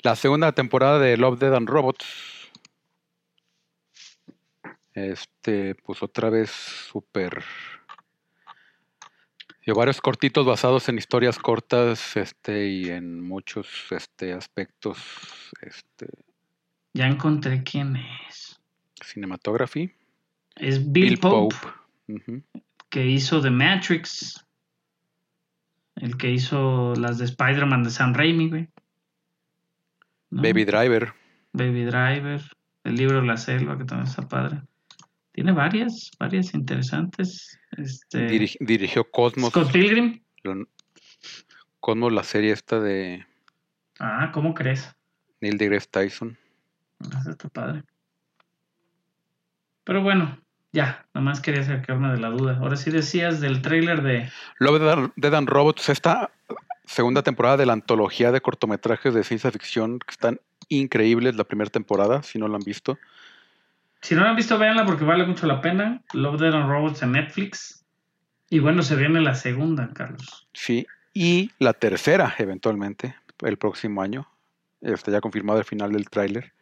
la 0.03 0.17
segunda 0.17 0.53
temporada 0.53 0.99
de 0.99 1.17
Love, 1.17 1.39
Dead 1.39 1.55
and 1.55 1.69
Robots. 1.69 2.05
Este, 4.93 5.75
pues 5.75 6.05
otra 6.05 6.31
vez 6.31 6.51
súper 6.51 7.43
Y 9.67 9.73
varios 9.73 10.01
cortitos 10.01 10.47
basados 10.47 10.89
en 10.89 10.99
historias 10.99 11.37
cortas 11.39 12.17
este, 12.17 12.69
y 12.69 12.91
en 12.91 13.21
muchos 13.21 13.67
este, 13.91 14.33
aspectos. 14.35 14.99
Este, 15.63 16.07
ya 16.93 17.07
encontré 17.07 17.65
quién 17.65 17.97
es. 18.29 18.61
Cinematography. 19.05 19.93
Es 20.57 20.93
Bill, 20.93 21.19
Pope, 21.19 21.57
que 22.91 23.07
hizo 23.07 23.41
The 23.41 23.51
Matrix. 23.51 24.45
El 25.97 26.17
que 26.17 26.31
hizo 26.31 26.95
las 26.97 27.19
de 27.19 27.25
Spider-Man 27.25 27.85
de 27.85 27.91
Sam 27.91 28.15
Raimi, 28.15 28.49
güey. 28.49 28.69
Baby 30.31 30.65
Driver. 30.65 31.13
Baby 31.53 31.85
Driver. 31.85 32.43
El 32.83 32.97
libro 32.97 33.23
La 33.23 33.37
Selva, 33.37 33.79
que 33.79 33.85
también 33.85 34.09
está 34.09 34.29
padre. 34.29 34.63
Tiene 35.33 35.53
varias, 35.53 36.11
varias 36.19 36.55
interesantes. 36.55 37.59
Este, 37.77 38.27
dirigió 38.61 39.11
Cosmos. 39.11 39.51
Scott 39.51 39.73
Pilgrim. 39.73 40.21
Cosmos, 41.81 42.13
la 42.13 42.23
serie 42.23 42.53
esta 42.53 42.81
de. 42.81 43.27
Ah, 43.99 44.31
¿cómo 44.33 44.55
crees? 44.55 44.95
Neil 45.41 45.59
deGrasse 45.59 45.89
Tyson. 45.91 46.39
Eso 47.21 47.31
está 47.31 47.49
padre. 47.49 47.83
Pero 49.85 50.03
bueno, 50.03 50.39
ya, 50.73 51.07
nada 51.15 51.25
más 51.25 51.41
quería 51.41 51.63
sacarme 51.63 52.11
de 52.13 52.19
la 52.19 52.31
duda. 52.31 52.59
Ahora 52.61 52.77
sí 52.77 52.91
decías 52.91 53.41
del 53.41 53.63
tráiler 53.63 54.03
de... 54.03 54.29
Love 54.59 55.13
Dead 55.17 55.35
and 55.35 55.49
Robots, 55.49 55.89
esta 55.89 56.31
segunda 56.85 57.23
temporada 57.23 57.57
de 57.57 57.67
la 57.67 57.75
antología 57.75 58.33
de 58.33 58.41
cortometrajes 58.41 59.15
de 59.15 59.25
ciencia 59.25 59.51
ficción 59.51 59.99
que 60.01 60.11
están 60.11 60.41
increíbles 60.69 61.37
la 61.37 61.45
primera 61.45 61.71
temporada, 61.71 62.23
si 62.23 62.39
no 62.39 62.49
la 62.49 62.57
han 62.57 62.65
visto. 62.65 62.99
Si 64.01 64.15
no 64.15 64.23
la 64.23 64.31
han 64.31 64.37
visto, 64.37 64.59
véanla 64.59 64.85
porque 64.85 65.05
vale 65.05 65.27
mucho 65.27 65.47
la 65.47 65.61
pena. 65.61 66.03
Love, 66.13 66.41
Dead 66.41 66.55
and 66.55 66.69
Robots 66.69 67.03
en 67.03 67.13
Netflix. 67.13 67.85
Y 68.51 68.59
bueno, 68.59 68.83
se 68.83 68.97
viene 68.97 69.21
la 69.21 69.35
segunda, 69.35 69.91
Carlos. 69.95 70.47
Sí, 70.53 70.87
y 71.13 71.51
la 71.59 71.73
tercera, 71.73 72.35
eventualmente, 72.39 73.15
el 73.41 73.57
próximo 73.57 74.03
año. 74.03 74.29
Está 74.81 75.11
ya 75.11 75.21
confirmado 75.21 75.59
el 75.61 75.65
final 75.65 75.93
del 75.93 76.11
tráiler. 76.11 76.53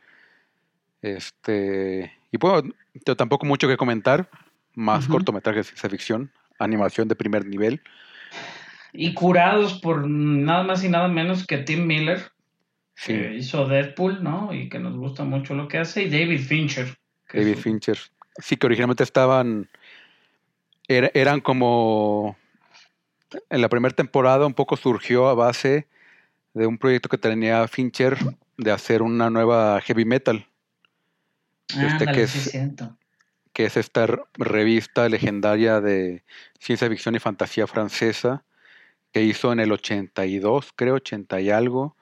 Este, 1.03 2.13
y 2.31 2.39
pues 2.39 2.63
tampoco 3.17 3.45
mucho 3.45 3.69
que 3.69 3.77
comentar. 3.77 4.29
Más 4.75 5.07
cortometrajes 5.07 5.67
de 5.67 5.69
ciencia 5.73 5.91
ficción, 5.91 6.33
animación 6.59 7.07
de 7.07 7.15
primer 7.15 7.45
nivel. 7.45 7.83
Y 8.95 9.13
curados 9.13 9.75
por 9.75 10.09
nada 10.09 10.63
más 10.63 10.83
y 10.83 10.89
nada 10.89 11.09
menos 11.09 11.47
que 11.47 11.59
Tim 11.59 11.87
Miller, 11.87 12.31
que 13.05 13.35
hizo 13.35 13.67
Deadpool, 13.67 14.23
¿no? 14.23 14.55
Y 14.55 14.71
que 14.71 14.79
nos 14.79 14.97
gusta 14.97 15.25
mucho 15.25 15.55
lo 15.55 15.69
que 15.69 15.77
hace, 15.77 16.05
y 16.05 16.11
David 16.11 16.41
Fincher. 16.41 16.97
David 17.33 17.57
Fincher. 17.57 17.99
Sí, 18.39 18.57
que 18.57 18.67
originalmente 18.67 19.03
estaban. 19.03 19.69
eran 20.89 21.41
como. 21.41 22.37
En 23.51 23.61
la 23.61 23.69
primera 23.69 23.95
temporada 23.95 24.47
un 24.47 24.55
poco 24.55 24.77
surgió 24.77 25.29
a 25.29 25.35
base 25.35 25.87
de 26.55 26.67
un 26.67 26.79
proyecto 26.79 27.09
que 27.09 27.19
tenía 27.19 27.67
Fincher 27.69 28.17
de 28.57 28.71
hacer 28.71 29.03
una 29.03 29.31
nueva 29.31 29.81
heavy 29.81 30.05
metal. 30.05 30.47
Este, 31.69 32.07
que, 32.07 32.23
es, 32.23 32.59
que 33.53 33.65
es 33.65 33.77
esta 33.77 34.07
revista 34.35 35.09
legendaria 35.09 35.81
de 35.81 36.23
ciencia 36.59 36.89
ficción 36.89 37.15
y 37.15 37.19
fantasía 37.19 37.67
francesa 37.67 38.45
que 39.13 39.23
hizo 39.23 39.53
en 39.53 39.61
el 39.61 39.73
82, 39.73 40.73
creo, 40.75 40.95
80 40.95 41.41
y 41.41 41.51
algo. 41.51 41.97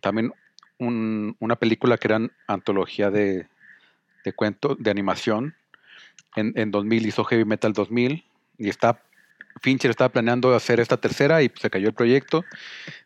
también 0.00 0.32
una 0.78 1.56
película 1.56 1.96
que 1.96 2.08
era 2.08 2.20
antología 2.46 3.10
de, 3.10 3.48
de 4.24 4.32
cuento, 4.32 4.76
de 4.78 4.90
animación. 4.90 5.54
En, 6.36 6.52
en 6.56 6.70
2000 6.70 7.06
hizo 7.06 7.24
Heavy 7.24 7.44
Metal 7.44 7.72
2000 7.72 8.24
y 8.58 8.68
está 8.68 9.00
Fincher 9.60 9.90
estaba 9.90 10.10
planeando 10.10 10.54
hacer 10.54 10.80
esta 10.80 10.96
tercera 10.96 11.42
y 11.42 11.50
se 11.54 11.70
cayó 11.70 11.88
el 11.88 11.94
proyecto. 11.94 12.44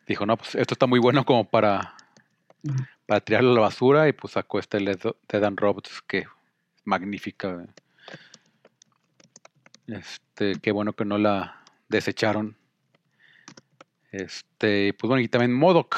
Dijo, 0.07 0.27
no, 0.27 0.37
pues 0.37 0.55
esto 0.55 0.75
está 0.75 0.87
muy 0.87 0.99
bueno 0.99 1.25
como 1.25 1.45
para, 1.45 1.95
para 3.09 3.23
tirarlo 3.23 3.53
a 3.53 3.55
la 3.55 3.61
basura 3.63 4.07
y 4.07 4.13
pues 4.13 4.35
sacó 4.35 4.59
este 4.59 4.77
Dead 4.81 5.43
and 5.45 5.59
Robots 5.59 6.03
que 6.07 6.19
es 6.19 6.27
magnífica. 6.85 7.67
Este, 9.87 10.57
qué 10.61 10.73
bueno 10.73 10.93
que 10.93 11.07
no 11.07 11.17
la 11.17 11.65
desecharon. 11.89 12.55
Este, 14.13 14.93
pues 14.93 15.09
bueno, 15.09 15.23
y 15.23 15.29
también 15.29 15.55
Modoc. 15.55 15.97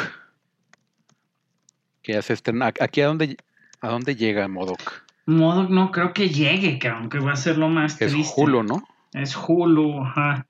Que 2.00 2.16
hace 2.16 2.32
este, 2.32 2.52
aquí 2.80 3.00
a 3.00 3.08
dónde 3.08 3.36
a 3.80 3.88
dónde 3.88 4.14
llega 4.14 4.46
Modoc. 4.46 5.02
Modoc 5.26 5.68
no 5.68 5.90
creo 5.90 6.12
que 6.12 6.28
llegue, 6.28 6.78
que 6.78 6.86
aunque 6.86 7.18
va 7.18 7.32
a 7.32 7.36
ser 7.36 7.58
lo 7.58 7.68
más 7.68 7.98
triste. 7.98 8.20
Es 8.20 8.32
Hulu, 8.36 8.62
¿no? 8.62 8.84
Es 9.14 9.36
Hulu, 9.36 10.04
ajá. 10.04 10.46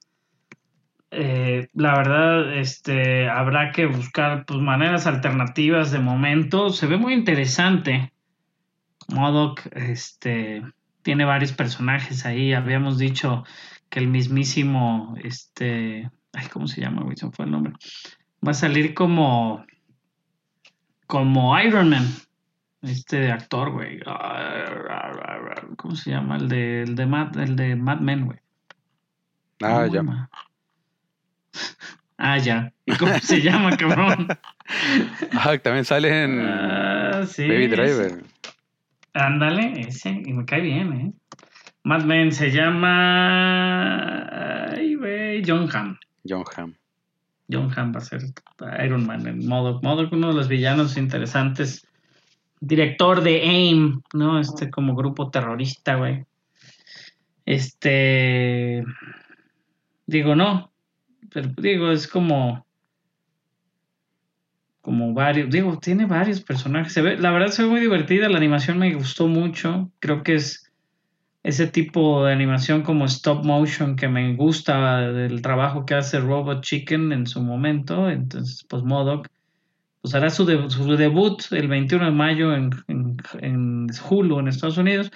Eh, 1.11 1.69
la 1.75 1.97
verdad, 1.97 2.57
este, 2.57 3.29
habrá 3.29 3.73
que 3.73 3.87
buscar 3.87 4.45
pues, 4.47 4.61
maneras 4.61 5.07
alternativas 5.07 5.91
de 5.91 5.99
momento. 5.99 6.71
Se 6.71 6.87
ve 6.87 6.97
muy 6.97 7.15
interesante. 7.15 8.13
Modoc, 9.09 9.67
este, 9.73 10.63
tiene 11.03 11.25
varios 11.25 11.53
personajes 11.53 12.25
ahí. 12.27 12.53
Habíamos 12.53 12.99
dicho 12.99 13.45
que 13.89 13.99
el 13.99 14.07
mismísimo, 14.07 15.17
este, 15.23 16.11
ay, 16.33 16.47
¿cómo 16.53 16.69
se 16.69 16.81
llama? 16.81 17.05
fue 17.33 17.45
el 17.45 17.51
nombre. 17.51 17.73
Va 18.47 18.53
a 18.53 18.55
salir 18.55 18.95
como, 18.95 19.65
como 21.07 21.59
Iron 21.61 21.91
Man. 21.91 22.07
Este 22.83 23.31
actor, 23.31 23.73
güey. 23.73 24.01
¿Cómo 25.77 25.95
se 25.97 26.11
llama? 26.13 26.37
El 26.37 26.49
de, 26.49 26.83
el 26.83 26.95
de, 26.95 27.07
Mad, 27.07 27.37
el 27.37 27.57
de 27.57 27.77
Mad 27.77 28.01
Men, 28.01 28.27
güey. 28.27 28.39
Ah, 29.61 29.87
ya. 29.87 30.03
Ah, 32.19 32.39
ya. 32.39 32.73
¿Cómo 32.99 33.19
se 33.19 33.41
llama, 33.41 33.77
cabrón? 33.77 34.29
Ah, 35.33 35.59
también 35.59 35.85
sale 35.85 36.23
en 36.23 36.47
ah, 36.47 37.27
Baby 37.39 37.67
Driver. 37.67 38.23
Ándale, 39.15 39.81
ese. 39.81 40.11
Y 40.11 40.33
me 40.33 40.45
cae 40.45 40.61
bien, 40.61 40.93
¿eh? 40.93 41.13
Mad 41.83 42.05
Men 42.05 42.31
se 42.31 42.53
llama. 42.53 44.29
Ay, 44.71 44.95
güey. 44.95 45.43
John 45.45 45.69
Hamm. 45.75 45.99
John 46.25 46.45
Hamm. 46.57 46.77
John 47.51 47.73
Hamm 47.77 47.93
va 47.93 47.99
a 47.99 48.03
ser 48.03 48.21
Iron 48.85 49.05
Man 49.07 49.27
en 49.27 49.45
modo. 49.49 49.81
Modo 49.83 50.09
uno 50.13 50.29
de 50.29 50.35
los 50.35 50.47
villanos 50.47 50.97
interesantes 50.97 51.85
director 52.61 53.23
de 53.23 53.41
AIM, 53.41 54.03
¿no? 54.13 54.39
Este 54.39 54.71
como 54.71 54.95
grupo 54.95 55.31
terrorista, 55.31 55.97
güey. 55.97 56.25
Este, 57.47 58.85
digo, 60.07 60.37
no, 60.37 60.71
pero 61.33 61.49
digo, 61.57 61.91
es 61.91 62.07
como, 62.09 62.67
como 64.81 65.15
varios, 65.15 65.51
digo, 65.51 65.79
tiene 65.79 66.07
varios 66.07 66.41
personajes. 66.41 66.93
Se 66.93 67.03
ve, 67.03 67.19
la 67.19 67.31
verdad 67.31 67.49
se 67.49 67.63
ve 67.63 67.69
muy 67.69 67.81
divertida, 67.81 68.29
la 68.29 68.39
animación 68.39 68.79
me 68.79 68.95
gustó 68.95 69.29
mucho, 69.29 69.91
creo 69.99 70.23
que 70.23 70.35
es 70.37 70.71
ese 71.43 71.67
tipo 71.67 72.25
de 72.25 72.33
animación 72.33 72.83
como 72.83 73.07
stop 73.07 73.45
motion 73.45 73.97
que 73.97 74.09
me 74.09 74.35
gusta 74.37 75.01
del 75.13 75.41
trabajo 75.41 75.87
que 75.87 75.95
hace 75.95 76.21
Robot 76.21 76.63
Chicken 76.63 77.13
en 77.13 77.27
su 77.27 77.43
momento, 77.43 78.11
entonces 78.11 78.65
pues 78.69 78.83
Modoc 78.83 79.29
pues 80.03 80.15
hará 80.15 80.31
su, 80.31 80.47
debut 80.47 81.43
el 81.51 81.69
21 81.69 82.07
de 82.07 82.11
mayo 82.11 82.55
en, 82.55 82.71
en, 82.89 83.87
Hulu 84.09 84.39
en 84.39 84.49
Estados 84.49 84.79
Unidos. 84.79 85.11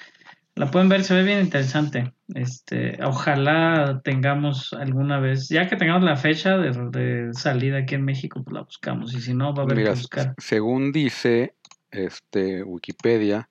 La 0.56 0.70
pueden 0.70 0.88
ver, 0.88 1.02
se 1.02 1.14
ve 1.14 1.24
bien 1.24 1.40
interesante. 1.40 2.12
Este, 2.32 2.96
ojalá 3.02 4.00
tengamos 4.04 4.72
alguna 4.72 5.18
vez, 5.18 5.48
ya 5.48 5.68
que 5.68 5.74
tengamos 5.74 6.04
la 6.04 6.16
fecha 6.16 6.56
de, 6.56 7.30
salida 7.32 7.78
aquí 7.78 7.96
en 7.96 8.04
México, 8.04 8.42
pues 8.44 8.54
la 8.54 8.62
buscamos. 8.62 9.12
Y 9.14 9.20
si 9.20 9.34
no, 9.34 9.52
va 9.52 9.62
a 9.62 9.66
haber 9.66 9.84
que 9.84 9.90
buscar. 9.90 10.34
Según 10.38 10.92
dice 10.92 11.54
este, 11.90 12.62
Wikipedia, 12.62 13.48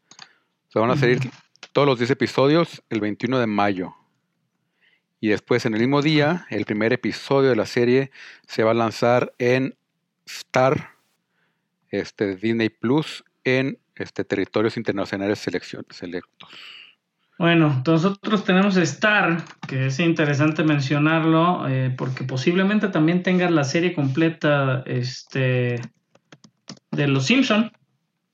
se 0.70 0.80
van 0.80 0.92
a 0.92 0.96
salir 0.96 1.20
todos 1.74 1.86
los 1.86 2.00
10 2.00 2.12
episodios 2.12 2.82
el 2.90 3.02
21 3.02 3.38
de 3.38 3.48
mayo. 3.48 3.94
Y 5.20 5.30
después, 5.30 5.66
en 5.66 5.74
el 5.74 5.82
mismo 5.82 6.02
día, 6.02 6.46
el 6.50 6.66
primer 6.66 6.94
episodio 6.94 7.50
de 7.50 7.56
la 7.58 7.66
serie 7.66 8.12
se 8.48 8.64
va 8.64 8.72
a 8.72 8.76
lanzar 8.76 9.34
en 9.40 9.76
Star 10.26 10.92
este, 11.90 12.38
Disney 12.38 12.70
Plus 12.70 13.26
en 13.44 13.78
este, 13.96 14.24
territorios 14.24 14.78
internacionales 14.78 15.40
selectos. 15.40 16.24
Bueno, 17.44 17.84
nosotros 17.86 18.46
tenemos 18.46 18.78
Star, 18.78 19.44
que 19.68 19.88
es 19.88 20.00
interesante 20.00 20.64
mencionarlo, 20.64 21.68
eh, 21.68 21.94
porque 21.98 22.24
posiblemente 22.24 22.88
también 22.88 23.22
tenga 23.22 23.50
la 23.50 23.66
serie 23.66 23.94
completa 23.94 24.82
este, 24.86 25.82
de 26.92 27.08
Los 27.10 27.26
Simpson. 27.26 27.70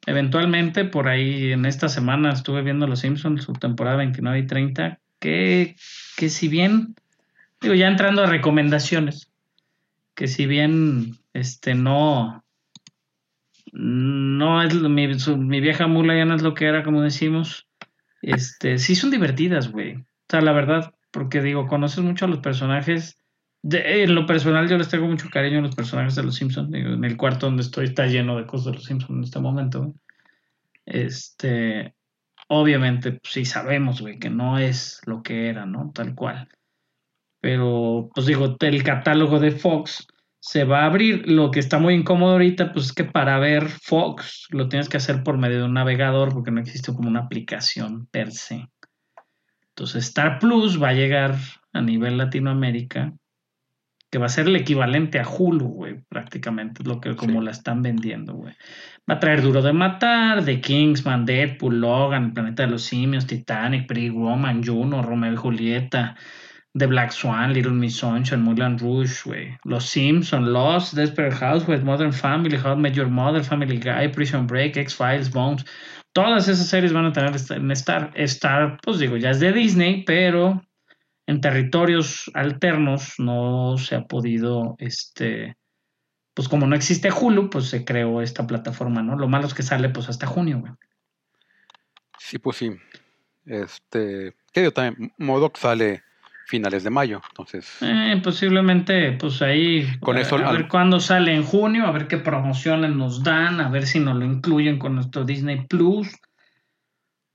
Eventualmente, 0.06 0.86
por 0.86 1.08
ahí 1.08 1.54
en 1.54 1.66
esta 1.66 1.90
semana 1.90 2.34
estuve 2.34 2.62
viendo 2.62 2.86
Los 2.86 3.00
Simpsons, 3.00 3.46
su 3.46 3.54
temporada 3.54 3.98
29 3.98 4.38
y 4.38 4.46
30, 4.46 5.00
que, 5.18 5.76
que 6.16 6.30
si 6.30 6.48
bien, 6.48 6.94
digo, 7.62 7.74
ya 7.74 7.88
entrando 7.88 8.22
a 8.22 8.28
recomendaciones, 8.28 9.32
que 10.14 10.28
si 10.28 10.46
bien 10.46 11.16
este, 11.34 11.74
no, 11.74 12.44
no 13.74 14.62
es 14.62 14.76
mi, 14.76 15.08
mi, 15.08 15.62
vieja 15.62 15.88
mula 15.88 16.16
ya 16.16 16.26
no 16.26 16.36
es 16.36 16.44
lo 16.44 16.54
que 16.54 16.66
era, 16.66 16.84
como 16.84 17.02
decimos. 17.02 17.69
Este, 18.22 18.78
sí 18.78 18.96
son 18.96 19.12
divertidas, 19.12 19.72
güey. 19.72 19.96
O 19.96 20.06
sea, 20.30 20.42
la 20.42 20.52
verdad, 20.52 20.94
porque 21.12 21.42
digo, 21.42 21.68
conoces 21.68 22.04
mucho 22.04 22.26
a 22.26 22.28
los 22.28 22.40
personajes, 22.40 23.18
en 23.64 24.16
lo 24.16 24.26
personal 24.26 24.70
yo 24.70 24.78
les 24.78 24.90
tengo 24.90 25.08
mucho 25.08 25.30
cariño 25.30 25.60
a 25.60 25.64
los 25.64 25.76
personajes 25.76 26.16
de 26.16 26.24
los 26.24 26.36
Simpsons. 26.36 26.74
En 26.74 27.04
el 27.04 27.18
cuarto 27.18 27.46
donde 27.46 27.64
estoy 27.64 27.86
está 27.86 28.06
lleno 28.06 28.38
de 28.38 28.46
cosas 28.46 28.68
de 28.68 28.74
los 28.74 28.86
Simpsons 28.86 29.18
en 29.18 29.24
este 29.24 29.40
momento. 29.40 29.94
Este, 30.86 31.94
obviamente, 32.48 33.14
pues, 33.14 33.34
sí 33.34 33.46
sabemos, 33.46 34.02
güey, 34.02 34.18
que 34.18 34.30
no 34.30 34.58
es 34.58 35.02
lo 35.06 35.22
que 35.22 35.50
era, 35.50 35.66
¿no? 35.66 35.92
Tal 35.94 36.16
cual. 36.16 36.48
Pero, 37.42 38.10
pues 38.14 38.28
digo, 38.28 38.58
el 38.60 38.84
catálogo 38.84 39.40
de 39.40 39.52
Fox 39.52 40.08
se 40.40 40.64
va 40.64 40.82
a 40.82 40.86
abrir. 40.86 41.30
Lo 41.30 41.52
que 41.52 41.60
está 41.60 41.80
muy 41.80 41.94
incómodo 41.94 42.34
ahorita, 42.34 42.74
pues 42.74 42.88
es 42.88 42.94
que 42.94 43.04
para 43.04 43.40
ver 43.40 43.68
Fox 43.68 44.48
lo 44.52 44.70
tienes 44.70 44.90
que 44.90 44.98
hacer 44.98 45.24
por 45.24 45.38
medio 45.38 45.60
de 45.60 45.66
un 45.66 45.74
navegador 45.74 46.34
porque 46.34 46.52
no 46.52 46.62
existe 46.62 46.94
como 46.94 47.10
una 47.10 47.22
aplicación 47.22 48.08
per 48.08 48.32
se. 48.32 48.68
Entonces 49.70 50.06
Star 50.06 50.40
Plus 50.40 50.82
va 50.82 50.90
a 50.90 50.94
llegar 50.94 51.36
a 51.74 51.82
nivel 51.82 52.18
Latinoamérica, 52.18 53.14
que 54.12 54.18
va 54.18 54.26
a 54.26 54.30
ser 54.30 54.48
el 54.48 54.56
equivalente 54.56 55.20
a 55.20 55.28
Hulu, 55.28 55.68
güey, 55.68 56.02
prácticamente, 56.10 56.84
lo 56.84 57.00
que 57.00 57.16
como 57.16 57.42
la 57.42 57.52
están 57.52 57.82
vendiendo, 57.84 58.34
güey. 58.34 58.56
Va 59.10 59.16
a 59.16 59.20
traer 59.20 59.42
Duro 59.42 59.62
de 59.62 59.72
Matar, 59.72 60.44
The 60.44 60.62
Kingsman, 60.62 61.26
Deadpool, 61.26 61.80
Logan, 61.80 62.26
El 62.26 62.34
Planeta 62.34 62.64
de 62.64 62.72
los 62.72 62.84
Simios, 62.84 63.28
Titanic, 63.28 63.88
Pretty 63.88 64.10
Woman, 64.10 64.64
Juno, 64.64 65.04
Romeo 65.04 65.34
y 65.34 65.38
Julieta, 65.38 66.16
The 66.80 66.88
Black 66.88 67.12
Swan, 67.12 67.54
Little 67.54 67.74
Miss 67.74 67.98
Sunshine, 67.98 68.42
Moulin 68.42 68.78
Rouge, 68.78 69.24
güey. 69.26 69.58
Los 69.66 69.86
Simpsons, 69.90 70.48
Lost, 70.48 70.94
Desperate 70.96 71.36
Housewives, 71.36 71.84
Modern 71.84 72.14
Family, 72.14 72.58
How 72.58 72.76
Met 72.76 72.94
Your 72.94 73.10
Mother, 73.10 73.44
Family 73.44 73.78
Guy, 73.78 74.08
Prison 74.08 74.48
Break, 74.48 74.78
X-Files, 74.78 75.30
Bones. 75.30 75.66
Todas 76.14 76.48
esas 76.48 76.68
series 76.68 76.94
van 76.94 77.06
a 77.06 77.12
tener 77.12 77.36
en 77.50 77.72
Star. 77.72 78.12
Star, 78.16 78.80
pues 78.82 79.00
digo, 79.00 79.18
ya 79.18 79.32
es 79.32 79.42
de 79.42 79.52
Disney, 79.52 80.04
pero 80.06 80.62
en 81.28 81.42
territorios 81.42 82.32
alternos 82.34 83.16
no 83.18 83.78
se 83.78 83.96
ha 83.96 84.06
podido, 84.06 84.76
este, 84.80 85.58
pues 86.34 86.48
como 86.48 86.66
no 86.66 86.78
existe 86.78 87.12
Hulu, 87.12 87.50
pues 87.50 87.66
se 87.66 87.84
creó 87.84 88.22
esta 88.22 88.48
plataforma, 88.48 89.04
¿no? 89.04 89.18
Lo 89.18 89.28
malo 89.28 89.48
es 89.48 89.54
que 89.54 89.64
sale 89.64 89.90
pues 89.90 90.08
hasta 90.08 90.28
junio, 90.28 90.62
güey. 90.62 90.72
Sí, 92.18 92.38
pues 92.40 92.56
sí. 92.56 92.72
Este, 93.46 94.34
¿qué 94.54 94.62
digo 94.62 94.72
también? 94.72 95.12
Modoc 95.18 95.58
sale 95.58 96.04
finales 96.50 96.84
de 96.84 96.90
mayo. 96.90 97.22
Entonces. 97.30 97.78
Eh, 97.82 98.20
posiblemente, 98.24 99.12
pues 99.14 99.42
ahí. 99.42 99.88
Con 100.00 100.18
eso, 100.18 100.36
a, 100.38 100.52
ver 100.52 100.68
cuándo 100.68 101.00
sale 101.00 101.34
en 101.36 101.44
junio, 101.44 101.86
a 101.86 101.92
ver 101.92 102.08
qué 102.08 102.18
promociones 102.18 102.96
nos 102.96 103.24
dan, 103.24 103.62
a 103.62 103.70
ver 103.70 103.86
si 103.86 104.00
nos 104.00 104.18
lo 104.18 104.26
incluyen 104.26 104.80
con 104.80 104.96
nuestro 104.96 105.24
Disney 105.24 105.66
Plus. 105.68 106.10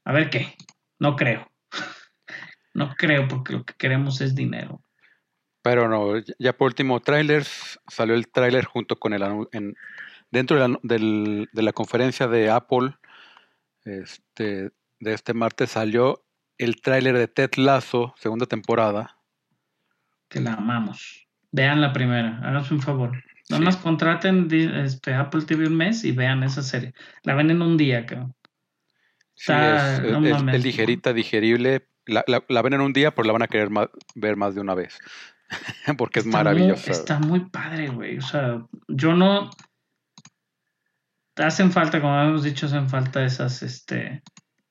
A 0.05 0.13
ver 0.13 0.31
qué. 0.31 0.55
No 0.99 1.15
creo. 1.15 1.49
no 2.75 2.95
creo, 2.97 3.29
porque 3.29 3.53
lo 3.53 3.65
que 3.65 3.75
queremos 3.75 4.21
es 4.21 4.35
dinero. 4.35 4.83
Pero 5.63 5.89
no, 5.89 6.21
ya 6.39 6.53
por 6.53 6.67
último, 6.67 7.01
trailers. 7.01 7.79
Salió 7.89 8.15
el 8.15 8.29
trailer 8.29 8.65
junto 8.65 8.97
con 8.97 9.15
el. 9.15 9.23
En, 9.53 9.77
dentro 10.31 10.61
de 10.61 10.69
la, 10.69 11.47
de 11.53 11.63
la 11.63 11.73
conferencia 11.73 12.27
de 12.27 12.51
Apple 12.51 12.95
este, 13.85 14.73
de 14.99 15.13
este 15.13 15.35
martes 15.35 15.71
salió 15.71 16.24
el 16.59 16.81
tráiler 16.81 17.19
de 17.19 17.29
Ted 17.29 17.51
Lasso, 17.57 18.15
segunda 18.19 18.47
temporada. 18.47 19.17
Que 20.29 20.41
la 20.41 20.55
amamos. 20.55 21.27
Vean 21.53 21.81
la 21.81 21.93
primera, 21.93 22.41
háganse 22.43 22.75
un 22.75 22.83
favor. 22.83 23.23
No 23.51 23.61
más 23.61 23.77
contraten 23.77 24.49
este, 24.53 25.15
Apple 25.15 25.43
TV 25.43 25.67
un 25.67 25.77
mes 25.77 26.05
y 26.05 26.13
vean 26.13 26.43
esa 26.43 26.63
serie. 26.63 26.95
La 27.23 27.35
ven 27.35 27.51
en 27.51 27.61
un 27.61 27.77
día, 27.77 28.07
cabrón. 28.07 28.35
es, 29.37 30.65
ligerita, 30.65 31.13
digerible. 31.13 31.89
La, 32.07 32.63
ven 32.63 32.73
en 32.73 32.81
un 32.81 32.93
día, 32.93 33.15
pero 33.15 33.27
la 33.27 33.33
van 33.33 33.43
a 33.43 33.49
querer 33.49 33.69
ver 34.15 34.37
más 34.37 34.55
de 34.55 34.61
una 34.61 34.75
vez. 34.75 34.99
Porque 35.99 36.21
es 36.21 36.27
maravillosa. 36.27 36.91
está 36.91 37.19
muy 37.19 37.41
padre, 37.51 37.89
güey. 37.89 38.19
O 38.19 38.23
sea, 38.23 38.67
yo 38.89 39.15
no. 39.15 39.51
Hacen 41.37 41.71
falta, 41.71 42.01
como 42.01 42.19
hemos 42.23 42.45
dicho, 42.45 42.67
hacen 42.67 42.89
falta 42.89 43.25
esas 43.25 43.63
este, 43.63 44.23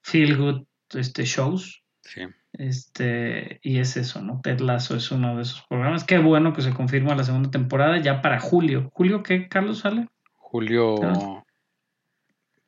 feel 0.01 0.37
good 0.37 0.63
este, 0.95 1.25
shows. 1.25 1.83
Sí. 2.01 2.21
Este, 2.53 3.59
y 3.63 3.79
es 3.79 3.97
eso, 3.97 4.21
¿no? 4.21 4.39
Ted 4.41 4.59
Lasso 4.59 4.95
es 4.95 5.11
uno 5.11 5.35
de 5.35 5.41
esos 5.41 5.63
programas. 5.67 6.03
Qué 6.03 6.19
bueno 6.19 6.53
que 6.53 6.61
se 6.61 6.73
confirma 6.73 7.15
la 7.15 7.23
segunda 7.23 7.49
temporada 7.49 7.99
ya 7.99 8.21
para 8.21 8.39
julio. 8.39 8.91
¿Julio 8.93 9.23
qué, 9.23 9.47
Carlos, 9.47 9.79
sale? 9.79 10.07
Julio. 10.35 11.43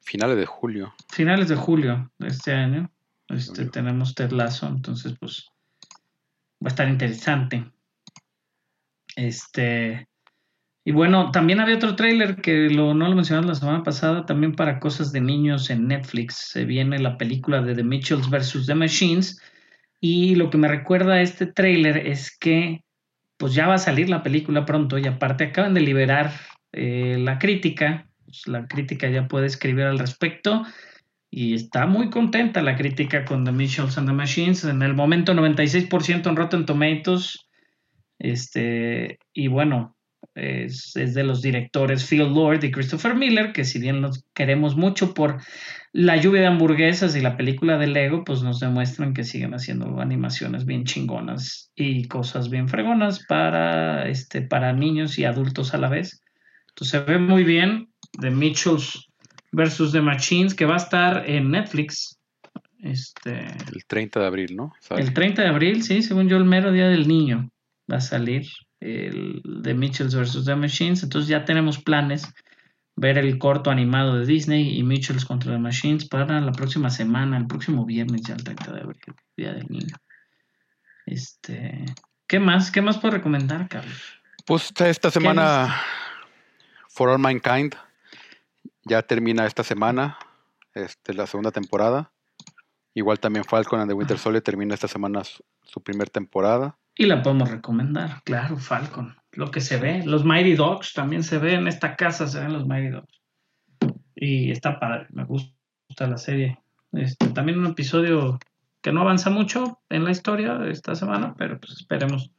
Finales 0.02 0.38
de 0.38 0.46
julio. 0.46 0.94
Finales 1.10 1.50
de 1.50 1.56
julio 1.56 2.12
de 2.18 2.28
este 2.28 2.54
año. 2.54 2.92
Este, 3.28 3.66
tenemos 3.66 4.16
Ted 4.16 4.32
Lasso, 4.32 4.68
entonces, 4.68 5.16
pues. 5.20 5.50
Va 6.64 6.68
a 6.68 6.70
estar 6.70 6.88
interesante. 6.88 7.72
Este. 9.16 10.08
Y 10.88 10.92
bueno, 10.92 11.32
también 11.32 11.60
había 11.60 11.78
otro 11.78 11.96
tráiler 11.96 12.36
que 12.36 12.70
lo, 12.70 12.94
no 12.94 13.10
lo 13.10 13.16
mencionamos 13.16 13.50
la 13.50 13.56
semana 13.56 13.84
pasada, 13.84 14.28
también 14.28 14.56
para 14.56 14.80
cosas 14.80 15.12
de 15.12 15.20
niños 15.20 15.72
en 15.72 15.88
Netflix. 15.88 16.36
Se 16.52 16.64
viene 16.64 17.00
la 17.00 17.18
película 17.18 17.64
de 17.64 17.74
The 17.74 17.84
Mitchells 17.84 18.30
vs. 18.30 18.68
The 18.68 18.76
Machines. 18.76 19.42
Y 20.00 20.36
lo 20.36 20.52
que 20.52 20.60
me 20.60 20.68
recuerda 20.68 21.16
a 21.16 21.22
este 21.24 21.48
tráiler 21.48 21.98
es 22.06 22.38
que 22.38 22.84
pues 23.38 23.56
ya 23.56 23.68
va 23.68 23.74
a 23.74 23.80
salir 23.80 24.10
la 24.10 24.22
película 24.22 24.66
pronto 24.66 25.00
y 25.00 25.08
aparte 25.08 25.46
acaban 25.46 25.74
de 25.74 25.82
liberar 25.82 26.32
eh, 26.72 27.18
la 27.20 27.40
crítica. 27.40 28.08
Pues, 28.26 28.46
la 28.46 28.68
crítica 28.68 29.10
ya 29.10 29.28
puede 29.28 29.48
escribir 29.48 29.86
al 29.86 29.98
respecto. 29.98 30.66
Y 31.32 31.56
está 31.56 31.88
muy 31.88 32.12
contenta 32.12 32.62
la 32.62 32.76
crítica 32.76 33.26
con 33.26 33.44
The 33.44 33.52
Mitchells 33.52 33.98
and 33.98 34.08
the 34.08 34.14
Machines. 34.14 34.64
En 34.64 34.84
el 34.84 34.94
momento 34.94 35.34
96% 35.34 36.30
en 36.30 36.36
Rotten 36.36 36.68
Tomatoes. 36.68 37.48
Este, 38.20 39.18
y 39.34 39.48
bueno, 39.48 39.95
es, 40.34 40.94
de 40.94 41.24
los 41.24 41.42
directores 41.42 42.08
Phil 42.10 42.34
Lord 42.34 42.64
y 42.64 42.72
Christopher 42.72 43.16
Miller, 43.16 43.54
que 43.54 43.64
si 43.64 43.80
bien 43.80 44.02
los 44.02 44.24
queremos 44.34 44.76
mucho 44.76 45.14
por 45.14 45.38
la 45.94 46.18
lluvia 46.18 46.42
de 46.42 46.48
hamburguesas 46.48 47.16
y 47.16 47.22
la 47.22 47.38
película 47.38 47.78
de 47.78 47.88
Lego, 47.88 48.24
pues 48.26 48.42
nos 48.44 48.60
demuestran 48.60 49.14
que 49.14 49.24
siguen 49.24 49.54
haciendo 49.54 50.00
animaciones 50.00 50.66
bien 50.66 50.84
chingonas 50.84 51.72
y 51.76 52.08
cosas 52.08 52.50
bien 52.50 52.68
fregonas 52.68 53.26
para, 53.26 54.08
este, 54.10 54.42
para 54.42 54.74
niños 54.74 55.18
y 55.20 55.26
adultos 55.26 55.74
a 55.74 55.78
la 55.78 55.90
vez. 55.90 56.22
Entonces 56.70 56.92
se 56.92 57.00
ve 57.00 57.18
muy 57.18 57.44
bien 57.44 57.90
The 58.20 58.32
Mitchells 58.32 59.08
versus 59.52 59.94
The 59.94 60.02
Machines, 60.02 60.54
que 60.54 60.66
va 60.66 60.74
a 60.74 60.78
estar 60.78 61.30
en 61.30 61.52
Netflix. 61.52 62.20
Este, 62.80 63.46
el 63.74 63.86
30 63.88 64.20
de 64.20 64.26
abril, 64.26 64.56
¿no? 64.56 64.74
El 64.90 65.14
30 65.14 65.42
de 65.44 65.48
abril, 65.48 65.84
sí, 65.84 66.04
según 66.04 66.28
yo, 66.28 66.38
el 66.38 66.46
mero 66.46 66.72
día 66.72 66.88
del 66.88 67.08
niño 67.08 67.50
va 67.90 67.98
a 67.98 68.02
salir 68.02 68.48
el 68.80 69.42
de 69.44 69.74
Mitchells 69.74 70.16
vs. 70.16 70.46
The 70.46 70.56
Machines. 70.56 71.04
Entonces 71.04 71.30
ya 71.30 71.46
tenemos 71.46 71.82
planes 71.82 72.34
ver 72.96 73.18
el 73.18 73.38
corto 73.38 73.72
animado 73.72 74.18
de 74.18 74.26
Disney 74.26 74.78
y 74.78 74.84
Mitchells 74.84 75.26
contra 75.26 75.52
The 75.52 75.60
Machines 75.60 76.08
para 76.08 76.40
la 76.40 76.52
próxima 76.52 76.90
semana, 76.90 77.38
el 77.38 77.48
próximo 77.48 77.86
viernes, 77.86 78.22
ya 78.22 78.36
el 78.36 78.44
30 78.44 78.72
de 78.72 78.82
abril, 78.82 79.02
Día 79.36 79.54
del 79.54 79.68
Niño. 79.68 79.96
Este, 81.06 81.86
¿qué 82.28 82.40
más? 82.40 82.72
¿Qué 82.72 82.82
más 82.82 82.98
puedo 82.98 83.16
recomendar, 83.16 83.68
Carlos? 83.68 84.02
Pues 84.46 84.72
esta 84.80 85.12
semana 85.12 85.82
For 86.90 87.10
All 87.10 87.20
Mankind 87.20 87.76
ya 88.84 89.02
termina 89.02 89.46
esta 89.46 89.64
semana, 89.64 90.18
este, 90.74 91.14
la 91.14 91.28
segunda 91.28 91.52
temporada. 91.52 92.12
Igual 92.94 93.20
también 93.20 93.44
Falcon 93.44 93.82
and 93.82 93.90
the 93.90 93.94
Winter 93.94 94.18
Soldier 94.18 94.42
termina 94.42 94.74
esta 94.74 94.88
semana 94.88 95.24
su 95.24 95.82
primer 95.84 96.10
temporada. 96.10 96.78
Y 96.98 97.06
la 97.06 97.22
podemos 97.22 97.50
recomendar, 97.50 98.22
claro, 98.24 98.58
Falcon. 98.58 99.16
Lo 99.34 99.52
que 99.52 99.60
se 99.60 99.78
ve. 99.78 100.04
Los 100.06 100.24
Mighty 100.24 100.56
Dogs 100.56 100.94
también 100.94 101.24
se 101.24 101.38
ven. 101.38 101.62
En 101.62 101.68
esta 101.68 101.96
casa 101.96 102.28
se 102.28 102.40
ven 102.40 102.54
los 102.54 102.66
Mighty 102.66 102.90
Dogs. 102.90 103.22
Y 104.16 104.52
está 104.52 104.80
padre. 104.80 105.08
Me 105.10 105.26
gusta 105.26 106.08
la 106.08 106.18
serie. 106.18 106.58
Este, 106.94 107.28
también 107.30 107.60
un 107.60 107.68
episodio 107.68 108.40
que 108.82 108.94
no 108.94 109.02
avanza 109.02 109.30
mucho 109.30 109.82
en 109.90 110.06
la 110.06 110.12
historia 110.12 110.56
de 110.56 110.72
esta 110.72 110.96
semana, 110.96 111.34
pero 111.38 111.60
pues 111.60 111.74
esperemos 111.74 112.32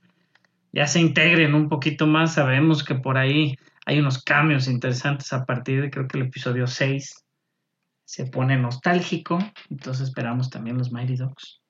ya 0.72 0.86
se 0.86 1.00
integren 1.00 1.54
un 1.54 1.68
poquito 1.68 2.06
más. 2.06 2.34
Sabemos 2.34 2.84
que 2.84 2.94
por 2.94 3.16
ahí 3.16 3.56
hay 3.86 3.98
unos 3.98 4.22
cambios 4.22 4.68
interesantes 4.68 5.32
a 5.32 5.44
partir 5.44 5.80
de 5.80 5.90
creo 5.90 6.06
que 6.06 6.18
el 6.18 6.26
episodio 6.26 6.66
6 6.66 7.24
se 8.04 8.26
pone 8.26 8.58
nostálgico. 8.58 9.38
Entonces 9.70 10.08
esperamos 10.08 10.50
también 10.50 10.76
los 10.76 10.92
Mighty 10.92 11.16
Dogs. 11.16 11.62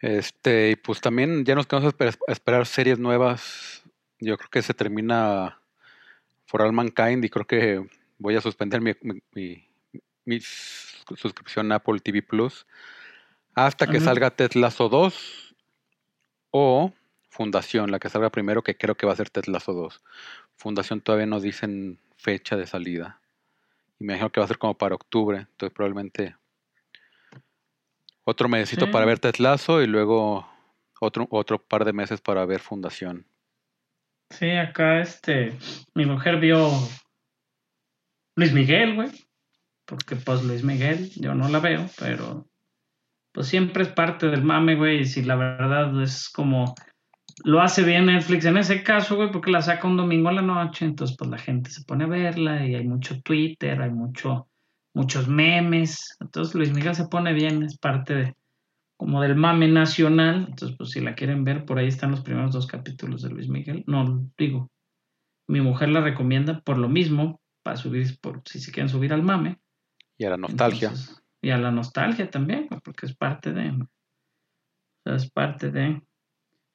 Este, 0.00 0.70
y 0.70 0.76
pues 0.76 1.00
también 1.00 1.44
ya 1.44 1.54
nos 1.54 1.66
quedamos 1.66 1.94
a 2.00 2.32
esperar, 2.32 2.66
series 2.66 2.98
nuevas. 2.98 3.82
Yo 4.20 4.36
creo 4.36 4.50
que 4.50 4.62
se 4.62 4.74
termina 4.74 5.60
For 6.46 6.62
All 6.62 6.72
Mankind 6.72 7.24
y 7.24 7.28
creo 7.28 7.46
que 7.46 7.88
voy 8.18 8.36
a 8.36 8.40
suspender 8.40 8.80
mi, 8.80 8.94
mi, 10.24 10.40
suscripción 10.40 11.72
a 11.72 11.76
Apple 11.76 12.00
TV 12.00 12.22
Plus 12.22 12.66
hasta 13.54 13.86
que 13.86 14.00
salga 14.00 14.30
Ted 14.30 14.52
Lasso 14.54 14.88
2 14.88 15.54
o 16.50 16.92
Fundación, 17.30 17.90
la 17.90 17.98
que 17.98 18.08
salga 18.08 18.30
primero, 18.30 18.62
que 18.62 18.76
creo 18.76 18.96
que 18.96 19.06
va 19.06 19.12
a 19.12 19.16
ser 19.16 19.30
Ted 19.30 19.46
Lasso 19.46 19.72
2. 19.72 20.02
Fundación 20.56 21.00
todavía 21.00 21.26
nos 21.26 21.42
dicen 21.42 21.98
fecha 22.16 22.56
de 22.56 22.66
salida. 22.66 23.20
Y 23.98 24.04
me 24.04 24.14
imagino 24.14 24.30
que 24.30 24.40
va 24.40 24.44
a 24.44 24.48
ser 24.48 24.58
como 24.58 24.76
para 24.76 24.94
octubre, 24.94 25.38
entonces 25.38 25.74
probablemente 25.74 26.36
otro 28.28 28.48
mesecito 28.48 28.90
para 28.90 29.06
ver 29.06 29.18
Tetlazo 29.18 29.82
y 29.82 29.86
luego 29.86 30.46
otro, 31.00 31.26
otro 31.30 31.58
par 31.62 31.84
de 31.84 31.92
meses 31.92 32.20
para 32.20 32.44
ver 32.44 32.60
Fundación. 32.60 33.26
Sí, 34.30 34.50
acá 34.50 35.00
este, 35.00 35.56
mi 35.94 36.04
mujer 36.04 36.38
vio 36.38 36.70
Luis 38.36 38.52
Miguel, 38.52 38.94
güey. 38.96 39.08
Porque 39.86 40.16
pues 40.16 40.42
Luis 40.42 40.62
Miguel, 40.62 41.10
yo 41.16 41.34
no 41.34 41.48
la 41.48 41.60
veo, 41.60 41.86
pero 41.98 42.46
pues 43.32 43.46
siempre 43.46 43.84
es 43.84 43.88
parte 43.88 44.28
del 44.28 44.44
mame, 44.44 44.76
güey. 44.76 45.00
Y 45.00 45.04
si 45.06 45.22
la 45.22 45.36
verdad 45.36 46.02
es 46.02 46.28
como 46.28 46.74
lo 47.44 47.62
hace 47.62 47.82
bien 47.84 48.06
Netflix 48.06 48.44
en 48.44 48.58
ese 48.58 48.82
caso, 48.82 49.16
güey, 49.16 49.30
porque 49.30 49.50
la 49.50 49.62
saca 49.62 49.88
un 49.88 49.96
domingo 49.96 50.28
a 50.28 50.32
la 50.32 50.42
noche, 50.42 50.84
entonces 50.84 51.16
pues 51.16 51.30
la 51.30 51.38
gente 51.38 51.70
se 51.70 51.84
pone 51.84 52.04
a 52.04 52.08
verla 52.08 52.66
y 52.66 52.74
hay 52.74 52.86
mucho 52.86 53.20
Twitter, 53.22 53.80
hay 53.80 53.90
mucho, 53.90 54.47
muchos 54.98 55.28
memes, 55.28 56.16
entonces 56.18 56.56
Luis 56.56 56.72
Miguel 56.72 56.96
se 56.96 57.06
pone 57.06 57.32
bien, 57.32 57.62
es 57.62 57.78
parte 57.78 58.14
de, 58.16 58.34
como 58.96 59.22
del 59.22 59.36
mame 59.36 59.68
nacional, 59.68 60.46
entonces 60.48 60.76
pues 60.76 60.90
si 60.90 61.00
la 61.00 61.14
quieren 61.14 61.44
ver, 61.44 61.64
por 61.64 61.78
ahí 61.78 61.86
están 61.86 62.10
los 62.10 62.22
primeros 62.22 62.52
dos 62.52 62.66
capítulos 62.66 63.22
de 63.22 63.30
Luis 63.30 63.48
Miguel, 63.48 63.84
no, 63.86 64.28
digo, 64.36 64.72
mi 65.46 65.60
mujer 65.60 65.90
la 65.90 66.00
recomienda 66.00 66.60
por 66.62 66.78
lo 66.78 66.88
mismo, 66.88 67.40
para 67.62 67.76
subir, 67.76 68.18
por 68.20 68.42
si 68.44 68.58
se 68.58 68.72
quieren 68.72 68.88
subir 68.88 69.12
al 69.12 69.22
mame. 69.22 69.60
Y 70.16 70.24
a 70.24 70.30
la 70.30 70.36
nostalgia. 70.36 70.92
y 71.40 71.50
a 71.50 71.58
la 71.58 71.70
nostalgia 71.70 72.28
también, 72.28 72.68
porque 72.82 73.06
es 73.06 73.14
parte 73.14 73.52
de, 73.52 73.70
o 73.70 73.88
sea, 75.04 75.14
es 75.14 75.30
parte 75.30 75.70
de... 75.70 76.02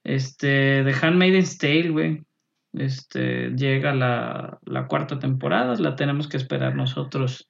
Este, 0.05 0.83
The 0.83 0.93
Handmaid's 1.01 1.57
Tale, 1.57 1.89
güey. 1.89 2.23
Este, 2.71 3.49
llega 3.51 3.93
la, 3.93 4.59
la, 4.65 4.87
cuarta 4.87 5.19
temporada, 5.19 5.75
la 5.75 5.95
tenemos 5.95 6.27
que 6.27 6.37
esperar 6.37 6.75
nosotros. 6.75 7.49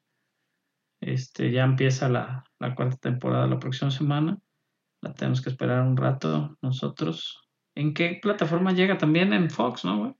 Este, 1.06 1.52
ya 1.52 1.64
empieza 1.64 2.08
la, 2.08 2.46
la, 2.60 2.76
cuarta 2.76 2.98
temporada 2.98 3.48
la 3.48 3.60
próxima 3.60 3.92
semana. 3.92 4.38
La 5.02 5.14
tenemos 5.14 5.42
que 5.42 5.50
esperar 5.50 5.82
un 5.82 5.98
rato 5.98 6.58
nosotros. 6.62 7.50
¿En 7.76 7.94
qué 7.94 8.20
plataforma 8.22 8.72
llega? 8.72 8.98
También 8.98 9.34
en 9.34 9.50
Fox, 9.50 9.84
¿no, 9.84 9.98
güey? 10.00 10.14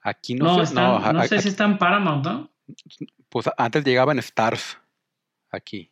Aquí 0.00 0.34
no, 0.34 0.64
sé. 0.64 0.74
no, 0.74 1.12
no 1.12 1.22
sé 1.24 1.40
si 1.40 1.48
está 1.48 1.64
en 1.64 1.78
Paramount, 1.78 2.24
¿no? 2.24 2.50
Pues 3.28 3.50
antes 3.58 3.84
llegaba 3.84 4.12
en 4.12 4.20
Stars. 4.20 4.78
Aquí. 5.50 5.90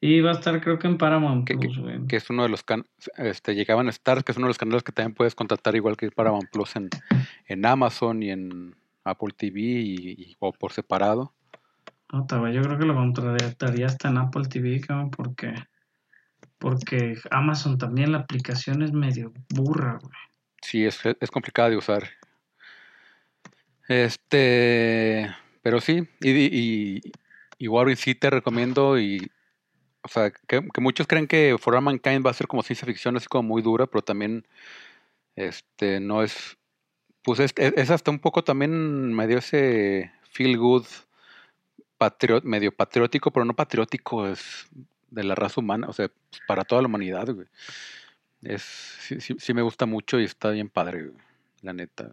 Y 0.00 0.20
va 0.20 0.30
a 0.30 0.34
estar 0.34 0.60
creo 0.60 0.78
que 0.78 0.86
en 0.86 0.96
Paramount 0.96 1.46
que, 1.46 1.56
Plus, 1.56 1.78
que, 2.08 2.16
es 2.16 2.30
uno 2.30 2.44
de 2.44 2.48
los 2.48 2.62
can 2.62 2.84
este 3.16 3.54
llegaban 3.54 3.88
Stars, 3.88 4.22
que 4.22 4.30
es 4.30 4.38
uno 4.38 4.46
de 4.46 4.50
los 4.50 4.58
canales 4.58 4.84
que 4.84 4.92
también 4.92 5.14
puedes 5.14 5.34
contratar 5.34 5.74
igual 5.74 5.96
que 5.96 6.10
Paramount 6.10 6.50
Plus 6.52 6.76
en, 6.76 6.88
en 7.46 7.66
Amazon 7.66 8.22
y 8.22 8.30
en 8.30 8.76
Apple 9.02 9.34
TV 9.36 9.60
y, 9.60 10.36
o 10.38 10.52
por 10.52 10.72
separado. 10.72 11.34
No, 12.12 12.50
yo 12.50 12.62
creo 12.62 12.78
que 12.78 12.86
lo 12.86 12.94
contrataría 12.94 13.86
hasta 13.86 14.08
en 14.08 14.18
Apple 14.18 14.48
TV, 14.48 14.80
porque 15.14 15.54
porque 16.58 17.16
Amazon 17.30 17.78
también 17.78 18.12
la 18.12 18.18
aplicación 18.18 18.82
es 18.82 18.92
medio 18.92 19.32
burra, 19.50 19.98
güey. 20.02 20.14
Sí, 20.60 20.84
es, 20.84 21.00
es 21.20 21.30
complicada 21.30 21.70
de 21.70 21.76
usar. 21.76 22.08
Este, 23.86 25.32
pero 25.62 25.80
sí, 25.80 26.08
y, 26.20 26.30
y, 26.30 27.00
y 27.58 27.96
sí 27.96 28.14
te 28.14 28.30
recomiendo 28.30 28.98
y 28.98 29.30
o 30.02 30.08
sea, 30.08 30.30
que, 30.30 30.62
muchos 30.80 31.06
creen 31.06 31.26
que 31.26 31.56
For 31.58 31.74
All 31.74 31.82
Mankind 31.82 32.24
va 32.24 32.30
a 32.30 32.34
ser 32.34 32.46
como 32.46 32.62
ciencia 32.62 32.86
ficción, 32.86 33.16
así 33.16 33.26
como 33.26 33.48
muy 33.48 33.62
dura, 33.62 33.86
pero 33.86 34.02
también 34.02 34.46
este 35.36 36.00
no 36.00 36.22
es 36.22 36.56
pues 37.22 37.40
es, 37.40 37.90
hasta 37.90 38.10
un 38.10 38.18
poco 38.18 38.42
también 38.42 39.12
medio 39.12 39.38
ese 39.38 40.10
feel 40.30 40.56
good 40.56 40.86
medio 42.44 42.72
patriótico, 42.72 43.30
pero 43.30 43.44
no 43.44 43.54
patriótico, 43.54 44.26
es 44.26 44.68
de 45.10 45.24
la 45.24 45.34
raza 45.34 45.60
humana, 45.60 45.88
o 45.88 45.92
sea, 45.92 46.08
pues, 46.08 46.42
para 46.46 46.64
toda 46.64 46.82
la 46.82 46.88
humanidad, 46.88 47.28
güey. 47.32 47.46
Es, 48.42 48.62
sí, 48.62 49.18
sí, 49.20 49.54
me 49.54 49.62
gusta 49.62 49.86
mucho 49.86 50.20
y 50.20 50.24
está 50.24 50.50
bien 50.50 50.68
padre, 50.68 51.10
la 51.62 51.72
neta. 51.72 52.12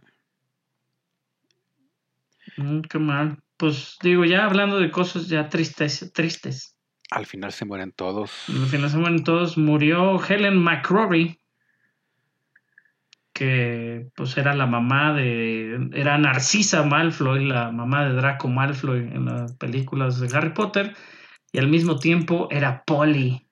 Mm, 2.56 2.80
qué 2.82 2.98
mal. 2.98 3.38
Pues 3.56 3.96
digo, 4.02 4.24
ya 4.24 4.44
hablando 4.44 4.78
de 4.78 4.90
cosas 4.90 5.28
ya 5.28 5.48
tristes, 5.48 6.10
tristes. 6.12 6.76
Al 7.10 7.26
final 7.26 7.52
se 7.52 7.64
mueren 7.64 7.92
todos. 7.92 8.30
Al 8.48 8.66
final 8.66 8.90
se 8.90 8.98
mueren 8.98 9.24
todos. 9.24 9.56
Murió 9.56 10.22
Helen 10.22 10.58
McCrory, 10.58 11.38
que 13.36 14.08
pues 14.16 14.34
era 14.38 14.54
la 14.54 14.64
mamá 14.64 15.12
de... 15.12 15.90
Era 15.92 16.16
Narcisa 16.16 16.84
Malfoy, 16.84 17.44
la 17.44 17.70
mamá 17.70 18.06
de 18.08 18.14
Draco 18.14 18.48
Malfoy 18.48 19.00
en 19.00 19.26
las 19.26 19.52
películas 19.56 20.18
de 20.18 20.34
Harry 20.34 20.54
Potter. 20.54 20.96
Y 21.52 21.58
al 21.58 21.68
mismo 21.68 21.98
tiempo 21.98 22.48
era 22.50 22.82
Polly. 22.86 23.46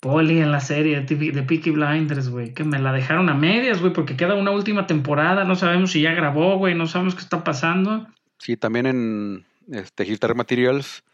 Polly 0.00 0.40
en 0.40 0.50
la 0.50 0.60
serie 0.60 1.02
de 1.02 1.42
Peaky 1.42 1.70
Blinders, 1.72 2.30
güey. 2.30 2.54
Que 2.54 2.64
me 2.64 2.78
la 2.78 2.94
dejaron 2.94 3.28
a 3.28 3.34
medias, 3.34 3.82
güey, 3.82 3.92
porque 3.92 4.16
queda 4.16 4.34
una 4.34 4.50
última 4.50 4.86
temporada. 4.86 5.44
No 5.44 5.56
sabemos 5.56 5.90
si 5.90 6.00
ya 6.00 6.14
grabó, 6.14 6.56
güey. 6.56 6.74
No 6.74 6.86
sabemos 6.86 7.14
qué 7.14 7.20
está 7.20 7.44
pasando. 7.44 8.06
Sí, 8.38 8.56
también 8.56 8.86
en 8.86 9.44
este, 9.70 10.34
Materials 10.34 11.04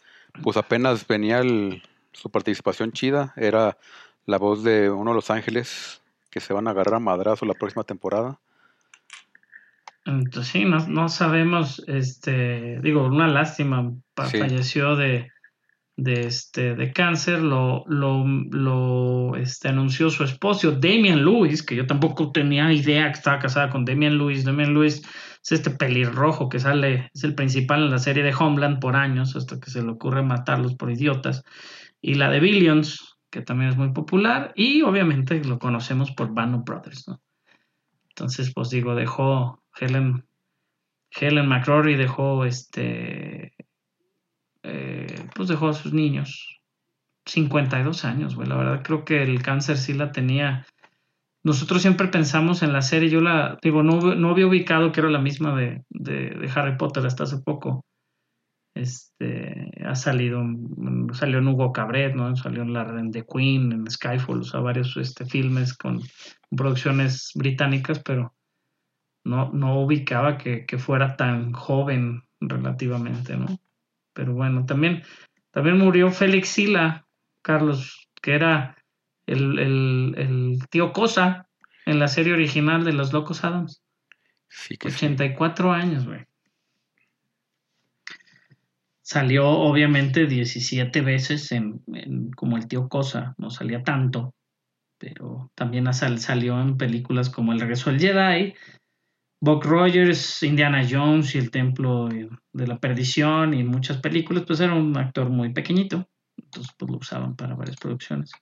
pues 0.40 0.56
apenas 0.56 1.04
venía 1.08 1.42
su 2.12 2.30
participación 2.30 2.92
chida. 2.92 3.34
Era 3.36 3.76
la 4.24 4.38
voz 4.38 4.62
de 4.62 4.88
uno 4.88 5.10
de 5.10 5.16
los 5.16 5.30
ángeles 5.32 6.00
que 6.36 6.40
se 6.40 6.52
van 6.52 6.68
a 6.68 6.72
agarrar 6.72 6.96
a 6.96 7.00
madrazo 7.00 7.46
la 7.46 7.54
próxima 7.54 7.84
temporada. 7.84 8.38
Entonces, 10.04 10.52
sí, 10.52 10.66
no, 10.66 11.08
sabemos, 11.08 11.82
este, 11.86 12.78
digo, 12.82 13.06
una 13.06 13.26
lástima, 13.26 13.90
falleció 14.14 14.96
de, 14.96 15.30
de, 15.96 16.26
este, 16.26 16.74
de 16.74 16.92
cáncer, 16.92 17.40
lo, 17.40 17.84
lo, 17.86 18.26
lo 18.50 19.34
este, 19.36 19.68
anunció 19.68 20.10
su 20.10 20.24
esposo, 20.24 20.72
Damian 20.72 21.24
Lewis, 21.24 21.62
que 21.62 21.74
yo 21.74 21.86
tampoco 21.86 22.30
tenía 22.32 22.70
idea 22.70 23.06
que 23.06 23.16
estaba 23.16 23.38
casada 23.38 23.70
con 23.70 23.86
Damian 23.86 24.18
Lewis. 24.18 24.44
Damian 24.44 24.74
Lewis 24.74 25.00
es 25.42 25.52
este 25.52 25.70
pelirrojo 25.70 26.50
que 26.50 26.58
sale, 26.58 27.10
es 27.14 27.24
el 27.24 27.34
principal 27.34 27.84
en 27.84 27.92
la 27.92 27.98
serie 27.98 28.22
de 28.22 28.34
Homeland 28.38 28.78
por 28.78 28.94
años, 28.94 29.34
hasta 29.36 29.58
que 29.58 29.70
se 29.70 29.82
le 29.82 29.90
ocurre 29.90 30.22
matarlos 30.22 30.74
por 30.74 30.90
idiotas. 30.90 31.44
Y 32.02 32.16
la 32.16 32.28
de 32.28 32.40
Billions, 32.40 33.15
que 33.36 33.44
también 33.44 33.70
es 33.70 33.76
muy 33.76 33.92
popular, 33.92 34.52
y 34.56 34.82
obviamente 34.82 35.42
lo 35.44 35.58
conocemos 35.58 36.10
por 36.12 36.32
Band 36.32 36.64
Brothers, 36.64 37.06
¿no? 37.08 37.20
Entonces, 38.08 38.52
pues 38.54 38.70
digo, 38.70 38.94
dejó 38.94 39.62
Helen, 39.78 40.26
Helen 41.10 41.46
McCrory 41.46 41.96
dejó 41.96 42.44
este, 42.46 43.54
eh, 44.62 45.28
pues 45.34 45.48
dejó 45.48 45.68
a 45.68 45.74
sus 45.74 45.92
niños. 45.92 46.60
52 47.26 48.04
años, 48.04 48.36
güey. 48.36 48.48
La 48.48 48.56
verdad 48.56 48.82
creo 48.82 49.04
que 49.04 49.22
el 49.22 49.42
cáncer 49.42 49.76
sí 49.76 49.92
la 49.92 50.12
tenía 50.12 50.64
nosotros 51.46 51.80
siempre 51.80 52.08
pensamos 52.08 52.64
en 52.64 52.72
la 52.72 52.82
serie, 52.82 53.08
yo 53.08 53.20
la 53.20 53.56
digo, 53.62 53.84
no, 53.84 54.16
no 54.16 54.30
había 54.30 54.48
ubicado 54.48 54.90
que 54.90 54.98
era 54.98 55.10
la 55.10 55.20
misma 55.20 55.56
de, 55.56 55.84
Harry 56.52 56.76
Potter 56.76 57.06
hasta 57.06 57.22
hace 57.22 57.38
poco. 57.38 57.84
Este, 58.76 59.72
ha 59.86 59.94
salido, 59.94 60.42
salió 61.12 61.38
en 61.38 61.48
Hugo 61.48 61.72
Cabret, 61.72 62.14
¿no? 62.14 62.36
Salió 62.36 62.60
en 62.60 62.74
la 62.74 62.84
de 62.84 63.24
Queen, 63.24 63.72
en 63.72 63.90
Skyfall, 63.90 64.40
o 64.40 64.44
sea, 64.44 64.60
varios 64.60 64.94
este, 64.98 65.24
filmes 65.24 65.72
con 65.72 66.02
producciones 66.54 67.32
británicas, 67.34 68.00
pero 68.00 68.34
no, 69.24 69.50
no 69.50 69.80
ubicaba 69.80 70.36
que, 70.36 70.66
fuera 70.78 71.16
tan 71.16 71.52
joven 71.52 72.22
relativamente, 72.38 73.38
¿no? 73.38 73.46
Pero 74.12 74.34
bueno, 74.34 74.66
también, 74.66 75.02
también 75.52 75.78
murió 75.78 76.10
Félix 76.10 76.50
Sila, 76.50 77.06
Carlos, 77.40 78.10
que 78.20 78.34
era 78.34 78.76
el, 79.24 80.58
tío 80.68 80.92
Cosa 80.92 81.48
en 81.86 81.98
la 81.98 82.08
serie 82.08 82.34
original 82.34 82.84
de 82.84 82.92
Los 82.92 83.14
Locos 83.14 83.42
Adams. 83.42 83.82
Sí 84.48 84.76
84 84.84 85.72
años, 85.72 86.06
güey. 86.06 86.25
Salió 89.06 89.48
obviamente 89.48 90.26
17 90.26 91.00
veces 91.00 91.52
en, 91.52 91.80
como 92.34 92.56
el 92.56 92.66
tío 92.66 92.88
Cosa, 92.88 93.36
no 93.38 93.50
salía 93.50 93.84
tanto, 93.84 94.34
pero 94.98 95.52
también 95.54 95.86
salió 95.94 96.60
en 96.60 96.76
películas 96.76 97.30
como 97.30 97.52
El 97.52 97.60
regreso 97.60 97.90
del 97.90 98.00
Jedi, 98.00 98.54
Buck 99.40 99.64
Rogers, 99.64 100.42
Indiana 100.42 100.84
Jones 100.90 101.36
y 101.36 101.38
El 101.38 101.52
Templo 101.52 102.08
de 102.08 102.66
la 102.66 102.80
Perdición 102.80 103.54
y 103.54 103.62
muchas 103.62 103.98
películas, 103.98 104.42
pues 104.44 104.58
era 104.58 104.74
un 104.74 104.98
actor 104.98 105.30
muy 105.30 105.52
pequeñito, 105.52 106.08
entonces 106.36 106.74
pues 106.76 106.90
lo 106.90 106.98
usaban 106.98 107.36
para 107.36 107.54
varias 107.54 107.76
producciones. 107.76 108.32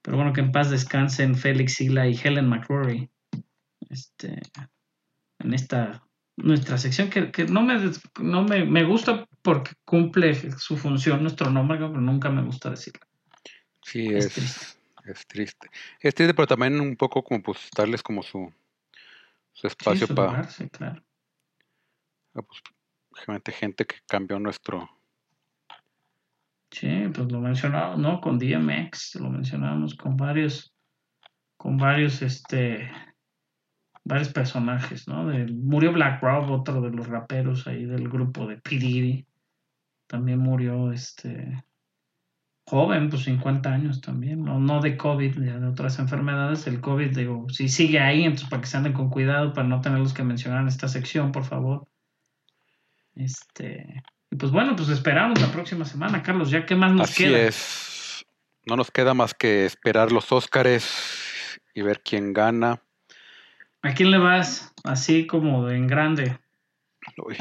Pero 0.00 0.16
bueno, 0.16 0.32
que 0.32 0.40
en 0.40 0.52
paz 0.52 0.70
descansen 0.70 1.34
Félix 1.34 1.74
Sila 1.74 2.08
y 2.08 2.18
Helen 2.18 2.48
McCrory. 2.48 3.10
Este, 3.90 4.40
en 5.40 5.52
esta 5.52 6.02
nuestra 6.38 6.78
sección 6.78 7.10
que, 7.10 7.44
no, 7.44 7.60
me, 7.60 7.78
no 8.22 8.42
me, 8.44 8.84
gusta 8.84 9.26
porque 9.42 9.72
cumple 9.84 10.34
su 10.52 10.76
función 10.76 11.22
nuestro 11.22 11.50
nombre, 11.50 11.78
pero 11.78 12.00
nunca 12.00 12.30
me 12.30 12.42
gusta 12.42 12.70
decirlo. 12.70 13.06
Sí, 13.82 14.06
es, 14.08 14.32
triste. 14.32 14.66
es 15.04 15.26
triste. 15.26 15.70
Es 16.00 16.14
triste, 16.14 16.34
pero 16.34 16.46
también 16.46 16.80
un 16.80 16.96
poco 16.96 17.22
como 17.22 17.42
pues 17.42 17.68
darles 17.76 18.02
como 18.02 18.22
su, 18.22 18.52
su 19.52 19.66
espacio 19.66 20.06
para... 20.08 20.44
Sí, 20.44 20.68
claro. 20.68 21.02
Ah, 22.34 22.42
pues, 22.42 22.62
gente 23.58 23.84
que 23.84 23.96
cambió 24.06 24.38
nuestro 24.38 24.88
Sí, 26.72 26.88
pues 27.14 27.30
lo 27.30 27.38
mencionamos, 27.38 27.98
¿no? 27.98 28.20
Con 28.20 28.38
DMX, 28.38 29.16
lo 29.16 29.28
mencionamos 29.28 29.94
con 29.94 30.16
varios, 30.16 30.74
con 31.58 31.76
varios, 31.76 32.22
este, 32.22 32.90
varios 34.04 34.30
personajes, 34.30 35.06
¿no? 35.06 35.26
De, 35.26 35.44
murió 35.52 35.92
Black 35.92 36.22
Rob, 36.22 36.50
otro 36.50 36.80
de 36.80 36.90
los 36.90 37.06
raperos 37.08 37.66
ahí 37.66 37.84
del 37.84 38.08
grupo 38.08 38.46
de 38.46 38.56
P. 38.56 39.26
También 40.12 40.40
murió, 40.40 40.92
este, 40.92 41.64
joven, 42.66 43.08
pues 43.08 43.22
50 43.22 43.72
años 43.72 44.02
también, 44.02 44.44
no, 44.44 44.60
no 44.60 44.82
de 44.82 44.98
COVID, 44.98 45.36
de 45.36 45.66
otras 45.66 45.98
enfermedades. 45.98 46.66
El 46.66 46.82
COVID, 46.82 47.16
digo, 47.16 47.46
si 47.48 47.70
sigue 47.70 47.98
ahí, 47.98 48.24
entonces 48.24 48.50
para 48.50 48.60
que 48.60 48.68
se 48.68 48.76
anden 48.76 48.92
con 48.92 49.08
cuidado, 49.08 49.54
para 49.54 49.66
no 49.66 49.80
tenerlos 49.80 50.12
que 50.12 50.22
mencionar 50.22 50.60
en 50.60 50.68
esta 50.68 50.86
sección, 50.86 51.32
por 51.32 51.44
favor. 51.44 51.88
Este, 53.14 54.02
y 54.30 54.36
pues 54.36 54.52
bueno, 54.52 54.76
pues 54.76 54.90
esperamos 54.90 55.40
la 55.40 55.50
próxima 55.50 55.86
semana, 55.86 56.22
Carlos, 56.22 56.50
ya 56.50 56.66
qué 56.66 56.76
más 56.76 56.92
nos 56.92 57.08
Así 57.08 57.24
queda. 57.24 57.38
es. 57.38 58.26
No 58.66 58.76
nos 58.76 58.90
queda 58.90 59.14
más 59.14 59.32
que 59.32 59.64
esperar 59.64 60.12
los 60.12 60.30
Óscares 60.30 61.58
y 61.72 61.80
ver 61.80 62.02
quién 62.02 62.34
gana. 62.34 62.82
¿A 63.80 63.94
quién 63.94 64.10
le 64.10 64.18
vas? 64.18 64.74
Así 64.84 65.26
como 65.26 65.64
de 65.64 65.76
en 65.78 65.86
grande. 65.86 66.38
Uy. 67.16 67.38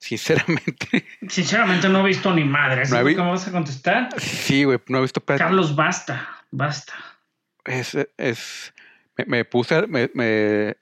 Sinceramente. 0.00 1.04
Sinceramente 1.28 1.88
no 1.88 2.00
he 2.00 2.08
visto 2.08 2.34
ni 2.34 2.42
madre. 2.44 2.82
¿Es 2.82 2.90
No 2.90 3.04
vi- 3.04 3.14
me 3.14 3.22
vas 3.30 3.46
a 3.46 3.52
contestar? 3.52 4.08
Sí, 4.18 4.64
güey, 4.64 4.78
no 4.88 4.98
he 4.98 5.02
visto. 5.02 5.22
Carlos, 5.24 5.76
basta, 5.76 6.26
basta. 6.50 6.94
Es, 7.64 7.96
es, 8.16 8.74
me, 9.16 9.24
me 9.26 9.44
puse, 9.44 9.86
me, 9.86 10.10
me- 10.14 10.76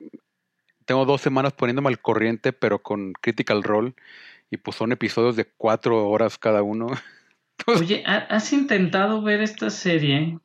tengo 0.87 1.05
dos 1.05 1.21
semanas 1.21 1.53
poniéndome 1.53 1.89
al 1.89 2.01
corriente, 2.01 2.53
pero 2.53 2.79
con 2.81 3.13
Critical 3.15 3.63
Role, 3.65 3.95
y 4.51 4.57
pues 4.57 4.77
son 4.77 4.93
episodios 4.93 5.37
de 5.37 5.45
cuatro 5.45 6.09
horas 6.09 6.39
cada 6.39 6.63
uno. 6.63 6.87
Pues- 7.67 7.81
Oye, 7.81 8.05
¿ha- 8.07 8.29
¿has 8.31 8.53
intentado 8.53 9.21
ver 9.21 9.41
esta 9.43 9.69
serie 9.69 10.39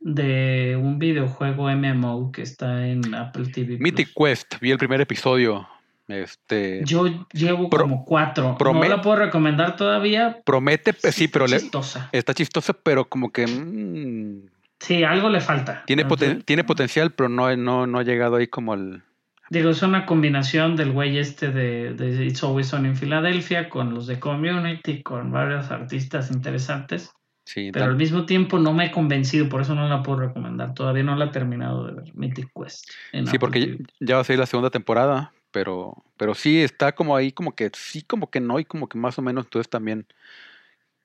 de 0.00 0.78
un 0.80 0.98
videojuego 0.98 1.68
MMO 1.70 2.32
que 2.32 2.40
está 2.40 2.86
en 2.86 3.14
Apple 3.14 3.48
TV? 3.52 3.76
Mythic 3.78 4.08
Quest, 4.16 4.58
vi 4.58 4.70
el 4.70 4.78
primer 4.78 5.02
episodio. 5.02 5.68
Este 6.08 6.80
Yo 6.84 7.06
llevo 7.32 7.68
Pro- 7.68 7.82
como 7.82 8.04
cuatro. 8.04 8.56
no 8.58 8.84
la 8.84 9.00
puedo 9.02 9.16
recomendar 9.16 9.76
todavía. 9.76 10.40
promete, 10.44 10.94
pues, 10.94 11.14
sí, 11.14 11.28
pero 11.28 11.46
le- 11.46 11.60
chistosa. 11.60 12.08
está 12.12 12.32
chistosa, 12.34 12.72
pero 12.72 13.08
como 13.08 13.30
que 13.30 13.46
mm, 13.46 14.48
Sí, 14.80 15.04
algo 15.04 15.28
le 15.28 15.40
falta. 15.40 15.82
tiene, 15.86 16.06
poten- 16.06 16.42
tiene 16.44 16.64
potencial, 16.64 17.10
pero 17.12 17.28
no, 17.28 17.54
no, 17.56 17.86
no 17.86 17.98
ha 17.98 18.02
llegado 18.04 18.36
ahí 18.36 18.46
como 18.46 18.72
al. 18.72 19.02
Digo, 19.50 19.70
es 19.70 19.82
una 19.82 20.04
combinación 20.06 20.76
del 20.76 20.92
güey 20.92 21.18
este 21.18 21.50
de, 21.50 21.94
de 21.94 22.24
It's 22.26 22.42
Always 22.44 22.68
Sunny 22.68 22.88
en 22.88 22.96
Filadelfia 22.96 23.68
con 23.70 23.94
los 23.94 24.06
de 24.06 24.20
Community, 24.20 25.02
con 25.02 25.30
varios 25.32 25.70
artistas 25.70 26.30
interesantes. 26.30 27.12
Sí, 27.44 27.70
Pero 27.72 27.86
al 27.86 27.96
mismo 27.96 28.26
tiempo 28.26 28.58
no 28.58 28.74
me 28.74 28.86
he 28.86 28.90
convencido, 28.90 29.48
por 29.48 29.62
eso 29.62 29.74
no 29.74 29.88
la 29.88 30.02
puedo 30.02 30.20
recomendar. 30.20 30.74
Todavía 30.74 31.02
no 31.02 31.16
la 31.16 31.26
he 31.26 31.28
terminado 31.28 31.86
de 31.86 31.94
ver, 31.94 32.14
Mythic 32.14 32.50
Quest. 32.54 32.90
en 33.12 33.24
sí, 33.26 33.30
Apple 33.30 33.38
porque 33.38 33.60
TV. 33.60 33.84
ya, 34.00 34.16
va 34.16 34.20
a 34.20 34.24
ser 34.24 34.38
la 34.38 34.44
segunda 34.44 34.68
temporada, 34.68 35.32
pero, 35.50 36.04
pero 36.16 36.34
sí 36.34 36.62
está 36.62 36.94
como 36.94 37.16
ahí, 37.16 37.32
como 37.32 37.54
que 37.54 37.70
sí, 37.74 38.02
como 38.02 38.30
que 38.30 38.40
no, 38.40 38.58
y 38.58 38.64
como 38.64 38.88
que 38.88 38.98
más 38.98 39.18
o 39.18 39.22
menos. 39.22 39.46
Entonces 39.46 39.70
también 39.70 40.06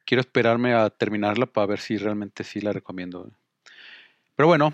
quiero 0.05 0.21
esperarme 0.21 0.73
a 0.73 0.89
terminarla 0.89 1.45
para 1.45 1.67
ver 1.67 1.79
si 1.79 1.97
realmente 1.97 2.43
sí 2.43 2.61
la 2.61 2.73
recomiendo. 2.73 3.31
Pero 4.35 4.47
bueno, 4.47 4.73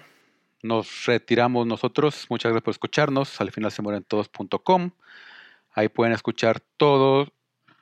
nos 0.61 1.05
retiramos 1.05 1.67
nosotros. 1.67 2.25
Muchas 2.29 2.51
gracias 2.51 2.63
por 2.63 2.71
escucharnos. 2.71 3.39
Al 3.41 3.51
final 3.51 3.71
se 3.71 3.81
mueren 3.81 4.03
todos.com. 4.03 4.91
Ahí 5.71 5.89
pueden 5.89 6.13
escuchar 6.13 6.59
todo 6.77 7.27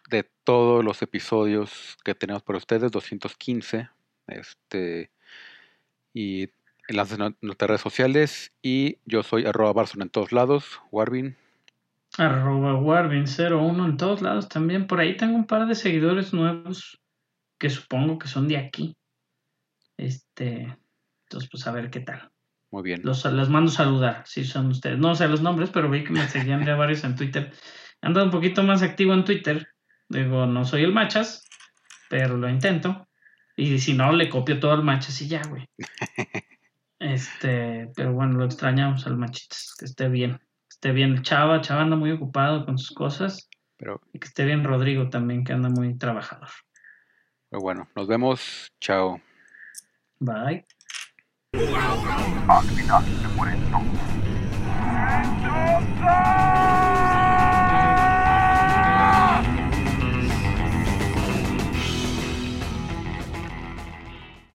de 0.10 0.24
todos 0.44 0.84
los 0.84 1.02
episodios 1.02 1.98
que 2.04 2.16
tenemos 2.16 2.44
para 2.44 2.58
ustedes, 2.58 2.92
215. 2.92 3.90
Este, 4.28 5.12
y 6.14 6.44
en 6.88 6.96
las 6.96 7.18
nuestras 7.42 7.68
redes 7.68 7.82
sociales. 7.82 8.52
Y 8.62 8.98
yo 9.06 9.24
soy 9.24 9.46
arroba 9.46 9.74
Barson 9.74 10.02
en 10.02 10.10
todos 10.10 10.32
lados. 10.32 10.82
Warvin. 10.92 11.36
Arroba 12.18 12.74
Warvin01 12.74 13.86
en 13.86 13.98
todos 13.98 14.22
lados 14.22 14.50
también. 14.50 14.88
Por 14.88 15.00
ahí 15.00 15.16
tengo 15.16 15.36
un 15.36 15.46
par 15.46 15.68
de 15.68 15.76
seguidores 15.76 16.34
nuevos 16.34 17.00
que 17.60 17.70
supongo 17.70 18.18
que 18.18 18.28
son 18.28 18.48
de 18.48 18.58
aquí. 18.58 18.98
Este, 19.98 20.78
entonces 21.24 21.50
pues 21.50 21.68
a 21.68 21.72
ver 21.72 21.90
qué 21.90 22.00
tal. 22.00 22.32
Muy 22.72 22.84
bien. 22.84 23.02
Los, 23.04 23.26
les 23.26 23.50
mando 23.50 23.72
saludar, 23.72 24.24
si 24.26 24.44
son 24.44 24.68
ustedes. 24.68 24.98
No 24.98 25.16
sé 25.16 25.28
los 25.28 25.42
nombres, 25.42 25.70
pero 25.70 25.90
vi 25.90 26.04
que 26.04 26.12
me 26.12 26.28
seguían 26.28 26.66
ya 26.66 26.76
varios 26.76 27.04
en 27.04 27.16
Twitter. 27.16 27.54
Ando 28.02 28.24
un 28.24 28.32
poquito 28.32 28.64
más 28.64 28.82
activo 28.82 29.14
en 29.14 29.24
Twitter. 29.24 29.68
Digo, 30.10 30.46
no 30.46 30.66
soy 30.66 30.84
el 30.84 30.94
Machas, 30.94 31.48
pero 32.10 32.38
lo 32.38 32.50
intento. 32.50 33.08
Y 33.56 33.80
si 33.80 33.94
no, 33.94 34.12
le 34.12 34.30
copio 34.30 34.60
todo 34.60 34.72
al 34.72 34.84
Machas 34.84 35.22
y 35.22 35.28
ya, 35.28 35.42
güey. 35.48 35.68
Este, 37.00 37.92
pero 37.96 38.12
bueno, 38.12 38.40
lo 38.40 38.46
extrañamos 38.46 39.06
al 39.06 39.18
Machitas. 39.18 39.76
Que 39.78 39.86
esté 39.86 40.10
bien 40.10 40.40
esté 40.78 40.92
bien 40.92 41.24
Chava, 41.24 41.60
Chava 41.62 41.82
anda 41.82 41.96
muy 41.96 42.12
ocupado 42.12 42.64
con 42.66 42.78
sus 42.78 42.96
cosas. 42.96 43.50
Pero... 43.78 44.00
Y 44.14 44.20
que 44.20 44.28
esté 44.28 44.46
bien 44.46 44.64
Rodrigo 44.64 45.10
también, 45.10 45.44
que 45.44 45.54
anda 45.54 45.70
muy 45.70 45.98
trabajador. 45.98 46.50
Pero 47.50 47.62
bueno, 47.62 47.90
nos 47.96 48.08
vemos. 48.08 48.72
Chao. 48.80 49.20
Bye. 50.20 50.66